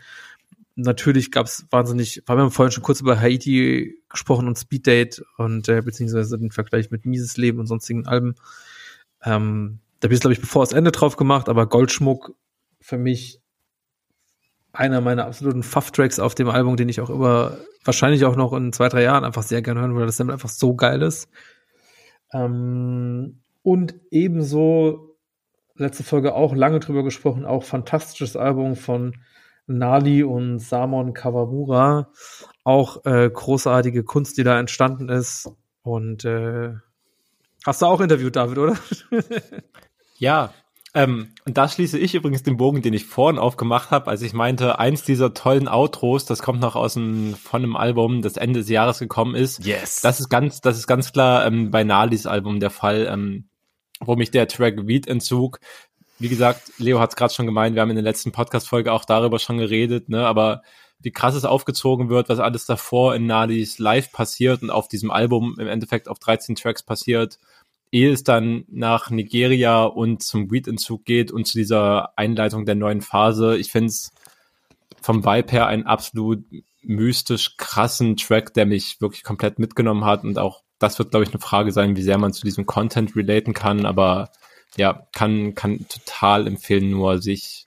natürlich 0.75 1.31
gab 1.31 1.47
es 1.47 1.67
wahnsinnig, 1.71 2.23
wir 2.27 2.37
haben 2.37 2.51
vorhin 2.51 2.73
schon 2.73 2.83
kurz 2.83 3.01
über 3.01 3.21
Haiti 3.21 3.99
gesprochen 4.09 4.47
und 4.47 4.59
Speed 4.59 4.87
Date 4.87 5.23
und 5.37 5.69
äh, 5.69 5.83
beziehungsweise 5.83 6.39
den 6.39 6.51
Vergleich 6.51 6.91
mit 6.91 7.07
Mises 7.07 7.37
Leben 7.37 7.59
und 7.59 7.67
sonstigen 7.67 8.07
Alben. 8.07 8.35
Ähm, 9.25 9.81
da 10.01 10.07
habe 10.07 10.15
ich 10.15 10.21
glaube 10.21 10.35
ich 10.35 10.41
bevor 10.41 10.65
das 10.65 10.73
Ende 10.73 10.93
drauf 10.93 11.17
gemacht, 11.17 11.49
aber 11.49 11.69
Goldschmuck 11.69 12.35
für 12.81 12.99
mich 12.99 13.41
einer 14.73 15.01
meiner 15.01 15.27
absoluten 15.27 15.63
Fuff-Tracks 15.63 16.19
auf 16.19 16.35
dem 16.35 16.49
Album, 16.49 16.77
den 16.77 16.89
ich 16.89 17.01
auch 17.01 17.11
über 17.11 17.59
wahrscheinlich 17.85 18.25
auch 18.25 18.37
noch 18.37 18.53
in 18.55 18.73
zwei, 18.73 18.89
drei 18.89 19.03
Jahren 19.03 19.25
einfach 19.25 19.43
sehr 19.43 19.63
gerne 19.63 19.81
hören, 19.81 19.95
weil 19.95 20.07
das 20.07 20.21
einfach 20.21 20.49
so 20.49 20.75
geil 20.75 21.03
ist. 21.03 21.29
Ähm, 22.33 23.43
und 23.63 23.95
ebenso 24.11 25.17
letzte 25.77 26.05
Folge 26.05 26.35
auch 26.35 26.55
lange 26.55 26.81
drüber 26.81 27.03
gesprochen, 27.03 27.45
auch 27.45 27.65
fantastisches 27.65 28.37
Album 28.37 28.77
von 28.77 29.17
Nali 29.67 30.23
und 30.23 30.59
Samon 30.59 31.15
Kawamura. 31.15 32.09
Auch 32.65 33.05
äh, 33.05 33.31
großartige 33.31 34.05
Kunst, 34.05 34.39
die 34.39 34.45
da 34.45 34.59
entstanden 34.59 35.09
ist. 35.09 35.51
Und 35.83 36.25
äh, 36.25 36.75
hast 37.65 37.83
du 37.83 37.87
auch 37.87 38.01
interviewt, 38.01 38.37
David, 38.37 38.59
oder? 38.59 38.77
ja, 40.19 40.53
ähm, 40.95 41.31
und 41.47 41.57
da 41.57 41.69
schließe 41.69 41.99
ich 41.99 42.15
übrigens 42.15 42.43
den 42.43 42.59
Bogen, 42.59 42.83
den 42.83 42.93
ich 42.93 43.07
vorhin 43.07 43.39
aufgemacht 43.39 43.91
habe, 43.91 44.11
als 44.11 44.21
ich 44.21 44.35
meinte, 44.35 44.79
eins 44.79 45.03
dieser 45.03 45.33
tollen 45.33 45.67
Outros, 45.67 46.27
das 46.27 46.43
kommt 46.43 46.61
noch 46.61 46.77
aus 46.77 46.95
dem, 46.95 47.35
von 47.35 47.63
einem 47.63 47.77
Album, 47.77 48.21
das 48.21 48.37
Ende 48.37 48.61
des 48.61 48.69
Jahres 48.69 48.99
gekommen 48.99 49.35
ist. 49.35 49.65
Yes. 49.65 50.03
Das 50.03 50.21
ist 50.21 50.29
ganz, 50.29 50.61
das 50.61 50.77
ist 50.77 50.87
ganz 50.87 51.13
klar 51.13 51.47
ähm, 51.47 51.71
bei 51.71 51.83
Nalis 51.83 52.27
Album 52.27 52.61
der 52.61 52.71
Fall, 52.71 53.09
ähm, 53.11 53.49
wo 54.01 54.17
mich 54.17 54.31
der 54.31 54.49
Track 54.49 54.87
Weed 54.87 55.09
entzug. 55.09 55.61
Wie 56.23 56.29
gesagt, 56.29 56.73
Leo 56.79 57.01
hat 57.01 57.11
es 57.11 57.17
gerade 57.17 57.35
schon 57.35 57.47
gemeint, 57.47 57.75
wir 57.75 57.83
haben 57.83 57.91
in 57.91 57.97
der 57.97 58.05
letzten 58.05 58.33
Podcast-Folge 58.33 58.93
auch 58.93 59.05
darüber 59.05 59.39
schon 59.39 59.59
geredet, 59.59 60.09
ne, 60.09 60.27
aber 60.27 60.63
wie 61.01 61.11
krass 61.11 61.35
es 61.35 61.45
aufgezogen 61.45 62.09
wird, 62.09 62.29
was 62.29 62.39
alles 62.39 62.65
davor 62.65 63.15
in 63.15 63.27
Nalis 63.27 63.79
Live 63.79 64.13
passiert 64.13 64.63
und 64.63 64.71
auf 64.71 64.87
diesem 64.89 65.11
Album 65.11 65.57
im 65.59 65.67
Endeffekt 65.67 66.09
auf 66.09 66.19
13 66.21 66.55
Tracks 66.55 66.83
passiert 66.83 67.39
ehe 67.93 68.11
es 68.11 68.25
dann 68.25 68.65
nach 68.69 69.11
Nigeria 69.11 69.85
und 69.85 70.23
zum 70.23 70.51
Weed-Entzug 70.51 71.05
geht 71.05 71.31
und 71.31 71.47
zu 71.47 71.59
dieser 71.59 72.19
Einleitung 72.19 72.65
der 72.65 72.75
neuen 72.75 73.03
Phase. 73.03 73.57
Ich 73.59 73.71
finde 73.71 73.89
es 73.89 74.13
vom 75.01 75.25
Vibe 75.25 75.53
her 75.53 75.67
einen 75.67 75.85
absolut 75.85 76.43
mystisch 76.81 77.57
krassen 77.59 78.17
Track, 78.17 78.55
der 78.55 78.65
mich 78.65 79.01
wirklich 79.01 79.23
komplett 79.23 79.59
mitgenommen 79.59 80.07
hat. 80.07 80.25
Und 80.25 80.39
auch 80.39 80.63
das 80.79 80.99
wird, 80.99 81.11
glaube 81.11 81.25
ich, 81.25 81.31
eine 81.31 81.41
Frage 81.41 81.71
sein, 81.71 81.95
wie 81.95 82.03
sehr 82.03 82.19
man 82.19 82.33
zu 82.33 82.45
diesem 82.45 82.65
Content 82.65 83.15
relaten 83.15 83.53
kann, 83.53 83.85
aber 83.85 84.31
ja, 84.77 85.07
kann, 85.13 85.55
kann 85.55 85.87
total 85.89 86.47
empfehlen, 86.47 86.91
nur 86.91 87.21
sich 87.21 87.67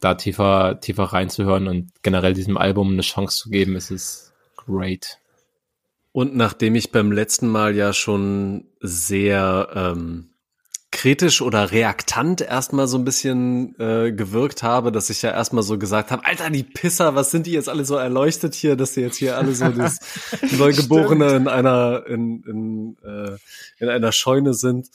da 0.00 0.14
tiefer, 0.14 0.80
tiefer 0.80 1.04
reinzuhören 1.04 1.68
und 1.68 1.92
generell 2.02 2.34
diesem 2.34 2.56
Album 2.56 2.92
eine 2.92 3.02
Chance 3.02 3.36
zu 3.36 3.50
geben. 3.50 3.76
Es 3.76 3.90
ist 3.90 4.32
great. 4.56 5.18
Und 6.12 6.34
nachdem 6.34 6.74
ich 6.74 6.90
beim 6.90 7.12
letzten 7.12 7.48
Mal 7.48 7.76
ja 7.76 7.92
schon 7.92 8.66
sehr 8.80 9.68
ähm, 9.74 10.30
kritisch 10.90 11.40
oder 11.40 11.70
reaktant 11.70 12.40
erstmal 12.40 12.88
so 12.88 12.98
ein 12.98 13.04
bisschen 13.04 13.78
äh, 13.78 14.10
gewirkt 14.10 14.62
habe, 14.62 14.90
dass 14.90 15.08
ich 15.08 15.22
ja 15.22 15.30
erstmal 15.30 15.62
so 15.62 15.78
gesagt 15.78 16.10
habe, 16.10 16.24
Alter, 16.24 16.50
die 16.50 16.64
Pisser, 16.64 17.14
was 17.14 17.30
sind 17.30 17.46
die 17.46 17.52
jetzt 17.52 17.68
alle 17.68 17.84
so 17.84 17.94
erleuchtet 17.94 18.54
hier, 18.54 18.74
dass 18.74 18.92
die 18.92 19.02
jetzt 19.02 19.16
hier 19.16 19.38
alle 19.38 19.54
so 19.54 19.68
das 19.68 20.00
Neugeborene 20.58 21.36
in 21.36 21.46
einer 21.46 22.04
in, 22.06 22.42
in, 22.42 22.96
äh, 23.04 23.36
in 23.78 23.88
einer 23.88 24.10
Scheune 24.10 24.52
sind, 24.52 24.88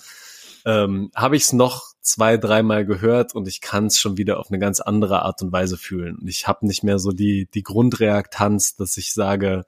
ähm, 0.66 1.12
habe 1.16 1.36
ich 1.36 1.44
es 1.44 1.54
noch 1.54 1.94
zwei, 2.02 2.38
dreimal 2.38 2.86
gehört 2.86 3.34
und 3.34 3.48
ich 3.48 3.62
kann 3.62 3.88
es 3.88 4.00
schon 4.00 4.18
wieder 4.18 4.40
auf 4.40 4.50
eine 4.50 4.60
ganz 4.60 4.80
andere 4.80 5.22
Art 5.22 5.42
und 5.42 5.52
Weise 5.52 5.78
fühlen. 5.78 6.20
Ich 6.28 6.48
habe 6.48 6.66
nicht 6.68 6.84
mehr 6.84 7.00
so 7.00 7.12
die 7.12 7.48
die 7.54 7.64
Grundreaktanz, 7.64 8.76
dass 8.76 8.98
ich 8.98 9.14
sage, 9.14 9.66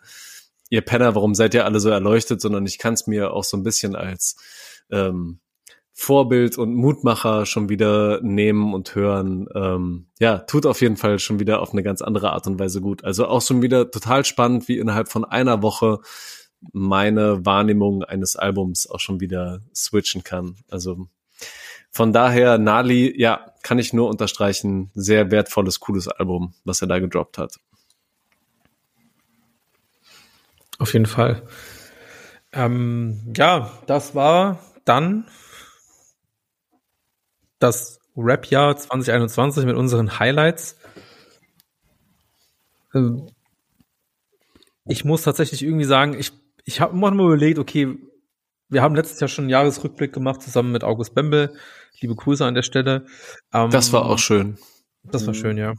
ihr 0.69 0.81
Penner, 0.81 1.15
warum 1.15 1.35
seid 1.35 1.53
ihr 1.53 1.65
alle 1.65 1.79
so 1.79 1.89
erleuchtet, 1.89 2.41
sondern 2.41 2.65
ich 2.65 2.77
kann 2.77 2.93
es 2.93 3.07
mir 3.07 3.31
auch 3.31 3.43
so 3.43 3.57
ein 3.57 3.63
bisschen 3.63 3.95
als 3.95 4.35
ähm, 4.91 5.39
Vorbild 5.93 6.59
und 6.59 6.75
Mutmacher 6.75 7.47
schon 7.47 7.69
wieder 7.69 8.21
nehmen 8.21 8.73
und 8.75 8.93
hören. 8.93 9.47
Ähm, 9.55 10.07
ja, 10.19 10.37
tut 10.37 10.67
auf 10.67 10.81
jeden 10.81 10.95
Fall 10.95 11.17
schon 11.17 11.39
wieder 11.39 11.59
auf 11.59 11.71
eine 11.71 11.81
ganz 11.81 12.03
andere 12.03 12.33
Art 12.33 12.45
und 12.45 12.59
Weise 12.59 12.81
gut. 12.81 13.03
Also 13.03 13.25
auch 13.25 13.41
schon 13.41 13.63
wieder 13.63 13.89
total 13.89 14.23
spannend, 14.23 14.67
wie 14.67 14.77
innerhalb 14.77 15.09
von 15.09 15.25
einer 15.25 15.63
Woche 15.63 15.99
meine 16.73 17.45
Wahrnehmung 17.45 18.03
eines 18.03 18.35
Albums 18.35 18.89
auch 18.89 18.99
schon 18.99 19.19
wieder 19.19 19.61
switchen 19.73 20.23
kann. 20.23 20.57
Also 20.69 21.07
von 21.91 22.13
daher, 22.13 22.57
Nali, 22.57 23.19
ja, 23.19 23.53
kann 23.63 23.79
ich 23.79 23.93
nur 23.93 24.09
unterstreichen, 24.09 24.91
sehr 24.93 25.31
wertvolles, 25.31 25.79
cooles 25.79 26.07
Album, 26.07 26.53
was 26.63 26.81
er 26.81 26.87
da 26.87 26.99
gedroppt 26.99 27.37
hat. 27.37 27.59
Auf 30.79 30.93
jeden 30.93 31.05
Fall. 31.05 31.47
Ähm, 32.51 33.33
ja, 33.35 33.71
das 33.87 34.15
war 34.15 34.59
dann 34.85 35.27
das 37.59 37.99
Rap-Jahr 38.15 38.77
2021 38.77 39.65
mit 39.65 39.75
unseren 39.75 40.19
Highlights. 40.19 40.77
Ähm, 42.93 43.27
ich 44.85 45.03
muss 45.03 45.23
tatsächlich 45.23 45.63
irgendwie 45.63 45.85
sagen, 45.85 46.13
ich, 46.17 46.31
ich 46.67 46.81
habe 46.81 46.93
immer 46.93 47.09
mal 47.11 47.27
überlegt, 47.27 47.59
okay, 47.59 47.97
wir 48.67 48.81
haben 48.81 48.93
letztes 48.93 49.21
Jahr 49.21 49.29
schon 49.29 49.45
einen 49.45 49.49
Jahresrückblick 49.49 50.11
gemacht, 50.11 50.41
zusammen 50.41 50.73
mit 50.73 50.83
August 50.83 51.15
Bembel. 51.15 51.55
Liebe 52.01 52.13
Grüße 52.13 52.45
an 52.45 52.55
der 52.55 52.61
Stelle. 52.61 53.05
Ähm, 53.53 53.69
das 53.71 53.93
war 53.93 54.05
auch 54.05 54.19
schön. 54.19 54.57
Das 55.03 55.25
war 55.25 55.33
schön, 55.33 55.57
ja. 55.57 55.75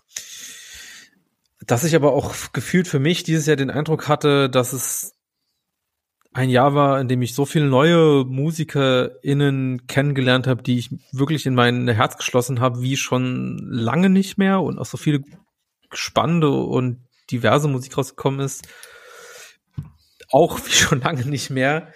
Dass 1.60 1.84
ich 1.84 1.94
aber 1.94 2.14
auch 2.14 2.34
gefühlt 2.54 2.88
für 2.88 2.98
mich 2.98 3.22
dieses 3.22 3.44
Jahr 3.44 3.56
den 3.56 3.70
Eindruck 3.70 4.08
hatte, 4.08 4.48
dass 4.48 4.72
es 4.72 5.12
ein 6.32 6.48
Jahr 6.48 6.74
war, 6.74 6.98
in 6.98 7.08
dem 7.08 7.20
ich 7.20 7.34
so 7.34 7.44
viele 7.44 7.66
neue 7.66 8.24
MusikerInnen 8.24 9.86
kennengelernt 9.88 10.46
habe, 10.46 10.62
die 10.62 10.78
ich 10.78 10.90
wirklich 11.12 11.44
in 11.44 11.54
mein 11.54 11.86
Herz 11.86 12.16
geschlossen 12.16 12.60
habe, 12.60 12.80
wie 12.80 12.96
schon 12.96 13.58
lange 13.70 14.08
nicht 14.08 14.38
mehr 14.38 14.62
und 14.62 14.78
auch 14.78 14.86
so 14.86 14.96
viele 14.96 15.20
spannende 15.92 16.48
und 16.48 17.04
diverse 17.30 17.68
Musik 17.68 17.98
rausgekommen 17.98 18.40
ist, 18.40 18.66
auch 20.30 20.58
wie 20.64 20.72
schon 20.72 21.00
lange 21.00 21.24
nicht 21.26 21.50
mehr. 21.50 21.88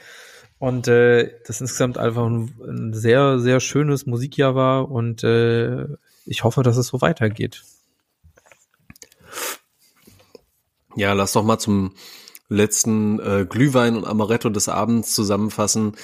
Und 0.59 0.87
äh, 0.87 1.33
das 1.47 1.61
insgesamt 1.61 1.99
einfach 1.99 2.25
ein, 2.25 2.55
ein 2.65 2.95
sehr, 2.95 3.41
sehr 3.41 3.59
schönes 3.59 4.07
Musikjahr 4.07 4.55
war 4.55 4.91
und 4.91 5.25
äh, 5.25 5.87
ich 6.25 6.45
hoffe, 6.45 6.63
dass 6.63 6.77
es 6.77 6.87
so 6.87 7.01
weitergeht. 7.01 7.65
Ja, 10.95 11.15
lass 11.15 11.33
doch 11.33 11.43
mal 11.43 11.59
zum 11.59 11.95
letzten 12.49 13.19
äh, 13.19 13.47
Glühwein 13.49 13.97
und 13.97 14.07
Amaretto 14.07 14.51
des 14.51 14.69
Abends 14.69 15.15
zusammenfassen. 15.15 15.97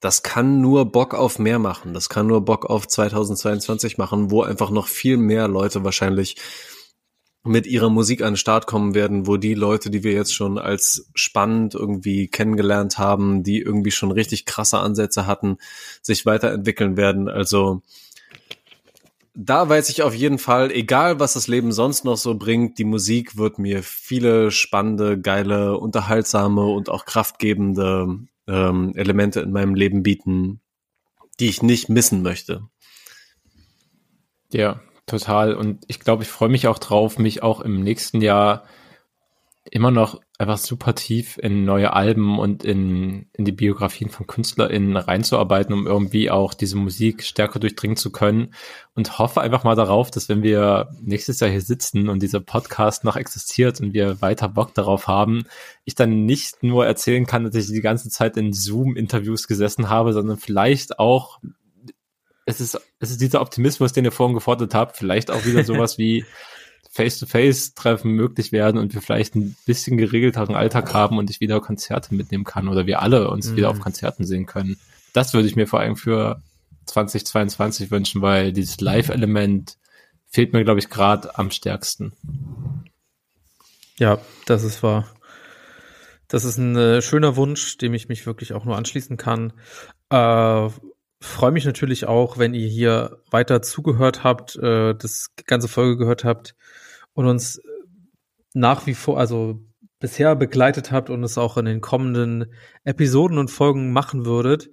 Das 0.00 0.22
kann 0.22 0.60
nur 0.60 0.90
Bock 0.90 1.12
auf 1.12 1.38
mehr 1.38 1.58
machen. 1.58 1.92
Das 1.92 2.08
kann 2.08 2.28
nur 2.28 2.44
Bock 2.44 2.66
auf 2.66 2.86
2022 2.86 3.98
machen, 3.98 4.30
wo 4.30 4.42
einfach 4.42 4.70
noch 4.70 4.86
viel 4.86 5.16
mehr 5.16 5.48
Leute 5.48 5.84
wahrscheinlich 5.84 6.36
mit 7.44 7.66
ihrer 7.66 7.88
Musik 7.90 8.22
an 8.22 8.32
den 8.32 8.36
Start 8.36 8.66
kommen 8.66 8.94
werden, 8.94 9.26
wo 9.26 9.36
die 9.36 9.54
Leute, 9.54 9.90
die 9.90 10.02
wir 10.02 10.12
jetzt 10.12 10.34
schon 10.34 10.58
als 10.58 11.08
spannend 11.14 11.74
irgendwie 11.74 12.28
kennengelernt 12.28 12.98
haben, 12.98 13.42
die 13.42 13.60
irgendwie 13.60 13.90
schon 13.90 14.10
richtig 14.10 14.44
krasse 14.44 14.78
Ansätze 14.78 15.26
hatten, 15.26 15.58
sich 16.02 16.26
weiterentwickeln 16.26 16.96
werden. 16.96 17.28
Also 17.28 17.82
da 19.40 19.68
weiß 19.68 19.88
ich 19.88 20.02
auf 20.02 20.14
jeden 20.14 20.38
Fall, 20.38 20.72
egal 20.72 21.20
was 21.20 21.34
das 21.34 21.46
Leben 21.46 21.70
sonst 21.70 22.04
noch 22.04 22.16
so 22.16 22.34
bringt, 22.34 22.76
die 22.78 22.84
Musik 22.84 23.36
wird 23.36 23.60
mir 23.60 23.84
viele 23.84 24.50
spannende, 24.50 25.18
geile, 25.18 25.78
unterhaltsame 25.78 26.66
und 26.66 26.90
auch 26.90 27.04
kraftgebende 27.04 28.18
ähm, 28.48 28.92
Elemente 28.96 29.40
in 29.40 29.52
meinem 29.52 29.76
Leben 29.76 30.02
bieten, 30.02 30.60
die 31.38 31.48
ich 31.48 31.62
nicht 31.62 31.88
missen 31.88 32.22
möchte. 32.22 32.68
Ja, 34.50 34.80
total. 35.08 35.54
Und 35.54 35.84
ich 35.88 36.00
glaube, 36.00 36.22
ich 36.22 36.28
freue 36.28 36.48
mich 36.48 36.66
auch 36.68 36.78
drauf, 36.78 37.18
mich 37.18 37.42
auch 37.42 37.60
im 37.60 37.82
nächsten 37.82 38.20
Jahr 38.20 38.64
immer 39.70 39.90
noch 39.90 40.20
einfach 40.38 40.58
super 40.58 40.94
tief 40.94 41.36
in 41.36 41.64
neue 41.64 41.92
Alben 41.92 42.38
und 42.38 42.64
in, 42.64 43.26
in 43.32 43.44
die 43.44 43.52
Biografien 43.52 44.08
von 44.08 44.26
KünstlerInnen 44.26 44.96
reinzuarbeiten, 44.96 45.74
um 45.74 45.86
irgendwie 45.86 46.30
auch 46.30 46.54
diese 46.54 46.76
Musik 46.76 47.24
stärker 47.24 47.58
durchdringen 47.58 47.96
zu 47.96 48.12
können 48.12 48.54
und 48.94 49.18
hoffe 49.18 49.40
einfach 49.40 49.64
mal 49.64 49.74
darauf, 49.74 50.10
dass 50.12 50.28
wenn 50.28 50.44
wir 50.44 50.90
nächstes 51.02 51.40
Jahr 51.40 51.50
hier 51.50 51.60
sitzen 51.60 52.08
und 52.08 52.22
dieser 52.22 52.40
Podcast 52.40 53.02
noch 53.02 53.16
existiert 53.16 53.80
und 53.80 53.94
wir 53.94 54.22
weiter 54.22 54.48
Bock 54.48 54.74
darauf 54.74 55.08
haben, 55.08 55.44
ich 55.84 55.96
dann 55.96 56.24
nicht 56.24 56.62
nur 56.62 56.86
erzählen 56.86 57.26
kann, 57.26 57.44
dass 57.44 57.56
ich 57.56 57.66
die 57.66 57.80
ganze 57.80 58.08
Zeit 58.08 58.36
in 58.36 58.52
Zoom-Interviews 58.52 59.48
gesessen 59.48 59.88
habe, 59.88 60.12
sondern 60.12 60.36
vielleicht 60.36 61.00
auch 61.00 61.40
es 62.48 62.62
ist, 62.62 62.80
es 62.98 63.10
ist 63.10 63.20
dieser 63.20 63.42
Optimismus, 63.42 63.92
den 63.92 64.06
ihr 64.06 64.12
vorhin 64.12 64.34
gefordert 64.34 64.74
habt, 64.74 64.96
vielleicht 64.96 65.30
auch 65.30 65.44
wieder 65.44 65.64
sowas 65.64 65.98
wie 65.98 66.24
Face-to-Face-Treffen 66.90 68.10
möglich 68.10 68.52
werden 68.52 68.78
und 68.80 68.94
wir 68.94 69.02
vielleicht 69.02 69.34
ein 69.34 69.54
bisschen 69.66 69.98
geregelteren 69.98 70.54
Alltag 70.54 70.94
haben 70.94 71.18
und 71.18 71.28
ich 71.28 71.40
wieder 71.40 71.60
Konzerte 71.60 72.14
mitnehmen 72.14 72.44
kann 72.44 72.68
oder 72.68 72.86
wir 72.86 73.02
alle 73.02 73.30
uns 73.30 73.50
mhm. 73.50 73.56
wieder 73.56 73.68
auf 73.68 73.80
Konzerten 73.80 74.24
sehen 74.24 74.46
können. 74.46 74.78
Das 75.12 75.34
würde 75.34 75.46
ich 75.46 75.56
mir 75.56 75.66
vor 75.66 75.80
allem 75.80 75.96
für 75.96 76.42
2022 76.86 77.90
wünschen, 77.90 78.22
weil 78.22 78.54
dieses 78.54 78.80
Live-Element 78.80 79.76
fehlt 80.30 80.54
mir, 80.54 80.64
glaube 80.64 80.80
ich, 80.80 80.88
gerade 80.88 81.38
am 81.38 81.50
stärksten. 81.50 82.14
Ja, 83.98 84.18
das 84.46 84.64
ist 84.64 84.82
wahr. 84.82 85.06
Das 86.28 86.44
ist 86.44 86.56
ein 86.56 86.76
äh, 86.76 87.02
schöner 87.02 87.36
Wunsch, 87.36 87.76
dem 87.76 87.92
ich 87.92 88.08
mich 88.08 88.24
wirklich 88.24 88.54
auch 88.54 88.64
nur 88.64 88.76
anschließen 88.76 89.18
kann. 89.18 89.52
Äh, 90.08 90.70
freue 91.20 91.50
mich 91.50 91.64
natürlich 91.64 92.06
auch, 92.06 92.38
wenn 92.38 92.54
ihr 92.54 92.68
hier 92.68 93.22
weiter 93.30 93.62
zugehört 93.62 94.24
habt, 94.24 94.56
äh, 94.56 94.94
das 94.94 95.28
ganze 95.46 95.68
Folge 95.68 95.96
gehört 95.96 96.24
habt 96.24 96.54
und 97.14 97.26
uns 97.26 97.60
nach 98.54 98.86
wie 98.86 98.94
vor, 98.94 99.18
also 99.18 99.60
bisher 100.00 100.36
begleitet 100.36 100.92
habt 100.92 101.10
und 101.10 101.24
es 101.24 101.38
auch 101.38 101.56
in 101.56 101.64
den 101.64 101.80
kommenden 101.80 102.52
Episoden 102.84 103.38
und 103.38 103.50
Folgen 103.50 103.92
machen 103.92 104.24
würdet. 104.24 104.70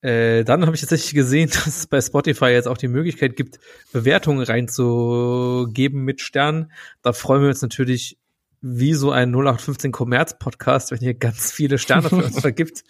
Äh, 0.00 0.44
dann 0.44 0.66
habe 0.66 0.74
ich 0.74 0.80
tatsächlich 0.80 1.14
gesehen, 1.14 1.50
dass 1.52 1.66
es 1.66 1.86
bei 1.86 2.00
Spotify 2.00 2.46
jetzt 2.46 2.68
auch 2.68 2.78
die 2.78 2.88
Möglichkeit 2.88 3.36
gibt, 3.36 3.58
Bewertungen 3.92 4.42
reinzugeben 4.42 6.02
mit 6.02 6.20
Sternen. 6.20 6.72
Da 7.02 7.12
freuen 7.12 7.42
wir 7.42 7.48
uns 7.48 7.62
natürlich 7.62 8.18
wie 8.60 8.94
so 8.94 9.10
ein 9.10 9.30
0815 9.30 9.92
Commerz 9.92 10.38
Podcast, 10.38 10.90
wenn 10.90 11.00
ihr 11.00 11.14
ganz 11.14 11.52
viele 11.52 11.76
Sterne 11.76 12.08
für 12.08 12.16
uns 12.16 12.40
vergibt. 12.40 12.84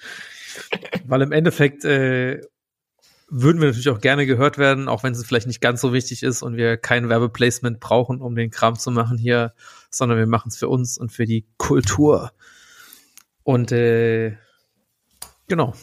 Weil 1.05 1.23
im 1.23 1.33
Endeffekt 1.33 1.85
äh, 1.85 2.41
würden 3.37 3.61
wir 3.61 3.67
natürlich 3.67 3.89
auch 3.89 4.01
gerne 4.01 4.27
gehört 4.27 4.59
werden, 4.59 4.89
auch 4.89 5.03
wenn 5.03 5.13
es 5.13 5.25
vielleicht 5.27 5.49
nicht 5.49 5.61
ganz 5.61 5.81
so 5.81 5.93
wichtig 5.93 6.23
ist 6.23 6.43
und 6.43 6.57
wir 6.57 6.77
kein 6.77 7.09
Werbeplacement 7.09 7.81
brauchen, 7.81 8.21
um 8.21 8.37
den 8.37 8.51
Kram 8.51 8.79
zu 8.79 8.93
machen 8.93 9.19
hier, 9.19 9.55
sondern 9.91 10.19
wir 10.19 10.29
machen 10.29 10.51
es 10.51 10.57
für 10.57 10.69
uns 10.69 10.97
und 10.97 11.11
für 11.11 11.25
die 11.27 11.45
Kultur. 11.57 12.31
Und 13.43 13.73
äh, 13.73 14.37
genau, 15.49 15.75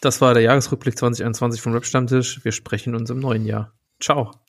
das 0.00 0.20
war 0.20 0.34
der 0.34 0.42
Jahresrückblick 0.42 0.98
2021 0.98 1.62
vom 1.62 1.74
Rap 1.74 1.86
Stammtisch. 1.86 2.44
Wir 2.44 2.50
sprechen 2.50 2.96
uns 2.96 3.08
im 3.08 3.20
neuen 3.20 3.46
Jahr. 3.46 3.72
Ciao. 4.00 4.40